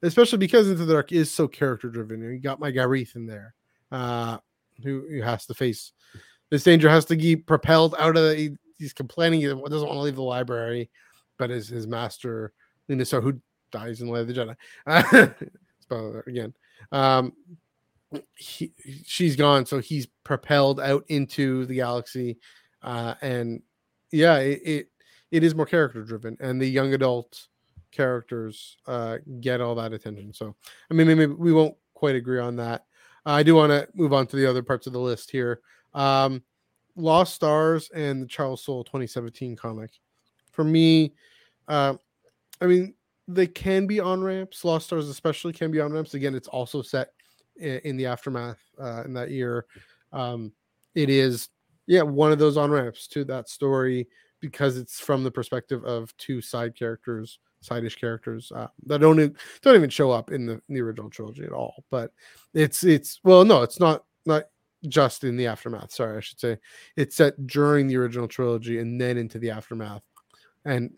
especially 0.03 0.37
because 0.37 0.69
Into 0.69 0.85
the 0.85 0.93
Dark 0.93 1.11
is 1.11 1.33
so 1.33 1.47
character 1.47 1.89
driven. 1.89 2.21
You 2.21 2.39
got 2.39 2.59
my 2.59 2.71
guy 2.71 2.83
Reath 2.83 3.15
in 3.15 3.25
there, 3.25 3.55
uh, 3.91 4.37
who, 4.83 5.05
who 5.09 5.21
has 5.21 5.45
to 5.47 5.53
face 5.53 5.91
this 6.49 6.63
danger, 6.63 6.89
has 6.89 7.05
to 7.05 7.15
get 7.15 7.45
propelled 7.45 7.95
out 7.99 8.15
of 8.17 8.23
the. 8.23 8.35
he- 8.35 8.57
He's 8.79 8.93
complaining 8.93 9.41
he 9.41 9.45
doesn't 9.45 9.59
want 9.59 9.73
to 9.73 9.99
leave 9.99 10.15
the 10.15 10.21
library, 10.21 10.89
but 11.37 11.49
his 11.49 11.67
his 11.67 11.85
master 11.85 12.53
Linusar, 12.89 13.21
who 13.21 13.37
dies 13.73 13.99
in 13.99 14.07
Light 14.07 14.21
of 14.21 14.27
the 14.29 14.55
Jedi. 14.87 15.51
Spoiler 15.81 16.23
again. 16.27 16.53
Um, 16.91 17.33
he, 18.35 18.73
she's 19.05 19.35
gone, 19.35 19.65
so 19.65 19.79
he's 19.79 20.07
propelled 20.23 20.79
out 20.79 21.05
into 21.07 21.65
the 21.65 21.75
galaxy, 21.75 22.39
uh, 22.81 23.15
and 23.21 23.61
yeah, 24.11 24.37
it, 24.37 24.61
it 24.63 24.87
it 25.31 25.43
is 25.43 25.53
more 25.53 25.65
character 25.65 26.03
driven, 26.03 26.35
and 26.39 26.59
the 26.59 26.67
young 26.67 26.93
adult 26.93 27.47
characters 27.91 28.77
uh, 28.87 29.17
get 29.41 29.61
all 29.61 29.75
that 29.75 29.93
attention. 29.93 30.33
So, 30.33 30.55
I 30.89 30.93
mean, 30.93 31.07
maybe 31.07 31.27
we 31.27 31.53
won't 31.53 31.75
quite 31.93 32.15
agree 32.15 32.39
on 32.39 32.55
that. 32.57 32.85
I 33.25 33.43
do 33.43 33.55
want 33.55 33.71
to 33.71 33.87
move 33.93 34.13
on 34.13 34.25
to 34.27 34.35
the 34.35 34.49
other 34.49 34.63
parts 34.63 34.87
of 34.87 34.93
the 34.93 34.99
list 34.99 35.29
here. 35.29 35.61
Um, 35.93 36.43
Lost 36.95 37.35
Stars 37.35 37.89
and 37.93 38.23
the 38.23 38.27
Charles 38.27 38.63
Soule 38.63 38.83
2017 38.83 39.55
comic. 39.55 39.91
For 40.51 40.63
me, 40.63 41.13
uh, 41.67 41.95
I 42.59 42.65
mean, 42.65 42.93
they 43.29 43.47
can 43.47 43.85
be 43.85 43.99
on 43.99 44.23
ramps. 44.23 44.65
Lost 44.65 44.87
Stars, 44.87 45.07
especially, 45.07 45.53
can 45.53 45.69
be 45.71 45.79
on 45.79 45.93
ramps. 45.93 46.15
Again, 46.15 46.33
it's 46.33 46.47
also 46.47 46.81
set 46.81 47.13
in, 47.57 47.95
the 47.95 48.07
aftermath 48.07 48.59
uh, 48.81 49.03
in 49.05 49.13
that 49.13 49.29
year. 49.29 49.65
Um, 50.11 50.51
it 50.95 51.09
is, 51.09 51.49
yeah, 51.85 52.01
one 52.01 52.31
of 52.31 52.39
those 52.39 52.57
on 52.57 52.71
ramps 52.71 53.07
to 53.09 53.23
that 53.25 53.47
story 53.47 54.07
because 54.39 54.77
it's 54.77 54.99
from 54.99 55.23
the 55.23 55.29
perspective 55.29 55.83
of 55.85 56.15
two 56.17 56.41
side 56.41 56.75
characters, 56.75 57.37
side-ish 57.61 57.97
characters 57.97 58.51
uh, 58.55 58.67
that 58.87 58.99
don't 58.99 59.17
don't 59.61 59.75
even 59.75 59.89
show 59.89 60.09
up 60.09 60.31
in 60.31 60.45
the, 60.45 60.53
in 60.53 60.75
the 60.75 60.81
original 60.81 61.09
trilogy 61.09 61.43
at 61.43 61.51
all. 61.51 61.83
But 61.91 62.11
it's 62.53 62.83
it's 62.83 63.19
well, 63.23 63.45
no, 63.45 63.61
it's 63.61 63.79
not 63.79 64.05
not 64.25 64.45
just 64.87 65.23
in 65.23 65.35
the 65.35 65.45
aftermath. 65.45 65.91
Sorry, 65.91 66.17
I 66.17 66.21
should 66.21 66.39
say 66.39 66.57
it's 66.95 67.17
set 67.17 67.45
during 67.45 67.87
the 67.87 67.97
original 67.97 68.27
trilogy 68.27 68.79
and 68.79 68.99
then 68.99 69.17
into 69.17 69.37
the 69.37 69.51
aftermath. 69.51 70.03
And 70.65 70.91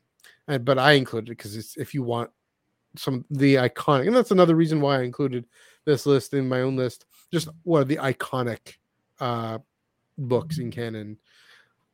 but 0.48 0.78
I 0.78 0.94
included 0.94 1.32
it 1.32 1.38
because 1.38 1.56
it's 1.56 1.78
if 1.78 1.94
you 1.94 2.04
want 2.04 2.30
some 2.96 3.26
the 3.30 3.56
iconic, 3.56 4.08
and 4.08 4.16
that's 4.16 4.32
another 4.32 4.56
reason 4.56 4.82
why 4.82 5.00
I 5.00 5.04
included 5.04 5.46
this 5.86 6.06
list 6.06 6.34
in 6.34 6.48
my 6.50 6.62
own 6.62 6.76
list. 6.76 7.06
Just 7.32 7.48
what 7.64 7.82
are 7.82 7.86
the 7.86 7.98
iconic 7.98 8.76
uh 9.20 9.60
books 10.18 10.58
in 10.58 10.72
canon? 10.72 11.18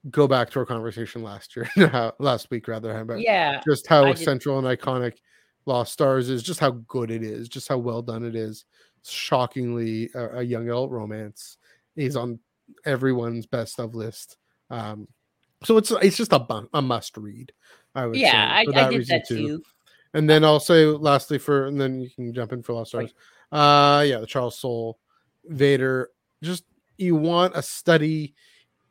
Go 0.10 0.28
back 0.28 0.50
to 0.52 0.60
our 0.60 0.66
conversation 0.66 1.22
last 1.22 1.56
year, 1.56 1.70
last 2.20 2.50
week 2.50 2.68
rather, 2.68 2.98
about 2.98 3.20
Yeah, 3.20 3.62
just 3.68 3.88
how 3.88 4.06
I 4.06 4.14
did- 4.14 4.24
central 4.24 4.58
and 4.58 4.68
iconic 4.80 5.18
Lost 5.66 5.92
Stars 5.92 6.30
is, 6.30 6.44
just 6.44 6.62
how 6.62 6.72
good 6.88 7.12
it 7.12 7.24
is, 7.24 7.50
just 7.50 7.68
how 7.68 7.78
well 7.78 8.02
done 8.02 8.24
it 8.26 8.36
is. 8.36 8.64
Shockingly, 9.04 10.10
a, 10.16 10.38
a 10.38 10.44
young 10.44 10.68
adult 10.70 10.92
romance 10.92 11.58
is 11.96 12.16
on 12.16 12.40
everyone's 12.86 13.46
best 13.46 13.80
of 13.80 13.96
list. 13.96 14.38
Um, 14.70 15.08
so 15.64 15.78
it's 15.78 15.92
it's 15.92 16.18
just 16.18 16.34
a, 16.34 16.68
a 16.74 16.82
must 16.82 17.18
read. 17.18 17.52
I 17.98 18.06
would 18.06 18.16
yeah, 18.16 18.32
say, 18.32 18.72
I, 18.76 18.86
I 18.86 18.90
did 18.90 19.08
that 19.08 19.28
too. 19.28 19.64
And 20.14 20.30
then 20.30 20.46
I'll 20.46 20.60
say 20.60 20.86
lastly 20.86 21.40
for, 21.40 21.66
and 21.66 21.82
then 21.82 22.00
you 22.00 22.10
can 22.10 22.34
jump 22.34 22.54
in 22.54 22.62
for 22.62 22.74
Lost 22.74 22.92
Stars. 22.92 23.14
Uh, 23.52 24.04
yeah, 24.08 24.20
the 24.20 24.28
Charles 24.28 24.58
Soule, 24.58 25.00
Vader. 25.46 26.10
Just 26.44 26.64
you 26.98 27.16
want 27.16 27.56
a 27.56 27.62
study. 27.62 28.36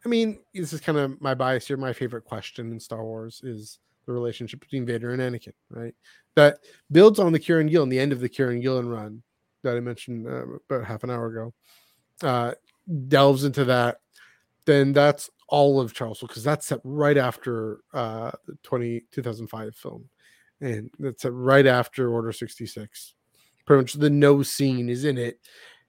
I 0.04 0.08
mean, 0.08 0.40
this 0.52 0.72
is 0.72 0.80
kind 0.80 0.98
of 0.98 1.20
my 1.20 1.34
bias 1.34 1.68
here. 1.68 1.76
My 1.76 1.92
favorite 1.92 2.24
question 2.24 2.72
in 2.72 2.80
Star 2.80 3.04
Wars 3.04 3.40
is 3.44 3.78
the 4.06 4.12
relationship 4.12 4.60
between 4.60 4.84
Vader 4.84 5.12
and 5.12 5.22
Anakin, 5.22 5.52
right? 5.70 5.94
That 6.34 6.58
builds 6.90 7.18
on 7.18 7.32
the 7.32 7.40
Kieron 7.40 7.70
Gillen, 7.70 7.88
the 7.88 7.98
end 8.00 8.12
of 8.12 8.20
the 8.20 8.28
Kieron 8.28 8.60
Gillen 8.60 8.88
run 8.88 9.22
that 9.62 9.76
I 9.76 9.80
mentioned 9.80 10.26
uh, 10.26 10.44
about 10.68 10.86
half 10.86 11.04
an 11.04 11.10
hour 11.10 11.26
ago. 11.26 11.54
Uh, 12.22 12.52
delves 13.08 13.44
into 13.44 13.64
that. 13.66 14.00
Then 14.66 14.92
that's 14.92 15.30
all 15.48 15.80
of 15.80 15.94
Charles 15.94 16.20
because 16.20 16.44
that's 16.44 16.66
set 16.66 16.80
right 16.84 17.16
after 17.16 17.80
uh, 17.94 18.32
the 18.46 18.56
20, 18.62 19.04
2005 19.12 19.74
film. 19.74 20.08
And 20.60 20.90
that's 20.98 21.22
set 21.22 21.32
right 21.32 21.66
after 21.66 22.12
Order 22.12 22.32
66. 22.32 23.14
Pretty 23.64 23.82
much 23.82 23.92
the 23.94 24.10
no 24.10 24.42
scene 24.42 24.88
is 24.88 25.04
in 25.04 25.18
it. 25.18 25.40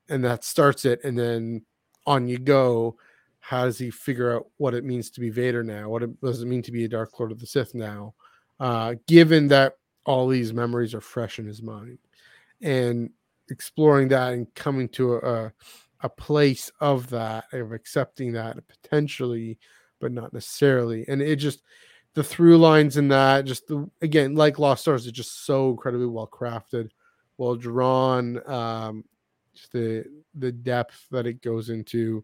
And 0.09 0.23
that 0.23 0.43
starts 0.43 0.86
it. 0.86 1.03
And 1.03 1.17
then 1.17 1.65
on 2.07 2.28
you 2.28 2.39
go. 2.39 2.97
How 3.39 3.65
does 3.65 3.78
he 3.78 3.91
figure 3.91 4.36
out 4.36 4.47
what 4.57 4.73
it 4.73 4.84
means 4.84 5.09
to 5.11 5.19
be 5.19 5.30
Vader 5.30 5.63
now? 5.63 5.89
What 5.89 6.03
it, 6.03 6.21
does 6.21 6.41
it 6.41 6.47
mean 6.47 6.63
to 6.63 6.71
be 6.71 6.86
a 6.86 6.89
Dark 6.89 7.17
Lord 7.19 7.32
of 7.32 7.39
the 7.39 7.45
Sith 7.45 7.75
now? 7.75 8.13
Uh, 8.59 8.95
given 9.07 9.47
that 9.49 9.73
all 10.05 10.28
these 10.28 10.51
memories 10.51 10.95
are 10.95 11.01
fresh 11.01 11.38
in 11.38 11.45
his 11.45 11.61
mind, 11.61 11.99
and 12.61 13.09
exploring 13.49 14.07
that 14.07 14.34
and 14.34 14.53
coming 14.55 14.89
to 14.89 15.15
a, 15.15 15.19
a 15.19 15.53
place 16.09 16.71
of 16.79 17.09
that, 17.09 17.45
of 17.53 17.71
accepting 17.71 18.33
that 18.33 18.57
potentially, 18.67 19.57
but 19.99 20.11
not 20.11 20.33
necessarily. 20.33 21.05
And 21.07 21.21
it 21.21 21.37
just 21.37 21.63
the 22.13 22.23
through 22.23 22.57
lines 22.57 22.97
in 22.97 23.07
that, 23.09 23.45
just 23.45 23.67
the 23.67 23.89
again, 24.01 24.35
like 24.35 24.59
Lost 24.59 24.81
Stars, 24.81 25.07
it's 25.07 25.17
just 25.17 25.45
so 25.45 25.69
incredibly 25.71 26.07
well 26.07 26.27
crafted, 26.27 26.89
well 27.37 27.55
drawn. 27.55 28.47
Um, 28.49 29.03
just 29.57 29.71
the 29.71 30.05
the 30.35 30.51
depth 30.51 31.07
that 31.11 31.25
it 31.25 31.41
goes 31.41 31.69
into 31.69 32.23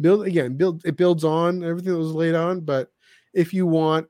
build 0.00 0.26
again 0.26 0.56
build 0.56 0.84
it 0.84 0.96
builds 0.96 1.24
on 1.24 1.62
everything 1.62 1.92
that 1.92 1.98
was 1.98 2.12
laid 2.12 2.34
on 2.34 2.60
but 2.60 2.90
if 3.32 3.54
you 3.54 3.66
want 3.66 4.06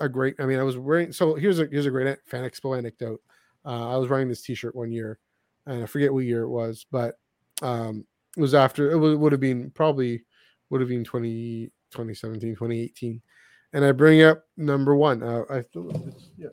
a 0.00 0.08
great 0.08 0.34
i 0.40 0.44
mean 0.46 0.58
i 0.58 0.62
was 0.62 0.76
wearing 0.76 1.12
so 1.12 1.34
here's 1.34 1.60
a 1.60 1.66
here's 1.66 1.86
a 1.86 1.90
great 1.90 2.18
fan 2.26 2.42
expo 2.42 2.76
anecdote 2.76 3.20
uh, 3.64 3.94
i 3.94 3.96
was 3.96 4.08
wearing 4.08 4.28
this 4.28 4.42
t-shirt 4.42 4.74
one 4.74 4.90
year 4.90 5.18
and 5.66 5.82
i 5.82 5.86
forget 5.86 6.12
what 6.12 6.24
year 6.24 6.42
it 6.42 6.48
was 6.48 6.84
but 6.90 7.18
um 7.62 8.04
it 8.36 8.40
was 8.40 8.54
after 8.54 8.90
it 8.90 8.98
would, 8.98 9.18
would 9.18 9.32
have 9.32 9.40
been 9.40 9.70
probably 9.70 10.24
would 10.70 10.80
have 10.80 10.88
been 10.90 11.04
20 11.04 11.70
2017 11.90 12.50
2018 12.54 13.20
and 13.72 13.84
i 13.84 13.92
bring 13.92 14.22
up 14.22 14.44
number 14.56 14.94
one 14.96 15.22
uh, 15.22 15.42
i 15.50 15.56
yeah 16.36 16.48
i'm 16.48 16.50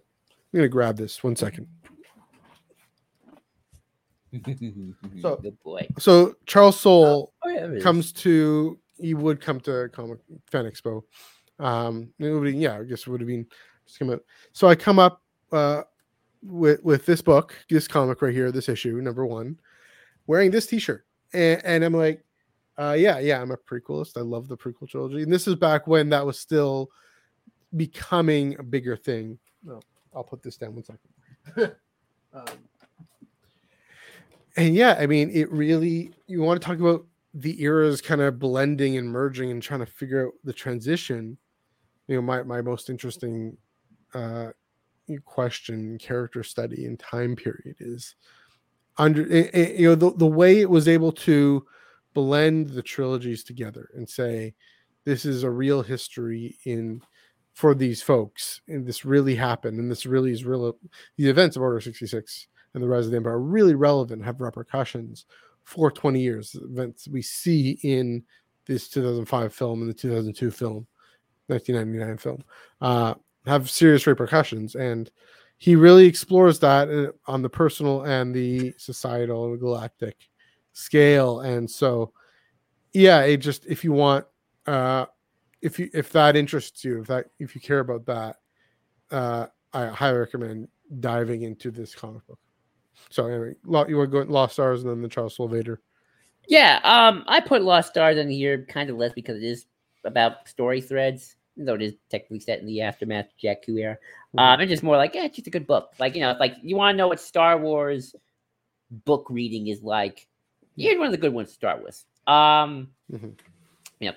gonna 0.54 0.68
grab 0.68 0.96
this 0.98 1.24
one 1.24 1.36
second. 1.36 1.68
So- 5.22 5.38
good 5.38 5.62
boy. 5.64 5.88
so 6.00 6.34
charles 6.48 6.80
soule 6.80 7.34
Oh, 7.46 7.50
yeah, 7.50 7.62
there 7.68 7.74
it 7.76 7.78
is. 7.78 7.84
comes 7.84 8.12
to 8.14 8.80
he 8.98 9.14
would 9.14 9.40
come 9.40 9.60
to 9.62 9.90
comic 9.94 10.20
fan 10.52 10.66
expo. 10.66 11.04
Um 11.60 12.12
it 12.20 12.30
would 12.32 12.44
be, 12.44 12.58
yeah 12.58 12.80
i 12.80 12.84
guess 12.84 13.02
it 13.02 13.08
would 13.10 13.22
have 13.22 13.28
been 13.28 13.46
just 13.86 14.00
come 14.00 14.10
out 14.10 14.22
so 14.54 14.68
i 14.68 14.74
come 14.76 14.98
up 14.98 15.22
uh 15.52 15.84
with 16.42 16.84
with 16.84 17.06
this 17.06 17.22
book 17.22 17.54
this 17.70 17.88
comic 17.88 18.22
right 18.24 18.34
here 18.34 18.52
this 18.52 18.70
issue 18.70 19.00
number 19.02 19.24
one 19.26 19.60
wearing 20.26 20.50
this 20.50 20.66
t-shirt 20.66 21.06
and, 21.34 21.62
and 21.66 21.84
i'm 21.84 21.94
like 21.94 22.24
uh 22.78 22.96
yeah 22.98 23.20
yeah 23.20 23.42
i'm 23.42 23.52
a 23.52 23.58
prequelist. 23.58 24.18
I 24.18 24.22
love 24.22 24.48
the 24.48 24.58
prequel 24.58 24.90
trilogy. 24.90 25.24
And 25.24 25.32
this 25.32 25.48
is 25.48 25.56
back 25.56 25.88
when 25.88 26.10
that 26.10 26.26
was 26.26 26.40
still 26.40 26.90
becoming 27.76 28.56
a 28.60 28.64
bigger 28.64 28.96
thing. 28.96 29.38
No 29.64 29.80
i'll 30.16 30.24
put 30.24 30.42
this 30.44 30.58
down 30.58 30.76
one 30.76 30.84
second. 30.84 31.76
Um, 32.36 32.46
and 34.58 34.74
yeah 34.74 34.98
i 35.00 35.06
mean 35.06 35.30
it 35.30 35.52
really 35.52 36.12
you 36.26 36.42
want 36.42 36.60
to 36.60 36.68
talk 36.68 36.80
about 36.80 37.06
the 37.34 37.62
eras 37.64 38.02
kind 38.02 38.22
of 38.22 38.40
blending 38.40 38.98
and 38.98 39.10
merging 39.10 39.52
and 39.52 39.62
trying 39.62 39.80
to 39.80 39.86
figure 39.86 40.28
out 40.28 40.34
the 40.44 40.54
transition. 40.54 41.38
You 42.08 42.16
know 42.16 42.22
my, 42.22 42.44
my 42.44 42.62
most 42.62 42.90
interesting 42.90 43.58
uh 44.14 44.50
question 45.26 45.98
character 45.98 46.44
study 46.44 46.86
and 46.86 47.00
time 47.00 47.36
period 47.36 47.76
is 47.80 48.16
under 48.98 49.32
eh, 49.32 49.50
eh, 49.54 49.74
you 49.78 49.90
know 49.90 49.96
the, 49.96 50.14
the 50.16 50.28
way 50.28 50.60
it 50.60 50.70
was 50.70 50.88
able 50.88 51.12
to 51.12 51.66
blend 52.14 52.70
the 52.70 52.82
trilogies 52.82 53.44
together 53.44 53.90
and 53.96 54.08
say 54.08 54.54
this 55.06 55.26
is 55.26 55.44
a 55.44 55.50
real 55.50 55.82
history 55.82 56.58
in 56.66 57.02
for 57.54 57.76
these 57.76 58.02
folks 58.02 58.62
and 58.68 58.86
this 58.86 59.06
really 59.06 59.36
happened 59.36 59.80
and 59.80 59.90
this 59.90 60.06
really 60.06 60.32
is 60.32 60.46
real 60.46 60.78
the 61.18 61.30
events 61.30 61.56
of 61.56 61.62
order 61.62 61.80
66 61.80 62.48
and 62.74 62.84
the 62.84 62.88
rise 62.88 63.06
of 63.06 63.12
the 63.12 63.18
empire 63.18 63.34
are 63.34 63.42
really 63.42 63.76
relevant 63.76 64.24
have 64.24 64.42
repercussions 64.42 65.26
for 65.64 65.92
20 65.92 66.20
years 66.20 66.56
events 66.62 67.08
we 67.08 67.22
see 67.22 67.80
in 67.84 68.24
this 68.66 68.88
2005 68.90 69.54
film 69.54 69.82
and 69.82 69.90
the 69.90 69.94
2002 69.94 70.52
film 70.52 70.88
1999 71.48 72.18
film 72.18 72.44
uh, 72.82 73.14
have 73.46 73.70
serious 73.70 74.08
repercussions. 74.08 74.76
And 74.76 75.12
he 75.58 75.76
really 75.76 76.06
explores 76.06 76.60
that 76.60 76.90
uh, 76.90 77.12
on 77.32 77.42
the 77.42 77.50
personal 77.50 78.04
and 78.04 78.34
the 78.34 78.74
societal 78.78 79.56
galactic 79.58 80.18
scale. 80.74 81.42
And 81.42 81.70
so 81.70 82.14
yeah 82.94 83.22
it 83.22 83.38
just 83.38 83.66
if 83.66 83.84
you 83.84 83.92
want 83.92 84.26
uh 84.68 85.06
if 85.62 85.80
you 85.80 85.90
if 85.94 86.12
that 86.12 86.36
interests 86.36 86.86
you 86.86 87.02
if 87.02 87.08
that 87.08 87.26
if 87.40 87.56
you 87.56 87.62
care 87.62 87.80
about 87.80 88.06
that 88.06 88.38
uh 89.12 89.48
i 89.74 89.88
highly 89.88 90.20
recommend 90.20 90.68
diving 91.00 91.42
into 91.42 91.72
this 91.72 91.96
comic 91.96 92.26
book. 92.28 92.40
So 93.10 93.26
anyway 93.26 93.56
you 93.66 93.72
want 93.72 93.90
to 93.90 94.08
go 94.08 94.22
lost 94.32 94.54
stars 94.54 94.84
and 94.84 94.92
then 94.92 95.02
the 95.02 95.10
charles 95.10 95.38
Vader? 95.40 95.82
Yeah, 96.48 96.82
um, 96.84 97.24
I 97.28 97.40
put 97.40 97.62
Lost 97.62 97.92
Stars 97.92 98.18
in 98.18 98.30
here 98.30 98.66
kind 98.66 98.90
of 98.90 98.98
less 98.98 99.14
because 99.14 99.38
it 99.38 99.46
is 99.46 99.66
about 100.04 100.46
story 100.46 100.82
threads, 100.82 101.38
though 101.58 101.76
it 101.76 101.82
is 101.82 101.94
technically 102.10 102.40
set 102.40 102.60
in 102.60 102.66
the 102.66 102.82
aftermath 102.82 103.26
of 103.26 103.38
Jakku 103.42 103.80
era. 103.80 103.98
Um, 104.38 104.60
and 104.60 104.70
just 104.70 104.84
more 104.84 104.98
like, 104.98 105.14
yeah, 105.14 105.26
it's 105.26 105.36
just 105.36 105.48
a 105.48 105.52
good 105.52 105.68
book. 105.68 105.92
Like, 106.00 106.16
you 106.16 106.22
know, 106.22 106.32
it's 106.32 106.40
like 106.40 106.56
you 106.64 106.76
want 106.76 106.94
to 106.94 106.98
know 106.98 107.08
what 107.08 107.20
Star 107.20 107.58
Wars 107.58 108.16
book 108.90 109.28
reading 109.30 109.68
is 109.68 109.82
like. 109.82 110.28
Here's 110.76 110.98
one 110.98 111.06
of 111.08 111.12
the 111.12 111.20
good 111.20 111.34
ones 111.34 111.50
to 111.50 111.54
start 111.54 111.84
with. 111.84 112.04
Um, 112.26 112.90
Mhm. 113.12 113.38
you 114.00 114.10
know, 114.10 114.16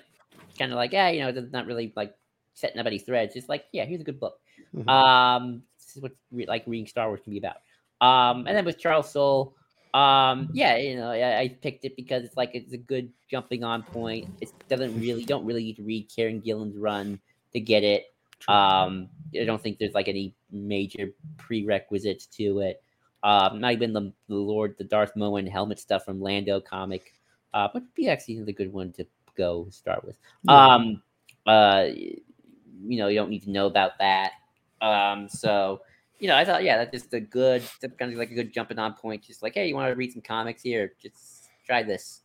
kind 0.57 0.71
of 0.71 0.75
like, 0.77 0.91
yeah, 0.91 1.09
you 1.09 1.19
know, 1.21 1.29
it's 1.29 1.51
not 1.51 1.67
really 1.67 1.93
like 1.95 2.15
setting 2.55 2.79
up 2.79 2.87
any 2.87 2.97
threads. 2.97 3.35
It's 3.35 3.47
like, 3.49 3.65
yeah, 3.71 3.85
here's 3.85 4.01
a 4.01 4.03
good 4.03 4.19
book. 4.19 4.39
Mhm. 4.73 4.89
Um, 4.89 5.63
this 5.77 5.95
is 5.95 6.01
what 6.01 6.13
re- 6.31 6.47
like 6.47 6.65
reading 6.65 6.87
Star 6.87 7.07
Wars 7.07 7.21
can 7.21 7.31
be 7.31 7.37
about. 7.37 7.57
Um, 8.01 8.47
and 8.47 8.57
then 8.57 8.65
with 8.65 8.79
Charles 8.79 9.11
Soule, 9.11 9.55
um, 9.93 10.49
yeah, 10.53 10.77
you 10.77 10.95
know, 10.95 11.09
I, 11.11 11.39
I 11.41 11.47
picked 11.49 11.85
it 11.85 11.95
because 11.95 12.23
it's 12.23 12.37
like 12.37 12.51
it's 12.53 12.73
a 12.73 12.77
good 12.77 13.11
jumping 13.29 13.63
on 13.63 13.83
point. 13.83 14.27
It 14.41 14.51
doesn't 14.69 14.99
really 14.99 15.25
don't 15.25 15.45
really 15.45 15.63
need 15.63 15.77
to 15.77 15.83
read 15.83 16.09
Kieron 16.09 16.43
Gillen's 16.43 16.75
run 16.77 17.19
to 17.53 17.59
get 17.59 17.83
it. 17.83 18.13
Um, 18.47 19.09
I 19.39 19.45
don't 19.45 19.61
think 19.61 19.79
there's 19.79 19.93
like 19.93 20.07
any 20.07 20.35
major 20.51 21.11
prerequisites 21.37 22.25
to 22.27 22.59
it. 22.59 22.83
Um, 23.23 23.59
not 23.59 23.73
even 23.73 23.93
the, 23.93 24.13
the 24.27 24.35
Lord, 24.35 24.75
the 24.77 24.83
Darth 24.83 25.15
Maul 25.15 25.37
and 25.37 25.49
helmet 25.49 25.79
stuff 25.79 26.05
from 26.05 26.21
Lando 26.21 26.59
comic, 26.59 27.13
uh, 27.53 27.67
but 27.73 27.83
BX 27.97 28.41
is 28.41 28.47
a 28.47 28.53
good 28.53 28.71
one 28.71 28.91
to 28.93 29.05
go 29.35 29.67
start 29.71 30.05
with. 30.05 30.17
Yeah. 30.43 30.75
Um, 30.75 31.01
uh, 31.45 31.87
you 31.93 32.97
know, 32.97 33.07
you 33.07 33.15
don't 33.15 33.29
need 33.29 33.43
to 33.43 33.49
know 33.49 33.65
about 33.65 33.97
that. 33.99 34.33
Um, 34.81 35.27
so 35.27 35.81
you 36.19 36.27
know, 36.27 36.35
I 36.35 36.45
thought, 36.45 36.63
yeah, 36.63 36.77
that's 36.77 36.91
just 36.91 37.13
a 37.13 37.19
good, 37.19 37.63
kind 37.99 38.11
of 38.11 38.17
like 38.17 38.31
a 38.31 38.35
good 38.35 38.51
jumping 38.51 38.79
on 38.79 38.93
point. 38.93 39.23
Just 39.23 39.43
like, 39.43 39.53
hey, 39.53 39.67
you 39.67 39.75
want 39.75 39.91
to 39.91 39.95
read 39.95 40.11
some 40.11 40.21
comics 40.21 40.61
here? 40.61 40.93
Just 41.01 41.49
try 41.65 41.83
this. 41.83 42.21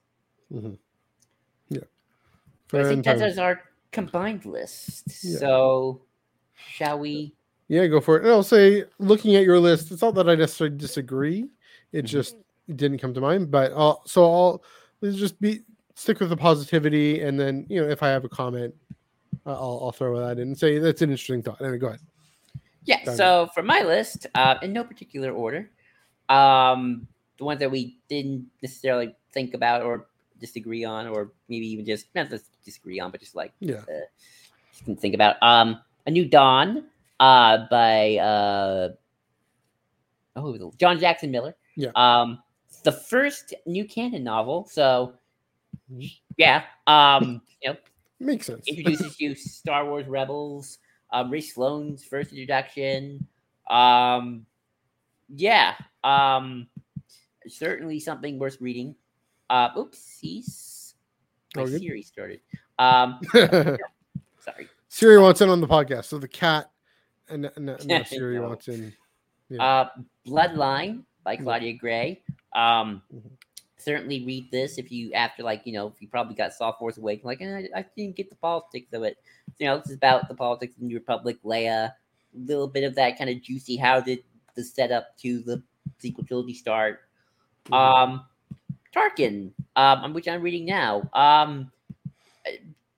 Mm-hmm. 0.52 0.74
Yeah. 1.68 1.80
But 2.68 2.80
I 2.82 2.84
think 2.84 3.04
that 3.04 3.18
Fantastic. 3.18 3.32
is 3.32 3.38
our 3.38 3.60
combined 3.92 4.44
list. 4.44 5.04
Yeah. 5.22 5.38
So, 5.38 6.02
shall 6.56 6.98
we? 6.98 7.34
Yeah, 7.68 7.86
go 7.86 8.00
for 8.00 8.16
it. 8.16 8.24
And 8.24 8.32
I'll 8.32 8.42
say, 8.42 8.84
looking 8.98 9.36
at 9.36 9.44
your 9.44 9.58
list, 9.58 9.92
it's 9.92 10.02
not 10.02 10.14
that 10.16 10.28
I 10.28 10.34
necessarily 10.34 10.76
disagree. 10.76 11.48
It 11.92 12.04
Mhm. 12.04 12.08
just 12.08 12.36
didn't 12.74 12.98
come 12.98 13.14
to 13.14 13.20
mind. 13.20 13.50
But 13.50 13.72
I'll, 13.72 14.02
so 14.06 14.24
I'll 14.24 14.64
let's 15.00 15.16
just 15.16 15.40
be 15.40 15.60
stick 15.94 16.20
with 16.20 16.30
the 16.30 16.36
positivity, 16.36 17.20
and 17.22 17.38
then 17.38 17.66
you 17.68 17.80
know 17.80 17.88
if 17.88 18.02
I 18.02 18.08
have 18.08 18.24
a 18.24 18.28
comment, 18.28 18.74
I'll, 19.46 19.80
I'll 19.84 19.92
throw 19.92 20.18
that 20.20 20.38
in 20.38 20.48
and 20.48 20.58
say 20.58 20.78
that's 20.78 21.02
an 21.02 21.10
interesting 21.10 21.42
thought. 21.42 21.60
Anyway, 21.60 21.78
go 21.78 21.88
ahead. 21.88 22.00
Yeah. 22.84 23.14
So 23.14 23.48
for 23.54 23.62
my 23.62 23.82
list, 23.82 24.26
uh, 24.34 24.56
in 24.62 24.72
no 24.72 24.84
particular 24.84 25.32
order, 25.32 25.70
um, 26.28 27.06
the 27.38 27.44
ones 27.44 27.60
that 27.60 27.70
we 27.70 27.98
didn't 28.08 28.46
necessarily 28.60 29.14
think 29.32 29.54
about 29.54 29.82
or 29.82 30.08
disagree 30.42 30.84
on, 30.84 31.06
or 31.06 31.32
maybe 31.48 31.66
even 31.68 31.86
just 31.86 32.06
not 32.14 32.28
just 32.28 32.44
disagree 32.64 33.00
on, 33.00 33.10
but 33.10 33.20
just 33.20 33.34
like 33.34 33.52
Yeah. 33.60 33.80
just 34.72 34.84
didn't 34.84 35.00
think 35.00 35.14
about. 35.14 35.36
Um, 35.42 35.80
a 36.06 36.10
new 36.10 36.26
dawn, 36.28 36.84
uh, 37.20 37.66
by 37.70 38.16
uh, 38.16 38.88
oh, 40.36 40.40
who 40.42 40.52
was 40.52 40.60
it? 40.60 40.78
John 40.78 40.98
Jackson 40.98 41.30
Miller. 41.30 41.54
Yeah. 41.76 41.90
Um, 41.94 42.42
the 42.84 42.92
first 42.92 43.54
new 43.66 43.84
canon 43.86 44.24
novel. 44.24 44.66
So, 44.70 45.14
Mhm. 45.90 46.10
yeah. 46.36 46.64
Um, 46.86 47.40
you 47.62 47.70
know, 47.70 47.76
Makes 48.20 48.46
sense. 48.46 48.66
introduces 48.68 49.20
you 49.20 49.34
Star 49.36 49.86
Wars 49.86 50.06
Rebels, 50.06 50.78
um, 51.12 51.30
Rae 51.30 51.40
Sloane's 51.40 52.04
first 52.04 52.30
introduction. 52.30 53.26
Um, 53.70 54.44
yeah, 55.34 55.74
um, 56.04 56.66
certainly 57.46 58.00
something 58.00 58.38
worth 58.38 58.60
reading. 58.60 58.94
Uh, 59.52 59.68
oopsies, 59.74 60.94
my 61.54 61.62
Oh. 61.62 61.66
Siri 61.66 62.00
started. 62.02 62.40
Um, 62.78 63.20
sorry. 64.40 64.66
Siri 64.88 65.18
wants 65.20 65.42
in 65.42 65.50
on 65.50 65.60
the 65.60 65.68
podcast, 65.68 66.06
so 66.06 66.18
the 66.18 66.26
cat 66.26 66.70
and, 67.28 67.44
and, 67.56 67.68
and 67.68 67.86
now 67.86 68.02
Siri 68.02 68.36
No. 68.36 68.48
wants 68.48 68.68
in. 68.68 68.92
Yeah. 69.50 69.62
Uh, 69.62 69.88
Bloodline 70.26 71.02
by 71.22 71.36
Claudia 71.36 71.74
Gray. 71.74 72.22
Um, 72.54 73.02
Mhm. 73.14 73.30
certainly 73.76 74.24
read 74.24 74.50
this 74.50 74.78
if 74.78 74.90
you 74.92 75.12
after 75.12 75.42
like 75.42 75.62
you 75.66 75.72
know 75.72 75.88
if 75.88 76.00
you 76.00 76.08
probably 76.08 76.34
got 76.36 76.54
saw 76.54 76.72
Force 76.72 76.96
Awakens 76.98 77.24
like 77.26 77.42
eh, 77.42 77.66
I, 77.74 77.80
I 77.80 77.84
didn't 77.96 78.16
get 78.16 78.30
the 78.30 78.36
politics 78.36 78.92
of 78.94 79.02
it. 79.02 79.18
You 79.58 79.66
know 79.66 79.78
this 79.78 79.88
is 79.90 79.96
about 79.96 80.28
the 80.28 80.34
politics 80.34 80.74
of 80.74 80.80
the 80.80 80.86
New 80.86 80.96
Republic, 80.96 81.36
Leia, 81.44 81.88
a 81.88 81.94
little 82.34 82.68
bit 82.68 82.84
of 82.84 82.94
that 82.94 83.18
kind 83.18 83.28
of 83.28 83.42
juicy. 83.42 83.76
How 83.76 84.00
did 84.00 84.20
the 84.54 84.64
setup 84.64 85.18
to 85.18 85.40
the 85.40 85.62
sequel 85.98 86.24
trilogy 86.24 86.54
start? 86.54 87.00
Mhm. 87.66 87.74
Um, 87.76 88.24
Tarkin, 88.94 89.50
um, 89.76 90.12
which 90.12 90.28
I'm 90.28 90.42
reading 90.42 90.66
now. 90.66 91.08
Um, 91.14 91.70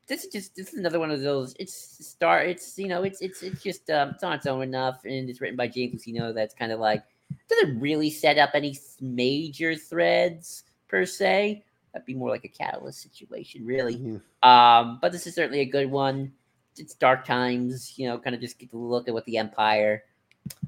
this 0.07 0.25
is 0.25 0.33
just 0.33 0.57
this 0.57 0.73
is 0.73 0.79
another 0.79 0.99
one 0.99 1.11
of 1.11 1.21
those. 1.23 1.55
It's 1.59 1.75
star. 2.07 2.43
It's 2.43 2.79
you 2.79 2.89
know 2.89 3.03
it's 3.03 3.21
it's 3.21 3.43
it's 3.43 3.63
just 3.63 3.89
um, 3.91 4.11
it's 4.11 4.25
on 4.25 4.35
its 4.35 4.47
own 4.47 4.63
enough, 4.63 5.05
and 5.05 5.31
it's 5.31 5.41
written 5.41 5.57
by 5.57 5.69
James 5.69 6.05
Luceno. 6.05 6.35
That's 6.35 6.55
kind 6.55 6.73
of 6.73 6.81
like 6.81 7.03
doesn't 7.49 7.81
really 7.81 8.11
set 8.11 8.39
up 8.39 8.51
any 8.55 8.77
major 9.01 9.75
threads 9.75 10.65
per 10.89 11.07
se. 11.07 11.65
That'd 11.93 12.07
be 12.07 12.15
more 12.15 12.29
like 12.29 12.45
a 12.45 12.49
catalyst 12.49 13.03
situation, 13.03 13.65
really. 13.65 13.97
Mhm. 13.97 14.21
Um, 14.47 14.99
but 15.01 15.13
this 15.13 15.27
is 15.27 15.35
certainly 15.35 15.61
a 15.61 15.65
good 15.65 15.91
one. 15.91 16.33
It's 16.77 16.95
dark 16.95 17.25
times, 17.25 17.97
you 17.97 18.09
know, 18.09 18.19
kind 18.19 18.35
of 18.35 18.41
just 18.41 18.59
get 18.59 18.71
to 18.71 18.77
look 18.77 19.07
at 19.07 19.15
what 19.15 19.25
the 19.27 19.39
Empire. 19.39 20.03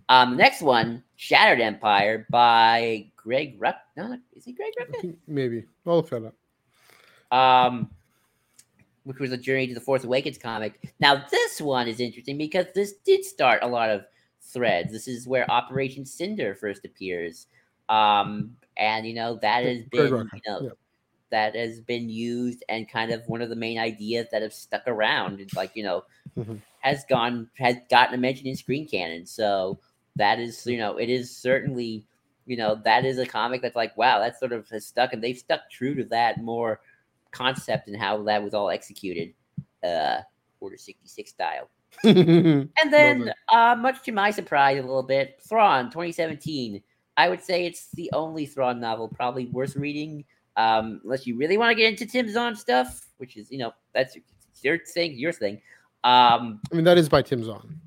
Um, 0.09 0.33
the 0.33 0.37
next 0.37 0.63
one, 0.63 1.03
Shattered 1.17 1.61
Empire 1.61 2.27
by 2.31 3.11
Greg 3.17 3.59
Rucka. 3.59 3.77
No, 3.97 4.19
is 4.35 4.47
it 4.47 4.57
Greg 4.57 4.73
think 5.01 5.19
maybe 5.27 5.65
I'll 5.87 5.97
look 5.97 6.11
that 6.11 6.33
up. 7.31 7.37
um, 7.37 7.91
which 9.05 9.19
was 9.19 9.33
a 9.33 9.37
journey 9.37 9.67
to 9.67 9.75
the 9.75 9.81
Force 9.81 10.05
Awakens 10.05 10.39
comic. 10.39 10.93
Now, 11.01 11.25
this 11.31 11.61
one 11.61 11.89
is 11.89 12.01
interesting 12.01 12.39
because 12.39 12.67
this 12.75 12.95
did 13.05 13.25
start 13.25 13.61
a 13.63 13.67
lot 13.69 13.91
of 13.91 14.05
threads. 14.41 14.93
This 14.93 15.09
is 15.09 15.27
where 15.27 15.51
Operation 15.51 16.05
Cinder 16.05 16.55
first 16.55 16.85
appears, 16.85 17.47
um, 17.89 18.57
and 18.77 19.07
you 19.07 19.15
know 19.15 19.39
that 19.43 19.65
has 19.65 19.83
been 19.85 20.29
you 20.33 20.41
know 20.47 20.61
yeah. 20.63 20.69
That 21.37 21.55
has 21.55 21.81
been 21.83 22.09
used 22.09 22.65
and 22.71 22.89
kind 22.89 23.13
of 23.13 23.21
one 23.29 23.43
of 23.43 23.51
the 23.51 23.57
main 23.57 23.79
ideas 23.79 24.27
that 24.33 24.41
have 24.41 24.55
stuck 24.55 24.83
around. 24.87 25.39
It's 25.41 25.55
like 25.55 25.73
you 25.75 25.85
know 25.85 26.05
Mhm. 26.39 26.61
has 26.81 27.05
gone 27.11 27.51
has 27.59 27.77
gotten 27.91 28.15
a 28.15 28.19
mention 28.19 28.47
in 28.47 28.57
Screen 28.57 28.89
Canon, 28.89 29.27
so 29.27 29.79
that 30.17 30.39
is 30.41 30.67
you 30.67 30.79
know 30.79 30.97
it 30.97 31.11
is 31.11 31.35
certainly 31.37 32.07
you 32.47 32.57
know 32.57 32.75
that 32.85 33.05
is 33.05 33.19
a 33.19 33.27
comic 33.27 33.61
that's 33.61 33.77
like 33.77 33.95
wow 33.99 34.19
that 34.19 34.39
sort 34.39 34.53
of 34.53 34.67
has 34.71 34.87
stuck 34.87 35.13
and 35.13 35.23
they've 35.23 35.37
stuck 35.37 35.61
true 35.71 35.95
to 35.95 36.05
that 36.05 36.43
more 36.43 36.81
concept 37.33 37.89
and 37.89 37.97
how 38.01 38.23
that 38.23 38.43
was 38.43 38.55
all 38.55 38.71
executed 38.71 39.35
uh 39.85 40.21
order 40.61 40.79
66 40.79 41.29
style 41.31 41.69
and 42.05 42.71
then 42.91 43.31
uh 43.53 43.75
much 43.79 44.03
to 44.05 44.13
my 44.13 44.31
surprise 44.31 44.79
a 44.79 44.83
little 44.83 45.03
bit 45.03 45.39
thrawn 45.47 45.91
2017 45.91 46.81
i 47.17 47.29
would 47.29 47.43
say 47.43 47.67
it's 47.67 47.91
the 47.95 48.09
only 48.15 48.47
thrawn 48.47 48.81
novel 48.81 49.09
probably 49.09 49.47
worth 49.47 49.77
reading 49.77 50.25
um 50.57 51.01
unless 51.05 51.27
you 51.27 51.37
really 51.37 51.59
want 51.59 51.71
to 51.71 51.75
get 51.75 51.91
into 51.91 52.07
tim 52.07 52.31
zahn 52.31 52.57
stuff 52.57 53.09
which 53.19 53.37
is 53.37 53.51
you 53.51 53.59
know 53.59 53.73
that's 53.93 54.17
your 54.63 54.79
thing 54.79 55.13
your 55.19 55.33
thing 55.33 55.61
um 56.07 56.61
I 56.71 56.77
mean, 56.77 56.85
that 56.85 56.99
is 56.99 57.09
by 57.09 57.23
Tim 57.23 57.43
Zahn. 57.43 57.81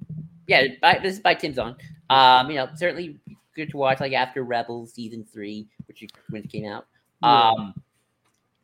yeah, 0.46 0.68
by, 0.82 1.00
this 1.02 1.14
is 1.14 1.20
by 1.22 1.36
Tim 1.36 1.54
Zahn. 1.54 1.78
Um, 2.10 2.50
you 2.50 2.58
know, 2.58 2.68
certainly 2.76 3.18
good 3.56 3.70
to 3.70 3.78
watch. 3.78 4.02
Like 4.02 4.12
after 4.12 4.44
Rebels 4.44 4.94
season 4.94 5.26
three, 5.32 5.70
which 5.88 6.04
is 6.04 6.10
when 6.30 6.44
it 6.44 6.52
came 6.52 6.66
out. 6.66 6.86
Yeah. 7.24 7.52
Um, 7.52 7.74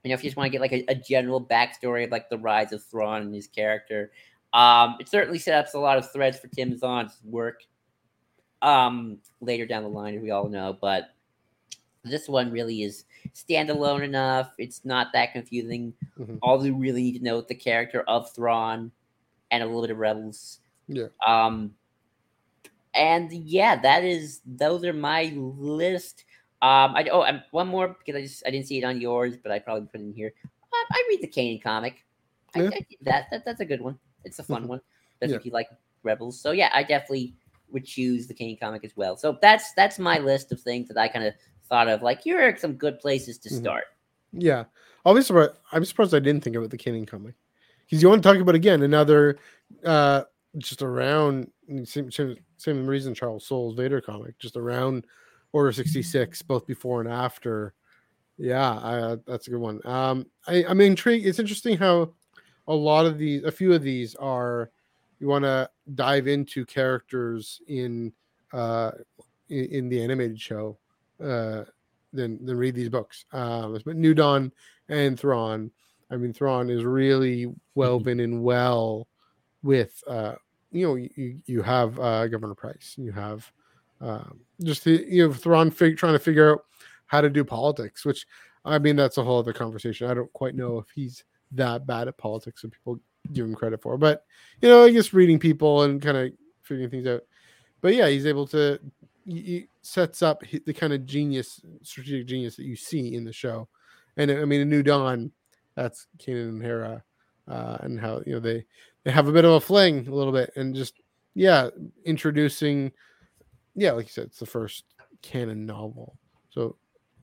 you 0.03 0.09
know, 0.09 0.15
if 0.15 0.23
you 0.23 0.29
just 0.29 0.35
want 0.35 0.47
to 0.47 0.51
get 0.51 0.59
like 0.59 0.73
a, 0.73 0.83
a 0.89 0.95
general 0.95 1.43
backstory 1.43 2.03
of 2.03 2.11
like 2.11 2.29
the 2.29 2.37
rise 2.37 2.73
of 2.73 2.83
Thrawn 2.83 3.21
and 3.21 3.33
his 3.33 3.47
character, 3.47 4.11
um, 4.53 4.97
it 4.99 5.07
certainly 5.07 5.39
sets 5.39 5.73
up 5.73 5.79
a 5.79 5.81
lot 5.81 5.97
of 5.97 6.11
threads 6.11 6.37
for 6.37 6.47
Tim 6.47 6.77
Zahn's 6.77 7.17
work. 7.23 7.61
Um, 8.61 9.19
later 9.39 9.65
down 9.65 9.83
the 9.83 9.89
line, 9.89 10.15
as 10.15 10.21
we 10.21 10.31
all 10.31 10.49
know, 10.49 10.77
but 10.81 11.14
this 12.05 12.29
one 12.29 12.51
really 12.51 12.83
is 12.83 13.05
standalone 13.33 14.03
enough. 14.03 14.53
It's 14.57 14.85
not 14.85 15.07
that 15.13 15.33
confusing. 15.33 15.93
Mhm. 16.17 16.39
All 16.41 16.65
you 16.65 16.75
really 16.75 17.01
need 17.03 17.17
to 17.17 17.23
know 17.23 17.39
is 17.39 17.47
the 17.47 17.55
character 17.55 18.01
of 18.07 18.31
Thrawn 18.33 18.91
and 19.51 19.63
a 19.63 19.65
little 19.65 19.81
bit 19.81 19.91
of 19.91 19.97
Rebels. 19.97 20.59
Yeah. 20.87 21.07
Um, 21.25 21.75
and 22.93 23.31
yeah, 23.31 23.75
that 23.81 24.03
is 24.03 24.41
those 24.45 24.83
are 24.85 24.93
my 24.93 25.33
list. 25.35 26.23
Um, 26.61 26.95
I 26.95 27.07
oh, 27.11 27.23
um, 27.23 27.41
one 27.51 27.67
more 27.67 27.89
because 27.89 28.15
I 28.15 28.21
just 28.21 28.43
I 28.47 28.51
didn't 28.51 28.67
see 28.67 28.77
it 28.77 28.83
on 28.83 29.01
yours, 29.01 29.35
but 29.37 29.51
I 29.51 29.59
probably 29.59 29.87
put 29.87 29.99
it 30.01 30.05
in 30.05 30.13
here. 30.13 30.33
Uh, 30.45 30.85
I 30.91 31.05
read 31.09 31.21
the 31.21 31.27
Kanan 31.27 31.61
comic. 31.61 32.05
I, 32.55 32.61
Yeah. 32.61 32.69
I 32.69 32.85
that, 33.01 33.25
that 33.31 33.45
that's 33.45 33.59
a 33.59 33.65
good 33.65 33.81
one. 33.81 33.99
It's 34.23 34.39
a 34.39 34.43
fun 34.43 34.63
Mhm. 34.63 34.67
one, 34.67 34.81
especially 35.13 35.33
Yeah. 35.33 35.39
if 35.39 35.45
you 35.45 35.51
like 35.51 35.67
Rebels. 36.03 36.39
So 36.39 36.51
yeah, 36.51 36.69
I 36.73 36.83
definitely 36.83 37.35
would 37.71 37.85
choose 37.85 38.27
the 38.27 38.33
Kanan 38.33 38.59
comic 38.59 38.85
as 38.85 38.95
well. 38.95 39.17
So 39.17 39.37
that's 39.41 39.73
that's 39.73 39.99
my 39.99 40.19
list 40.19 40.51
of 40.51 40.61
things 40.61 40.87
that 40.87 40.97
I 40.97 41.07
kind 41.07 41.25
of 41.25 41.33
thought 41.69 41.87
of. 41.87 42.01
Like 42.01 42.21
here 42.21 42.39
are 42.41 42.55
some 42.57 42.73
good 42.73 42.99
places 42.99 43.37
to 43.39 43.49
Mhm. 43.49 43.57
start. 43.59 43.85
Yeah, 44.31 44.65
I'll 45.05 45.15
be 45.15 45.21
surprised. 45.21 45.53
I'm 45.71 45.85
surprised 45.85 46.13
I 46.13 46.19
didn't 46.19 46.43
think 46.43 46.55
about 46.55 46.69
the 46.69 46.77
Kanan 46.77 47.07
comic 47.07 47.35
because 47.85 48.01
you 48.01 48.09
want 48.09 48.21
to 48.23 48.29
talk 48.29 48.39
about 48.39 48.55
again 48.55 48.83
another 48.83 49.37
uh 49.83 50.23
just 50.57 50.81
around 50.81 51.51
same, 51.83 52.11
same, 52.11 52.37
same 52.57 52.87
reason 52.87 53.13
Charles 53.13 53.45
Soule's 53.45 53.75
Vader 53.75 53.99
comic 54.01 54.37
just 54.39 54.55
around 54.57 55.05
Order 55.53 55.71
sixty 55.71 56.01
six 56.01 56.41
both 56.41 56.65
before 56.67 56.99
and 57.01 57.09
after. 57.09 57.73
Yeah, 58.37 58.71
I, 58.71 59.17
that's 59.25 59.47
a 59.47 59.51
good 59.51 59.61
one. 59.61 59.79
Um, 59.85 60.25
I, 60.47 60.65
I'm 60.67 60.81
intrigued. 60.81 61.25
It's 61.25 61.39
interesting 61.39 61.77
how 61.77 62.13
a 62.67 62.75
lot 62.75 63.05
of 63.05 63.17
these, 63.17 63.43
a 63.45 63.51
few 63.51 63.71
of 63.71 63.81
these 63.81 64.15
are 64.15 64.69
you 65.21 65.27
want 65.27 65.45
to 65.45 65.69
dive 65.93 66.27
into 66.27 66.65
characters 66.65 67.61
in 67.69 68.11
uh 68.51 68.91
in, 69.49 69.65
in 69.65 69.89
the 69.89 70.03
animated 70.03 70.41
show 70.41 70.77
uh 71.23 71.63
than 72.15 72.43
than 72.45 72.57
read 72.57 72.75
these 72.75 72.89
books. 72.89 73.25
Um, 73.31 73.77
but 73.85 73.95
New 73.95 74.13
Dawn 74.13 74.51
and 74.89 75.19
Thrawn. 75.19 75.71
I 76.09 76.17
mean, 76.17 76.33
Thrawn 76.33 76.69
is 76.69 76.83
really 76.83 77.47
woven 77.73 78.19
in 78.19 78.41
well 78.41 79.07
with 79.63 80.01
uh, 80.07 80.35
you 80.71 80.87
know 80.87 80.95
you 80.95 81.41
you 81.45 81.61
have 81.61 81.99
uh, 81.99 82.27
Governor 82.27 82.55
Price, 82.55 82.95
you 82.97 83.11
have 83.11 83.51
um, 84.01 84.39
just 84.63 84.83
the 84.83 85.05
you 85.07 85.27
know 85.27 85.33
Thrawn 85.33 85.71
fig- 85.71 85.97
trying 85.97 86.13
to 86.13 86.19
figure 86.19 86.53
out 86.53 86.65
how 87.07 87.21
to 87.21 87.29
do 87.29 87.43
politics, 87.43 88.05
which 88.05 88.25
I 88.63 88.79
mean 88.79 88.95
that's 88.95 89.17
a 89.17 89.23
whole 89.23 89.39
other 89.39 89.53
conversation. 89.53 90.09
I 90.09 90.13
don't 90.13 90.31
quite 90.33 90.55
know 90.55 90.77
if 90.79 90.87
he's 90.93 91.23
that 91.51 91.85
bad 91.85 92.07
at 92.07 92.17
politics 92.17 92.63
and 92.63 92.71
people 92.71 92.99
give 93.33 93.45
him 93.45 93.55
credit 93.55 93.81
for, 93.81 93.97
but 93.97 94.25
you 94.61 94.69
know 94.69 94.85
I 94.85 94.91
guess 94.91 95.13
reading 95.13 95.39
people 95.39 95.83
and 95.83 96.01
kind 96.01 96.17
of 96.17 96.31
figuring 96.61 96.89
things 96.89 97.07
out. 97.07 97.21
But 97.81 97.95
yeah, 97.95 98.07
he's 98.07 98.25
able 98.25 98.47
to 98.47 98.79
he 99.25 99.67
sets 99.81 100.21
up 100.21 100.43
the 100.65 100.73
kind 100.73 100.93
of 100.93 101.05
genius, 101.05 101.61
strategic 101.81 102.27
genius 102.27 102.55
that 102.55 102.65
you 102.65 102.75
see 102.75 103.15
in 103.15 103.23
the 103.23 103.33
show. 103.33 103.67
And 104.17 104.31
I 104.31 104.45
mean, 104.45 104.61
a 104.61 104.65
New 104.65 104.83
Dawn, 104.83 105.31
that's 105.75 106.07
Kanan 106.17 106.49
and 106.49 106.63
Hera, 106.63 107.03
uh, 107.47 107.77
and 107.81 107.99
how 107.99 108.21
you 108.25 108.33
know 108.33 108.39
they 108.39 108.65
they 109.03 109.11
have 109.11 109.27
a 109.27 109.31
bit 109.31 109.45
of 109.45 109.51
a 109.51 109.59
fling 109.59 110.07
a 110.07 110.13
little 110.13 110.31
bit, 110.31 110.51
and 110.55 110.75
just 110.75 111.01
yeah, 111.33 111.69
introducing, 112.05 112.91
yeah, 113.75 113.91
like 113.91 114.05
you 114.05 114.11
said, 114.11 114.25
it's 114.25 114.39
the 114.39 114.45
first 114.45 114.85
canon 115.21 115.65
novel, 115.65 116.17
so 116.49 116.77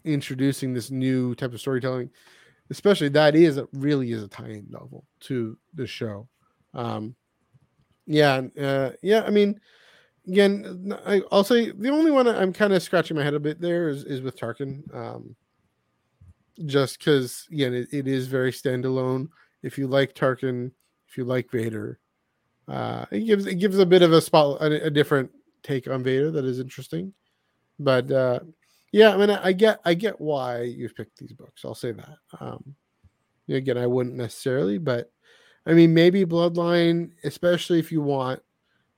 introducing 0.04 0.74
this 0.74 0.90
new 0.90 1.34
type 1.34 1.54
of 1.54 1.60
storytelling, 1.60 2.10
especially 2.70 3.08
that 3.08 3.34
is 3.34 3.56
a, 3.56 3.66
really 3.72 4.12
is 4.12 4.22
a 4.22 4.28
tie-in 4.28 4.66
novel 4.68 5.06
to 5.20 5.56
the 5.74 5.86
show. 5.86 6.28
Um, 6.74 7.14
yeah, 8.06 8.42
uh, 8.60 8.90
yeah. 9.02 9.22
I 9.22 9.30
mean, 9.30 9.58
again, 10.26 10.96
I, 11.04 11.22
will 11.30 11.44
say 11.44 11.70
the 11.70 11.90
only 11.90 12.10
one 12.10 12.28
I'm 12.28 12.52
kind 12.52 12.72
of 12.72 12.82
scratching 12.82 13.16
my 13.16 13.24
head 13.24 13.34
a 13.34 13.40
bit 13.40 13.60
there 13.60 13.88
is 13.88 14.04
is 14.04 14.20
with 14.20 14.38
Tarkin. 14.38 14.82
Um, 14.94 15.36
just 16.66 16.98
because 16.98 17.46
again, 17.50 17.74
it, 17.74 17.88
it 17.92 18.06
is 18.06 18.26
very 18.26 18.52
standalone. 18.52 19.28
If 19.62 19.78
you 19.78 19.86
like 19.86 20.14
Tarkin, 20.14 20.70
if 21.08 21.16
you 21.16 21.24
like 21.24 21.50
Vader, 21.50 21.98
uh, 22.68 23.06
it 23.10 23.20
gives 23.20 23.46
it 23.46 23.56
gives 23.56 23.78
a 23.78 23.86
bit 23.86 24.02
of 24.02 24.12
a 24.12 24.20
spot, 24.20 24.60
a, 24.60 24.86
a 24.86 24.90
different 24.90 25.30
take 25.62 25.88
on 25.88 26.02
Vader 26.02 26.30
that 26.30 26.44
is 26.44 26.60
interesting. 26.60 27.12
But 27.78 28.10
uh, 28.10 28.40
yeah, 28.92 29.14
I 29.14 29.16
mean, 29.16 29.30
I, 29.30 29.46
I 29.46 29.52
get 29.52 29.80
I 29.84 29.94
get 29.94 30.20
why 30.20 30.62
you've 30.62 30.94
picked 30.94 31.18
these 31.18 31.32
books. 31.32 31.64
I'll 31.64 31.74
say 31.74 31.92
that. 31.92 32.16
Um, 32.40 32.74
again, 33.48 33.78
I 33.78 33.86
wouldn't 33.86 34.16
necessarily, 34.16 34.78
but 34.78 35.10
I 35.66 35.74
mean, 35.74 35.94
maybe 35.94 36.24
Bloodline, 36.24 37.12
especially 37.24 37.78
if 37.78 37.92
you 37.92 38.02
want 38.02 38.42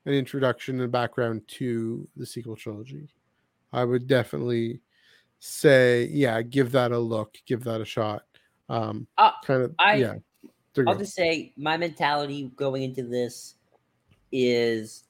an 0.06 0.12
introduction 0.12 0.80
and 0.80 0.92
background 0.92 1.42
to 1.48 2.06
the 2.16 2.26
sequel 2.26 2.56
trilogy, 2.56 3.08
I 3.72 3.84
would 3.84 4.06
definitely 4.06 4.80
say, 5.38 6.06
yeah, 6.12 6.42
give 6.42 6.72
that 6.72 6.92
a 6.92 6.98
look, 6.98 7.36
give 7.46 7.64
that 7.64 7.80
a 7.80 7.84
shot. 7.84 8.24
Um, 8.68 9.06
Uh, 9.18 9.32
kind 9.44 9.62
of, 9.62 9.74
I, 9.78 9.96
yeah. 9.96 10.14
I'll 10.86 10.98
just 10.98 11.14
say 11.14 11.52
my 11.56 11.76
mentality 11.76 12.50
going 12.56 12.82
into 12.82 13.04
this 13.04 13.54
is 14.32 15.04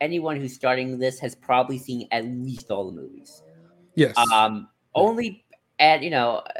anyone 0.00 0.36
who's 0.36 0.54
starting 0.54 0.98
this 0.98 1.18
has 1.20 1.34
probably 1.34 1.78
seen 1.78 2.06
at 2.10 2.24
least 2.26 2.70
all 2.70 2.86
the 2.90 2.92
movies. 2.92 3.42
yes, 3.94 4.14
Um, 4.32 4.68
only 4.94 5.44
and 5.78 6.02
you 6.04 6.10
know, 6.10 6.36
uh, 6.36 6.50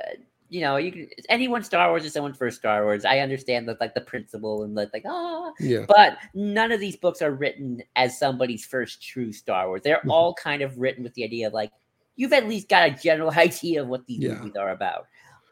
you 0.50 0.60
know, 0.60 0.76
you 0.76 0.90
can 0.92 1.08
anyone 1.28 1.62
Star 1.62 1.88
Wars 1.90 2.04
is 2.04 2.12
someone 2.12 2.32
for 2.34 2.50
Star 2.50 2.84
Wars. 2.84 3.04
I 3.04 3.18
understand 3.20 3.68
that 3.68 3.80
like 3.80 3.94
the 3.94 4.00
principle 4.00 4.62
and 4.64 4.74
like 4.74 4.90
like 4.92 5.04
ah, 5.06 5.52
yeah, 5.60 5.84
but 5.88 6.18
none 6.34 6.72
of 6.72 6.80
these 6.80 6.96
books 6.96 7.20
are 7.22 7.32
written 7.32 7.82
as 7.96 8.18
somebody's 8.18 8.64
first 8.64 9.02
true 9.02 9.32
Star 9.32 9.68
Wars. 9.68 9.82
They're 9.82 10.00
Mhm. 10.04 10.10
all 10.10 10.34
kind 10.34 10.62
of 10.62 10.78
written 10.78 11.02
with 11.04 11.14
the 11.14 11.24
idea 11.24 11.46
of 11.48 11.52
like 11.52 11.70
you've 12.16 12.32
at 12.32 12.48
least 12.48 12.68
got 12.68 12.88
a 12.88 12.90
general 12.94 13.30
idea 13.36 13.82
of 13.82 13.88
what 13.88 14.06
these 14.06 14.20
Yeah. 14.20 14.34
movies 14.34 14.56
are 14.56 14.70
about, 14.70 15.06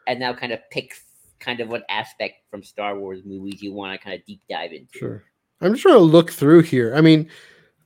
and 0.07 0.19
now 0.19 0.33
kind 0.33 0.51
of 0.51 0.59
pick 0.71 0.93
kind 1.39 1.59
of 1.59 1.69
what 1.69 1.83
aspect 1.89 2.37
from 2.49 2.63
Star 2.63 2.97
Wars 2.97 3.21
movies 3.23 3.61
you 3.61 3.71
want 3.73 3.93
to 3.99 4.03
kind 4.03 4.19
of 4.19 4.25
deep 4.25 4.41
dive 4.49 4.71
into. 4.73 4.97
Sure. 4.97 5.23
I'm 5.61 5.73
just 5.73 5.83
trying 5.83 5.95
to 5.95 5.99
look 5.99 6.31
through 6.31 6.61
here. 6.63 6.95
I 6.95 7.01
mean, 7.01 7.29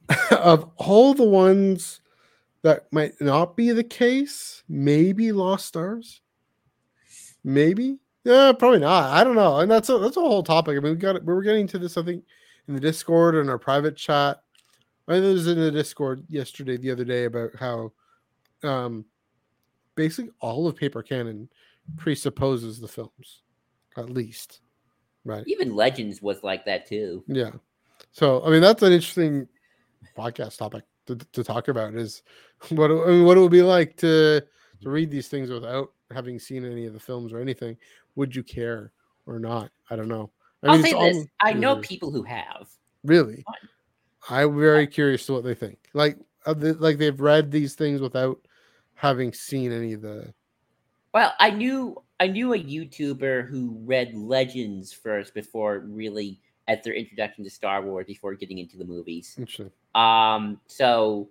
of 0.32 0.70
all 0.78 1.14
the 1.14 1.24
ones 1.26 1.99
that 2.64 2.91
might 2.93 3.20
not 3.20 3.57
be 3.57 3.72
the 3.72 3.84
case, 3.84 4.64
maybe 4.70 5.32
Lost 5.32 5.66
Stars. 5.68 6.22
Maybe. 7.44 7.98
Yeah, 8.24 8.52
probably 8.52 8.80
not. 8.80 9.12
I 9.12 9.24
don't 9.24 9.36
know. 9.36 9.60
And 9.60 9.72
that's 9.72 9.89
a 9.89 9.98
that's 9.98 10.18
a 10.18 10.22
whole 10.22 10.44
topic. 10.44 10.78
I 10.78 10.80
mean, 10.80 10.94
we 10.94 10.98
got. 10.98 11.24
We 11.24 11.34
were 11.34 11.42
getting 11.42 11.68
to 11.68 11.80
this, 11.80 11.98
I 11.98 12.04
think, 12.04 12.24
in 12.68 12.76
the 12.76 12.80
Discord 12.80 13.36
and 13.36 13.50
our 13.50 13.58
private 13.58 13.96
chat. 13.96 14.42
I 15.08 15.14
think 15.14 15.26
it 15.26 15.34
was 15.34 15.48
in 15.48 15.60
the 15.60 15.72
Discord 15.72 16.24
yesterday, 16.30 16.78
the 16.78 16.92
other 16.92 17.04
day, 17.04 17.26
about 17.26 17.56
how 17.58 17.92
um 18.64 19.06
basically 19.96 20.32
all 20.39 20.68
of 20.68 20.76
paper 20.76 21.02
canon 21.02 21.50
presupposes 21.98 22.80
the 22.80 22.88
films, 22.88 23.42
at 23.98 24.10
least. 24.10 24.62
Right. 25.26 25.44
Even 25.48 25.76
Legends 25.76 26.22
was 26.22 26.44
like 26.44 26.66
that 26.66 26.86
too. 26.86 27.24
Yeah. 27.28 27.52
So 28.12 28.44
I 28.46 28.50
mean 28.50 28.62
that's 28.62 28.84
an 28.84 28.94
interesting 28.94 29.48
podcast 30.16 30.58
topic 30.58 30.84
to, 31.08 31.16
to 31.16 31.44
talk 31.44 31.68
about 31.68 31.96
is 31.96 32.22
what 32.70 32.92
I 32.92 33.08
mean, 33.08 33.26
what 33.26 33.38
it 33.38 33.42
would 33.42 33.52
be 33.52 33.64
like 33.64 33.98
to 33.98 34.42
to 34.82 34.89
read 34.89 35.12
these 35.12 35.28
things 35.28 35.50
without 35.50 35.92
having 36.12 36.39
seen 36.39 36.66
any 36.66 36.86
of 36.86 36.93
the 36.93 36.99
films 36.99 37.34
or 37.34 37.39
anything. 37.39 37.78
Would 38.16 38.36
you 38.36 38.43
care 38.43 38.91
or 39.26 39.39
not? 39.39 39.72
I 39.89 39.95
don't 39.95 40.07
know. 40.07 40.32
I 40.64 40.68
I'll 40.68 40.74
mean, 40.74 40.84
say 40.84 40.91
it's 40.91 41.18
this: 41.20 41.28
I 41.41 41.53
know 41.53 41.78
people 41.78 42.12
who 42.12 42.24
have. 42.24 42.70
really. 43.03 43.43
I'm 44.30 44.59
very 44.59 44.86
curious 44.86 45.26
to 45.26 45.34
what 45.34 45.43
they 45.43 45.55
think. 45.55 45.80
Like 45.93 46.18
they- 46.45 46.74
like 46.74 46.97
they've 46.99 47.20
read 47.20 47.49
these 47.51 47.74
things 47.74 48.01
without 48.01 48.39
having 48.93 49.34
seen 49.34 49.72
any 49.72 49.93
of 49.93 50.01
the. 50.01 50.34
Well, 51.14 51.34
I 51.39 51.49
knew 51.49 52.01
I 52.20 52.28
knew 52.28 52.53
a 52.53 52.59
YouTuber 52.59 53.47
who 53.47 53.76
read 53.84 54.14
Legends 54.16 54.93
first 54.93 55.34
before 55.34 55.80
really 55.80 56.39
at 56.68 56.84
their 56.84 56.93
introduction 56.93 57.43
to 57.43 57.49
Star 57.49 57.82
Wars 57.82 58.05
before 58.05 58.36
getting 58.36 58.59
into 58.59 58.78
the 58.78 58.86
movies. 58.86 59.36
Interesting. 59.39 59.72
Um, 59.95 60.59
so 60.68 61.28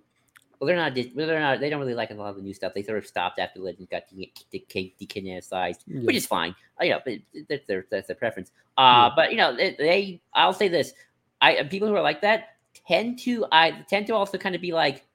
well, 0.60 0.66
they're 0.68 0.76
not 0.76 0.94
well, 1.14 1.26
they're 1.26 1.40
not 1.40 1.58
they 1.58 1.70
don't 1.70 1.80
really 1.80 1.94
like 1.94 2.10
a 2.10 2.14
lot 2.14 2.28
of 2.28 2.36
the 2.36 2.42
new 2.42 2.52
stuff. 2.52 2.74
They 2.74 2.82
sort 2.82 2.98
of 2.98 3.06
stopped 3.06 3.38
after 3.38 3.60
Legends 3.60 3.88
got 3.90 4.02
de- 4.08 4.32
de- 4.52 4.94
decanonicized, 5.00 5.78
which 6.04 6.16
is 6.16 6.26
fine. 6.26 6.54
You 6.80 6.90
know, 6.90 7.00
but 7.04 7.14
that's 7.48 7.66
their 7.66 7.86
that's 7.90 8.06
their 8.08 8.16
preference. 8.16 8.52
Uh, 8.76 9.08
Yeah. 9.08 9.12
but 9.16 9.30
you 9.30 9.38
know, 9.38 9.56
they, 9.56 9.74
they 9.78 10.20
I'll 10.34 10.52
say 10.52 10.68
this: 10.68 10.92
I 11.40 11.62
people 11.64 11.88
who 11.88 11.96
are 11.96 12.02
like 12.02 12.20
that 12.20 12.56
tend 12.86 13.18
to 13.20 13.46
I 13.50 13.84
tend 13.88 14.06
to 14.08 14.14
also 14.14 14.36
kind 14.36 14.54
of 14.54 14.60
be 14.60 14.72
like, 14.72 15.06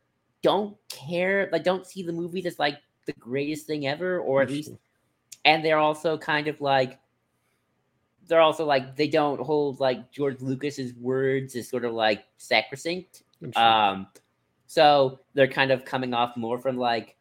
don't 0.42 0.76
care, 0.90 1.48
like 1.52 1.64
don't 1.64 1.86
see 1.86 2.02
the 2.02 2.12
movie 2.12 2.44
as 2.46 2.58
like 2.58 2.80
the 3.06 3.14
greatest 3.14 3.68
thing 3.68 3.86
ever, 3.88 4.20
or 4.20 4.42
at 4.42 4.50
least 4.50 4.72
and 5.46 5.64
they're 5.64 5.78
also 5.78 6.18
kind 6.18 6.48
of 6.48 6.60
like 6.60 7.00
they're 8.28 8.42
also 8.42 8.66
like 8.66 8.96
they 8.96 9.08
don't 9.08 9.40
hold 9.40 9.80
like 9.80 10.12
George 10.12 10.42
Lucas's 10.42 10.94
words 10.96 11.56
as 11.56 11.70
sort 11.70 11.86
of 11.86 11.94
like 11.94 12.26
sacrosanct. 12.38 13.22
Um, 13.56 14.08
so 14.68 15.20
they're 15.34 15.48
kind 15.48 15.72
of 15.72 15.86
coming 15.86 16.14
off 16.14 16.36
more 16.38 16.60
from 16.60 16.78
like 16.78 17.18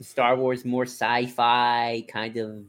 Star 0.00 0.36
Wars, 0.36 0.64
more 0.64 0.84
sci-fi 0.84 2.04
kind 2.08 2.36
of 2.36 2.64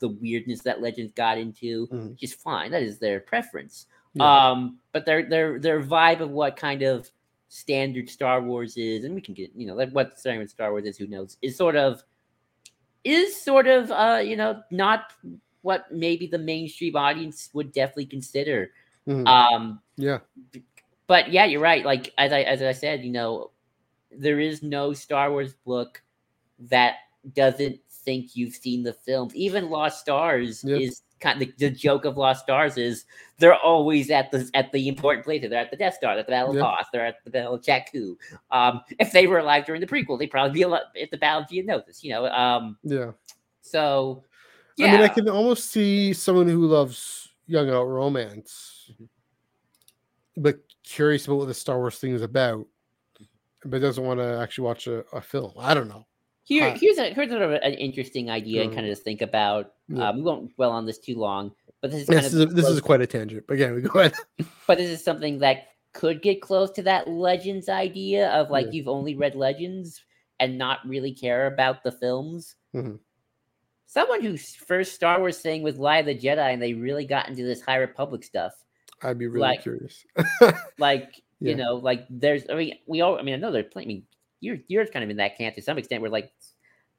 the 0.00 0.08
weirdness 0.08 0.60
that 0.62 0.80
Legends 0.80 1.12
got 1.12 1.38
into, 1.38 1.86
Mhm. 1.88 2.10
which 2.10 2.22
is 2.22 2.34
fine. 2.34 2.70
That 2.70 2.82
is 2.82 2.98
their 2.98 3.20
preference. 3.20 3.86
Yeah. 4.14 4.50
Um, 4.50 4.78
but 4.92 5.04
their 5.06 5.28
their 5.28 5.58
their 5.58 5.82
vibe 5.82 6.20
of 6.20 6.30
what 6.30 6.56
kind 6.56 6.82
of 6.82 7.10
standard 7.48 8.08
Star 8.10 8.40
Wars 8.42 8.76
is, 8.76 9.04
and 9.04 9.14
we 9.14 9.20
can 9.20 9.34
get 9.34 9.50
you 9.54 9.66
know 9.66 9.74
like 9.74 9.90
what 9.90 10.18
standard 10.18 10.50
Star 10.50 10.70
Wars 10.70 10.84
is, 10.84 10.96
who 10.96 11.06
knows, 11.06 11.36
is 11.42 11.56
sort 11.56 11.76
of 11.76 12.02
is 13.04 13.40
sort 13.40 13.66
of 13.66 13.90
uh 13.90 14.20
you 14.22 14.36
know 14.36 14.62
not 14.70 15.12
what 15.62 15.90
maybe 15.92 16.26
the 16.26 16.38
mainstream 16.38 16.94
audience 16.96 17.50
would 17.52 17.72
definitely 17.72 18.06
consider. 18.06 18.70
Mhm. 19.06 19.26
Um, 19.26 19.80
yeah. 19.96 20.18
But 21.08 21.32
yeah, 21.32 21.44
you're 21.46 21.60
right. 21.60 21.84
Like 21.84 22.14
as 22.18 22.32
I 22.32 22.42
as 22.42 22.62
I 22.62 22.72
said, 22.72 23.02
you 23.02 23.10
know, 23.10 23.50
there 24.12 24.38
is 24.38 24.62
no 24.62 24.92
Star 24.92 25.30
Wars 25.32 25.54
book 25.66 26.00
that 26.60 26.96
doesn't 27.34 27.80
think 27.90 28.36
you've 28.36 28.54
seen 28.54 28.84
the 28.84 28.92
films. 28.92 29.34
Even 29.34 29.68
Lost 29.70 30.00
Stars 30.00 30.62
Yeah. 30.64 30.76
is 30.76 31.02
kind 31.20 31.42
of 31.42 31.48
the 31.58 31.68
joke 31.70 32.04
of 32.04 32.16
Lost 32.16 32.44
Stars 32.44 32.76
is 32.78 33.04
they're 33.38 33.56
always 33.56 34.08
at 34.10 34.30
the 34.30 34.48
at 34.54 34.70
the 34.72 34.86
important 34.88 35.24
places. 35.24 35.50
They're 35.50 35.58
at 35.60 35.70
the 35.70 35.76
Death 35.76 35.94
Star, 35.94 36.12
they're 36.14 36.20
at 36.20 36.26
the 36.26 36.30
Battle 36.32 36.54
Yeah. 36.54 36.60
of 36.60 36.66
Hoth, 36.66 36.86
they're 36.92 37.06
at 37.06 37.24
the 37.24 37.30
Battle 37.30 37.54
of 37.54 37.62
Jakku. 37.62 38.16
Um, 38.50 38.82
if 39.00 39.12
they 39.12 39.26
were 39.26 39.38
alive 39.40 39.66
during 39.66 39.80
the 39.80 39.86
prequel, 39.86 40.18
they'd 40.18 40.30
probably 40.30 40.52
be 40.52 40.62
alive 40.62 40.82
at 41.02 41.10
the 41.10 41.18
Battle 41.18 41.42
of 41.42 41.48
Geonosis. 41.48 42.02
You 42.04 42.10
know, 42.12 42.26
um, 42.26 42.78
Yeah. 42.84 43.12
so 43.62 44.22
yeah, 44.76 44.86
I 44.86 44.92
mean, 44.92 45.00
I 45.02 45.08
can 45.08 45.28
almost 45.28 45.70
see 45.70 46.12
someone 46.12 46.46
who 46.48 46.66
loves 46.66 47.28
young 47.48 47.68
adult 47.68 47.88
romance, 47.88 48.90
Mhm. 48.92 49.08
but 50.36 50.60
curious 50.88 51.26
about 51.26 51.36
what 51.36 51.48
the 51.48 51.54
Star 51.54 51.78
Wars 51.78 51.98
thing 51.98 52.12
is 52.12 52.22
about, 52.22 52.66
but 53.64 53.80
doesn't 53.80 54.04
want 54.04 54.20
to 54.20 54.38
actually 54.40 54.64
watch 54.64 54.86
a, 54.86 55.04
a 55.12 55.20
film. 55.20 55.52
I 55.58 55.74
don't 55.74 55.88
know. 55.88 56.06
Here, 56.44 56.74
here's 56.74 56.96
a 56.96 57.10
here's 57.12 57.28
sort 57.28 57.42
of 57.42 57.52
an 57.52 57.74
interesting 57.74 58.30
idea 58.30 58.62
and 58.62 58.72
kind 58.74 58.88
of 58.88 58.96
to 58.96 59.02
think 59.02 59.20
about. 59.20 59.72
Yeah. 59.88 60.08
Um, 60.08 60.16
we 60.16 60.22
won't 60.22 60.54
dwell 60.56 60.70
on 60.70 60.86
this 60.86 60.98
too 60.98 61.16
long, 61.16 61.52
but 61.82 61.90
this 61.90 62.02
is 62.02 62.08
kind 62.08 62.24
This 62.24 62.32
of 62.32 62.48
is, 62.48 62.54
this 62.54 62.68
is 62.68 62.80
quite 62.80 63.02
a 63.02 63.06
tangent, 63.06 63.44
but 63.46 63.54
again, 63.54 63.74
we 63.74 63.82
go 63.82 63.98
ahead. 64.00 64.14
but 64.66 64.78
this 64.78 64.88
is 64.88 65.04
something 65.04 65.38
that 65.40 65.68
could 65.92 66.22
get 66.22 66.40
close 66.40 66.70
to 66.70 66.82
that 66.82 67.08
Legends 67.08 67.68
idea 67.68 68.30
of 68.30 68.50
like 68.50 68.66
Yeah. 68.66 68.72
you've 68.72 68.88
only 68.88 69.14
read 69.14 69.34
Legends 69.34 70.02
and 70.40 70.56
not 70.56 70.78
really 70.86 71.12
care 71.12 71.46
about 71.48 71.82
the 71.82 71.92
films. 71.92 72.54
Mhm. 72.74 72.98
Someone 73.86 74.22
whose 74.22 74.54
first 74.54 74.94
Star 74.94 75.18
Wars 75.18 75.40
thing 75.40 75.62
was 75.62 75.76
Light 75.78 75.98
of 75.98 76.06
the 76.06 76.14
Jedi, 76.14 76.52
and 76.52 76.62
they 76.62 76.72
really 76.74 77.04
got 77.04 77.28
into 77.28 77.42
this 77.42 77.60
High 77.60 77.76
Republic 77.76 78.22
stuff. 78.24 78.52
I'd 79.02 79.18
be 79.18 79.26
really 79.26 79.40
Like- 79.42 79.62
curious. 79.62 80.04
Like 80.78 81.22
Yeah. 81.40 81.50
you 81.50 81.56
know, 81.56 81.76
like 81.76 82.06
there's. 82.10 82.44
I 82.50 82.54
mean, 82.54 82.74
we 82.86 83.00
all. 83.00 83.18
I 83.18 83.22
mean, 83.22 83.34
I 83.34 83.38
know 83.38 83.52
there's 83.52 83.70
plenty. 83.72 83.86
I 83.86 83.88
mean, 83.88 84.02
you're 84.40 84.58
you're 84.68 84.86
kind 84.86 85.04
of 85.04 85.10
in 85.10 85.16
that 85.18 85.36
camp 85.38 85.54
to 85.56 85.62
some 85.62 85.78
extent. 85.78 86.02
Where 86.02 86.10
like 86.10 86.32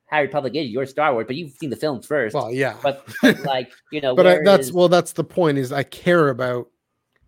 High 0.09 0.21
Republic 0.21 0.55
is 0.55 0.69
your 0.69 0.85
Star 0.85 1.13
Wars, 1.13 1.25
but 1.27 1.35
you've 1.35 1.51
seen 1.53 1.69
the 1.69 1.75
films 1.75 2.05
first. 2.05 2.33
well, 2.35 2.51
yeah, 2.51 2.77
but, 2.81 3.05
but 3.21 3.39
like 3.43 3.71
you 3.91 4.01
know, 4.01 4.15
but 4.15 4.25
I, 4.27 4.35
that's 4.35 4.45
whereas- 4.45 4.73
well, 4.73 4.89
that's 4.89 5.13
the 5.13 5.23
point. 5.23 5.57
Is 5.57 5.71
I 5.71 5.83
care 5.83 6.29
about 6.29 6.69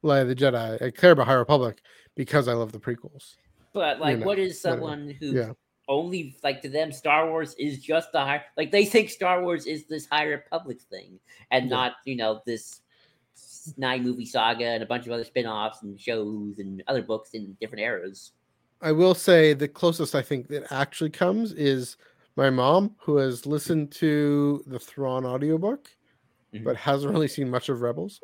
Light 0.03 0.19
of 0.21 0.27
the 0.29 0.35
Jedi. 0.35 0.81
I 0.81 0.91
care 0.91 1.11
about 1.11 1.27
High 1.27 1.33
Republic 1.33 1.81
because 2.15 2.47
I 2.47 2.53
love 2.53 2.71
the 2.71 2.79
prequels. 2.79 3.35
But 3.73 3.99
like, 3.99 4.19
know, 4.19 4.25
what 4.25 4.39
is 4.39 4.61
whatever. 4.63 4.81
Uh, 4.83 4.87
someone 4.87 5.15
who 5.19 5.25
Yeah. 5.27 5.51
only 5.87 6.35
like 6.43 6.61
to 6.63 6.69
them 6.69 6.91
Star 6.91 7.29
Wars 7.29 7.55
is 7.59 7.79
just 7.79 8.11
the 8.11 8.19
high 8.19 8.41
like 8.57 8.71
they 8.71 8.83
think 8.85 9.09
Star 9.09 9.43
Wars 9.43 9.65
is 9.65 9.85
this 9.87 10.05
High 10.07 10.25
Republic 10.25 10.79
thing 10.89 11.19
and 11.51 11.65
Yeah. 11.69 11.75
not 11.75 11.91
you 12.05 12.15
know 12.17 12.41
this 12.45 12.81
nine 13.77 14.03
movie 14.03 14.25
saga 14.25 14.65
and 14.65 14.83
a 14.83 14.85
bunch 14.85 15.05
of 15.05 15.11
other 15.11 15.23
spin-offs 15.23 15.83
and 15.83 15.99
shows 15.99 16.59
and 16.59 16.83
other 16.87 17.01
books 17.01 17.31
in 17.33 17.55
different 17.59 17.81
eras. 17.83 18.31
I 18.81 18.91
will 18.91 19.13
say 19.13 19.53
the 19.53 19.67
closest 19.67 20.15
I 20.15 20.21
think 20.21 20.47
that 20.47 20.71
actually 20.71 21.11
comes 21.11 21.53
is 21.53 21.97
my 22.35 22.49
mom, 22.49 22.95
who 22.99 23.17
has 23.17 23.45
listened 23.45 23.91
to 23.93 24.63
the 24.67 24.79
Thrawn 24.79 25.25
audiobook, 25.25 25.89
Mhm. 26.53 26.63
but 26.63 26.75
hasn't 26.77 27.13
really 27.13 27.27
seen 27.27 27.49
much 27.49 27.69
of 27.69 27.81
Rebels. 27.81 28.19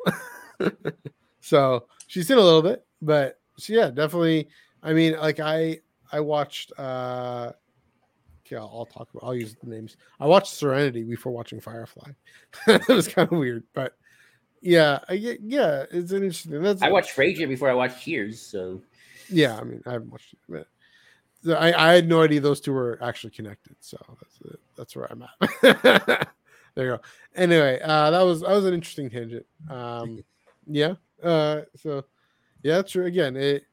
so 1.40 1.86
she's 2.06 2.26
seen 2.26 2.38
a 2.38 2.42
little 2.42 2.62
bit, 2.62 2.84
but 3.00 3.38
she, 3.58 3.74
yeah, 3.74 3.90
definitely. 3.90 4.48
I 4.82 4.92
mean, 4.92 5.16
like 5.18 5.40
I 5.40 5.80
I 6.10 6.20
watched 6.20 6.72
uh 6.78 7.52
yeah, 8.50 8.58
I'll 8.60 8.86
talk 8.86 9.10
about 9.10 9.24
I'll 9.26 9.34
use 9.34 9.54
the 9.62 9.68
names. 9.68 9.96
I 10.18 10.26
watched 10.26 10.54
Serenity 10.54 11.02
before 11.04 11.32
watching 11.32 11.60
Firefly. 11.60 12.10
it 12.66 12.88
was 12.88 13.06
kind 13.08 13.30
of 13.30 13.38
weird, 13.38 13.64
but 13.74 13.94
yeah, 14.60 14.98
I, 15.08 15.38
yeah, 15.42 15.84
it's 15.90 16.12
an 16.12 16.22
interesting. 16.22 16.62
That's 16.62 16.82
I 16.82 16.90
watched 16.90 17.16
Frasier 17.16 17.48
before 17.48 17.70
I 17.70 17.74
watched 17.74 18.02
Cheers, 18.02 18.40
so 18.40 18.82
yeah, 19.28 19.58
I 19.58 19.64
mean, 19.64 19.82
I 19.86 19.92
haven't 19.92 20.10
watched 20.10 20.32
it, 20.32 20.38
but 20.48 20.66
so 21.44 21.54
I, 21.54 21.90
I 21.90 21.94
had 21.94 22.08
no 22.08 22.22
idea 22.22 22.40
those 22.40 22.60
two 22.60 22.72
were 22.72 22.98
actually 23.02 23.30
connected. 23.30 23.76
So 23.80 23.98
that's 24.20 24.56
that's 24.76 24.96
where 24.96 25.10
I'm 25.10 25.22
at. 25.22 26.28
there 26.74 26.86
you 26.86 26.96
go. 26.96 27.00
Anyway, 27.36 27.80
uh, 27.82 28.10
that 28.10 28.22
was 28.22 28.40
that 28.40 28.50
was 28.50 28.64
an 28.64 28.74
interesting 28.74 29.10
tangent. 29.10 29.46
Um, 29.70 30.24
yeah. 30.66 30.94
Uh, 31.22 31.62
so 31.76 32.04
yeah, 32.62 32.76
that's 32.76 32.92
true. 32.92 33.06
Again, 33.06 33.36
it 33.36 33.64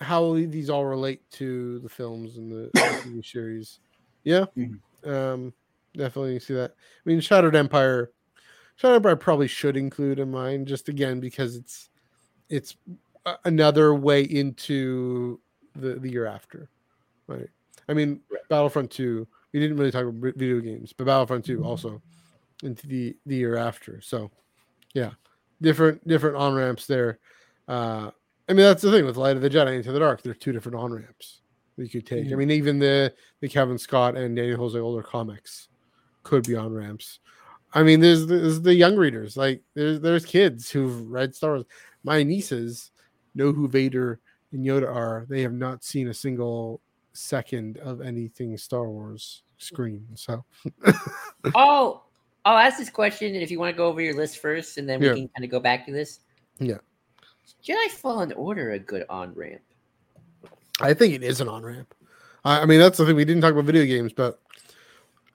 how 0.00 0.34
these 0.34 0.70
all 0.70 0.84
relate 0.84 1.28
to 1.32 1.78
the 1.80 1.88
films 1.88 2.36
and 2.36 2.52
the 2.52 2.70
TV 2.74 3.24
series. 3.32 3.80
Yeah. 4.24 4.44
Mhm. 4.56 4.78
Um, 5.04 5.52
definitely 5.96 6.38
see 6.38 6.54
that. 6.54 6.72
I 6.72 7.08
mean, 7.08 7.20
Shattered 7.20 7.56
Empire. 7.56 8.10
Shattered 8.76 8.96
Empire 8.96 9.16
probably 9.16 9.48
should 9.48 9.76
include 9.76 10.18
in 10.18 10.30
mine 10.30 10.66
just 10.66 10.88
again 10.88 11.18
because 11.20 11.56
it's 11.56 11.88
it's 12.48 12.76
another 13.44 13.94
way 13.94 14.22
into 14.22 15.40
the 15.74 15.94
the 15.94 16.10
year 16.10 16.26
after, 16.26 16.68
right? 17.26 17.48
I 17.88 17.94
mean, 17.94 18.20
Right. 18.30 18.40
Battlefront 18.48 18.90
Two. 18.90 19.26
We 19.52 19.60
didn't 19.60 19.78
really 19.78 19.90
talk 19.90 20.04
about 20.04 20.34
video 20.36 20.60
games, 20.60 20.92
but 20.92 21.06
Battlefront 21.06 21.44
Two 21.44 21.64
also 21.64 22.02
into 22.62 22.86
the 22.86 23.16
the 23.26 23.36
year 23.36 23.56
after. 23.56 24.00
So, 24.02 24.30
yeah, 24.94 25.12
different 25.62 26.06
different 26.06 26.36
on 26.36 26.54
ramps 26.54 26.86
there. 26.86 27.18
Uh, 27.68 28.10
I 28.48 28.52
mean, 28.52 28.64
that's 28.64 28.82
the 28.82 28.90
thing 28.92 29.06
with 29.06 29.16
Light 29.16 29.36
of 29.36 29.42
the 29.42 29.50
Jedi 29.50 29.76
Into 29.76 29.90
the 29.92 29.98
Dark. 29.98 30.22
There 30.22 30.30
are 30.32 30.34
two 30.34 30.52
different 30.52 30.76
on 30.76 30.92
ramps 30.92 31.40
you 31.76 31.88
could 31.88 32.06
take. 32.06 32.26
I 32.26 32.30
Mhm. 32.30 32.38
mean, 32.38 32.50
even 32.50 32.78
the 32.78 33.14
the 33.40 33.48
Cavan 33.48 33.78
Scott 33.78 34.16
and 34.16 34.36
Daniel 34.36 34.58
Jose 34.58 34.78
Older 34.78 35.02
comics 35.02 35.68
could 36.22 36.46
be 36.46 36.54
on 36.54 36.72
ramps. 36.74 37.20
I 37.72 37.82
mean, 37.82 38.00
there's, 38.00 38.26
there's 38.26 38.60
the 38.62 38.74
young 38.74 38.96
readers. 38.96 39.36
Like 39.36 39.62
there's 39.74 40.00
there's 40.00 40.24
kids 40.24 40.70
who've 40.70 41.08
read 41.10 41.34
Star 41.34 41.50
Wars. 41.52 41.64
My 42.04 42.22
nieces 42.22 42.90
know 43.34 43.52
who 43.52 43.68
Vader 43.68 44.20
and 44.52 44.64
Yoda 44.64 44.86
are. 44.94 45.26
They 45.28 45.42
have 45.42 45.52
not 45.52 45.84
seen 45.84 46.08
a 46.08 46.14
single 46.14 46.80
second 47.12 47.78
of 47.78 48.00
anything 48.00 48.56
Star 48.56 48.88
Wars 48.88 49.42
screen. 49.58 50.06
So 50.14 50.44
Oh, 51.54 52.02
I'll 52.44 52.58
ask 52.58 52.78
this 52.78 52.90
question, 52.90 53.34
and 53.34 53.42
if 53.42 53.50
you 53.50 53.58
want 53.58 53.74
to 53.74 53.76
go 53.76 53.86
over 53.88 54.00
your 54.00 54.14
list 54.14 54.38
first, 54.38 54.78
and 54.78 54.88
then 54.88 55.00
we 55.00 55.06
Yeah. 55.08 55.14
can 55.14 55.28
kind 55.28 55.44
of 55.44 55.50
go 55.50 55.60
back 55.60 55.84
to 55.86 55.92
this. 55.92 56.20
Yeah. 56.58 56.78
Jedi 57.64 57.88
Fallen 57.90 58.32
Order 58.32 58.72
a 58.72 58.78
good 58.78 59.04
on 59.10 59.34
ramp? 59.34 59.60
I 60.80 60.94
think 60.94 61.14
it 61.14 61.22
is 61.22 61.40
an 61.40 61.48
on 61.48 61.62
ramp. 61.64 61.92
I, 62.44 62.60
I 62.60 62.66
mean, 62.66 62.78
that's 62.78 62.98
the 62.98 63.06
thing. 63.06 63.16
We 63.16 63.24
didn't 63.24 63.42
talk 63.42 63.52
about 63.52 63.64
video 63.64 63.84
games, 63.84 64.12
but 64.12 64.40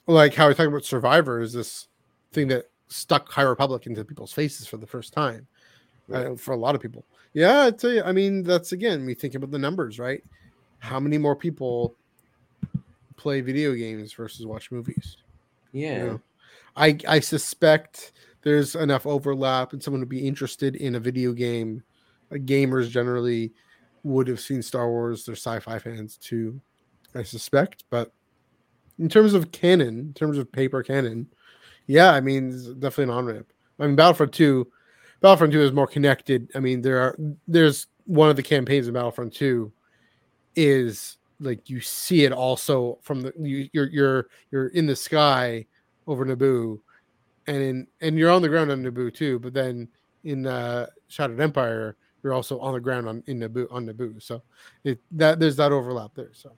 like 0.07 0.33
how 0.33 0.47
we 0.47 0.53
talk 0.53 0.67
about 0.67 0.85
Survivor 0.85 1.41
is 1.41 1.51
this 1.53 1.87
thing 2.31 2.47
that 2.49 2.69
stuck 2.87 3.31
High 3.31 3.43
Republic 3.43 3.87
into 3.87 4.03
people's 4.03 4.33
faces 4.33 4.67
for 4.67 4.77
the 4.77 4.87
first 4.87 5.13
time 5.13 5.47
uh, 6.13 6.35
for 6.35 6.53
a 6.53 6.57
lot 6.57 6.75
of 6.75 6.81
people. 6.81 7.05
Yeah, 7.33 7.65
I 7.65 7.71
tell 7.71 7.91
you, 7.91 8.03
I 8.03 8.11
mean, 8.11 8.43
that's 8.43 8.71
again, 8.71 9.05
we 9.05 9.13
think 9.13 9.35
about 9.35 9.51
the 9.51 9.59
numbers, 9.59 9.99
right? 9.99 10.23
How 10.79 10.99
many 10.99 11.17
more 11.17 11.35
people 11.35 11.95
play 13.15 13.41
video 13.41 13.73
games 13.73 14.13
versus 14.13 14.45
watch 14.45 14.71
movies? 14.71 15.17
Yeah. 15.71 15.97
you 15.97 16.05
know? 16.05 16.21
I 16.75 16.97
I 17.07 17.19
suspect 17.19 18.13
there's 18.41 18.75
enough 18.75 19.05
overlap 19.05 19.73
and 19.73 19.81
someone 19.81 20.01
would 20.01 20.09
be 20.09 20.27
interested 20.27 20.75
in 20.75 20.95
a 20.95 20.99
video 20.99 21.31
game. 21.31 21.83
Uh, 22.31 22.35
gamers 22.35 22.89
generally 22.89 23.53
would 24.03 24.27
have 24.27 24.39
seen 24.39 24.61
Star 24.61 24.89
Wars. 24.89 25.25
They're 25.25 25.35
sci-fi 25.35 25.79
fans 25.79 26.17
too, 26.17 26.59
I 27.13 27.23
suspect. 27.23 27.85
But 27.89 28.11
in 28.99 29.07
terms 29.09 29.33
of 29.33 29.51
canon, 29.51 29.99
in 29.99 30.13
terms 30.13 30.37
of 30.37 30.51
paper 30.51 30.83
canon, 30.83 31.27
yeah, 31.87 32.11
I 32.11 32.21
mean, 32.21 32.51
definitely 32.79 33.05
an 33.05 33.09
on 33.11 33.25
ramp. 33.25 33.53
I 33.79 33.87
mean, 33.87 33.95
Battlefront 33.95 34.33
Two, 34.33 34.71
Battlefront 35.21 35.53
Two 35.53 35.61
is 35.61 35.71
more 35.71 35.87
connected. 35.87 36.49
I 36.55 36.59
mean, 36.59 36.81
there 36.81 36.99
are 37.01 37.17
there's 37.47 37.87
one 38.05 38.29
of 38.29 38.35
the 38.35 38.43
campaigns 38.43 38.87
in 38.87 38.93
Battlefront 38.93 39.33
Two 39.33 39.71
is 40.55 41.17
like 41.39 41.69
you 41.69 41.81
see 41.81 42.23
it 42.23 42.31
also 42.31 42.99
from 43.01 43.21
the 43.21 43.33
you, 43.39 43.69
you're 43.73 43.89
you're 43.89 44.27
you're 44.51 44.67
in 44.67 44.85
the 44.85 44.95
sky 44.95 45.65
over 46.07 46.25
Naboo, 46.25 46.79
and 47.47 47.57
in 47.57 47.87
and 48.01 48.17
you're 48.17 48.31
on 48.31 48.41
the 48.41 48.49
ground 48.49 48.71
on 48.71 48.83
Naboo 48.83 49.13
too. 49.13 49.39
But 49.39 49.53
then 49.53 49.87
in 50.23 50.45
uh, 50.45 50.87
Shattered 51.07 51.39
Empire, 51.39 51.95
you're 52.23 52.33
also 52.33 52.59
on 52.59 52.73
the 52.73 52.79
ground 52.79 53.07
on 53.07 53.23
in 53.27 53.39
Naboo 53.39 53.67
on 53.71 53.87
Naboo. 53.87 54.21
So 54.21 54.43
it 54.83 54.99
that 55.11 55.39
there's 55.39 55.55
that 55.55 55.71
overlap 55.71 56.11
there. 56.15 56.31
So 56.33 56.51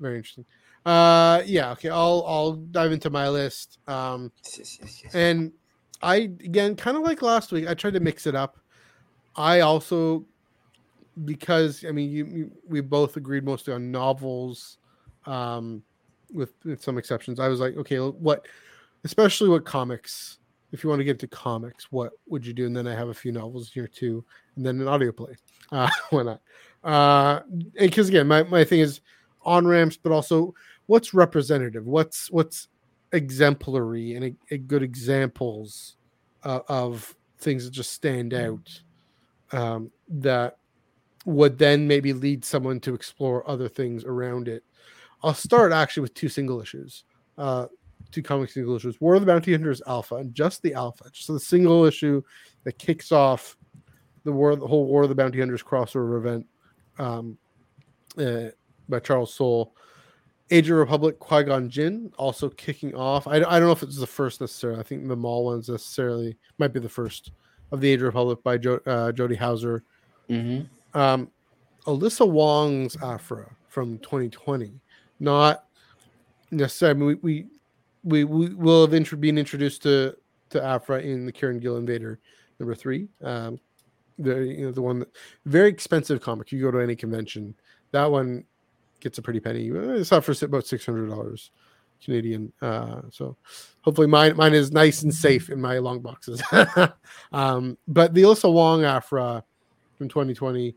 very 0.00 0.16
interesting. 0.16 0.46
Uh, 0.86 1.42
yeah. 1.44 1.72
Okay. 1.72 1.90
I'll 1.90 2.24
I'll 2.26 2.52
dive 2.52 2.92
into 2.92 3.10
my 3.10 3.28
list. 3.28 3.78
Um, 3.86 4.32
and 5.12 5.52
I 6.02 6.16
again 6.16 6.76
kind 6.76 6.96
of 6.96 7.02
like 7.02 7.22
last 7.22 7.52
week. 7.52 7.68
I 7.68 7.74
tried 7.74 7.94
to 7.94 8.00
mix 8.00 8.26
it 8.26 8.34
up. 8.34 8.58
I 9.36 9.60
also 9.60 10.24
because 11.24 11.84
I 11.86 11.92
mean 11.92 12.10
you, 12.10 12.24
you 12.26 12.50
we 12.66 12.80
both 12.80 13.16
agreed 13.16 13.44
mostly 13.44 13.74
on 13.74 13.90
novels, 13.90 14.78
um, 15.26 15.82
with, 16.32 16.52
with 16.64 16.82
some 16.82 16.98
exceptions. 16.98 17.40
I 17.40 17.48
was 17.48 17.60
like, 17.60 17.76
okay, 17.76 17.98
what, 17.98 18.46
especially 19.04 19.48
what 19.48 19.64
comics. 19.64 20.38
If 20.72 20.84
you 20.84 20.90
want 20.90 21.00
to 21.00 21.04
get 21.04 21.12
into 21.12 21.26
comics, 21.26 21.90
what 21.90 22.12
would 22.28 22.46
you 22.46 22.52
do? 22.52 22.66
And 22.66 22.76
then 22.76 22.86
I 22.86 22.94
have 22.94 23.08
a 23.08 23.14
few 23.14 23.32
novels 23.32 23.72
here 23.72 23.88
too, 23.88 24.24
and 24.54 24.64
then 24.64 24.80
an 24.80 24.88
audio 24.88 25.12
play. 25.12 25.36
Uh, 25.72 25.88
why 26.10 26.24
not? 26.24 26.40
Uh, 26.82 27.40
because 27.78 28.08
again, 28.08 28.26
my, 28.26 28.42
my 28.42 28.64
thing 28.64 28.80
is 28.80 29.02
on 29.42 29.66
ramps, 29.66 29.96
but 29.96 30.12
also 30.12 30.54
what's 30.86 31.14
representative, 31.14 31.86
what's 31.86 32.30
what's 32.30 32.68
exemplary, 33.12 34.14
and 34.14 34.24
a, 34.24 34.54
a 34.54 34.58
good 34.58 34.82
examples 34.82 35.96
uh, 36.44 36.60
of 36.68 37.14
things 37.38 37.64
that 37.64 37.70
just 37.70 37.92
stand 37.92 38.34
out 38.34 38.82
um, 39.52 39.90
that 40.08 40.58
would 41.24 41.58
then 41.58 41.86
maybe 41.86 42.12
lead 42.12 42.44
someone 42.44 42.80
to 42.80 42.94
explore 42.94 43.48
other 43.48 43.68
things 43.68 44.04
around 44.04 44.48
it. 44.48 44.64
I'll 45.22 45.34
start 45.34 45.72
actually 45.72 46.02
with 46.02 46.14
two 46.14 46.28
single 46.28 46.60
issues, 46.60 47.04
uh, 47.36 47.66
two 48.10 48.22
comic 48.22 48.50
single 48.50 48.76
issues: 48.76 49.00
War 49.00 49.14
of 49.14 49.20
the 49.20 49.26
Bounty 49.26 49.52
Hunters 49.52 49.82
Alpha, 49.86 50.16
and 50.16 50.34
just 50.34 50.62
the 50.62 50.74
Alpha, 50.74 51.10
just 51.12 51.28
the 51.28 51.40
single 51.40 51.84
issue 51.84 52.22
that 52.64 52.78
kicks 52.78 53.12
off 53.12 53.56
the 54.24 54.32
war, 54.32 54.54
the 54.56 54.66
whole 54.66 54.86
War 54.86 55.02
of 55.02 55.08
the 55.08 55.14
Bounty 55.14 55.38
Hunters 55.38 55.62
crossover 55.62 56.18
event 56.18 56.46
um, 56.98 57.38
uh, 58.18 58.50
by 58.90 59.00
Charles 59.00 59.32
Soule. 59.34 59.74
Age 60.52 60.68
of 60.68 60.78
Republic 60.78 61.18
Qui 61.20 61.44
Gon 61.44 61.70
Jinn 61.70 62.12
also 62.18 62.48
kicking 62.48 62.94
off. 62.94 63.28
I, 63.28 63.36
I 63.36 63.38
don't 63.38 63.60
know 63.60 63.72
if 63.72 63.84
it's 63.84 64.00
the 64.00 64.06
first 64.06 64.40
necessarily. 64.40 64.80
I 64.80 64.82
think 64.82 65.06
the 65.06 65.16
Maul 65.16 65.44
ones 65.44 65.68
necessarily 65.68 66.36
might 66.58 66.72
be 66.72 66.80
the 66.80 66.88
first 66.88 67.30
of 67.70 67.80
the 67.80 67.88
Age 67.88 68.00
of 68.00 68.06
Republic 68.06 68.42
by 68.42 68.58
jo- 68.58 68.80
uh, 68.84 69.12
Jody 69.12 69.36
Hauser. 69.36 69.84
Mm-hmm. 70.28 70.98
Um, 70.98 71.30
Alyssa 71.86 72.28
Wong's 72.28 72.96
Aphra 73.00 73.48
from 73.68 73.98
2020, 73.98 74.72
not 75.20 75.66
necessarily. 76.50 76.96
I 76.96 76.98
mean, 76.98 77.20
we, 77.22 77.46
we 78.02 78.24
we 78.24 78.24
we 78.24 78.54
will 78.54 78.82
have 78.82 78.94
intro- 78.94 79.18
been 79.18 79.38
introduced 79.38 79.82
to 79.84 80.16
to 80.50 80.62
Aphra 80.62 81.00
in 81.00 81.26
the 81.26 81.32
Kieron 81.32 81.60
Gillen 81.60 81.86
Vader 81.86 82.18
number 82.58 82.74
three. 82.74 83.08
Um, 83.22 83.60
the 84.18 84.40
you 84.40 84.66
know 84.66 84.72
the 84.72 84.82
one 84.82 85.00
that 85.00 85.08
very 85.46 85.68
expensive 85.68 86.20
comic. 86.20 86.52
You 86.52 86.60
go 86.60 86.70
to 86.70 86.78
any 86.78 86.96
convention, 86.96 87.54
that 87.92 88.10
one 88.10 88.44
gets 89.00 89.18
a 89.18 89.22
pretty 89.22 89.40
penny. 89.40 89.68
It's 89.68 90.10
not 90.10 90.24
for 90.24 90.34
about 90.44 90.66
six 90.66 90.86
hundred 90.86 91.10
dollars 91.10 91.50
Canadian. 92.04 92.52
Uh, 92.60 93.02
so 93.10 93.36
hopefully 93.82 94.06
mine 94.06 94.36
mine 94.36 94.54
is 94.54 94.72
nice 94.72 95.02
and 95.02 95.14
safe 95.14 95.50
in 95.50 95.60
my 95.60 95.78
long 95.78 96.00
boxes. 96.00 96.42
um, 97.32 97.76
but 97.86 98.14
the 98.14 98.22
Alyssa 98.22 98.52
Wong 98.52 98.84
Aphra 98.84 99.44
from 99.96 100.08
2020, 100.08 100.74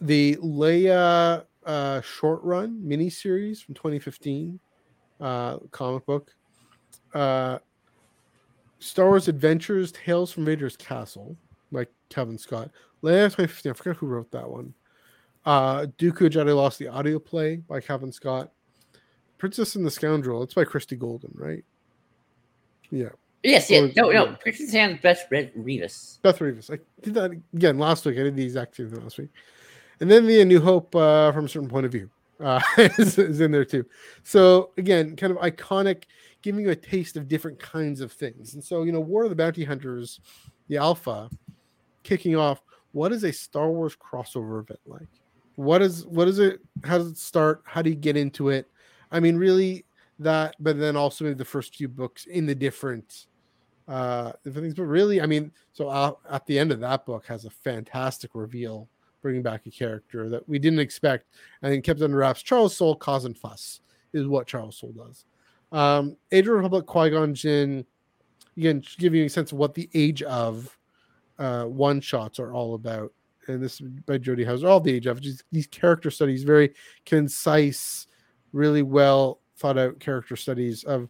the 0.00 0.36
Leia 0.36 1.44
uh, 1.66 2.00
short 2.00 2.42
run 2.42 2.80
miniseries 2.84 3.62
from 3.62 3.74
2015, 3.74 4.58
uh, 5.20 5.58
comic 5.70 6.06
book, 6.06 6.32
uh, 7.14 7.58
Star 8.78 9.08
Wars 9.08 9.28
Adventures: 9.28 9.92
Tales 9.92 10.32
from 10.32 10.44
Vader's 10.44 10.76
Castle, 10.76 11.36
by 11.72 11.86
Cavan 12.08 12.38
Scott. 12.38 12.70
Leia 13.02 13.24
2015, 13.24 13.70
I 13.70 13.74
forgot 13.74 13.96
who 13.96 14.06
wrote 14.06 14.30
that 14.30 14.48
one. 14.48 14.74
Uh, 15.44 15.86
Dooku 15.98 16.28
Jedi 16.30 16.54
Lost 16.54 16.78
the 16.78 16.88
audio 16.88 17.18
play 17.18 17.56
by 17.56 17.80
Cavan 17.80 18.12
Scott. 18.12 18.50
Princess 19.38 19.74
and 19.74 19.86
the 19.86 19.90
Scoundrel, 19.90 20.42
it's 20.42 20.52
by 20.52 20.64
Christie 20.64 20.96
Golden, 20.96 21.30
right? 21.34 21.64
Yeah. 22.90 23.08
Yes, 23.42 23.70
yes. 23.70 23.96
No, 23.96 24.10
no. 24.10 24.34
Princess 24.34 24.74
and 24.74 25.00
Beth 25.00 25.24
Red 25.30 25.54
Revis. 25.54 26.20
Beth 26.20 26.38
Revis. 26.40 26.70
I 26.70 26.78
did 27.02 27.14
that 27.14 27.30
again 27.54 27.78
last 27.78 28.04
week. 28.04 28.18
I 28.18 28.24
did 28.24 28.36
the 28.36 28.44
exact 28.44 28.76
same 28.76 28.90
thing 28.90 29.02
last 29.02 29.18
week. 29.18 29.30
And 30.00 30.10
then 30.10 30.26
the 30.26 30.44
New 30.44 30.60
Hope 30.60 30.94
uh, 30.94 31.32
from 31.32 31.46
a 31.46 31.48
certain 31.48 31.68
point 31.68 31.86
of 31.86 31.92
view 31.92 32.10
uh, 32.38 32.60
is, 32.78 33.18
is 33.18 33.40
in 33.40 33.50
there 33.50 33.64
too. 33.64 33.86
So 34.24 34.70
again, 34.76 35.16
kind 35.16 35.30
of 35.32 35.38
iconic, 35.38 36.04
giving 36.42 36.64
you 36.64 36.70
a 36.70 36.76
taste 36.76 37.16
of 37.16 37.28
different 37.28 37.58
kinds 37.58 38.00
of 38.00 38.12
things. 38.12 38.54
And 38.54 38.62
so, 38.62 38.82
you 38.82 38.92
know, 38.92 39.00
War 39.00 39.24
of 39.24 39.30
the 39.30 39.36
Bounty 39.36 39.64
Hunters, 39.64 40.20
the 40.68 40.76
Alpha, 40.76 41.30
kicking 42.02 42.36
off. 42.36 42.62
What 42.92 43.12
is 43.12 43.24
a 43.24 43.32
Star 43.32 43.70
Wars 43.70 43.96
crossover 43.96 44.60
event 44.60 44.80
like? 44.84 45.08
What 45.60 45.82
is 45.82 46.06
what 46.06 46.26
is 46.26 46.38
it? 46.38 46.60
How 46.84 46.96
does 46.96 47.10
it 47.10 47.18
start? 47.18 47.62
How 47.66 47.82
do 47.82 47.90
you 47.90 47.96
get 47.96 48.16
into 48.16 48.48
it? 48.48 48.66
I 49.12 49.20
mean, 49.20 49.36
really 49.36 49.84
that, 50.18 50.56
but 50.58 50.78
then 50.78 50.96
also 50.96 51.34
the 51.34 51.44
first 51.44 51.76
few 51.76 51.86
books 51.86 52.24
in 52.24 52.46
the 52.46 52.54
different 52.54 53.26
uh 53.86 54.32
things. 54.48 54.72
But 54.72 54.84
really, 54.84 55.20
I 55.20 55.26
mean, 55.26 55.52
so 55.74 56.16
at 56.30 56.46
the 56.46 56.58
end 56.58 56.72
of 56.72 56.80
that 56.80 57.04
book 57.04 57.26
has 57.26 57.44
a 57.44 57.50
fantastic 57.50 58.30
reveal, 58.32 58.88
bringing 59.20 59.42
back 59.42 59.66
a 59.66 59.70
character 59.70 60.30
that 60.30 60.48
we 60.48 60.58
didn't 60.58 60.78
expect 60.78 61.26
and 61.60 61.70
then 61.70 61.82
kept 61.82 62.00
under 62.00 62.16
wraps. 62.16 62.40
Charles 62.40 62.74
Soule 62.74 62.96
causing 62.96 63.34
fuss 63.34 63.82
is 64.14 64.26
what 64.26 64.46
Charles 64.46 64.78
Soule 64.78 64.92
does. 64.92 65.26
Um, 65.72 66.16
Age 66.32 66.46
of 66.48 66.54
Republic, 66.54 66.86
Qui 66.86 67.10
Gon 67.10 67.34
Jinn, 67.34 67.84
again, 68.56 68.82
giving 68.96 69.20
you 69.20 69.26
a 69.26 69.28
sense 69.28 69.52
of 69.52 69.58
what 69.58 69.74
the 69.74 69.90
age 69.92 70.22
of 70.22 70.74
uh, 71.38 71.64
one 71.64 72.00
shots 72.00 72.38
are 72.38 72.54
all 72.54 72.74
about. 72.74 73.12
And 73.50 73.62
this 73.62 73.80
is 73.80 73.88
by 74.06 74.18
Jody 74.18 74.44
Hauser, 74.44 74.68
all 74.68 74.80
the 74.80 74.94
age 74.94 75.06
of 75.06 75.20
these 75.20 75.66
character 75.66 76.10
studies, 76.10 76.42
very 76.42 76.74
concise, 77.04 78.06
really 78.52 78.82
well 78.82 79.40
thought 79.56 79.78
out 79.78 80.00
character 80.00 80.36
studies 80.36 80.84
of 80.84 81.08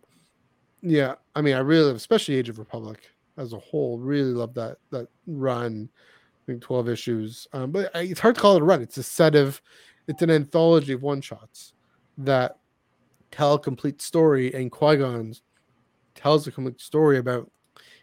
yeah, 0.83 1.15
I 1.35 1.43
mean, 1.43 1.55
I 1.55 1.61
really 1.61 1.93
especially 1.95 2.37
Age 2.37 2.49
of 2.49 2.59
Republic 2.59 3.11
as 3.37 3.53
a 3.53 3.59
whole. 3.59 3.99
Really 3.99 4.33
love 4.33 4.55
that 4.55 4.79
that 4.91 5.09
run. 5.27 5.89
I 5.95 6.43
think 6.47 6.63
twelve 6.63 6.89
issues, 6.89 7.47
um, 7.53 7.71
but 7.71 7.95
I, 7.95 8.03
it's 8.03 8.21
hard 8.21 8.35
to 8.35 8.41
call 8.41 8.57
it 8.57 8.63
a 8.63 8.65
run. 8.65 8.83
It's 8.83 8.97
a 8.97 9.03
set 9.03 9.35
of, 9.35 9.61
it's 10.09 10.23
an 10.23 10.31
anthology 10.31 10.95
of 10.95 11.03
one 11.03 11.21
shots 11.21 11.75
that 12.19 12.59
tell 13.31 13.55
a 13.55 13.59
complete 13.59 14.01
story, 14.01 14.53
and 14.55 14.73
Qui 14.73 14.97
Gon's 14.97 15.43
tells 16.15 16.47
a 16.47 16.51
complete 16.51 16.81
story 16.81 17.19
about 17.19 17.51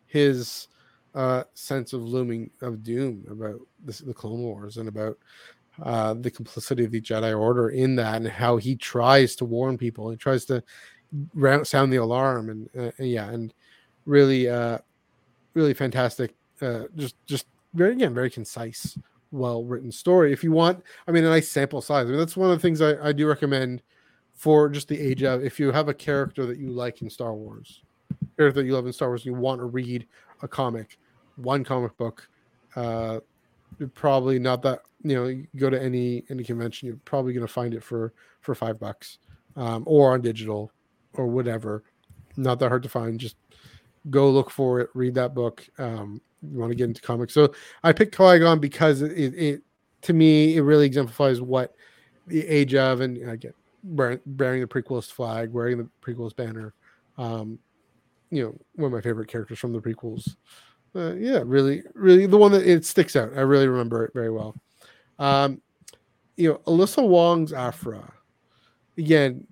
his 0.05 0.67
uh, 1.17 1.43
sense 1.55 1.93
of 1.93 2.03
looming 2.03 2.51
of 2.61 2.83
doom, 2.83 3.25
about 3.29 3.59
this, 3.83 3.99
the 3.99 4.13
Clone 4.13 4.41
Wars, 4.41 4.77
and 4.77 4.87
about 4.87 5.17
uh, 5.81 6.13
the 6.13 6.29
complicity 6.29 6.85
of 6.85 6.91
the 6.91 7.01
Jedi 7.01 7.37
Order 7.37 7.69
in 7.69 7.95
that, 7.95 8.17
and 8.17 8.27
how 8.27 8.57
he 8.57 8.75
tries 8.75 9.35
to 9.37 9.45
warn 9.45 9.77
people. 9.77 10.11
He 10.11 10.17
tries 10.17 10.45
to 10.45 10.63
round, 11.33 11.67
sound 11.67 11.91
the 11.91 11.97
alarm, 11.97 12.49
and 12.49 12.69
uh, 12.77 12.91
yeah, 13.03 13.29
and 13.29 13.51
really, 14.05 14.47
uh, 14.47 14.77
really 15.55 15.73
fantastic. 15.73 16.35
Uh, 16.61 16.83
just, 16.95 17.15
just 17.25 17.47
very 17.73 17.93
again, 17.93 18.13
very 18.13 18.29
concise, 18.29 18.97
well 19.31 19.63
written 19.63 19.91
story. 19.91 20.31
If 20.31 20.43
you 20.43 20.51
want, 20.51 20.83
I 21.07 21.11
mean, 21.11 21.23
a 21.23 21.29
nice 21.29 21.49
sample 21.49 21.81
size. 21.81 22.05
I 22.05 22.09
mean, 22.09 22.19
that's 22.19 22.37
one 22.37 22.51
of 22.51 22.57
the 22.57 22.61
things 22.61 22.79
I, 22.79 23.09
I 23.09 23.11
do 23.11 23.27
recommend 23.27 23.81
for 24.35 24.69
just 24.69 24.87
the 24.87 24.99
age 24.99 25.23
of. 25.23 25.43
If 25.43 25.59
you 25.59 25.71
have 25.71 25.89
a 25.89 25.93
character 25.95 26.45
that 26.45 26.59
you 26.59 26.69
like 26.69 27.01
in 27.01 27.09
Star 27.09 27.33
Wars, 27.33 27.81
character 28.37 28.61
that 28.61 28.67
you 28.67 28.73
love 28.73 28.85
in 28.85 28.93
Star 28.93 29.09
Wars, 29.09 29.21
and 29.25 29.35
you 29.35 29.41
want 29.41 29.59
to 29.61 29.65
read 29.65 30.07
a 30.43 30.47
comic, 30.47 30.99
one 31.37 31.63
comic 31.63 31.95
book. 31.97 32.27
Uh, 32.75 33.19
probably 33.93 34.39
not 34.39 34.61
that 34.61 34.81
you 35.03 35.15
know 35.15 35.25
you 35.27 35.47
go 35.55 35.69
to 35.69 35.81
any 35.81 36.23
any 36.29 36.43
convention 36.43 36.87
you're 36.87 36.97
probably 37.05 37.33
going 37.33 37.45
to 37.45 37.51
find 37.51 37.73
it 37.73 37.83
for 37.83 38.13
for 38.41 38.55
five 38.55 38.79
bucks 38.79 39.19
um, 39.55 39.83
or 39.85 40.13
on 40.13 40.21
digital 40.21 40.71
or 41.13 41.27
whatever. 41.27 41.83
Not 42.35 42.59
that 42.59 42.69
hard 42.69 42.83
to 42.83 42.89
find. 42.89 43.19
Just 43.19 43.35
go 44.09 44.29
look 44.29 44.49
for 44.49 44.79
it 44.79 44.89
read 44.93 45.13
that 45.15 45.33
book 45.33 45.67
um, 45.79 46.21
you 46.41 46.59
want 46.59 46.71
to 46.71 46.75
get 46.75 46.85
into 46.85 47.01
comics. 47.01 47.33
So 47.33 47.53
i 47.83 47.91
picked 47.91 48.15
qui-gon 48.15 48.59
because 48.59 49.01
it, 49.01 49.33
it, 49.33 49.61
to 50.03 50.13
me 50.13 50.55
it 50.55 50.61
really 50.61 50.85
exemplifies 50.85 51.41
what 51.41 51.75
the 52.27 52.45
age 52.47 52.75
of 52.75 53.01
and 53.01 53.29
i 53.29 53.35
get 53.35 53.55
bearing 53.83 54.61
the 54.61 54.67
prequels 54.67 55.09
flag 55.09 55.51
wearing 55.51 55.77
the 55.77 55.89
prequels 56.01 56.35
banner 56.35 56.73
um, 57.17 57.57
you 58.29 58.43
know 58.43 58.55
one 58.75 58.87
of 58.87 58.91
my 58.91 59.01
favorite 59.01 59.27
characters 59.29 59.59
from 59.59 59.71
the 59.71 59.79
prequels 59.79 60.35
uh, 60.95 61.13
yeah, 61.13 61.41
really, 61.45 61.83
really 61.93 62.25
the 62.25 62.37
one 62.37 62.51
that 62.51 62.65
it 62.67 62.85
sticks 62.85 63.15
out. 63.15 63.31
I 63.35 63.41
really 63.41 63.67
remember 63.67 64.05
it 64.05 64.13
very 64.13 64.31
well. 64.31 64.55
Um, 65.19 65.61
you 66.35 66.49
know, 66.49 66.57
Alyssa 66.67 67.07
Wong's 67.07 67.53
Aphra, 67.53 68.13
again, 68.97 69.45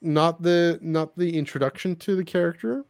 not 0.00 0.42
the 0.42 0.78
not 0.82 1.16
the 1.16 1.36
introduction 1.36 1.96
to 1.96 2.16
the 2.16 2.24
character, 2.24 2.84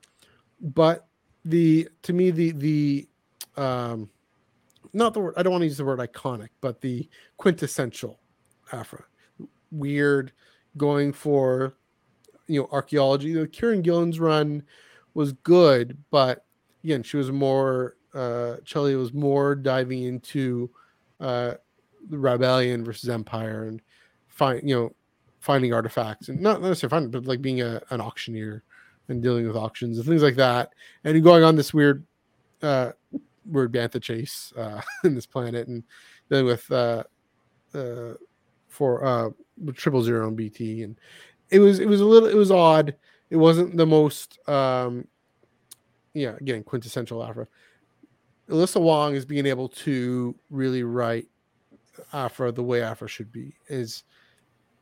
but 0.60 1.06
the 1.44 1.88
to 2.02 2.12
me 2.12 2.30
the 2.30 2.52
the 2.52 3.08
um 3.56 4.08
not 4.92 5.14
the 5.14 5.20
word 5.20 5.34
I 5.36 5.42
don't 5.42 5.52
want 5.52 5.62
to 5.62 5.66
use 5.66 5.76
the 5.76 5.84
word 5.84 5.98
iconic, 5.98 6.48
but 6.60 6.80
the 6.80 7.08
quintessential 7.36 8.18
Aphra. 8.72 9.04
Weird, 9.70 10.32
going 10.76 11.12
for 11.12 11.74
you 12.46 12.60
know 12.60 12.68
archaeology. 12.72 13.32
The 13.32 13.46
Kieron 13.46 13.82
Gillen's 13.82 14.20
run 14.20 14.62
was 15.14 15.32
good, 15.32 15.98
but 16.10 16.44
again, 16.84 17.02
she 17.02 17.16
was 17.16 17.32
more 17.32 17.96
uh 18.14 18.56
was 18.72 19.12
more 19.12 19.56
diving 19.56 20.04
into 20.04 20.70
uh 21.20 21.54
the 22.08 22.18
rebellion 22.18 22.84
versus 22.84 23.10
empire 23.10 23.64
and 23.64 23.82
find 24.28 24.68
you 24.68 24.74
know 24.74 24.94
finding 25.40 25.74
artifacts 25.74 26.28
and 26.28 26.40
not 26.40 26.62
necessarily 26.62 26.90
finding 26.90 27.10
but 27.10 27.26
like 27.26 27.42
being 27.42 27.60
a, 27.60 27.82
an 27.90 28.00
auctioneer 28.00 28.62
and 29.08 29.22
dealing 29.22 29.46
with 29.46 29.56
auctions 29.56 29.98
and 29.98 30.06
things 30.06 30.22
like 30.22 30.36
that 30.36 30.70
and 31.02 31.24
going 31.24 31.42
on 31.42 31.56
this 31.56 31.74
weird 31.74 32.06
uh 32.62 32.92
weird 33.46 33.72
bantha 33.72 34.00
chase 34.00 34.52
uh 34.56 34.80
in 35.04 35.14
this 35.14 35.26
planet 35.26 35.66
and 35.66 35.82
dealing 36.30 36.46
with 36.46 36.70
uh 36.70 37.02
uh 37.74 38.14
for 38.68 39.04
uh 39.04 39.28
triple 39.74 40.02
zero 40.02 40.28
and 40.28 40.36
bt 40.36 40.84
and 40.84 40.96
it 41.50 41.58
was 41.60 41.78
it 41.78 41.88
was 41.88 42.00
a 42.00 42.04
little 42.04 42.28
it 42.28 42.36
was 42.36 42.50
odd. 42.50 42.94
It 43.30 43.36
wasn't 43.36 43.76
the 43.76 43.86
most 43.86 44.38
um 44.48 45.06
yeah, 46.14 46.36
again, 46.40 46.62
quintessential 46.62 47.22
Aphra. 47.22 47.46
Alyssa 48.48 48.80
Wong 48.80 49.14
is 49.14 49.24
being 49.24 49.46
able 49.46 49.68
to 49.68 50.34
really 50.50 50.82
write 50.82 51.26
Aphra 52.12 52.52
the 52.52 52.62
way 52.62 52.82
Aphra 52.82 53.08
should 53.08 53.32
be, 53.32 53.54
is 53.68 54.04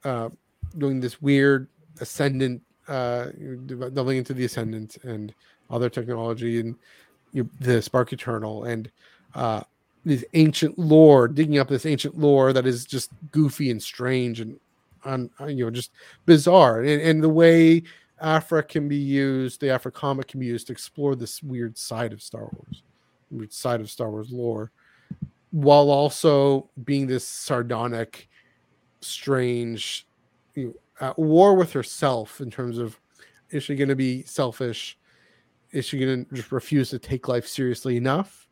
uh, 0.05 0.29
doing 0.79 1.01
this 1.01 1.21
weird 1.21 1.69
ascendant, 2.01 2.63
uh, 2.89 3.27
delving 3.93 4.19
into 4.19 4.35
the 4.35 4.45
ascendant 4.45 4.97
and 5.05 5.35
other 5.71 5.89
technology 5.89 6.61
and 6.61 6.75
you, 7.33 7.49
the 7.61 7.81
Spark 7.81 8.13
Eternal 8.13 8.65
and 8.65 8.91
uh, 9.35 9.63
this 10.05 10.25
ancient 10.35 10.79
lore, 10.79 11.29
digging 11.29 11.59
up 11.59 11.69
this 11.69 11.87
ancient 11.87 12.19
lore 12.19 12.53
that 12.53 12.67
is 12.67 12.85
just 12.85 13.11
goofy 13.31 13.71
and 13.71 13.83
strange 13.83 14.41
and, 14.41 14.59
un, 15.05 15.31
you 15.47 15.65
know, 15.65 15.71
just 15.71 15.93
bizarre. 16.27 16.81
And, 16.81 17.01
and 17.01 17.23
the 17.23 17.29
way 17.29 17.85
Aphra 18.23 18.63
can 18.63 18.89
be 18.89 18.97
used, 18.97 19.61
the 19.61 19.71
Aphra 19.71 19.91
comic 19.91 20.29
can 20.29 20.41
be 20.41 20.47
used 20.47 20.69
to 20.69 20.73
explore 20.73 21.17
this 21.17 21.43
weird 21.43 21.77
side 21.77 22.13
of 22.13 22.23
Star 22.23 22.49
Wars, 22.53 22.83
weird 23.31 23.53
side 23.53 23.81
of 23.81 23.91
Star 23.91 24.11
Wars 24.11 24.31
lore, 24.31 24.71
while 25.51 25.91
also 25.91 26.71
being 26.85 27.07
this 27.07 27.27
sardonic, 27.27 28.29
strange, 29.01 30.07
you 30.55 30.67
know, 30.67 30.75
at 31.01 31.19
war 31.19 31.57
with 31.57 31.73
herself 31.73 32.41
in 32.41 32.51
terms 32.51 32.79
of 32.79 32.99
is 33.51 33.65
she 33.65 33.75
going 33.75 33.89
to 33.89 33.97
be 33.97 34.23
selfish? 34.23 34.97
Is 35.73 35.85
she 35.85 35.99
going 35.99 36.25
to 36.25 36.35
just 36.35 36.53
refuse 36.53 36.91
to 36.91 36.99
take 36.99 37.29
life 37.29 37.47
seriously 37.47 37.97
enough? 37.97 38.49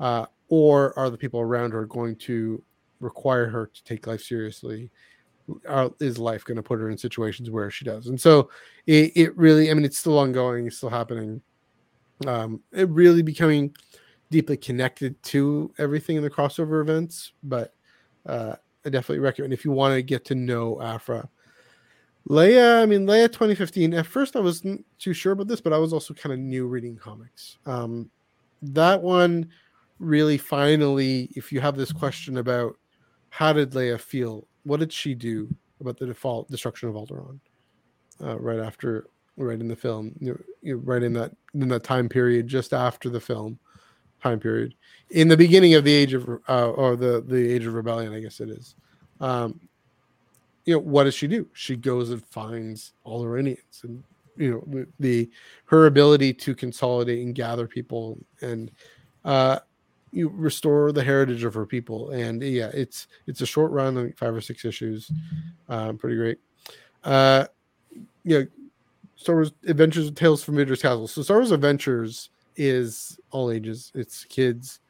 Uh, 0.00 0.26
or 0.48 0.98
are 0.98 1.10
the 1.10 1.16
people 1.16 1.40
around 1.40 1.72
her 1.72 1.86
going 1.86 2.16
to 2.16 2.62
require 3.00 3.46
her 3.46 3.66
to 3.66 3.84
take 3.84 4.06
life 4.06 4.22
seriously? 4.22 4.90
Are, 5.68 5.90
is 6.00 6.18
life 6.18 6.44
going 6.44 6.56
to 6.56 6.62
put 6.62 6.80
her 6.80 6.90
in 6.90 6.98
situations 6.98 7.50
where 7.50 7.70
she 7.70 7.84
does? 7.84 8.08
And 8.08 8.20
so 8.20 8.50
it, 8.86 9.12
it 9.14 9.36
really, 9.36 9.70
I 9.70 9.74
mean, 9.74 9.84
it's 9.84 9.98
still 9.98 10.18
ongoing, 10.18 10.66
it's 10.66 10.78
still 10.78 10.90
happening. 10.90 11.40
Um, 12.26 12.62
it 12.72 12.88
really 12.88 13.22
becoming 13.22 13.74
deeply 14.30 14.56
connected 14.56 15.22
to 15.24 15.72
everything 15.78 16.16
in 16.16 16.22
the 16.22 16.30
crossover 16.30 16.80
events, 16.80 17.32
but 17.42 17.74
uh, 18.26 18.56
I 18.84 18.88
definitely 18.88 19.20
recommend 19.20 19.52
if 19.52 19.64
you 19.64 19.70
want 19.70 19.94
to 19.94 20.02
get 20.02 20.24
to 20.26 20.34
know 20.34 20.80
Aphra. 20.82 21.28
Leia, 22.28 22.82
I 22.82 22.86
mean, 22.86 23.06
Leia 23.06 23.28
2015. 23.28 23.94
At 23.94 24.06
first, 24.06 24.34
I 24.34 24.40
wasn't 24.40 24.84
too 24.98 25.12
sure 25.12 25.32
about 25.32 25.46
this, 25.46 25.60
but 25.60 25.72
I 25.72 25.78
was 25.78 25.92
also 25.92 26.12
kind 26.12 26.32
of 26.32 26.40
new 26.40 26.66
reading 26.66 26.96
comics. 26.96 27.58
Um, 27.66 28.10
that 28.62 29.00
one 29.00 29.48
really 29.98 30.38
finally, 30.38 31.30
if 31.36 31.52
you 31.52 31.60
have 31.60 31.76
this 31.76 31.92
question 31.92 32.38
about 32.38 32.76
how 33.28 33.52
did 33.52 33.72
Leia 33.72 34.00
feel, 34.00 34.48
what 34.66 34.80
did 34.80 34.92
she 34.92 35.14
do 35.14 35.48
about 35.80 35.96
the 35.96 36.06
default 36.06 36.50
destruction 36.50 36.88
of 36.88 36.96
Alderaan? 36.96 37.38
Uh, 38.22 38.38
right 38.38 38.58
after, 38.58 39.06
right 39.36 39.60
in 39.60 39.68
the 39.68 39.76
film, 39.76 40.12
you 40.20 40.76
right 40.76 41.02
in 41.02 41.12
that 41.12 41.32
in 41.54 41.68
that 41.68 41.84
time 41.84 42.08
period, 42.08 42.48
just 42.48 42.72
after 42.72 43.08
the 43.08 43.20
film, 43.20 43.58
time 44.22 44.40
period. 44.40 44.74
In 45.10 45.28
the 45.28 45.36
beginning 45.36 45.74
of 45.74 45.84
the 45.84 45.92
age 45.92 46.14
of 46.14 46.28
uh, 46.48 46.70
or 46.70 46.96
the 46.96 47.22
the 47.26 47.52
age 47.52 47.66
of 47.66 47.74
rebellion 47.74 48.12
i 48.12 48.20
guess 48.20 48.40
it 48.40 48.48
is. 48.48 48.74
Um 49.20 49.60
you 50.64 50.74
know 50.74 50.80
what 50.80 51.04
does 51.04 51.14
she 51.14 51.28
do? 51.28 51.46
She 51.52 51.76
goes 51.76 52.10
and 52.10 52.24
finds 52.26 52.92
Rinians 53.06 53.84
and 53.84 54.02
you 54.36 54.50
know 54.50 54.64
the, 54.66 54.86
the 54.98 55.30
her 55.66 55.86
ability 55.86 56.34
to 56.34 56.54
consolidate 56.54 57.24
and 57.24 57.34
gather 57.34 57.68
people 57.68 58.18
and 58.40 58.70
uh 59.24 59.60
you 60.16 60.32
restore 60.34 60.92
the 60.92 61.04
heritage 61.04 61.44
of 61.44 61.52
her 61.52 61.66
people 61.66 62.10
and 62.10 62.42
yeah 62.42 62.70
it's 62.72 63.06
it's 63.26 63.42
a 63.42 63.46
short 63.46 63.70
run 63.70 63.94
like 63.94 64.16
five 64.16 64.34
or 64.34 64.40
six 64.40 64.64
issues 64.64 65.10
um 65.68 65.98
pretty 65.98 66.16
great. 66.16 66.38
Uh 67.04 67.44
yeah 68.24 68.40
star 69.16 69.34
wars 69.34 69.52
adventures 69.66 70.10
tales 70.12 70.42
from 70.42 70.56
Vader's 70.56 70.80
castle. 70.80 71.06
So 71.06 71.22
star 71.22 71.36
wars 71.36 71.50
adventures 71.50 72.30
is 72.56 73.20
all 73.30 73.50
ages 73.50 73.92
it's 73.94 74.24
kids. 74.24 74.80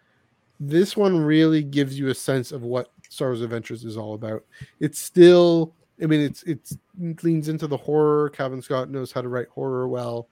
This 0.61 0.97
one 0.97 1.19
really 1.19 1.62
gives 1.62 1.98
you 1.98 2.09
a 2.09 2.15
sense 2.15 2.53
of 2.53 2.62
what 2.62 2.93
star 3.09 3.28
wars 3.28 3.43
adventures 3.43 3.85
is 3.85 3.97
all 3.97 4.15
about. 4.15 4.44
It's 4.78 5.01
still 5.01 5.74
i 6.01 6.07
mean 6.07 6.20
it's 6.20 6.44
it's 6.44 6.77
it 7.03 7.24
leans 7.24 7.48
into 7.48 7.66
the 7.66 7.77
horror. 7.77 8.31
Cavan 8.31 8.62
Scott 8.62 8.90
knows 8.90 9.11
how 9.11 9.23
to 9.23 9.28
write 9.28 9.48
horror 9.48 9.89
well. 9.89 10.28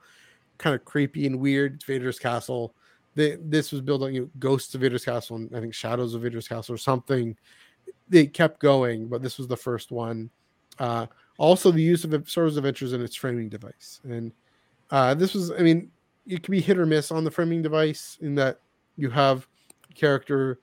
Kind 0.57 0.73
of 0.73 0.85
creepy 0.85 1.27
and 1.27 1.41
weird. 1.41 1.75
It's 1.75 1.83
vader's 1.83 2.17
castle 2.17 2.73
they, 3.15 3.37
this 3.41 3.71
was 3.71 3.81
built 3.81 4.03
on 4.03 4.13
you 4.13 4.21
know, 4.21 4.29
ghosts 4.39 4.75
of 4.75 4.81
Vader's 4.81 5.05
Castle 5.05 5.37
and 5.37 5.55
I 5.55 5.61
think 5.61 5.73
Shadows 5.73 6.13
of 6.13 6.21
Vader's 6.21 6.47
Castle 6.47 6.75
or 6.75 6.77
something. 6.77 7.35
They 8.09 8.27
kept 8.27 8.59
going, 8.59 9.07
but 9.07 9.21
this 9.21 9.37
was 9.37 9.47
the 9.47 9.57
first 9.57 9.91
one. 9.91 10.29
Uh, 10.77 11.07
also, 11.37 11.71
the 11.71 11.81
use 11.81 12.03
of 12.03 12.29
Star 12.29 12.43
Wars 12.43 12.57
Adventures 12.57 12.93
in 12.93 13.01
its 13.01 13.15
framing 13.15 13.49
device, 13.49 13.99
and 14.03 14.31
uh, 14.91 15.13
this 15.13 15.33
was, 15.33 15.51
I 15.51 15.59
mean, 15.59 15.91
it 16.27 16.43
can 16.43 16.51
be 16.51 16.61
hit 16.61 16.77
or 16.77 16.85
miss 16.85 17.11
on 17.11 17.23
the 17.23 17.31
framing 17.31 17.61
device 17.61 18.17
in 18.21 18.35
that 18.35 18.59
you 18.95 19.09
have 19.09 19.47
character 19.93 20.59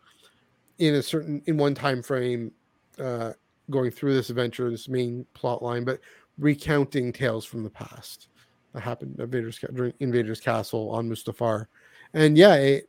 in 0.79 0.95
a 0.95 1.03
certain 1.03 1.43
in 1.47 1.57
one 1.57 1.75
time 1.75 2.03
frame 2.03 2.53
uh, 2.99 3.33
going 3.71 3.91
through 3.91 4.15
this 4.15 4.31
adventure, 4.31 4.71
this 4.71 4.89
main 4.89 5.27
plot 5.35 5.63
line, 5.63 5.85
but 5.85 6.01
recounting 6.39 7.13
tales 7.13 7.45
from 7.45 7.63
the 7.63 7.71
past 7.71 8.29
that 8.73 8.81
happened 8.81 9.19
at 9.21 9.29
Vader's 9.29 9.63
in 10.01 10.13
Vader's 10.13 10.41
Castle 10.41 10.91
on 10.91 11.09
Mustafar 11.09 11.67
and 12.15 12.37
yeah, 12.37 12.55
it 12.55 12.89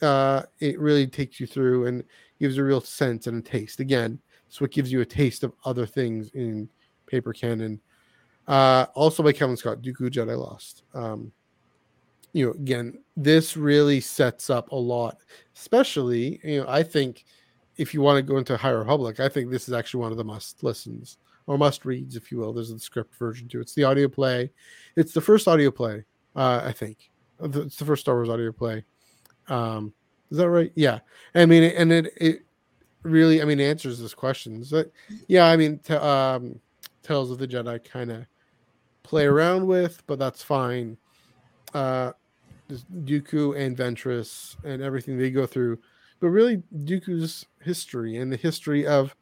uh, 0.00 0.42
it 0.60 0.78
really 0.78 1.06
takes 1.06 1.40
you 1.40 1.46
through 1.46 1.86
and 1.86 2.04
gives 2.40 2.58
a 2.58 2.64
real 2.64 2.80
sense 2.80 3.26
and 3.26 3.38
a 3.38 3.48
taste. 3.48 3.80
Again, 3.80 4.18
so 4.48 4.64
it 4.64 4.72
gives 4.72 4.92
you 4.92 5.00
a 5.00 5.06
taste 5.06 5.44
of 5.44 5.52
other 5.64 5.86
things 5.86 6.30
in 6.34 6.68
paper 7.06 7.32
canon. 7.32 7.80
Uh, 8.48 8.86
also 8.94 9.22
by 9.22 9.32
Cavan 9.32 9.56
Scott, 9.56 9.82
Dooku 9.82 10.10
Jedi 10.10 10.36
Lost. 10.36 10.82
Um, 10.94 11.32
you 12.32 12.46
know, 12.46 12.52
again, 12.52 12.98
this 13.16 13.56
really 13.56 14.00
sets 14.00 14.50
up 14.50 14.72
a 14.72 14.76
lot, 14.76 15.18
especially, 15.56 16.40
you 16.42 16.60
know, 16.60 16.66
I 16.68 16.82
think 16.82 17.24
if 17.76 17.94
you 17.94 18.00
want 18.00 18.16
to 18.16 18.22
go 18.22 18.38
into 18.38 18.56
High 18.56 18.70
Republic, 18.70 19.20
I 19.20 19.28
think 19.28 19.50
this 19.50 19.68
is 19.68 19.74
actually 19.74 20.00
one 20.00 20.12
of 20.12 20.18
the 20.18 20.24
must 20.24 20.62
listens 20.62 21.18
or 21.46 21.58
must 21.58 21.84
reads, 21.84 22.16
if 22.16 22.32
you 22.32 22.38
will. 22.38 22.52
There's 22.52 22.70
a 22.70 22.78
script 22.78 23.14
version 23.16 23.48
too. 23.48 23.60
It's 23.60 23.74
the 23.74 23.84
audio 23.84 24.08
play. 24.08 24.50
It's 24.96 25.12
the 25.12 25.20
first 25.20 25.46
audio 25.46 25.70
play, 25.70 26.04
uh, 26.34 26.62
I 26.64 26.72
think. 26.72 27.10
It's 27.40 27.76
the 27.76 27.84
first 27.84 28.02
Star 28.02 28.14
Wars 28.14 28.28
audio 28.28 28.52
play. 28.52 28.84
Um, 29.48 29.92
is 30.30 30.38
that 30.38 30.50
right? 30.50 30.72
Yeah. 30.74 31.00
I 31.34 31.46
mean, 31.46 31.64
and 31.64 31.92
it 31.92 32.12
it 32.16 32.42
really, 33.02 33.42
I 33.42 33.44
mean, 33.44 33.60
answers 33.60 33.98
this 33.98 34.14
questions. 34.14 34.70
But 34.70 34.90
yeah, 35.28 35.46
I 35.46 35.56
mean, 35.56 35.78
t- 35.78 35.94
um, 35.94 36.58
Tales 37.02 37.30
of 37.30 37.38
the 37.38 37.48
Jedi 37.48 37.82
kind 37.84 38.10
of 38.10 38.26
play 39.02 39.26
around 39.26 39.66
with, 39.66 40.02
but 40.06 40.18
that's 40.18 40.42
fine. 40.42 40.96
Uh, 41.74 42.12
Dooku 42.70 43.58
and 43.58 43.76
Ventress 43.76 44.56
and 44.64 44.82
everything 44.82 45.18
they 45.18 45.30
go 45.30 45.46
through, 45.46 45.78
but 46.20 46.28
really 46.28 46.62
Dooku's 46.74 47.46
history 47.60 48.16
and 48.16 48.32
the 48.32 48.36
history 48.36 48.86
of 48.86 49.14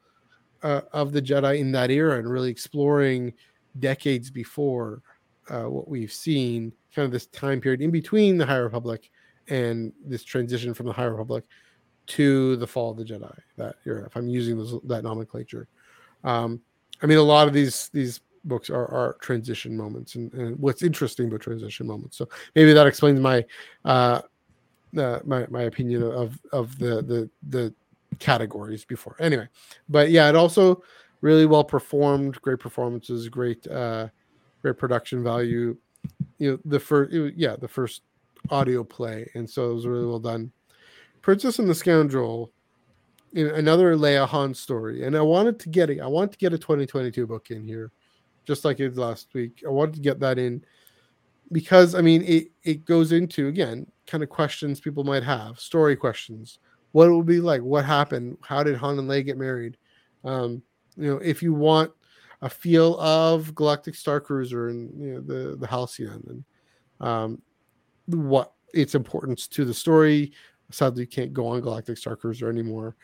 uh, 0.63 0.83
of 0.93 1.13
the 1.13 1.23
Jedi 1.23 1.59
in 1.59 1.73
that 1.73 1.91
era, 1.91 2.19
and 2.19 2.31
really 2.31 2.51
exploring 2.51 3.33
decades 3.79 4.31
before 4.31 5.03
uh, 5.51 5.65
what 5.65 5.89
we've 5.89 6.13
seen, 6.13 6.73
kind 6.95 7.05
of 7.05 7.13
this 7.13 7.27
time 7.27 7.61
period 7.61 7.81
in 7.81 7.91
between 7.91 8.39
the 8.39 8.47
High 8.47 8.57
Republic 8.57 9.11
and 9.49 9.93
this 10.05 10.25
transition 10.25 10.73
from 10.73 10.87
the 10.87 10.93
High 10.93 11.05
Republic 11.05 11.45
to 12.07 12.57
the 12.57 12.67
fall 12.67 12.91
of 12.91 12.97
the 12.97 13.05
Jedi. 13.05 13.37
That 13.57 13.77
era, 13.87 14.07
if 14.07 14.17
I'm 14.17 14.29
using 14.29 14.57
those, 14.57 14.81
that 14.85 15.05
nomenclature. 15.05 15.69
Um, 16.25 16.61
I 17.03 17.07
mean, 17.07 17.19
a 17.19 17.23
lot 17.23 17.49
of 17.49 17.55
these 17.55 17.89
these 17.93 18.21
books 18.45 18.71
are, 18.71 18.87
are 18.87 19.17
transition 19.21 19.77
moments, 19.77 20.15
and, 20.15 20.33
and 20.35 20.59
what's 20.59 20.83
interesting 20.83 21.29
about 21.29 21.41
transition 21.41 21.87
moments. 21.87 22.17
So 22.17 22.29
maybe 22.55 22.73
that 22.73 22.87
explains 22.87 23.21
my 23.21 23.45
uh, 23.85 24.23
uh, 24.97 25.21
my 25.25 25.47
my 25.49 25.63
opinion 25.63 26.03
of 26.03 26.39
of 26.53 26.79
the 26.79 27.03
the 27.03 27.31
the 27.49 27.75
categories 28.19 28.85
before. 28.85 29.17
Anyway, 29.21 29.49
but 29.89 30.11
yeah, 30.11 30.29
it 30.29 30.37
also 30.37 30.83
really 31.21 31.47
well 31.47 31.65
performed, 31.65 32.41
great 32.41 32.59
performances, 32.59 33.29
great 33.29 33.67
uh, 33.67 34.09
great 34.63 34.79
production 34.79 35.23
value. 35.23 35.77
You 36.39 36.53
know, 36.53 36.59
the 36.65 36.81
first, 36.81 37.13
yeah, 37.37 37.57
the 37.57 37.69
first 37.69 38.03
audio 38.51 38.83
play, 38.83 39.31
and 39.35 39.49
so 39.49 39.71
it 39.71 39.75
was 39.75 39.87
really 39.87 40.07
well 40.07 40.19
done. 40.19 40.53
Princess 41.23 41.59
and 41.59 41.69
the 41.69 41.75
Scoundrel, 41.75 42.51
you 43.33 43.47
know, 43.47 43.55
another 43.55 43.95
Leia 43.97 44.27
Han 44.27 44.55
story, 44.55 45.05
and 45.05 45.17
I 45.17 45.21
wanted 45.21 45.59
to 45.61 45.69
get 45.69 45.91
it. 45.91 46.01
I 46.01 46.07
wanted 46.07 46.33
to 46.33 46.39
get 46.39 46.55
a 46.55 46.59
2022 46.59 47.27
book 47.27 47.51
in 47.51 47.67
here, 47.67 47.91
just 48.47 48.65
like 48.65 48.81
it 48.81 48.91
did 48.91 48.99
last 48.99 49.29
week. 49.35 49.63
I 49.67 49.71
wanted 49.71 49.95
to 49.97 50.01
get 50.01 50.21
that 50.21 50.39
in 50.39 50.65
because 51.53 51.95
I 51.95 52.01
mean 52.01 52.23
it 52.23 52.49
it 52.63 52.85
goes 52.85 53.13
into 53.13 53.49
again 53.49 53.87
kind 54.07 54.23
of 54.23 54.29
questions 54.29 54.81
people 54.81 55.05
might 55.05 55.23
have, 55.23 55.59
story 55.59 55.97
questions. 55.97 56.59
What 56.93 57.09
it 57.09 57.13
would 57.13 57.27
be 57.27 57.41
like? 57.41 57.63
What 57.63 57.85
happened? 57.85 58.39
How 58.43 58.65
did 58.65 58.77
Han 58.77 58.99
and 58.99 59.09
Leia 59.09 59.25
get 59.25 59.39
married? 59.39 59.77
Um, 60.25 60.63
you 60.97 61.09
know, 61.09 61.19
if 61.19 61.43
you 61.43 61.55
want 61.55 61.93
a 62.43 62.49
feel 62.49 62.99
of 62.99 63.55
Galactic 63.55 63.95
Star 63.95 64.21
Cruiser 64.21 64.69
and 64.69 64.91
you 65.01 65.15
know 65.15 65.21
the 65.21 65.57
the 65.57 65.67
Halcyon 65.67 66.23
and 66.29 66.45
um, 67.07 67.43
what 68.07 68.53
its 68.73 68.95
importance 68.95 69.47
to 69.49 69.65
the 69.65 69.75
story. 69.75 70.33
Sadly, 70.71 71.03
you 71.03 71.07
can't 71.07 71.33
go 71.33 71.49
on 71.49 71.61
Galactic 71.61 71.99
Star 71.99 72.17
Cruiser 72.17 72.49
anymore. 72.49 72.97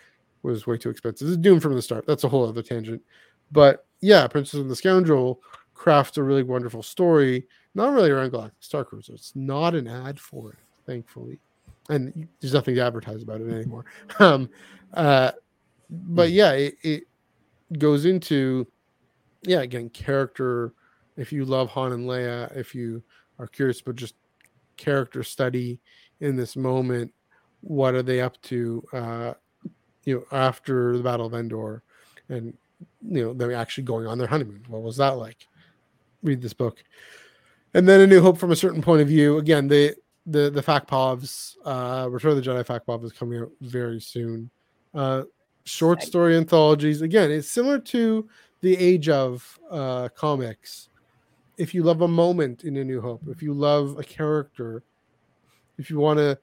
It 0.44 0.46
was 0.46 0.66
way 0.66 0.78
too 0.78 0.90
expensive. 0.90 1.28
It's 1.28 1.36
doomed 1.36 1.62
from 1.62 1.74
the 1.74 1.82
start. 1.82 2.06
That's 2.06 2.24
a 2.24 2.28
whole 2.28 2.48
other 2.48 2.62
tangent. 2.62 3.02
But 3.50 3.86
yeah, 4.00 4.26
Princess 4.28 4.60
and 4.60 4.70
the 4.70 4.76
Scoundrel 4.76 5.40
crafts 5.74 6.16
a 6.16 6.22
really 6.22 6.42
wonderful 6.42 6.82
story, 6.82 7.46
not 7.74 7.92
really 7.92 8.10
around 8.10 8.30
Galactic 8.30 8.62
Star 8.62 8.84
Cruiser. 8.84 9.14
It's 9.14 9.34
not 9.34 9.74
an 9.74 9.88
ad 9.88 10.20
for 10.20 10.52
it, 10.52 10.58
thankfully. 10.86 11.38
And 11.88 12.28
there's 12.40 12.54
nothing 12.54 12.74
to 12.76 12.80
advertise 12.80 13.22
about 13.22 13.40
it 13.40 13.52
anymore. 13.52 13.84
Um, 14.18 14.48
uh, 14.94 15.32
but 15.90 16.30
yeah, 16.30 16.52
it, 16.52 16.74
it 16.82 17.02
goes 17.78 18.06
into 18.06 18.66
yeah, 19.46 19.60
again, 19.60 19.88
character. 19.90 20.72
If 21.16 21.32
you 21.32 21.44
love 21.44 21.70
Han 21.70 21.92
and 21.92 22.06
Leia, 22.06 22.54
if 22.56 22.74
you 22.74 23.02
are 23.38 23.46
curious 23.46 23.80
about 23.80 23.96
just 23.96 24.14
character 24.76 25.22
study 25.22 25.80
in 26.20 26.36
this 26.36 26.56
moment, 26.56 27.12
what 27.60 27.94
are 27.94 28.02
they 28.02 28.20
up 28.20 28.40
to? 28.42 28.82
Uh, 28.92 29.34
you 30.04 30.14
know, 30.14 30.36
after 30.36 30.96
the 30.96 31.02
Battle 31.02 31.26
of 31.26 31.34
Endor, 31.34 31.82
and 32.28 32.56
you 33.08 33.24
know 33.24 33.32
they're 33.32 33.54
actually 33.54 33.84
going 33.84 34.06
on 34.06 34.18
their 34.18 34.26
honeymoon. 34.26 34.64
What 34.68 34.82
was 34.82 34.96
that 34.98 35.16
like? 35.16 35.46
Read 36.22 36.42
this 36.42 36.52
book, 36.52 36.82
and 37.74 37.88
then 37.88 38.00
a 38.00 38.06
New 38.06 38.20
Hope 38.20 38.38
from 38.38 38.52
a 38.52 38.56
certain 38.56 38.82
point 38.82 39.02
of 39.02 39.08
view. 39.08 39.38
Again, 39.38 39.68
the 39.68 39.94
the 40.26 40.50
the 40.50 40.62
FACPOVs, 40.62 41.56
uh, 41.64 42.08
Return 42.10 42.32
of 42.32 42.44
the 42.44 42.50
Jedi 42.50 42.64
FACPOV 42.64 43.04
is 43.04 43.12
coming 43.12 43.40
out 43.40 43.50
very 43.60 44.00
soon. 44.00 44.50
Uh, 44.94 45.22
short 45.64 46.02
story 46.02 46.36
anthologies. 46.36 47.02
Again, 47.02 47.30
it's 47.30 47.48
similar 47.48 47.78
to 47.78 48.28
the 48.60 48.76
age 48.76 49.08
of 49.08 49.58
uh, 49.70 50.08
comics. 50.10 50.88
If 51.56 51.74
you 51.74 51.82
love 51.82 52.02
a 52.02 52.08
moment 52.08 52.64
in 52.64 52.76
A 52.76 52.84
New 52.84 53.00
Hope, 53.00 53.22
if 53.28 53.42
you 53.42 53.52
love 53.52 53.98
a 53.98 54.04
character, 54.04 54.82
if 55.78 55.90
you 55.90 55.98
want 55.98 56.18
to 56.18 56.38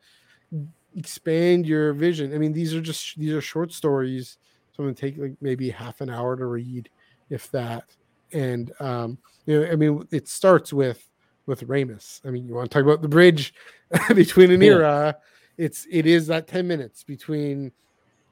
expand 0.96 1.66
your 1.66 1.94
vision, 1.94 2.34
I 2.34 2.38
mean, 2.38 2.54
these 2.54 2.74
are 2.74 2.82
just 2.82 3.18
these 3.18 3.34
are 3.34 3.42
short 3.42 3.72
stories. 3.72 4.38
So 4.72 4.82
I'm 4.82 4.86
gonna 4.86 4.96
take 4.96 5.18
like 5.18 5.36
maybe 5.42 5.70
half 5.70 6.02
an 6.02 6.10
hour 6.10 6.36
to 6.36 6.46
read, 6.46 6.90
if 7.30 7.50
that. 7.52 7.96
And 8.32 8.72
um, 8.80 9.18
you 9.46 9.60
know, 9.60 9.72
I 9.72 9.76
mean, 9.76 10.08
it 10.12 10.28
starts 10.28 10.74
with 10.74 11.08
with 11.46 11.68
Raymus. 11.68 12.22
I 12.26 12.30
mean, 12.30 12.48
you 12.48 12.56
want 12.56 12.72
to 12.72 12.74
talk 12.74 12.84
about 12.84 13.02
the 13.02 13.08
bridge 13.08 13.54
between 14.16 14.52
an 14.52 14.64
era? 14.64 15.18
It's 15.58 15.86
it 15.92 16.08
is 16.08 16.28
that 16.28 16.48
ten 16.48 16.68
minutes 16.68 17.04
between 17.04 17.72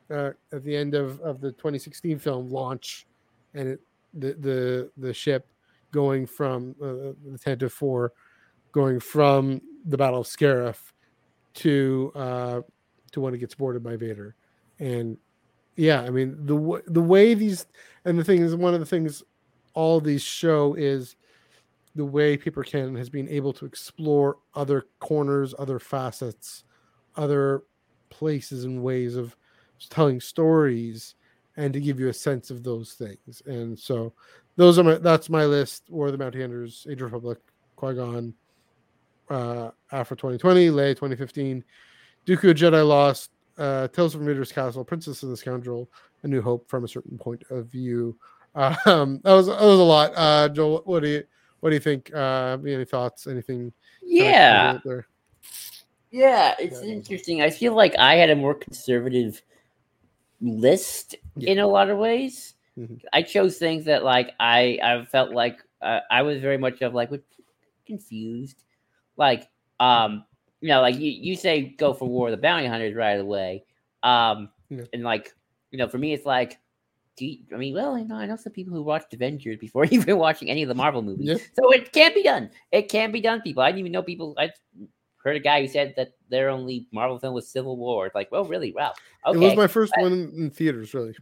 uh, 0.10 0.32
at 0.52 0.64
the 0.64 0.76
end 0.76 0.96
of 0.96 1.20
of 1.22 1.42
the 1.42 1.52
2016 1.52 2.18
film 2.18 2.50
launch 2.50 3.06
and 3.54 3.70
it, 3.70 3.80
the 4.14 4.34
the 4.34 4.92
the 4.98 5.14
ship 5.14 5.48
going 5.92 6.26
from 6.26 6.76
uh, 6.82 7.14
the 7.30 7.38
Tantive 7.38 7.72
Four, 7.72 8.14
going 8.72 9.00
from 9.00 9.62
the 9.86 9.98
Battle 9.98 10.22
of 10.22 10.28
Scarif 10.28 10.78
to 11.56 12.12
uh, 12.16 12.62
to 13.12 13.22
when 13.22 13.34
it 13.34 13.40
gets 13.40 13.56
boarded 13.56 13.84
by 13.84 13.96
Vader, 13.96 14.36
and 14.80 15.18
yeah, 15.76 16.02
I 16.02 16.10
mean 16.10 16.38
the 16.46 16.82
the 16.88 17.02
way 17.02 17.34
these 17.34 17.66
and 18.06 18.18
the 18.18 18.24
thing 18.24 18.42
is 18.42 18.56
one 18.56 18.74
of 18.74 18.80
the 18.80 18.86
things 18.86 19.24
all 19.74 20.00
these 20.00 20.22
show 20.22 20.74
is 20.74 21.16
the 21.96 22.06
way 22.06 22.38
paper 22.38 22.64
canon 22.64 22.96
has 22.96 23.10
been 23.10 23.28
able 23.30 23.54
to 23.54 23.66
explore 23.66 24.38
other 24.56 24.86
corners, 25.00 25.54
other 25.60 25.80
facets, 25.80 26.64
other 27.16 27.64
places 28.10 28.64
and 28.64 28.82
ways 28.82 29.16
of 29.16 29.36
telling 29.90 30.20
stories 30.20 31.16
and 31.58 31.74
to 31.74 31.80
give 31.80 32.00
you 32.00 32.08
a 32.10 32.14
sense 32.14 32.50
of 32.50 32.64
those 32.64 32.94
things. 32.94 33.42
And 33.46 33.78
so 33.78 34.14
those 34.56 34.80
are 34.80 34.84
my 34.84 34.96
that's 34.96 35.30
my 35.30 35.46
list. 35.46 35.84
War 35.90 36.08
of 36.08 36.12
the 36.12 36.18
Bounty 36.18 36.42
Hunters, 36.42 36.86
Age 36.90 37.02
of 37.02 37.12
Republic, 37.12 37.40
Qui-Gon, 37.76 38.34
uh 39.30 39.72
Aphra 39.92 40.18
2020, 40.18 40.70
Leia 40.70 40.90
2015, 40.92 41.64
Dooku 42.26 42.54
Jedi 42.54 42.88
Lost, 42.88 43.32
uh 43.58 43.88
Tales 43.90 44.14
from 44.14 44.26
Vader's 44.26 44.52
Castle, 44.52 44.84
Princess 44.84 45.24
and 45.24 45.32
the 45.32 45.38
Scoundrel, 45.38 45.90
A 46.24 46.28
New 46.28 46.42
Hope 46.42 46.70
from 46.70 46.84
a 46.84 46.88
certain 46.88 47.18
point 47.18 47.44
of 47.50 47.68
view. 47.68 48.18
Um 48.56 49.20
that 49.24 49.34
was 49.34 49.48
that 49.48 49.62
was 49.62 49.80
a 49.80 49.84
lot. 49.84 50.12
Uh 50.16 50.50
Joel, 50.50 50.82
what 50.86 51.02
do 51.04 51.10
you 51.10 51.24
what 51.62 51.70
do 51.70 51.76
you 51.76 51.82
think? 51.82 52.14
Uh 52.14 52.58
any 52.66 52.86
thoughts? 52.86 53.28
Anything? 53.28 53.72
Yeah. 54.04 54.80
Yeah, 56.12 56.56
it's 56.60 56.84
Yeah. 56.84 56.90
interesting. 56.92 57.42
I 57.42 57.50
feel 57.50 57.74
like 57.74 57.96
I 57.98 58.16
had 58.16 58.30
a 58.30 58.36
more 58.36 58.54
conservative 58.54 59.42
list 60.42 61.16
Yeah. 61.38 61.52
in 61.52 61.60
a 61.60 61.68
lot 61.68 61.90
of 61.90 61.98
ways. 61.98 62.56
Mhm. 62.78 63.02
I 63.14 63.22
chose 63.22 63.58
things 63.58 63.86
that 63.86 64.04
like 64.04 64.32
I 64.40 64.80
I 64.82 65.06
felt 65.06 65.32
like 65.32 65.60
uh, 65.82 66.00
I 66.10 66.22
was 66.22 66.40
very 66.42 66.58
much 66.58 66.82
of 66.82 66.94
like 66.94 67.10
confused, 67.86 68.64
like 69.18 69.50
um 69.80 70.26
you 70.62 70.70
know 70.70 70.82
like 70.82 70.96
you 70.96 71.12
you 71.12 71.36
say 71.36 71.62
go 71.78 71.94
for 71.94 72.08
War 72.08 72.28
of 72.28 72.32
the 72.32 72.38
Bounty 72.42 72.66
Hunters 72.68 72.96
right 72.96 73.20
away, 73.20 73.64
um 74.04 74.50
Yeah. 74.70 74.84
and 74.94 75.04
like 75.04 75.34
you 75.72 75.78
know 75.78 75.88
for 75.88 75.98
me 75.98 76.14
it's 76.14 76.26
like. 76.26 76.60
Do 77.18 77.26
you, 77.26 77.40
I 77.54 77.58
mean, 77.58 77.74
well, 77.74 78.00
you 78.00 78.06
know, 78.08 78.16
I 78.16 78.26
know 78.26 78.38
some 78.38 78.54
people 78.54 78.74
who 78.74 78.82
watched 78.84 79.14
Avengers 79.14 79.58
before 79.60 79.84
even 79.92 80.18
watching 80.18 80.50
any 80.50 80.64
of 80.64 80.70
the 80.70 80.74
Marvel 80.74 81.02
movies. 81.02 81.28
Yeah. 81.28 81.36
So 81.60 81.70
it 81.72 81.92
can 81.92 82.14
be 82.14 82.24
done. 82.24 82.50
It 82.72 82.88
can 82.88 83.12
be 83.12 83.20
done, 83.20 83.42
people. 83.42 83.62
I 83.62 83.68
didn't 83.68 83.80
even 83.82 83.92
know 83.92 84.02
people. 84.02 84.34
I 84.40 84.50
heard 85.24 85.36
a 85.36 85.40
guy 85.40 85.62
who 85.62 85.68
said 85.68 85.94
that 85.98 86.14
their 86.30 86.50
only 86.50 86.88
Marvel 86.92 87.20
film 87.20 87.34
was 87.34 87.48
Civil 87.48 87.78
War. 87.78 88.06
It's 88.08 88.16
like, 88.16 88.32
well, 88.32 88.46
really? 88.46 88.72
Wow. 88.74 88.94
Okay. 89.26 89.38
It 89.38 89.42
was 89.42 89.56
my 89.56 89.68
first 89.68 89.94
I- 89.98 90.02
one 90.02 90.14
in, 90.14 90.50
theaters, 90.52 90.94
really. 90.94 91.14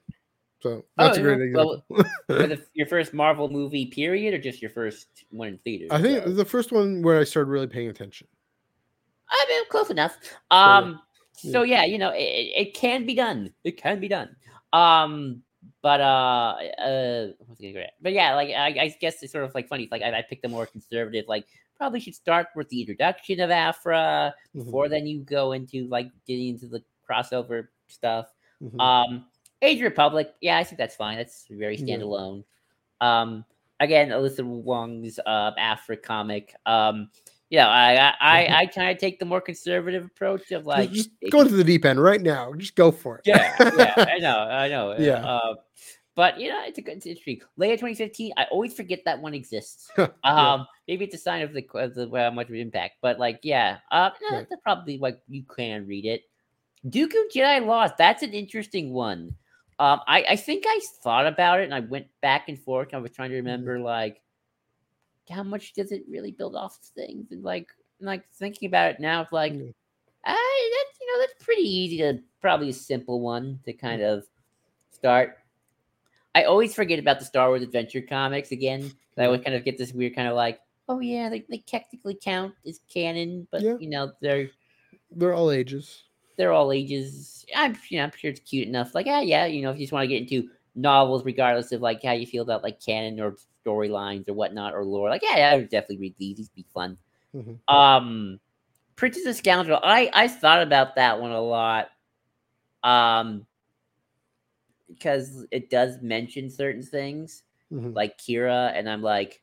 So 0.61 0.69
Oh, 0.69 0.83
that's 1.05 1.17
a 1.17 1.21
great 1.21 1.53
well, 1.53 1.83
example. 1.89 2.05
It 2.27 2.67
your 2.73 2.87
first 2.87 3.13
Marvel 3.13 3.49
movie, 3.49 3.85
period, 3.85 4.33
or 4.33 4.37
just 4.37 4.61
your 4.61 4.71
first 4.71 5.23
one 5.29 5.47
in 5.47 5.57
theaters? 5.59 5.89
I 5.91 6.01
think 6.01 6.23
So- 6.23 6.31
the 6.31 6.45
first 6.45 6.71
one 6.71 7.01
where 7.01 7.19
I 7.19 7.23
started 7.23 7.49
really 7.49 7.67
paying 7.67 7.87
attention. 7.89 8.27
I 9.29 9.45
mean, 9.47 9.63
close 9.69 9.89
enough. 9.89 10.17
Um, 10.51 10.99
Yeah. 11.41 11.51
so 11.51 11.61
yeah, 11.63 11.85
you 11.85 11.97
know, 11.97 12.09
it, 12.13 12.17
it 12.67 12.73
can 12.73 13.05
be 13.05 13.13
done. 13.15 13.53
It 13.63 13.77
can 13.77 13.99
be 13.99 14.07
done. 14.07 14.35
Um, 14.73 15.43
but 15.81 16.01
uh, 16.01 16.55
uh, 16.81 17.27
what 17.37 17.49
was 17.49 17.57
I 17.59 17.63
gonna 17.63 17.73
go 17.73 17.79
at? 17.79 17.93
but 18.01 18.11
yeah, 18.11 18.35
like 18.35 18.49
I, 18.49 18.67
I 18.67 18.95
guess 18.99 19.23
it's 19.23 19.31
sort 19.31 19.45
of 19.45 19.55
like 19.55 19.67
funny. 19.69 19.83
It's 19.83 19.91
like 19.91 20.01
I, 20.01 20.17
I 20.17 20.21
picked 20.27 20.43
a 20.45 20.49
more 20.49 20.65
conservative. 20.65 21.25
Like 21.27 21.45
probably 21.79 21.99
should 22.01 22.13
start 22.13 22.47
with 22.55 22.69
the 22.69 22.81
introduction 22.81 23.39
of 23.39 23.49
Aphra 23.49 24.35
Mhm, 24.55 24.65
before 24.65 24.89
then 24.89 25.07
you 25.07 25.21
go 25.21 25.53
into 25.53 25.87
like 25.87 26.11
getting 26.27 26.49
into 26.49 26.67
the 26.67 26.83
crossover 27.09 27.69
stuff. 27.87 28.27
mhm. 28.61 28.79
Um, 28.79 29.25
Age 29.61 29.81
Republic, 29.81 30.33
yeah, 30.41 30.57
I 30.57 30.63
think 30.63 30.77
that's 30.77 30.95
fine. 30.95 31.17
That's 31.17 31.45
very 31.49 31.75
Yeah. 31.77 31.95
standalone. 31.97 32.43
Um, 33.01 33.43
again, 33.79 34.09
Alyssa 34.09 34.43
Wong's 34.43 35.19
uh, 35.25 35.51
Aphra 35.57 35.97
comic. 35.97 36.53
Um, 36.65 37.09
yeah, 37.49 37.67
I 37.67 37.95
I, 37.95 38.13
I, 38.21 38.57
I 38.59 38.65
kind 38.67 38.91
of 38.91 38.97
take 38.99 39.19
the 39.19 39.25
more 39.25 39.41
conservative 39.41 40.05
approach 40.05 40.51
of 40.51 40.65
like 40.65 40.91
just 40.91 41.09
go 41.31 41.41
into 41.41 41.55
the 41.55 41.63
deep 41.63 41.83
end 41.85 42.01
right 42.01 42.21
now. 42.21 42.53
Just 42.53 42.75
go 42.75 42.91
for 42.91 43.17
it. 43.17 43.21
yeah, 43.25 43.55
yeah, 43.77 43.93
I 43.97 44.17
know, 44.19 44.37
I 44.37 44.67
know. 44.67 44.95
Yeah. 44.99 45.25
Uh, 45.25 45.55
but 46.19 46.37
you 46.37 46.49
know, 46.49 46.61
it's 46.67 46.77
a 46.77 46.81
good, 46.81 46.97
it's 46.97 47.05
interesting. 47.05 47.39
Leia 47.57 47.79
2015, 47.79 48.33
I 48.35 48.43
always 48.51 48.73
forget 48.73 48.99
that 49.05 49.21
one 49.21 49.33
exists. 49.33 49.89
Yeah. 49.97 50.07
Um, 50.25 50.67
maybe 50.85 51.05
it's 51.05 51.15
a 51.15 51.17
sign 51.17 51.41
of 51.43 51.53
the 51.53 51.65
of 51.75 51.95
the 51.95 52.09
how 52.13 52.29
much 52.31 52.47
of 52.49 52.55
an 52.55 52.59
impact. 52.59 52.95
But 53.01 53.19
like, 53.19 53.39
yeah, 53.41 53.77
uh, 53.89 54.09
no, 54.29 54.37
Right. 54.37 54.47
that's 54.49 54.61
probably 54.61 54.97
like 54.97 55.21
you 55.29 55.43
can 55.43 55.87
read 55.87 56.03
it. 56.03 56.23
Dooku 56.85 57.31
Jedi 57.33 57.65
Lost. 57.65 57.95
That's 57.97 58.21
an 58.21 58.33
interesting 58.33 58.91
one. 58.91 59.33
Um, 59.79 60.01
I 60.07 60.25
I 60.31 60.35
think 60.35 60.65
I 60.67 60.79
thought 61.01 61.25
about 61.25 61.61
it 61.61 61.63
and 61.63 61.73
I 61.73 61.79
went 61.79 62.07
back 62.21 62.49
and 62.49 62.59
forth. 62.59 62.89
I 62.93 62.97
was 62.97 63.11
trying 63.11 63.29
to 63.31 63.37
Mm-hmm. 63.37 63.45
remember 63.47 63.79
like 63.79 64.21
how 65.29 65.43
much 65.43 65.71
does 65.73 65.93
it 65.93 66.03
really 66.09 66.31
build 66.31 66.55
off 66.55 66.75
of 66.77 66.85
things 66.99 67.31
and 67.31 67.43
like 67.45 67.67
like 68.01 68.27
thinking 68.33 68.67
about 68.67 68.91
it 68.91 68.99
now. 68.99 69.21
It's 69.21 69.31
like 69.31 69.53
Yeah. 69.53 69.71
I 70.25 70.71
that's 70.75 70.99
you 70.99 71.07
know 71.07 71.19
that's 71.21 71.43
pretty 71.45 71.63
easy 71.63 71.97
to 71.99 72.19
probably 72.41 72.69
a 72.69 72.73
simple 72.73 73.21
one 73.21 73.59
to 73.63 73.71
kind 73.71 74.01
Mm. 74.01 74.17
of 74.17 74.25
start. 74.91 75.38
I 76.35 76.43
always 76.43 76.73
forget 76.75 76.99
about 76.99 77.19
the 77.19 77.25
Star 77.25 77.49
Wars 77.49 77.63
Adventure 77.63 78.01
comics 78.01 78.51
again. 78.51 78.91
I 79.17 79.25
always 79.25 79.41
kind 79.41 79.55
of 79.55 79.65
get 79.65 79.77
this 79.77 79.91
weird 79.93 80.15
kind 80.15 80.27
of 80.27 80.35
like, 80.35 80.59
oh 80.87 80.99
yeah, 80.99 81.27
they, 81.29 81.43
they 81.49 81.57
technically 81.59 82.17
count 82.21 82.53
as 82.65 82.79
canon, 82.91 83.47
but 83.51 83.61
Yeah. 83.61 83.75
you 83.79 83.89
know 83.89 84.11
they're 84.21 84.49
They're 85.11 85.33
all 85.33 85.51
ages. 85.51 86.03
they're 86.37 86.53
all 86.53 86.71
ages. 86.71 87.45
I'm 87.55 87.75
you 87.89 87.97
know 87.97 88.05
I'm 88.05 88.11
sure 88.15 88.29
it's 88.31 88.39
cute 88.41 88.67
enough. 88.67 88.95
Like 88.95 89.07
ah 89.09 89.19
yeah, 89.21 89.45
you 89.45 89.61
know 89.61 89.71
if 89.71 89.77
you 89.77 89.83
just 89.83 89.91
want 89.93 90.03
to 90.03 90.07
get 90.07 90.21
into 90.21 90.49
novels, 90.75 91.25
regardless 91.25 91.71
of 91.73 91.81
like 91.81 92.01
how 92.03 92.13
you 92.13 92.25
feel 92.25 92.43
about 92.43 92.63
like 92.63 92.79
canon 92.79 93.19
or 93.19 93.35
storylines 93.65 94.29
or 94.29 94.33
whatnot 94.33 94.73
or 94.73 94.85
lore, 94.85 95.09
like 95.09 95.23
yeah, 95.23 95.37
yeah 95.37 95.49
I 95.51 95.57
would 95.57 95.69
definitely 95.69 95.97
read 95.97 96.15
these. 96.17 96.37
These 96.37 96.49
be 96.49 96.65
fun. 96.73 96.97
Mhm. 97.35 97.57
Um, 97.73 98.39
Princess 98.95 99.25
and 99.25 99.35
Scoundrel. 99.35 99.79
I 99.83 100.09
I 100.13 100.27
thought 100.29 100.61
about 100.61 100.95
that 100.95 101.19
one 101.19 101.31
a 101.31 101.41
lot. 101.41 101.89
Um, 102.83 103.45
because 104.99 105.45
it 105.51 105.69
does 105.69 106.01
mention 106.01 106.49
certain 106.49 106.83
things 106.83 107.43
Mhm. 107.71 107.95
like 107.95 108.17
Kira, 108.17 108.71
and 108.75 108.89
I'm 108.89 109.01
like, 109.01 109.41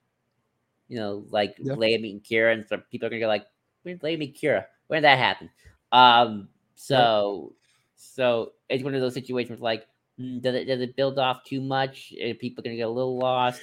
you 0.89 0.99
know, 0.99 1.25
like 1.31 1.57
Yeah. 1.59 1.75
Leia 1.75 2.01
meeting 2.01 2.21
Kira, 2.21 2.53
and 2.53 2.67
some 2.69 2.83
people 2.91 3.07
are 3.07 3.11
gonna 3.11 3.21
go 3.21 3.27
like, 3.29 3.47
when 3.83 3.99
Leia 3.99 4.19
meet 4.19 4.37
Kira? 4.37 4.67
When 4.89 4.99
did 4.99 5.05
that 5.05 5.19
happen? 5.19 5.51
Um, 5.93 6.49
so 6.75 7.55
so 7.97 8.53
it's 8.69 8.85
one 8.85 8.95
of 8.95 9.01
those 9.01 9.15
situations 9.15 9.61
like, 9.61 9.87
mm, 10.21 10.41
does 10.43 10.55
it 10.55 10.67
does 10.67 10.81
it 10.81 10.97
build 10.97 11.19
off 11.19 11.45
too 11.45 11.61
much? 11.61 12.13
Are 12.23 12.35
people 12.35 12.63
gonna 12.63 12.77
get 12.77 12.83
a 12.83 12.91
little 12.91 13.19
lost? 13.19 13.61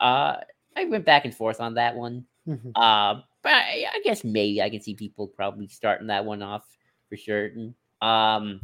Uh, 0.00 0.36
I 0.76 0.84
went 0.86 1.04
back 1.04 1.24
and 1.24 1.34
forth 1.34 1.60
on 1.60 1.74
that 1.74 1.94
one. 1.94 2.24
Mhm. 2.48 2.72
Uh, 2.74 3.20
but 3.42 3.52
I, 3.52 3.84
I 3.92 4.00
guess 4.02 4.24
maybe 4.24 4.62
I 4.62 4.70
can 4.70 4.80
see 4.80 4.94
people 4.94 5.28
probably 5.28 5.68
starting 5.68 6.08
that 6.08 6.24
one 6.24 6.42
off 6.42 6.64
for 7.08 7.16
certain. 7.16 7.74
Um, 8.00 8.60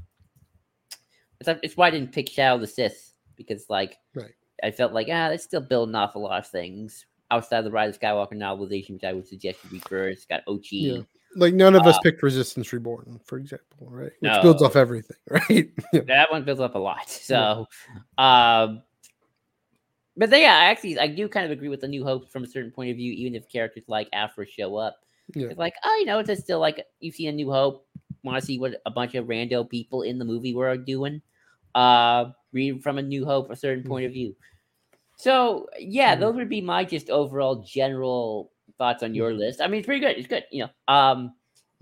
it's, 1.41 1.61
it's 1.63 1.77
why 1.77 1.89
I 1.89 1.91
didn't 1.91 2.13
pick 2.13 2.29
Shadow 2.29 2.57
of 2.57 2.61
the 2.61 2.67
Sith 2.67 3.13
because 3.37 3.67
like 3.69 3.97
Right. 4.15 4.33
I 4.63 4.71
felt 4.71 4.93
like 4.93 5.09
ah, 5.11 5.29
it's 5.29 5.45
still 5.45 5.61
building 5.61 5.95
off 5.95 6.15
a 6.15 6.19
lot 6.19 6.39
of 6.39 6.47
things 6.47 7.07
outside 7.31 7.59
of 7.59 7.65
the 7.65 7.71
Rise 7.71 7.95
of 7.95 8.01
Skywalker 8.01 8.33
novelization, 8.33 8.91
which 8.91 9.05
I 9.05 9.13
would 9.13 9.27
suggest 9.27 9.59
you 9.65 9.71
read 9.73 9.89
first. 9.89 10.17
It's 10.19 10.27
got 10.27 10.45
Ochi. 10.47 10.97
Yeah. 10.97 11.03
Like 11.37 11.55
none 11.55 11.77
of 11.77 11.87
us 11.87 11.97
Uh, 11.97 12.01
picked 12.01 12.23
Resistance 12.25 12.73
Reborn, 12.73 13.21
for 13.25 13.39
example, 13.39 13.87
right? 13.89 14.11
Which 14.19 14.33
No. 14.33 14.43
builds 14.43 14.63
off 14.63 14.75
everything, 14.75 15.17
right? 15.31 15.71
Yeah. 15.93 16.01
that 16.09 16.31
one 16.31 16.45
builds 16.45 16.61
up 16.61 16.75
a 16.75 16.79
lot. 16.79 17.09
So, 17.09 17.67
um, 18.19 18.83
but 20.17 20.29
then, 20.29 20.41
yeah, 20.43 20.57
I 20.57 20.65
actually, 20.65 20.99
I 20.99 21.07
do 21.07 21.29
kind 21.29 21.47
of 21.47 21.53
agree 21.53 21.69
with 21.69 21.81
the 21.81 21.89
New 21.89 22.05
Hope 22.05 22.29
from 22.31 22.43
a 22.43 22.47
certain 22.49 22.73
point 22.73 22.91
of 22.91 22.97
view, 22.97 23.13
even 23.13 23.35
if 23.37 23.49
characters 23.49 23.85
like 23.87 24.09
Aphra 24.13 24.45
show 24.45 24.75
up. 24.77 24.97
Yeah. 25.35 25.47
It's 25.47 25.59
like, 25.59 25.75
oh, 25.85 25.97
you 26.01 26.05
know, 26.07 26.19
it's 26.19 26.27
just 26.29 26.43
still 26.43 26.59
like 26.59 26.85
you've 26.99 27.15
seen 27.15 27.29
a 27.29 27.33
New 27.33 27.51
Hope, 27.51 27.87
want 28.25 28.39
to 28.39 28.45
see 28.45 28.59
what 28.59 28.83
a 28.85 28.91
bunch 28.91 29.15
of 29.15 29.27
rando 29.27 29.67
people 29.69 30.03
in 30.03 30.19
the 30.19 30.25
movie 30.25 30.53
were 30.55 30.77
doing. 30.77 31.23
Uh, 31.75 32.33
read 32.53 32.83
from 32.83 32.99
a 32.99 33.03
New 33.03 33.25
Hope, 33.25 33.51
a 33.51 33.57
certain 33.57 33.85
point 33.85 34.07
of 34.07 34.13
view. 34.13 34.35
So, 35.17 35.69
yeah, 35.79 36.17
Mhm. 36.17 36.21
those 36.21 36.35
would 36.37 36.49
be 36.49 36.61
my 36.61 36.85
just 36.85 37.11
overall 37.11 37.57
general 37.63 38.53
thoughts 38.79 39.03
on 39.03 39.15
your 39.15 39.35
list. 39.35 39.61
I 39.61 39.67
mean, 39.69 39.81
it's 39.81 39.87
pretty 39.87 40.01
good. 40.01 40.17
It's 40.17 40.27
good, 40.29 40.45
you 40.51 40.65
know. 40.65 40.71
Um, 40.95 41.35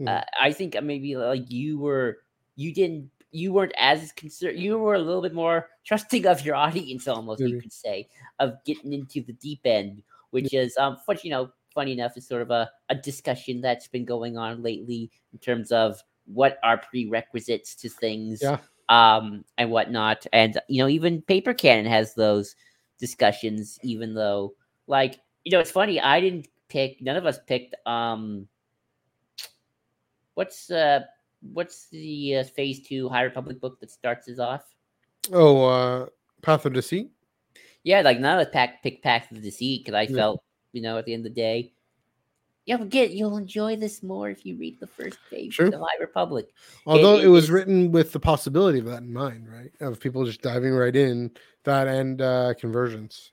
uh, 0.06 0.22
I 0.40 0.52
think 0.52 0.76
uh, 0.76 0.80
maybe 0.80 1.16
like 1.16 1.50
you 1.50 1.78
were, 1.78 2.18
you 2.56 2.72
didn't, 2.74 3.10
you 3.30 3.52
weren't 3.52 3.74
as 3.78 4.12
concerned. 4.12 4.58
You 4.58 4.78
were 4.78 4.94
a 4.94 4.98
little 4.98 5.22
bit 5.22 5.34
more 5.34 5.70
trusting 5.84 6.26
of 6.26 6.44
your 6.44 6.56
audience, 6.56 7.06
almost 7.08 7.46
you 7.46 7.54
could 7.54 7.72
say, 7.72 8.08
of 8.38 8.62
getting 8.64 8.92
into 8.92 9.22
the 9.22 9.34
deep 9.34 9.60
end, 9.64 10.02
which 10.30 10.52
is 10.54 10.76
um, 10.76 10.98
you 11.22 11.30
know, 11.30 11.52
funny 11.74 11.92
enough, 11.92 12.16
is 12.16 12.26
sort 12.26 12.42
of 12.42 12.50
a, 12.50 12.70
a 12.88 12.94
discussion 12.94 13.60
that's 13.60 13.86
been 13.88 14.04
going 14.04 14.36
on 14.36 14.62
lately 14.62 15.10
in 15.32 15.38
terms 15.38 15.70
of 15.72 16.02
what 16.26 16.58
are 16.62 16.78
prerequisites 16.78 17.74
to 17.76 17.88
things, 17.88 18.42
Yeah. 18.42 18.58
Um, 18.88 19.44
and 19.58 19.70
whatnot. 19.70 20.26
And 20.32 20.58
you 20.68 20.82
know, 20.82 20.88
even 20.88 21.22
Paper 21.22 21.52
Canon 21.52 21.86
has 21.86 22.14
those 22.14 22.56
discussions, 22.98 23.78
even 23.82 24.14
though, 24.14 24.54
like, 24.86 25.20
you 25.44 25.52
know, 25.52 25.60
it's 25.60 25.70
funny. 25.70 26.00
I 26.00 26.20
didn't 26.20 26.48
pick. 26.68 27.00
None 27.02 27.16
of 27.16 27.26
us 27.26 27.38
picked. 27.46 27.74
Um, 27.86 28.48
what's 30.34 30.70
uh, 30.70 31.00
what's 31.52 31.88
the 31.88 32.36
uh, 32.36 32.44
Phase 32.44 32.86
Two 32.86 33.08
High 33.08 33.22
Republic 33.22 33.60
book 33.60 33.80
that 33.80 33.90
starts 33.90 34.28
us 34.28 34.38
off? 34.38 34.64
Oh, 35.32 35.64
uh, 35.64 36.06
Path 36.42 36.66
of 36.66 36.72
Deceit. 36.72 37.10
Yeah, 37.84 38.00
like 38.00 38.18
none 38.18 38.38
of 38.38 38.46
us 38.46 38.52
pack, 38.52 38.82
picked 38.82 39.02
Path 39.02 39.30
of 39.30 39.42
Deceit 39.42 39.84
because 39.84 39.94
I 39.94 40.02
Yeah. 40.10 40.16
felt, 40.16 40.42
you 40.72 40.82
know, 40.82 40.98
at 40.98 41.04
the 41.04 41.14
end 41.14 41.26
of 41.26 41.34
the 41.34 41.40
day, 41.40 41.72
you'll 42.68 42.84
get 42.84 43.12
you'll 43.12 43.38
enjoy 43.38 43.74
this 43.76 44.02
more 44.02 44.28
if 44.28 44.44
you 44.44 44.56
read 44.56 44.78
the 44.78 44.86
first 44.86 45.18
page 45.30 45.54
Sure. 45.54 45.66
of 45.66 45.72
the 45.72 45.78
High 45.78 45.98
Republic. 46.00 46.50
Although 46.86 47.16
it 47.18 47.24
it, 47.24 47.28
was 47.28 47.50
written 47.50 47.90
with 47.90 48.12
the 48.12 48.20
possibility 48.20 48.78
of 48.78 48.84
that 48.84 49.02
in 49.02 49.12
mind, 49.12 49.48
right? 49.50 49.72
Of 49.80 49.98
people 49.98 50.24
just 50.24 50.42
diving 50.42 50.72
right 50.72 50.94
in, 50.94 51.30
that 51.64 51.88
and 51.88 52.20
uh, 52.20 52.54
conversions. 52.60 53.32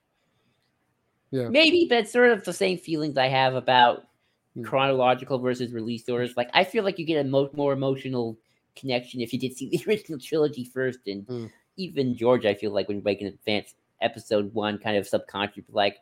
Yeah. 1.31 1.49
Maybe, 1.49 1.85
but 1.89 1.99
it's 1.99 2.13
sort 2.13 2.31
of 2.31 2.45
the 2.45 2.53
same 2.53 2.77
feelings 2.77 3.17
I 3.17 3.27
have 3.27 3.55
about 3.55 4.07
Hmm. 4.55 4.63
chronological 4.63 5.37
versus 5.37 5.73
release 5.73 6.07
orders. 6.07 6.37
Like 6.37 6.49
I 6.53 6.63
feel 6.63 6.85
like 6.85 6.97
you 6.97 7.05
get 7.05 7.25
emo- 7.25 7.49
more 7.53 7.73
emotional 7.73 8.37
connection 8.77 9.19
if 9.19 9.33
you 9.33 9.39
did 9.39 9.53
see 9.57 9.67
the 9.67 9.83
original 9.87 10.17
trilogy 10.17 10.63
first. 10.63 10.99
And 11.07 11.27
Mm. 11.27 11.51
even 11.75 12.15
George, 12.15 12.45
I 12.45 12.53
feel 12.53 12.71
like 12.71 12.87
when 12.87 13.03
making 13.03 13.27
advance 13.27 13.75
episode 14.01 14.53
one, 14.53 14.77
kind 14.77 14.95
of 14.95 15.05
subconsciously 15.05 15.73
like, 15.73 15.97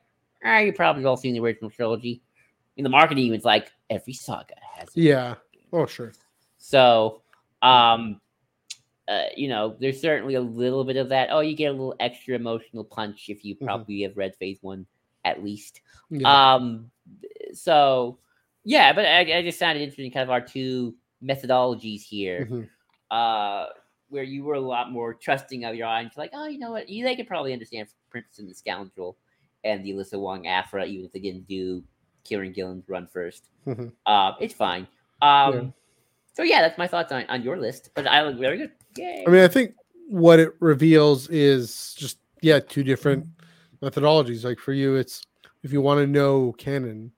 ah, 0.46 0.60
you 0.60 0.72
probably 0.72 1.04
all 1.06 1.18
seen 1.18 1.34
the 1.34 1.40
original 1.40 1.72
trilogy. 1.72 2.22
In 2.78 2.84
the 2.84 2.90
marketing, 2.90 3.34
it's 3.34 3.46
like 3.46 3.72
every 3.90 4.14
saga 4.14 4.56
has. 4.76 4.90
Yeah. 4.96 5.36
Oh, 5.72 5.86
sure. 5.86 6.14
so, 6.58 7.22
um, 7.62 8.20
uh, 9.08 9.26
you 9.36 9.48
know, 9.50 9.76
there's 9.80 10.00
certainly 10.02 10.36
a 10.36 10.42
little 10.42 10.84
bit 10.84 10.96
of 10.98 11.10
that. 11.10 11.30
Oh, 11.32 11.42
you 11.42 11.56
get 11.56 11.66
a 11.68 11.72
little 11.72 11.96
extra 12.00 12.36
emotional 12.36 12.84
punch 12.84 13.30
if 13.30 13.44
you 13.44 13.56
Mhm. 13.56 13.66
probably 13.66 14.02
have 14.02 14.16
read 14.16 14.36
phase 14.38 14.60
one 14.62 14.86
at 15.26 15.44
least. 15.44 15.82
Yeah. 16.10 16.54
Um, 16.56 16.90
so 17.54 18.18
yeah, 18.64 18.94
but 18.94 19.06
I, 19.06 19.20
I 19.40 19.42
just 19.42 19.60
found 19.60 19.78
it 19.78 19.82
interesting, 19.82 20.12
kind 20.12 20.24
of 20.24 20.30
our 20.30 20.42
two 20.42 20.96
methodologies 21.24 22.02
here, 22.02 22.48
Mhm. 22.50 22.70
uh, 23.12 23.68
where 24.10 24.24
you 24.24 24.44
were 24.44 24.54
a 24.56 24.60
lot 24.62 24.92
more 24.92 25.14
trusting 25.14 25.66
of 25.66 25.76
your 25.76 25.88
audience, 25.88 26.16
like, 26.18 26.32
oh, 26.34 26.48
you 26.48 26.60
know 26.60 26.72
what, 26.72 26.88
you 26.88 27.04
they 27.04 27.16
could 27.16 27.28
probably 27.28 27.52
understand 27.52 27.88
Prince 28.10 28.40
and 28.40 28.50
the 28.50 28.54
Scoundrel 28.56 29.18
and 29.66 29.84
the 29.84 29.92
Alyssa 29.92 30.20
Wong 30.20 30.48
Aphra, 30.48 30.86
even 30.86 31.06
if 31.06 31.12
they 31.12 31.20
didn't 31.20 31.48
do 31.48 31.84
Kieron 32.26 32.54
Gillen's 32.56 32.88
run 32.88 33.08
first. 33.08 33.50
Mhm. 33.68 33.92
Uh, 34.06 34.34
it's 34.40 34.54
fine. 34.54 34.88
Um, 35.22 35.54
Yeah. 35.54 35.64
so 36.34 36.44
yeah, 36.44 36.62
that's 36.62 36.78
my 36.78 36.88
thoughts 36.88 37.12
on, 37.12 37.26
on 37.30 37.44
your 37.44 37.58
list, 37.58 37.90
but 37.96 38.08
I 38.08 38.24
look 38.24 38.38
very 38.40 38.58
good. 38.58 38.72
Yay. 38.98 39.24
I 39.28 39.30
mean, 39.30 39.44
I 39.44 39.48
think 39.48 39.76
what 40.08 40.40
it 40.40 40.54
reveals 40.60 41.28
is 41.30 41.94
just 41.98 42.20
yeah, 42.42 42.60
two 42.60 42.84
different 42.84 43.26
methodologies. 43.82 44.44
Like 44.44 44.60
for 44.60 44.74
you, 44.74 44.96
it's 44.96 45.26
if 45.64 45.72
you 45.72 45.82
want 45.82 46.00
to 46.00 46.08
know 46.08 46.52
canon, 46.58 47.12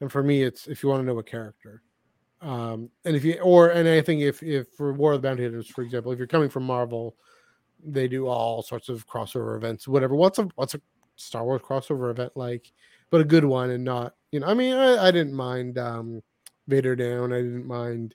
and 0.00 0.10
for 0.10 0.22
me, 0.22 0.42
it's 0.42 0.66
if 0.68 0.82
you 0.82 0.88
want 0.88 1.02
to 1.02 1.06
know 1.06 1.18
a 1.18 1.22
character. 1.24 1.82
Um, 2.40 2.88
and 3.04 3.16
if 3.16 3.24
you 3.24 3.38
or 3.40 3.70
and 3.70 3.88
I 3.88 4.00
think 4.00 4.22
if 4.22 4.42
if 4.42 4.68
for 4.68 4.92
War 4.92 5.12
of 5.12 5.22
the 5.22 5.28
Bounty 5.28 5.42
Hunters, 5.42 5.66
for 5.68 5.82
example, 5.82 6.12
if 6.12 6.18
you're 6.18 6.26
coming 6.26 6.48
from 6.48 6.62
Marvel, 6.64 7.16
they 7.84 8.08
do 8.08 8.26
all 8.28 8.62
sorts 8.62 8.88
of 8.88 9.06
crossover 9.06 9.56
events, 9.56 9.86
whatever. 9.88 10.14
What's 10.14 10.38
a 10.38 10.48
what's 10.54 10.74
a 10.74 10.80
Star 11.16 11.44
Wars 11.44 11.60
crossover 11.62 12.10
event 12.10 12.32
like? 12.36 12.72
But 13.10 13.20
a 13.20 13.24
good 13.24 13.44
one, 13.44 13.70
and 13.70 13.84
not 13.84 14.14
you 14.32 14.40
know. 14.40 14.46
I 14.46 14.54
mean, 14.54 14.74
I, 14.74 15.08
I 15.08 15.10
didn't 15.10 15.34
mind 15.34 15.78
um, 15.78 16.22
Vader 16.68 16.94
down. 16.94 17.32
I 17.32 17.38
didn't 17.38 17.66
mind. 17.66 18.14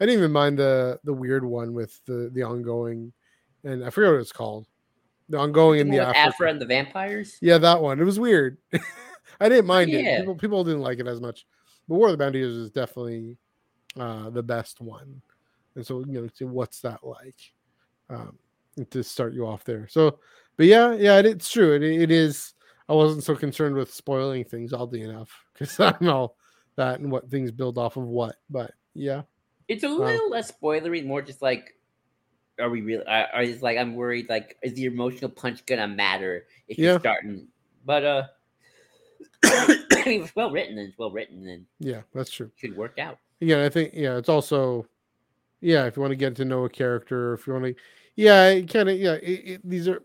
I 0.00 0.06
didn't 0.06 0.18
even 0.18 0.32
mind 0.32 0.58
the 0.58 0.98
the 1.04 1.12
weird 1.14 1.44
one 1.44 1.72
with 1.72 1.98
the 2.06 2.30
the 2.32 2.42
ongoing, 2.42 3.12
and 3.64 3.84
I 3.84 3.90
forget 3.90 4.12
what 4.12 4.20
it's 4.20 4.32
called. 4.32 4.66
The 5.30 5.38
ongoing 5.38 5.80
in 5.80 5.88
The 5.88 5.96
the 5.96 5.98
one 6.00 6.08
with 6.08 6.16
Africa. 6.16 6.34
Aphra 6.34 6.50
and 6.50 6.60
the 6.60 6.66
vampires. 6.66 7.38
Yeah, 7.40 7.56
that 7.58 7.80
one. 7.80 7.98
It 7.98 8.04
was 8.04 8.20
weird. 8.20 8.58
I 9.40 9.48
didn't 9.48 9.66
mind 9.66 9.90
Yeah. 9.90 9.98
it. 10.00 10.18
People 10.20 10.34
people 10.34 10.64
didn't 10.64 10.82
like 10.82 10.98
it 10.98 11.06
as 11.06 11.20
much. 11.20 11.46
But 11.88 11.94
War 11.96 12.08
of 12.08 12.12
the 12.12 12.18
Bounty 12.18 12.40
is 12.40 12.70
definitely 12.70 13.38
uh, 13.98 14.30
the 14.30 14.42
best 14.42 14.80
one. 14.80 15.22
And 15.76 15.86
so 15.86 16.00
you 16.06 16.30
know, 16.40 16.46
what's 16.48 16.80
that 16.80 17.02
like? 17.02 17.52
Um, 18.10 18.38
to 18.90 19.02
start 19.02 19.32
you 19.32 19.46
off 19.46 19.64
there. 19.64 19.86
So, 19.88 20.18
but 20.56 20.66
yeah, 20.66 20.92
yeah, 20.94 21.18
it, 21.18 21.26
it's 21.26 21.50
true. 21.50 21.74
It, 21.74 21.82
it 21.82 22.10
is. 22.10 22.53
I 22.88 22.92
wasn't 22.92 23.24
so 23.24 23.34
concerned 23.34 23.74
with 23.76 23.92
spoiling 23.92 24.44
things, 24.44 24.72
oddly 24.72 25.02
enough, 25.02 25.30
because 25.52 25.78
I 25.80 25.94
know 26.00 26.34
that 26.76 27.00
and 27.00 27.10
what 27.10 27.30
things 27.30 27.50
build 27.50 27.78
off 27.78 27.96
of 27.96 28.04
what. 28.04 28.36
But 28.50 28.72
yeah, 28.94 29.22
It's 29.68 29.84
a 29.84 29.88
little 29.88 30.28
less 30.30 30.52
spoilery, 30.52 31.04
more 31.04 31.22
just 31.22 31.40
like, 31.42 31.74
are 32.60 32.70
we 32.70 32.82
really? 32.82 33.04
Are, 33.06 33.28
are 33.32 33.42
it's 33.42 33.62
like 33.62 33.78
I'm 33.78 33.94
worried. 33.94 34.28
Like, 34.28 34.56
is 34.62 34.74
the 34.74 34.84
emotional 34.84 35.30
punch 35.30 35.64
gonna 35.66 35.88
matter 35.88 36.46
if 36.68 36.78
Yeah. 36.78 36.90
you're 36.92 37.00
starting? 37.00 37.48
But 37.84 38.04
uh, 38.04 38.22
I 39.44 40.02
mean, 40.06 40.22
it's 40.22 40.36
well 40.36 40.50
written 40.50 40.78
and 40.78 40.88
it's 40.88 40.98
well 40.98 41.10
written 41.10 41.48
and 41.48 41.66
yeah, 41.80 42.02
that's 42.14 42.30
true. 42.30 42.50
should 42.56 42.76
work 42.76 42.98
out. 42.98 43.18
Yeah, 43.40 43.64
I 43.64 43.68
think 43.68 43.92
yeah, 43.94 44.16
it's 44.16 44.28
also 44.28 44.86
yeah, 45.60 45.86
if 45.86 45.96
you 45.96 46.02
want 46.02 46.12
to 46.12 46.16
get 46.16 46.36
to 46.36 46.44
know 46.44 46.64
a 46.64 46.68
character, 46.68 47.34
if 47.34 47.46
you 47.46 47.54
want 47.54 47.64
to, 47.64 47.74
yeah, 48.16 48.60
kind 48.60 48.88
of 48.90 48.98
yeah, 48.98 49.14
it, 49.14 49.40
it, 49.44 49.60
these 49.68 49.88
are 49.88 50.02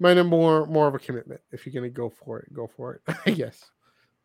mine 0.00 0.18
are 0.18 0.24
more 0.24 0.66
more 0.66 0.86
of 0.88 0.94
a 0.94 0.98
commitment. 0.98 1.40
If 1.52 1.64
you're 1.66 1.72
gonna 1.72 1.88
go 1.90 2.08
for 2.10 2.40
it, 2.40 2.52
go 2.52 2.66
for 2.66 2.94
it. 2.94 3.02
I 3.26 3.30
guess. 3.30 3.64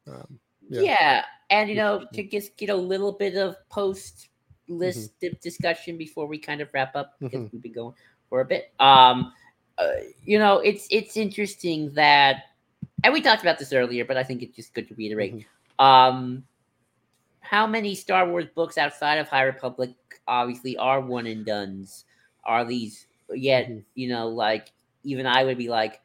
Um, 0.08 0.40
Yeah. 0.70 0.82
Yeah. 0.82 1.26
and 1.50 1.70
you 1.70 1.76
know, 1.76 2.06
to 2.14 2.24
just 2.24 2.56
get 2.58 2.70
a 2.70 2.76
little 2.76 3.12
bit 3.12 3.36
of 3.36 3.56
post 3.70 4.30
list 4.68 5.20
Mm-hmm. 5.22 5.36
discussion 5.42 5.98
before 5.98 6.28
we 6.28 6.38
kind 6.38 6.62
of 6.62 6.70
wrap 6.74 6.96
up 6.96 7.16
because 7.20 7.42
Mhm. 7.42 7.52
we've 7.54 7.62
been 7.64 7.74
going 7.74 7.96
for 8.30 8.42
a 8.42 8.46
bit. 8.46 8.72
Um, 8.80 9.34
uh, 9.80 9.88
you 10.24 10.38
know, 10.38 10.60
it's 10.60 10.88
it's 10.92 11.18
interesting 11.18 11.92
that, 11.94 12.44
and 13.04 13.12
we 13.14 13.22
talked 13.22 13.42
about 13.42 13.58
this 13.58 13.74
earlier, 13.74 14.06
but 14.06 14.18
I 14.18 14.24
think 14.24 14.44
it's 14.44 14.56
just 14.56 14.74
good 14.76 14.88
to 14.90 14.96
reiterate. 14.96 15.36
Mhm. 15.80 15.84
Um, 15.84 16.44
how 17.40 17.66
many 17.66 17.96
Star 17.96 18.30
Wars 18.30 18.46
books 18.54 18.78
outside 18.78 19.18
of 19.18 19.28
High 19.28 19.44
Republic 19.44 19.92
obviously 20.28 20.78
are 20.78 21.02
one 21.02 21.26
and 21.26 21.44
duns? 21.46 22.06
Are 22.44 22.64
these 22.66 23.08
yet? 23.34 23.70
Mhm. 23.70 23.84
You 23.96 24.10
know, 24.10 24.28
like 24.28 24.72
even 25.04 25.26
I 25.26 25.44
would 25.44 25.58
be 25.58 25.70
like, 25.70 26.02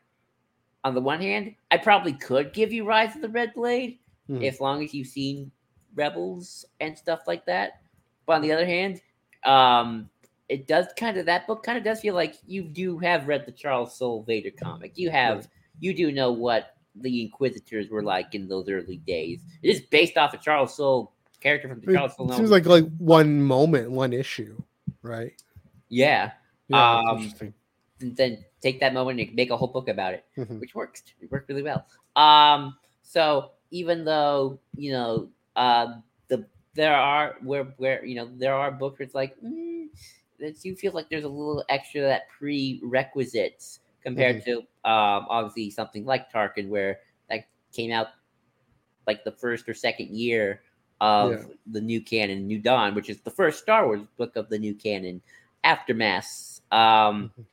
on 0.84 0.94
the 0.94 1.00
one 1.00 1.20
hand, 1.20 1.54
I 1.70 1.78
probably 1.78 2.12
could 2.12 2.52
give 2.52 2.72
you 2.72 2.84
Rise 2.84 3.14
of 3.16 3.22
the 3.22 3.28
Red 3.28 3.54
Blade 3.54 3.98
Mhm. 4.28 4.46
as 4.46 4.60
long 4.60 4.82
as 4.84 4.92
you've 4.94 5.06
seen 5.08 5.50
Rebels 5.94 6.64
and 6.80 6.96
stuff 6.98 7.22
like 7.26 7.44
that. 7.46 7.82
But 8.26 8.34
on 8.34 8.42
the 8.42 8.52
other 8.52 8.66
hand, 8.66 9.00
um, 9.44 10.08
it 10.48 10.66
does 10.66 10.86
kind 10.98 11.16
of 11.16 11.26
that 11.26 11.46
book 11.46 11.62
kind 11.62 11.78
of 11.78 11.84
does 11.84 12.00
feel 12.00 12.14
like 12.14 12.34
you 12.46 12.62
do 12.64 12.98
have 12.98 13.28
read 13.28 13.46
the 13.46 13.52
Charles 13.52 13.96
Soule 13.96 14.22
Vader 14.24 14.50
comic. 14.50 14.98
You 14.98 15.10
have 15.10 15.48
you 15.80 15.92
do 15.94 16.12
know 16.12 16.32
what 16.32 16.76
the 16.94 17.22
Inquisitors 17.22 17.88
were 17.90 18.02
like 18.02 18.34
in 18.34 18.46
those 18.48 18.68
early 18.68 18.98
days. 18.98 19.40
It 19.62 19.70
is 19.70 19.80
based 19.80 20.16
off 20.16 20.32
a 20.34 20.38
Charles 20.38 20.74
Soule 20.76 21.12
character 21.40 21.68
from 21.68 21.80
the 21.80 21.86
mean, 21.88 21.96
Charles 21.96 22.14
Soule. 22.16 22.30
it 22.30 22.36
seems 22.36 22.50
novel. 22.50 22.70
like 22.72 22.84
like 22.84 22.92
one 22.98 23.42
moment, 23.42 23.90
one 23.90 24.12
issue, 24.12 24.60
right? 25.02 25.32
yeah. 25.88 26.32
Yeah, 26.68 26.98
Um, 26.98 27.16
interesting. 27.18 27.54
And 28.00 28.16
then 28.16 28.44
take 28.64 28.80
that 28.80 28.94
moment 28.94 29.20
and 29.20 29.34
make 29.36 29.50
a 29.50 29.56
whole 29.56 29.68
book 29.68 29.88
about 29.92 30.14
it. 30.16 30.24
Mhm. 30.40 30.58
which 30.58 30.74
works. 30.74 31.04
It 31.20 31.30
worked 31.30 31.48
really 31.50 31.62
well. 31.62 31.84
Um, 32.16 32.76
so 33.02 33.52
even 33.70 34.04
though 34.04 34.58
you 34.76 34.90
know 34.96 35.28
uh, 35.54 36.00
the 36.28 36.46
there 36.74 36.96
are 36.96 37.36
where 37.44 37.64
where 37.76 38.00
you 38.04 38.16
know 38.16 38.26
there 38.42 38.54
are 38.54 38.72
books 38.72 38.98
where 38.98 39.04
it's 39.06 39.14
like 39.14 39.36
mm, 39.44 39.86
that 40.40 40.64
you 40.64 40.74
feel 40.74 40.92
like 40.96 41.08
there's 41.10 41.24
a 41.28 41.28
little 41.28 41.62
extra 41.68 42.00
that 42.00 42.22
prerequisites 42.38 43.80
compared 44.02 44.44
to 44.44 44.58
um, 44.88 45.24
obviously 45.28 45.70
something 45.70 46.04
like 46.04 46.32
Tarkin 46.32 46.68
where 46.68 46.98
that 47.28 47.44
came 47.72 47.92
out 47.92 48.08
like 49.06 49.24
the 49.24 49.32
first 49.32 49.68
or 49.68 49.74
second 49.74 50.08
year 50.16 50.62
of 51.00 51.32
Yeah. 51.32 51.44
the 51.72 51.80
new 51.80 52.00
canon, 52.00 52.46
New 52.46 52.58
Dawn, 52.58 52.94
which 52.94 53.10
is 53.10 53.20
the 53.20 53.30
first 53.30 53.60
Star 53.60 53.84
Wars 53.86 54.00
book 54.16 54.36
of 54.36 54.48
the 54.48 54.58
new 54.58 54.74
canon, 54.74 55.20
Aftermath. 55.64 56.60
Um, 56.72 57.30
Mhm. 57.36 57.44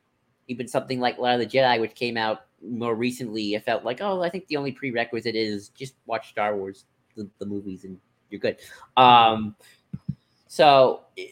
Even 0.51 0.67
something 0.67 0.99
like 0.99 1.17
Light 1.17 1.33
of 1.33 1.39
the 1.39 1.47
Jedi, 1.47 1.79
which 1.79 1.95
came 1.95 2.17
out 2.17 2.45
more 2.61 2.93
recently, 2.93 3.55
it 3.55 3.65
felt 3.65 3.83
like, 3.83 4.01
oh, 4.01 4.21
I 4.21 4.29
think 4.29 4.47
the 4.47 4.57
only 4.57 4.71
prerequisite 4.71 5.35
is 5.35 5.69
just 5.69 5.95
watch 6.05 6.29
Star 6.29 6.55
Wars, 6.55 6.85
the, 7.15 7.27
the 7.39 7.45
movies, 7.45 7.85
and 7.85 7.97
you're 8.29 8.39
good. 8.39 8.57
Um, 8.97 9.55
so 10.47 11.01
it, 11.15 11.31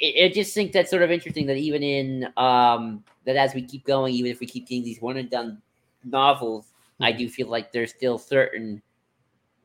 it, 0.00 0.30
I 0.30 0.32
just 0.32 0.54
think 0.54 0.72
that's 0.72 0.90
sort 0.90 1.02
of 1.02 1.10
interesting 1.10 1.46
that 1.46 1.56
even 1.56 1.82
in 1.82 2.28
um, 2.36 3.02
that 3.24 3.36
as 3.36 3.54
we 3.54 3.62
keep 3.62 3.84
going, 3.84 4.14
even 4.14 4.30
if 4.30 4.40
we 4.40 4.46
keep 4.46 4.68
getting 4.68 4.84
these 4.84 5.02
one 5.02 5.16
and 5.16 5.28
done 5.28 5.60
novels, 6.04 6.66
I 7.02 7.12
do 7.12 7.30
feel 7.30 7.48
like 7.48 7.72
there's 7.72 7.90
still 7.90 8.18
certain 8.18 8.82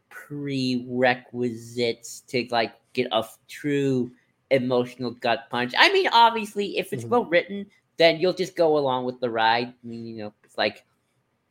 prerequisites 0.09 2.21
to 2.27 2.47
like 2.49 2.75
get 2.93 3.07
a 3.11 3.25
true 3.49 4.09
emotional 4.51 5.11
gut 5.11 5.49
punch. 5.49 5.73
I 5.77 5.91
mean, 5.91 6.07
obviously, 6.13 6.77
if 6.77 6.93
it's 6.93 7.03
Mhm. 7.03 7.09
well 7.09 7.25
written, 7.25 7.65
then 7.97 8.19
you'll 8.19 8.33
just 8.33 8.55
go 8.55 8.77
along 8.77 9.05
with 9.05 9.19
the 9.19 9.29
ride. 9.29 9.67
I 9.69 9.87
mean, 9.87 10.05
you 10.05 10.17
know, 10.17 10.33
it's 10.43 10.57
like 10.57 10.83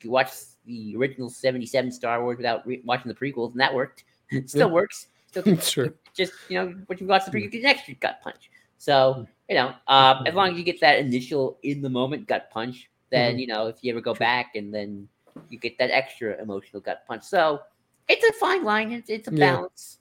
you 0.03 0.11
watch 0.11 0.31
the 0.67 0.97
original 0.97 1.31
'77 1.31 1.91
Star 1.93 2.23
Wars 2.23 2.37
without 2.37 2.67
re- 2.67 2.83
watching 2.85 3.09
the 3.09 3.15
prequels, 3.15 3.53
and 3.53 3.61
that 3.61 3.73
worked. 3.75 4.05
It 4.31 4.49
still 4.51 4.69
Yeah. 4.69 4.75
works. 4.75 5.09
Still 5.29 5.57
sure. 5.61 5.95
just 6.15 6.33
you 6.49 6.59
know, 6.59 6.75
when 6.87 6.99
you 6.99 7.07
watch 7.07 7.25
the 7.27 7.31
prequel, 7.31 7.43
you 7.43 7.51
get 7.51 7.61
an 7.61 7.67
extra 7.67 7.95
gut 7.95 8.21
punch. 8.23 8.51
So 8.79 9.27
you 9.49 9.55
know, 9.55 9.75
um, 9.89 10.27
as 10.27 10.35
long 10.35 10.51
as 10.53 10.59
you 10.59 10.65
get 10.65 10.81
that 10.81 10.99
initial 10.99 11.59
in 11.63 11.83
the 11.83 11.91
moment 11.91 12.27
gut 12.27 12.51
punch, 12.51 12.89
then 13.11 13.37
Mhm. 13.37 13.41
you 13.41 13.47
know 13.47 13.67
if 13.69 13.77
you 13.83 13.93
ever 13.93 14.01
go 14.01 14.15
back 14.15 14.57
and 14.57 14.73
then 14.75 15.09
you 15.51 15.59
get 15.59 15.77
that 15.79 15.91
extra 15.91 16.41
emotional 16.41 16.81
gut 16.81 17.05
punch. 17.07 17.23
So 17.25 17.61
it's 18.09 18.25
a 18.25 18.33
fine 18.41 18.65
line. 18.65 18.93
It's, 18.93 19.11
it's 19.11 19.29
a 19.29 19.31
Yeah. 19.31 19.57
balance. 19.57 19.99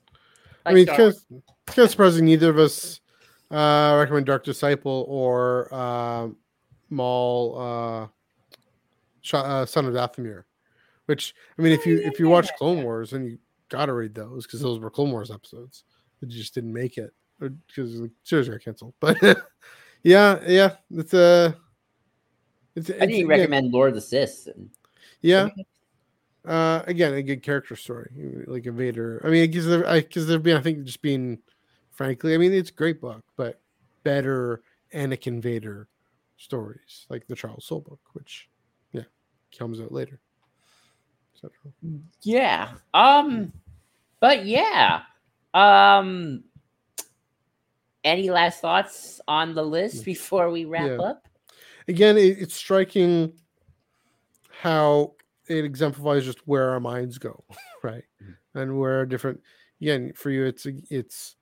I 0.66 0.74
mean, 0.74 0.84
it's 0.84 0.92
kind, 0.92 1.10
of, 1.10 1.16
it's 1.16 1.76
kind 1.76 1.86
of 1.86 1.92
surprising 1.92 2.26
neither 2.26 2.50
of 2.50 2.58
us 2.58 3.02
uh, 3.54 3.94
I 3.94 4.00
recommend 4.00 4.26
Dark 4.26 4.44
Disciple 4.44 5.06
or 5.08 5.74
um 5.74 6.36
Maul 6.90 7.58
uh, 7.58 8.08
uh, 9.38 9.66
Son 9.66 9.86
of 9.86 9.94
Dathomir. 9.94 10.44
Which 11.06 11.34
I 11.58 11.62
mean, 11.62 11.72
if 11.74 11.86
you 11.86 12.00
if 12.00 12.20
you 12.20 12.28
watch 12.30 12.50
Clone 12.58 12.84
Wars, 12.84 13.12
then 13.12 13.26
you 13.26 13.38
gotta 13.70 13.94
read 13.94 14.16
those 14.16 14.46
because 14.46 14.62
those 14.62 14.80
were 14.80 14.90
Clone 14.90 15.12
Wars 15.12 15.32
episodes 15.32 15.84
that 16.20 16.30
just 16.30 16.54
didn't 16.56 16.74
make 16.74 16.98
it 16.98 17.12
because 17.40 18.00
the 18.00 18.12
series 18.24 18.48
got 18.50 18.62
canceled. 18.62 18.94
But 19.00 19.18
yeah, 20.04 20.40
yeah, 20.48 20.76
it's 20.92 21.14
a. 21.14 21.56
It's, 22.76 22.90
I 22.90 23.06
didn't 23.06 23.28
recommend 23.28 23.72
Lord 23.72 23.90
of 23.90 23.96
the 23.96 24.02
Sith. 24.02 24.48
and- 24.56 24.70
Yeah, 25.22 25.50
uh, 26.46 26.82
again, 26.88 27.14
a 27.14 27.22
good 27.22 27.44
character 27.44 27.76
story, 27.76 28.10
like 28.48 28.66
a 28.66 28.72
Vader. 28.72 29.22
I 29.24 29.30
mean, 29.30 29.50
because 29.50 29.68
there, 29.68 30.02
because 30.02 30.26
there've 30.28 30.42
been, 30.42 30.58
I 30.58 30.62
think, 30.62 30.84
just 30.84 31.02
being, 31.02 31.38
frankly, 31.94 32.34
I 32.34 32.38
mean, 32.38 32.52
it's 32.54 32.70
a 32.70 32.74
great 32.74 33.00
book, 33.00 33.22
but 33.38 33.62
better 34.04 34.62
Anakin 34.94 35.42
Vader 35.42 35.88
stories, 36.38 37.06
like 37.10 37.26
the 37.28 37.36
Charles 37.36 37.66
Soule 37.66 37.80
book, 37.82 38.00
which 38.14 38.50
yeah 38.92 39.04
comes 39.58 39.80
out 39.80 39.92
later. 39.92 40.20
Yeah. 42.22 42.70
Um 42.94 43.52
but 44.20 44.46
yeah. 44.46 45.04
Um 45.54 46.44
any 48.04 48.30
last 48.30 48.60
thoughts 48.62 49.22
on 49.28 49.56
the 49.56 49.64
list 49.64 50.04
before 50.06 50.50
we 50.50 50.66
wrap 50.66 50.88
Yeah. 50.90 51.06
up? 51.06 51.28
again, 51.88 52.18
it, 52.18 52.38
it's 52.40 52.56
striking 52.56 53.34
how 54.62 55.14
it 55.48 55.66
exemplifies 55.66 56.24
just 56.26 56.40
where 56.48 56.70
our 56.70 56.80
minds 56.80 57.18
go, 57.18 57.44
right? 57.84 58.04
Mhm. 58.24 58.36
And 58.56 58.80
where 58.80 59.06
different. 59.06 59.42
Again, 59.82 60.14
for 60.16 60.30
you, 60.30 60.46
it's 60.46 60.66
it's. 60.90 61.36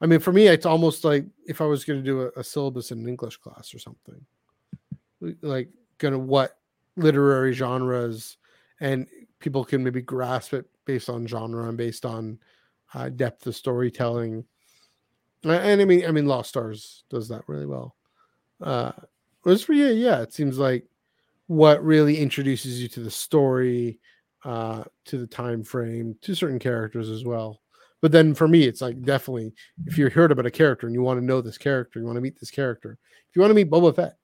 I 0.00 0.06
mean, 0.06 0.20
for 0.20 0.32
me, 0.32 0.48
it's 0.48 0.66
almost 0.66 1.04
like 1.04 1.24
if 1.46 1.60
I 1.60 1.64
was 1.64 1.84
going 1.84 2.00
to 2.00 2.04
do 2.04 2.22
a, 2.22 2.40
a 2.40 2.44
syllabus 2.44 2.90
in 2.90 2.98
an 2.98 3.08
English 3.08 3.36
class 3.38 3.74
or 3.74 3.78
something, 3.78 4.24
like 5.40 5.70
kind 5.98 6.14
of 6.14 6.22
what 6.22 6.58
literary 6.96 7.52
genres 7.52 8.36
and 8.80 9.06
people 9.38 9.64
can 9.64 9.82
maybe 9.82 10.02
grasp 10.02 10.52
it 10.52 10.66
based 10.84 11.08
on 11.08 11.26
genre 11.26 11.68
and 11.68 11.78
based 11.78 12.04
on 12.04 12.38
uh, 12.92 13.08
depth 13.08 13.46
of 13.46 13.56
storytelling. 13.56 14.44
And 15.44 15.80
I 15.80 15.84
mean, 15.84 16.06
I 16.06 16.10
mean, 16.10 16.26
Lost 16.26 16.50
Stars 16.50 17.04
does 17.10 17.28
that 17.28 17.42
really 17.48 17.66
well. 17.66 17.96
Uh, 18.60 18.92
Whereas 19.44 19.62
for 19.62 19.74
you, 19.74 19.88
yeah, 19.88 20.22
it 20.22 20.32
seems 20.32 20.58
like 20.58 20.86
what 21.46 21.84
really 21.84 22.18
introduces 22.18 22.80
you 22.80 22.88
to 22.88 23.00
the 23.00 23.10
story, 23.10 24.00
uh, 24.42 24.84
to 25.04 25.18
the 25.18 25.26
time 25.26 25.62
frame, 25.62 26.16
to 26.22 26.34
certain 26.34 26.58
characters 26.58 27.10
as 27.10 27.24
well. 27.24 27.60
But 28.04 28.12
then 28.12 28.34
for 28.34 28.46
me, 28.46 28.64
it's 28.64 28.82
like 28.82 29.00
definitely 29.00 29.54
if 29.86 29.96
you 29.96 30.10
heard 30.10 30.30
about 30.30 30.44
a 30.44 30.50
character 30.50 30.86
and 30.86 30.92
you 30.92 31.00
want 31.00 31.18
to 31.18 31.24
know 31.24 31.40
this 31.40 31.56
character, 31.56 31.98
you 31.98 32.04
want 32.04 32.16
to 32.16 32.20
meet 32.20 32.38
this 32.38 32.50
character. 32.50 32.98
If 33.30 33.34
you 33.34 33.40
want 33.40 33.50
to 33.50 33.54
meet 33.54 33.70
Boba 33.70 33.96
Fett, 33.96 34.18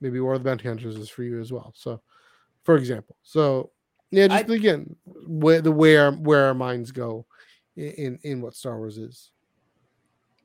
maybe 0.00 0.18
War 0.18 0.32
of 0.32 0.42
the 0.42 0.50
Bounty 0.50 0.66
Hunters 0.66 0.96
is 0.96 1.08
for 1.08 1.22
you 1.22 1.40
as 1.40 1.52
well. 1.52 1.72
So, 1.76 2.02
for 2.64 2.74
example, 2.74 3.14
so 3.22 3.70
yeah, 4.10 4.26
just 4.26 4.50
I- 4.50 4.54
again, 4.54 4.96
where 5.04 5.60
the 5.60 5.70
where 5.70 6.10
where 6.10 6.46
our 6.46 6.54
minds 6.54 6.90
go 6.90 7.24
in 7.76 8.18
in, 8.24 8.42
what 8.42 8.56
Star 8.56 8.76
Wars 8.76 8.98
is. 8.98 9.30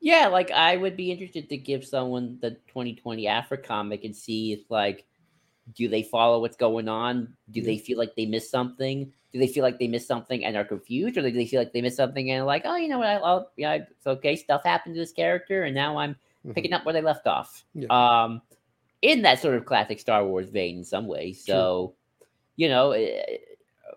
Yeah, 0.00 0.28
like 0.28 0.52
I 0.52 0.76
would 0.76 0.96
be 0.96 1.10
interested 1.10 1.48
to 1.48 1.56
give 1.56 1.84
someone 1.84 2.38
the 2.40 2.50
2020 2.68 3.26
Aphra 3.26 3.58
comic 3.58 4.04
and 4.04 4.14
see 4.14 4.52
if 4.52 4.60
like 4.70 5.06
do 5.74 5.88
they 5.88 6.02
follow 6.02 6.40
what's 6.40 6.56
going 6.56 6.88
on? 6.88 7.34
Do 7.50 7.60
Yeah. 7.60 7.66
they 7.66 7.78
feel 7.78 7.98
like 7.98 8.14
they 8.16 8.26
missed 8.26 8.50
something? 8.50 9.12
Do 9.32 9.38
they 9.38 9.46
feel 9.46 9.62
like 9.62 9.78
they 9.78 9.88
missed 9.88 10.08
something 10.08 10.44
and 10.44 10.56
are 10.56 10.64
confused, 10.64 11.16
or 11.18 11.22
do 11.22 11.30
they 11.30 11.46
feel 11.46 11.60
like 11.60 11.72
they 11.72 11.82
missed 11.82 11.96
something 11.98 12.30
and 12.30 12.46
like, 12.46 12.62
oh, 12.64 12.76
you 12.76 12.88
know 12.88 12.98
what? 12.98 13.08
I, 13.08 13.16
I'll, 13.16 13.50
yeah, 13.56 13.74
it's 13.74 14.06
okay. 14.06 14.36
Stuff 14.36 14.62
happened 14.64 14.94
to 14.94 15.00
this 15.00 15.12
character, 15.12 15.64
and 15.64 15.74
now 15.74 15.98
I'm 15.98 16.16
Mhm. 16.46 16.54
picking 16.54 16.72
up 16.72 16.84
where 16.84 16.92
they 16.94 17.02
left 17.02 17.26
off. 17.26 17.64
Yeah. 17.74 17.88
Um, 17.90 18.40
in 19.02 19.22
that 19.22 19.40
sort 19.40 19.54
of 19.54 19.64
classic 19.66 20.00
Star 20.00 20.24
Wars 20.26 20.48
vein, 20.50 20.78
in 20.78 20.84
some. 20.84 21.06
Sure. 21.06 21.34
So, 21.34 21.94
you 22.56 22.68
know, 22.68 22.92
eh, 22.92 23.36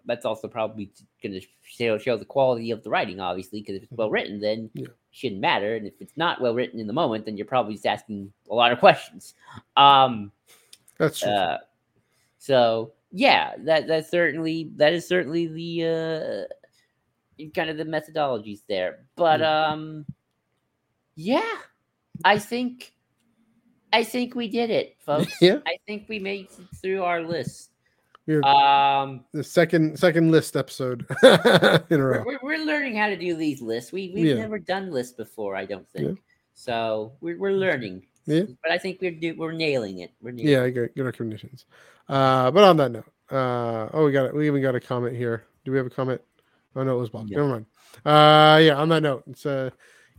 that's 0.05 0.25
also 0.25 0.47
probably 0.47 0.91
going 1.23 1.39
to 1.39 1.47
show, 1.63 1.97
show 1.97 2.17
the 2.17 2.25
quality 2.25 2.71
of 2.71 2.83
the 2.83 2.89
writing, 2.89 3.19
obviously, 3.19 3.61
because 3.61 3.75
if 3.77 3.83
it's 3.83 3.91
well 3.91 4.09
written, 4.09 4.39
then 4.39 4.69
Yeah. 4.73 4.85
it 4.85 4.91
shouldn't 5.11 5.41
matter. 5.41 5.75
And 5.75 5.87
if 5.87 5.93
it's 6.01 6.17
not 6.17 6.41
well 6.41 6.53
written 6.53 6.79
in 6.79 6.87
the 6.87 6.93
moment, 6.93 7.25
then 7.25 7.37
you're 7.37 7.45
probably 7.45 7.75
just 7.75 7.85
asking 7.85 8.33
a 8.49 8.55
lot 8.55 8.71
of 8.71 8.79
questions. 8.79 9.35
Um, 9.77 10.31
That's 11.01 11.19
true. 11.19 11.31
uh, 11.31 11.57
so 12.37 12.93
yeah, 13.11 13.53
that 13.65 13.87
that's 13.87 14.09
certainly 14.09 14.71
that 14.77 14.93
is 14.93 15.07
certainly 15.07 15.47
the 15.47 16.47
uh, 17.39 17.47
kind 17.55 17.69
of 17.69 17.77
the 17.77 17.83
methodologies 17.85 18.61
there. 18.69 19.05
But 19.15 19.41
um, 19.41 20.05
yeah, 21.15 21.49
I 22.23 22.37
think 22.39 22.93
I 23.93 24.03
think 24.03 24.35
we 24.35 24.47
did 24.47 24.69
it, 24.69 24.95
folks. 24.99 25.33
Yeah. 25.41 25.57
I 25.65 25.77
think 25.87 26.05
we 26.07 26.19
made 26.19 26.47
through 26.81 27.03
our 27.03 27.21
list. 27.21 27.69
We're- 28.27 28.43
Um, 28.43 29.25
the 29.33 29.43
second 29.43 29.97
second 29.97 30.31
list 30.31 30.55
episode 30.55 31.05
in 31.23 31.29
a 31.29 31.83
we're, 31.89 32.17
row. 32.19 32.23
we're, 32.25 32.39
we're 32.43 32.65
learning 32.65 32.95
how 32.95 33.07
to 33.07 33.17
do 33.17 33.35
these 33.35 33.61
lists. 33.61 33.91
We 33.91 34.11
we've 34.13 34.25
Yeah. 34.27 34.35
never 34.35 34.59
done 34.59 34.91
lists 34.91 35.13
before, 35.13 35.55
I 35.55 35.65
don't 35.65 35.87
Yeah. 35.95 36.01
think. 36.01 36.19
So 36.53 37.13
we're 37.21 37.37
we're 37.39 37.53
learning. 37.53 38.05
Yeah. 38.25 38.43
But 38.61 38.71
I 38.71 38.77
think 38.77 38.99
we're 39.01 39.11
do, 39.11 39.35
we're 39.35 39.51
nailing 39.51 39.99
it. 39.99 40.11
We're 40.21 40.31
nailing 40.31 40.51
Yeah, 40.51 40.69
good, 40.69 40.93
good 40.95 41.05
recommendations. 41.05 41.65
Uh, 42.07 42.51
but 42.51 42.63
on 42.63 42.77
that 42.77 42.91
note, 42.91 43.11
uh, 43.31 43.89
oh, 43.93 44.05
we 44.05 44.11
got 44.11 44.25
it. 44.25 44.35
We 44.35 44.47
even 44.47 44.61
got 44.61 44.75
a 44.75 44.79
comment 44.79 45.15
here. 45.15 45.45
Do 45.65 45.71
we 45.71 45.77
have 45.77 45.87
a 45.87 45.91
comment? 45.91 46.21
Oh 46.75 46.83
no, 46.83 46.97
it 46.97 46.99
was 46.99 47.09
Bob. 47.09 47.27
No. 47.29 47.37
Never 47.37 47.49
mind. 47.49 47.65
Uh, 48.05 48.59
yeah. 48.61 48.75
On 48.75 48.89
that 48.89 49.01
note, 49.01 49.23
it's 49.27 49.45
a 49.45 49.71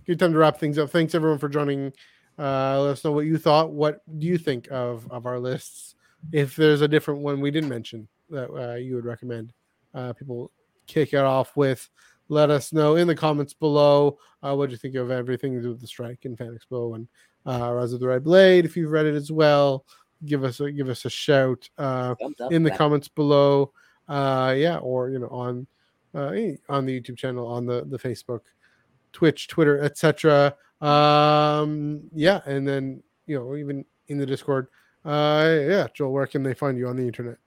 good 0.07 0.19
time 0.19 0.33
to 0.33 0.39
wrap 0.39 0.59
things 0.59 0.79
up. 0.79 0.91
Thanks 0.91 1.15
everyone 1.15 1.39
for 1.39 1.49
joining. 1.49 1.93
Uh, 2.39 2.81
let 2.83 2.93
us 2.93 3.05
know 3.05 3.13
what 3.13 3.27
you 3.27 3.39
thought. 3.39 3.71
What 3.71 4.03
do 4.19 4.27
you 4.27 4.39
think 4.39 4.69
of 4.71 5.11
of 5.11 5.27
our 5.27 5.39
lists? 5.39 5.95
If 6.33 6.57
there's 6.57 6.81
a 6.81 6.89
different 6.89 7.21
one 7.21 7.41
we 7.41 7.51
didn't 7.51 7.69
mention 7.69 8.09
that 8.31 8.51
uh, 8.51 8.77
you 8.77 8.95
would 8.95 9.05
recommend, 9.05 9.53
uh, 9.95 10.13
people 10.13 10.51
kick 10.87 11.13
it 11.13 11.19
off 11.19 11.57
with. 11.57 11.89
Let 12.29 12.51
us 12.51 12.73
know 12.73 12.97
in 12.97 13.07
the 13.07 13.15
comments 13.15 13.53
below. 13.53 14.19
Uh, 14.43 14.55
what 14.57 14.71
you 14.71 14.77
think 14.77 14.95
of 14.95 15.11
everything 15.11 15.55
to 15.55 15.63
do 15.63 15.69
with 15.71 15.81
the 15.81 15.87
strike 15.87 16.25
and 16.25 16.37
Fan 16.37 16.59
Expo 16.59 16.97
and 16.97 17.09
uh, 17.47 17.73
Rise 17.73 17.93
of 17.93 18.01
the 18.01 18.09
Red 18.09 18.25
Blade? 18.25 18.65
If 18.65 18.77
you've 18.77 18.91
read 18.91 19.07
it 19.07 19.15
as 19.15 19.31
well, 19.31 19.85
give 20.25 20.45
us 20.45 20.61
a 20.61 20.71
give 20.71 20.89
us 20.89 21.05
a 21.05 21.11
shout 21.11 21.69
uh, 21.79 22.15
in 22.51 22.63
the 22.63 22.71
that. 22.71 22.79
comments 22.79 23.09
below. 23.09 23.73
Uh, 24.09 24.55
yeah, 24.57 24.79
or 24.79 25.11
you 25.11 25.19
know 25.19 25.29
on 25.29 25.67
uh, 26.15 26.33
on 26.69 26.87
the 26.87 27.01
YouTube 27.01 27.17
channel, 27.17 27.47
on 27.47 27.67
the 27.67 27.85
the 27.87 27.99
Facebook, 27.99 28.41
Twitch, 29.13 29.49
Twitter, 29.49 29.83
etc. 29.83 30.55
Um, 30.81 32.03
yeah, 32.15 32.41
and 32.47 32.67
then 32.67 33.03
you 33.27 33.39
know 33.39 33.57
even 33.57 33.85
in 34.09 34.19
the 34.19 34.27
Discord. 34.27 34.69
Uh, 35.05 35.59
yeah, 35.69 35.87
Joel, 35.95 36.13
where 36.13 36.27
can 36.27 36.43
they 36.43 36.55
find 36.55 36.79
you 36.79 36.87
on 36.87 36.97
the 36.97 37.03
internet? 37.03 37.39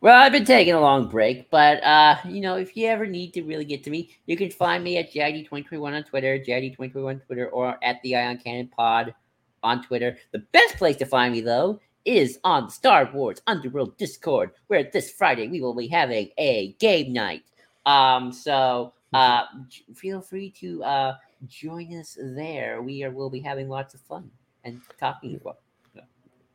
Well, 0.00 0.20
I've 0.20 0.32
been 0.32 0.44
taking 0.44 0.74
a 0.74 0.80
long 0.80 1.08
break, 1.08 1.50
but 1.50 1.82
uh, 1.82 2.16
you 2.28 2.40
know, 2.40 2.56
if 2.56 2.76
you 2.76 2.86
ever 2.88 3.06
need 3.06 3.32
to 3.34 3.42
really 3.42 3.64
get 3.64 3.82
to 3.84 3.90
me, 3.90 4.10
you 4.26 4.36
can 4.36 4.50
find 4.50 4.84
me 4.84 4.98
at 4.98 5.12
JID2021 5.12 5.94
on 5.94 6.04
Twitter, 6.04 6.38
JID2021 6.38 7.08
on 7.08 7.20
Twitter, 7.20 7.48
or 7.48 7.78
at 7.82 8.02
the 8.02 8.14
Eye 8.16 8.26
on 8.26 8.38
Canon 8.38 8.68
Pod 8.68 9.14
on 9.62 9.82
Twitter. 9.82 10.18
The 10.32 10.40
best 10.52 10.76
place 10.76 10.96
to 10.96 11.06
find 11.06 11.32
me 11.32 11.40
though 11.40 11.80
is 12.04 12.38
on 12.44 12.66
the 12.66 12.70
Star 12.70 13.10
Wars 13.14 13.40
Underworld 13.46 13.96
Discord, 13.96 14.50
where 14.66 14.84
this 14.84 15.10
Friday 15.10 15.48
we 15.48 15.62
will 15.62 15.74
be 15.74 15.88
having 15.88 16.28
a 16.36 16.72
game 16.74 17.12
night. 17.12 17.42
Um, 17.86 18.30
so 18.30 18.92
uh, 19.14 19.44
j- 19.68 19.84
feel 19.94 20.20
free 20.20 20.50
to 20.50 20.82
uh 20.84 21.14
join 21.46 21.98
us 21.98 22.18
there. 22.20 22.82
We 22.82 23.04
are 23.04 23.10
will 23.10 23.30
be 23.30 23.40
having 23.40 23.68
lots 23.68 23.94
of 23.94 24.00
fun 24.00 24.30
and 24.64 24.80
talking 24.98 25.36
about. 25.36 25.58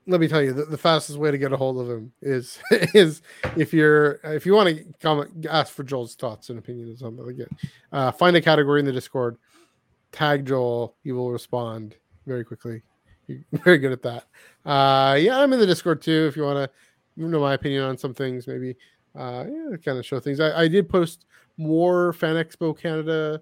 Let 0.10 0.20
me 0.20 0.28
tell 0.28 0.42
you 0.42 0.54
the, 0.54 0.66
the 0.66 0.78
fastest 0.78 1.18
way 1.20 1.30
to 1.30 1.38
get 1.38 1.54
a 1.54 1.58
hold 1.58 1.80
of 1.80 1.90
him 1.90 2.12
is 2.22 2.60
is 2.94 3.22
if 3.56 3.74
you're 3.74 4.20
if 4.24 4.46
you 4.46 4.54
want 4.54 4.70
to 4.70 4.84
comment 5.00 5.46
ask 5.50 5.74
for 5.74 5.84
joel's 5.84 6.16
thoughts 6.16 6.50
and 6.50 6.58
opinions 6.58 6.96
or 6.96 7.06
something 7.06 7.26
like 7.26 7.48
uh, 7.92 8.12
find 8.12 8.36
a 8.36 8.42
category 8.42 8.80
in 8.80 8.86
the 8.86 8.92
discord 8.92 9.38
tag 10.12 10.46
joel 10.46 10.96
he 11.04 11.12
will 11.12 11.32
respond 11.32 11.96
very 12.26 12.44
quickly. 12.44 12.82
You're 13.28 13.40
very 13.64 13.78
good 13.78 13.92
at 13.92 14.02
that. 14.02 14.26
Uh 14.66 15.16
yeah 15.16 15.40
i'm 15.40 15.54
in 15.54 15.60
the 15.60 15.68
discord 15.68 16.02
too 16.02 16.26
if 16.28 16.36
you 16.36 16.44
want 16.44 16.70
to 16.70 17.28
know 17.28 17.40
my 17.40 17.54
opinion 17.54 17.84
on 17.84 17.98
some 17.98 18.14
things 18.14 18.48
maybe 18.48 18.76
uh 19.18 19.46
yeah 19.48 19.78
kind 19.78 19.98
of 19.98 20.06
show 20.06 20.20
things. 20.20 20.40
I, 20.40 20.64
I 20.64 20.68
did 20.68 20.90
post 20.90 21.26
more 21.58 22.14
fan 22.14 22.36
expo 22.36 22.78
canada 22.78 23.42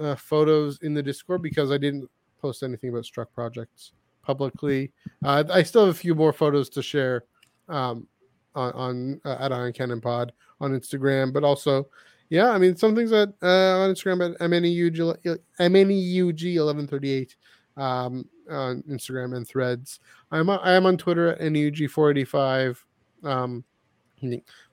uh, 0.00 0.14
photos 0.14 0.78
in 0.82 0.94
the 0.94 1.02
discord 1.02 1.42
because 1.42 1.70
i 1.70 1.76
didn't 1.76 2.08
post 2.40 2.62
anything 2.62 2.88
about 2.88 3.04
struck 3.04 3.30
projects 3.34 3.92
publicly 4.22 4.92
uh, 5.24 5.44
I 5.50 5.62
still 5.62 5.86
have 5.86 5.94
a 5.94 5.98
few 5.98 6.14
more 6.14 6.32
photos 6.32 6.68
to 6.70 6.82
share 6.82 7.24
um, 7.68 8.06
on, 8.54 8.72
on 8.72 9.20
uh, 9.24 9.36
at 9.40 9.52
Eye 9.52 9.60
on 9.60 9.72
Canon 9.72 10.00
Pod 10.00 10.32
on 10.60 10.72
Instagram, 10.72 11.32
but 11.32 11.44
also, 11.44 11.88
yeah, 12.30 12.50
I 12.50 12.58
mean, 12.58 12.76
some 12.76 12.94
things 12.94 13.10
that 13.10 13.34
uh, 13.42 13.80
on 13.80 13.94
Instagram 13.94 14.34
at 14.34 14.40
MNEUG, 14.40 15.38
MNEUG 15.60 16.54
eleven 16.54 16.86
thirty 16.86 17.10
eight 17.10 17.36
um, 17.76 18.28
on 18.50 18.82
Instagram 18.88 19.36
and 19.36 19.46
Threads. 19.46 20.00
I'm 20.30 20.48
I 20.50 20.72
am 20.72 20.86
on 20.86 20.96
Twitter 20.96 21.30
at 21.30 21.40
NEUG 21.40 21.90
four 21.90 22.10
eighty 22.10 22.24
five. 22.24 22.84
Um, 23.24 23.64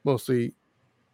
mostly 0.03 0.53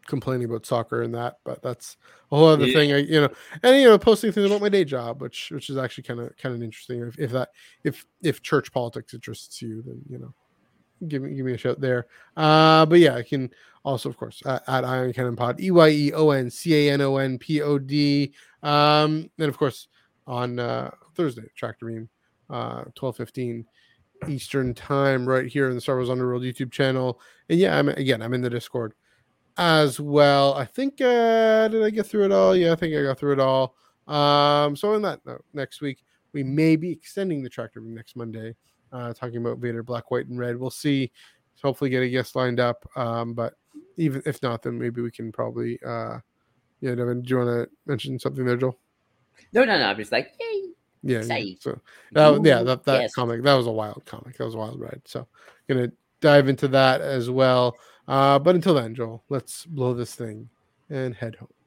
complaining 0.05 0.45
about 0.45 0.65
soccer 0.65 1.01
and 1.01 1.13
that, 1.15 1.39
but 1.43 1.61
that's 1.61 1.97
a 2.31 2.35
whole 2.35 2.47
other 2.47 2.65
Yeah. 2.65 2.73
thing. 2.73 2.93
I, 2.93 2.97
you 2.97 3.21
know, 3.21 3.29
and 3.63 3.81
you 3.81 3.87
know, 3.87 3.97
posting 3.97 4.31
things 4.31 4.45
about 4.45 4.61
my 4.61 4.69
day 4.69 4.85
job, 4.85 5.21
which 5.21 5.51
which 5.51 5.69
is 5.69 5.77
actually 5.77 6.03
kind 6.03 6.19
of 6.19 6.35
kind 6.37 6.55
of 6.55 6.61
interesting. 6.61 7.01
If, 7.01 7.19
if 7.19 7.31
that 7.31 7.49
if 7.83 8.05
if 8.21 8.41
church 8.41 8.71
politics 8.71 9.13
interests 9.13 9.61
you, 9.61 9.81
then 9.81 10.01
you 10.09 10.17
know, 10.19 10.33
give 11.07 11.21
me 11.23 11.35
give 11.35 11.45
me 11.45 11.53
a 11.53 11.57
shout 11.57 11.81
there. 11.81 12.07
Uh, 12.37 12.85
but 12.85 12.99
yeah, 12.99 13.15
I 13.15 13.23
can 13.23 13.51
also, 13.83 14.09
of 14.09 14.17
course, 14.17 14.41
at, 14.45 14.63
at 14.67 14.83
Eye 14.83 14.99
on 14.99 15.13
Canon 15.13 15.35
Pod, 15.35 15.59
E 15.59 15.71
Y 15.71 15.89
E 15.89 16.13
O 16.13 16.31
N 16.31 16.49
C 16.49 16.87
A 16.87 16.93
N 16.93 17.01
O 17.01 17.17
N 17.17 17.37
P 17.37 17.61
O 17.61 17.77
D. 17.77 18.33
Um, 18.63 19.29
and 19.37 19.49
of 19.49 19.57
course 19.57 19.87
on 20.27 20.57
uh, 20.57 20.89
Thursday, 21.13 21.43
Tractor 21.55 21.85
Beam, 21.85 22.09
uh, 22.49 22.85
twelve 22.95 23.17
fifteen 23.17 23.65
Eastern 24.27 24.73
time, 24.73 25.27
right 25.27 25.45
here 25.45 25.69
in 25.69 25.75
the 25.75 25.81
Star 25.81 25.95
Wars 25.97 26.09
Underworld 26.09 26.41
YouTube 26.41 26.71
channel. 26.71 27.19
And 27.49 27.59
yeah, 27.59 27.77
I'm 27.77 27.89
again, 27.89 28.21
I'm 28.23 28.33
in 28.33 28.41
the 28.41 28.49
Discord 28.49 28.93
as 29.57 29.99
well. 29.99 30.53
I 30.53 30.65
think 30.65 31.01
uh 31.01 31.67
did 31.67 31.83
I 31.83 31.89
get 31.89 32.05
through 32.05 32.25
it 32.25 32.31
all? 32.31 32.55
Yeah, 32.55 32.73
I 32.73 32.75
think 32.75 32.95
I 32.95 33.03
got 33.03 33.19
through 33.19 33.33
it 33.33 33.39
all. 33.39 33.75
Um, 34.07 34.75
so 34.75 34.93
in 34.93 35.01
that 35.03 35.25
note, 35.25 35.43
next 35.53 35.81
week 35.81 36.03
we 36.33 36.43
may 36.43 36.75
be 36.75 36.91
extending 36.91 37.41
the 37.41 37.49
tractor 37.49 37.79
next 37.79 38.15
Monday, 38.15 38.55
uh, 38.91 39.13
talking 39.13 39.37
about 39.37 39.57
Vader 39.57 39.81
Black, 39.81 40.11
White, 40.11 40.27
and 40.27 40.37
Red. 40.37 40.57
We'll 40.57 40.69
see. 40.69 41.11
Hopefully, 41.63 41.89
get 41.89 42.03
a 42.03 42.09
guest 42.09 42.35
lined 42.35 42.59
up. 42.59 42.85
Um, 42.97 43.33
but 43.33 43.53
even 43.97 44.21
if 44.25 44.43
not, 44.43 44.61
then 44.61 44.77
maybe 44.77 45.01
we 45.01 45.09
can 45.09 45.31
probably. 45.31 45.79
Uh, 45.83 46.19
yeah, 46.81 46.93
Devin, 46.93 47.21
do 47.21 47.29
you 47.29 47.37
want 47.37 47.49
to 47.49 47.69
mention 47.87 48.19
something 48.19 48.45
there, 48.45 48.57
Joel? 48.57 48.77
No, 49.53 49.63
no, 49.63 49.77
no. 49.77 49.85
I'm 49.85 49.97
just 49.97 50.11
like, 50.11 50.33
yay. 50.39 50.61
Yeah, 51.01 51.21
yeah. 51.23 51.55
So 51.59 51.79
that, 52.11 52.41
yeah, 52.43 52.63
that, 52.63 52.83
that 52.83 53.01
yes. 53.01 53.13
comic 53.13 53.43
that 53.43 53.53
was 53.53 53.67
a 53.67 53.71
wild 53.71 54.03
comic. 54.05 54.37
That 54.37 54.45
was 54.45 54.55
a 54.55 54.57
wild 54.57 54.79
ride. 54.79 55.01
So 55.05 55.27
gonna 55.69 55.91
dive 56.19 56.49
into 56.49 56.67
that 56.69 57.01
as 57.01 57.29
well. 57.29 57.75
Uh, 58.07 58.39
but 58.39 58.55
until 58.55 58.75
then, 58.75 58.95
Joel, 58.95 59.23
let's 59.29 59.65
blow 59.65 59.93
this 59.93 60.15
thing 60.15 60.49
and 60.89 61.15
head 61.15 61.35
home. 61.35 61.64